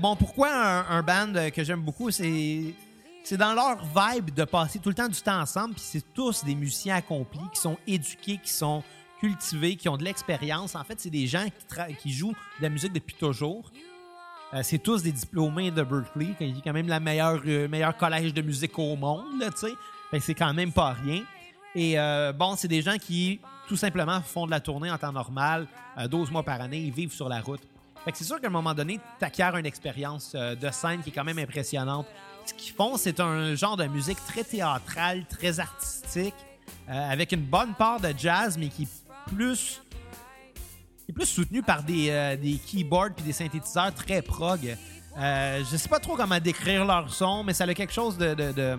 Bon, 0.00 0.16
pourquoi 0.16 0.50
un, 0.54 0.88
un 0.98 1.02
band 1.02 1.50
que 1.54 1.62
j'aime 1.62 1.82
beaucoup, 1.82 2.10
c'est 2.10 2.74
c'est 3.24 3.36
dans 3.36 3.52
leur 3.52 3.76
vibe 3.84 4.32
de 4.32 4.44
passer 4.44 4.78
tout 4.78 4.88
le 4.88 4.94
temps 4.94 5.08
du 5.08 5.20
temps 5.20 5.38
ensemble, 5.40 5.74
puis 5.74 5.82
c'est 5.84 6.14
tous 6.14 6.42
des 6.44 6.54
musiciens 6.54 6.96
accomplis, 6.96 7.40
qui 7.52 7.60
sont 7.60 7.76
éduqués, 7.86 8.38
qui 8.42 8.50
sont 8.50 8.82
cultivés, 9.20 9.76
qui 9.76 9.88
ont 9.88 9.96
de 9.96 10.04
l'expérience. 10.04 10.74
En 10.74 10.84
fait, 10.84 11.00
c'est 11.00 11.10
des 11.10 11.26
gens 11.26 11.46
qui, 12.00 12.12
jouent 12.12 12.34
de 12.58 12.62
la 12.62 12.68
musique 12.68 12.92
depuis 12.92 13.14
toujours. 13.14 13.70
Euh, 14.54 14.60
c'est 14.62 14.78
tous 14.78 15.02
des 15.02 15.12
diplômés 15.12 15.70
de 15.70 15.82
Berkeley, 15.82 16.34
qui 16.38 16.44
est 16.44 16.62
quand 16.64 16.72
même 16.72 16.88
la 16.88 17.00
meilleure, 17.00 17.40
euh, 17.46 17.68
meilleur 17.68 17.96
collège 17.96 18.32
de 18.32 18.42
musique 18.42 18.78
au 18.78 18.96
monde, 18.96 19.44
tu 19.54 19.68
sais. 19.68 20.20
C'est 20.20 20.34
quand 20.34 20.54
même 20.54 20.72
pas 20.72 20.92
rien. 20.92 21.22
Et 21.74 21.98
euh, 21.98 22.32
bon, 22.32 22.56
c'est 22.56 22.68
des 22.68 22.80
gens 22.80 22.96
qui, 22.96 23.40
tout 23.68 23.76
simplement, 23.76 24.20
font 24.22 24.46
de 24.46 24.50
la 24.50 24.60
tournée 24.60 24.90
en 24.90 24.96
temps 24.96 25.12
normal, 25.12 25.66
euh, 25.98 26.08
12 26.08 26.30
mois 26.30 26.42
par 26.42 26.60
année, 26.60 26.78
ils 26.78 26.92
vivent 26.92 27.12
sur 27.12 27.28
la 27.28 27.40
route. 27.40 27.60
C'est 28.14 28.24
sûr 28.24 28.40
qu'à 28.40 28.46
un 28.46 28.50
moment 28.50 28.72
donné, 28.72 28.98
tu 29.18 29.24
acquiers 29.24 29.50
une 29.58 29.66
expérience 29.66 30.32
euh, 30.34 30.54
de 30.54 30.70
scène 30.70 31.02
qui 31.02 31.10
est 31.10 31.12
quand 31.12 31.24
même 31.24 31.38
impressionnante. 31.38 32.06
Ce 32.46 32.54
qu'ils 32.54 32.72
font, 32.72 32.96
c'est 32.96 33.20
un 33.20 33.54
genre 33.54 33.76
de 33.76 33.84
musique 33.84 34.18
très 34.26 34.44
théâtrale, 34.44 35.26
très 35.26 35.60
artistique, 35.60 36.34
euh, 36.88 37.10
avec 37.10 37.32
une 37.32 37.42
bonne 37.42 37.74
part 37.74 38.00
de 38.00 38.14
jazz, 38.16 38.56
mais 38.56 38.68
qui 38.68 38.88
plus, 39.34 39.82
est 41.08 41.12
plus 41.12 41.26
soutenu 41.26 41.62
par 41.62 41.82
des, 41.82 42.10
euh, 42.10 42.36
des 42.36 42.54
keyboards 42.58 43.14
puis 43.14 43.24
des 43.24 43.32
synthétiseurs 43.32 43.94
très 43.94 44.22
prog. 44.22 44.76
Euh, 45.18 45.64
je 45.70 45.76
sais 45.76 45.88
pas 45.88 45.98
trop 45.98 46.16
comment 46.16 46.38
décrire 46.38 46.84
leur 46.84 47.12
son, 47.12 47.42
mais 47.42 47.52
ça 47.52 47.64
a 47.64 47.74
quelque 47.74 47.92
chose 47.92 48.16
de, 48.18 48.78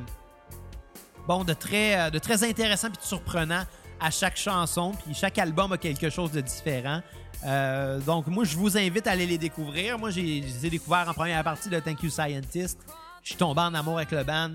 bon, 1.27 1.43
de 1.43 1.53
très, 1.53 1.99
euh, 1.99 2.09
de 2.09 2.19
très 2.19 2.43
intéressant 2.43 2.89
puis 2.89 2.97
de 2.97 3.03
surprenant 3.03 3.63
à 3.99 4.09
chaque 4.09 4.37
chanson. 4.37 4.93
Puis 5.03 5.13
chaque 5.13 5.37
album 5.37 5.73
a 5.73 5.77
quelque 5.77 6.09
chose 6.09 6.31
de 6.31 6.41
différent. 6.41 7.01
Euh, 7.45 7.99
donc 7.99 8.27
moi, 8.27 8.45
je 8.45 8.55
vous 8.55 8.77
invite 8.77 9.07
à 9.07 9.11
aller 9.11 9.25
les 9.25 9.37
découvrir. 9.37 9.99
Moi, 9.99 10.11
j'ai 10.11 10.41
découverts 10.69 11.09
en 11.09 11.13
première 11.13 11.43
partie 11.43 11.69
de 11.69 11.79
Thank 11.79 12.03
You 12.03 12.09
Scientist. 12.09 12.79
Je 13.21 13.29
suis 13.29 13.37
tombé 13.37 13.61
en 13.61 13.73
amour 13.73 13.97
avec 13.97 14.11
le 14.11 14.23
band 14.23 14.51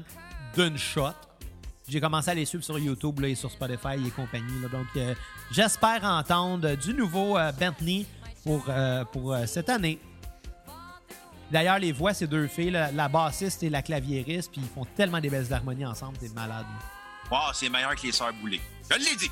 d'une 0.56 0.78
shot. 0.78 1.12
J'ai 1.88 2.00
commencé 2.00 2.30
à 2.30 2.34
les 2.34 2.44
suivre 2.46 2.64
sur 2.64 2.78
YouTube 2.78 3.20
là, 3.20 3.28
et 3.28 3.34
sur 3.34 3.50
Spotify 3.50 3.94
et 4.06 4.10
compagnie. 4.10 4.60
là. 4.62 4.68
Donc, 4.68 4.86
euh, 4.96 5.14
j'espère 5.50 6.02
entendre 6.04 6.74
du 6.76 6.94
nouveau 6.94 7.36
euh, 7.36 7.52
Bentley 7.52 8.06
pour, 8.44 8.64
euh, 8.68 9.04
pour 9.04 9.36
cette 9.46 9.68
année. 9.68 9.98
D'ailleurs, 11.50 11.78
les 11.78 11.92
voix, 11.92 12.14
ces 12.14 12.26
deux 12.26 12.46
filles, 12.46 12.70
là, 12.70 12.90
la 12.90 13.08
bassiste 13.08 13.62
et 13.62 13.70
la 13.70 13.82
claviériste, 13.82 14.50
puis 14.50 14.62
ils 14.62 14.68
font 14.68 14.86
tellement 14.96 15.20
des 15.20 15.28
belles 15.28 15.52
harmonies 15.52 15.84
ensemble, 15.84 16.16
c'est 16.20 16.34
malade. 16.34 16.64
Wow, 17.30 17.52
c'est 17.52 17.68
meilleur 17.68 17.94
que 17.94 18.02
les 18.06 18.12
Sœurs 18.12 18.32
Boulay. 18.40 18.60
Je 18.90 18.96
l'ai 18.96 19.16
dit! 19.16 19.30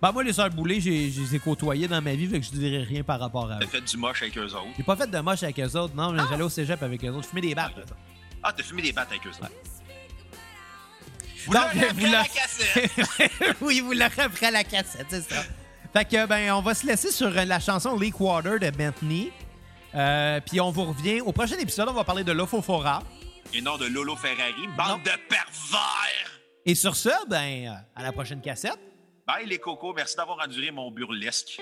Ben, 0.00 0.12
moi, 0.12 0.24
les 0.24 0.32
sœurs 0.32 0.48
Boulay, 0.50 0.80
j'ai, 0.80 1.10
je 1.10 1.20
les 1.20 1.36
ai 1.36 1.38
côtoyées 1.38 1.86
dans 1.86 2.00
ma 2.00 2.14
vie, 2.14 2.26
fait 2.26 2.40
que 2.40 2.46
je 2.46 2.50
dirais 2.52 2.82
rien 2.84 3.02
par 3.02 3.20
rapport 3.20 3.50
à 3.50 3.56
eux. 3.56 3.60
T'as 3.60 3.66
fait 3.66 3.82
du 3.82 3.96
moche 3.98 4.22
avec 4.22 4.36
eux 4.38 4.46
autres. 4.46 4.68
J'ai 4.78 4.82
pas 4.82 4.96
fait 4.96 5.10
de 5.10 5.18
moche 5.20 5.42
avec 5.42 5.60
eux 5.60 5.76
autres, 5.76 5.94
non, 5.94 6.12
mais 6.12 6.22
j'allais 6.30 6.42
au 6.42 6.48
cégep 6.48 6.82
avec 6.82 7.04
eux 7.04 7.10
autres. 7.10 7.24
Je 7.24 7.28
fumais 7.28 7.42
des 7.42 7.54
battes. 7.54 7.74
Ah, 8.42 8.52
t'as 8.56 8.62
fumé 8.62 8.80
des 8.80 8.92
battes 8.92 9.10
avec 9.10 9.26
eux 9.26 9.30
autres. 9.30 9.50
Vous 11.46 11.52
Donc, 11.52 11.62
l'aurez 11.74 11.86
après 11.88 12.10
la 12.10 12.24
cassette! 12.24 13.56
oui, 13.60 13.80
vous 13.80 13.92
l'aurez 13.92 14.22
après 14.22 14.50
la 14.50 14.64
cassette, 14.64 15.06
c'est 15.10 15.22
ça. 15.28 15.42
Fait 15.92 16.04
que, 16.04 16.26
ben, 16.26 16.52
on 16.52 16.60
va 16.62 16.74
se 16.74 16.86
laisser 16.86 17.10
sur 17.10 17.26
euh, 17.36 17.44
la 17.44 17.58
chanson 17.60 17.96
Leak 17.98 18.20
Water 18.20 18.58
de 18.60 18.70
Bentley. 18.70 19.32
Euh, 19.94 20.40
puis 20.40 20.60
on 20.60 20.70
vous 20.70 20.84
revient 20.84 21.20
au 21.20 21.32
prochain 21.32 21.56
épisode. 21.58 21.88
On 21.88 21.92
va 21.94 22.04
parler 22.04 22.22
de 22.24 22.32
l'Ofofora. 22.32 23.02
Et 23.52 23.60
non 23.60 23.76
de 23.76 23.86
Lolo 23.86 24.14
Ferrari, 24.14 24.68
bande 24.76 24.88
Non. 24.88 24.96
de 24.98 25.10
pervers! 25.28 26.40
Et 26.64 26.74
sur 26.76 26.94
ce, 26.94 27.08
ben, 27.28 27.66
euh, 27.68 27.72
à 27.96 28.02
la 28.02 28.12
prochaine 28.12 28.40
cassette. 28.40 28.78
Bye 29.26 29.46
les 29.46 29.58
cocos, 29.58 29.92
merci 29.94 30.16
d'avoir 30.16 30.38
enduré 30.44 30.70
mon 30.70 30.90
burlesque. 30.90 31.60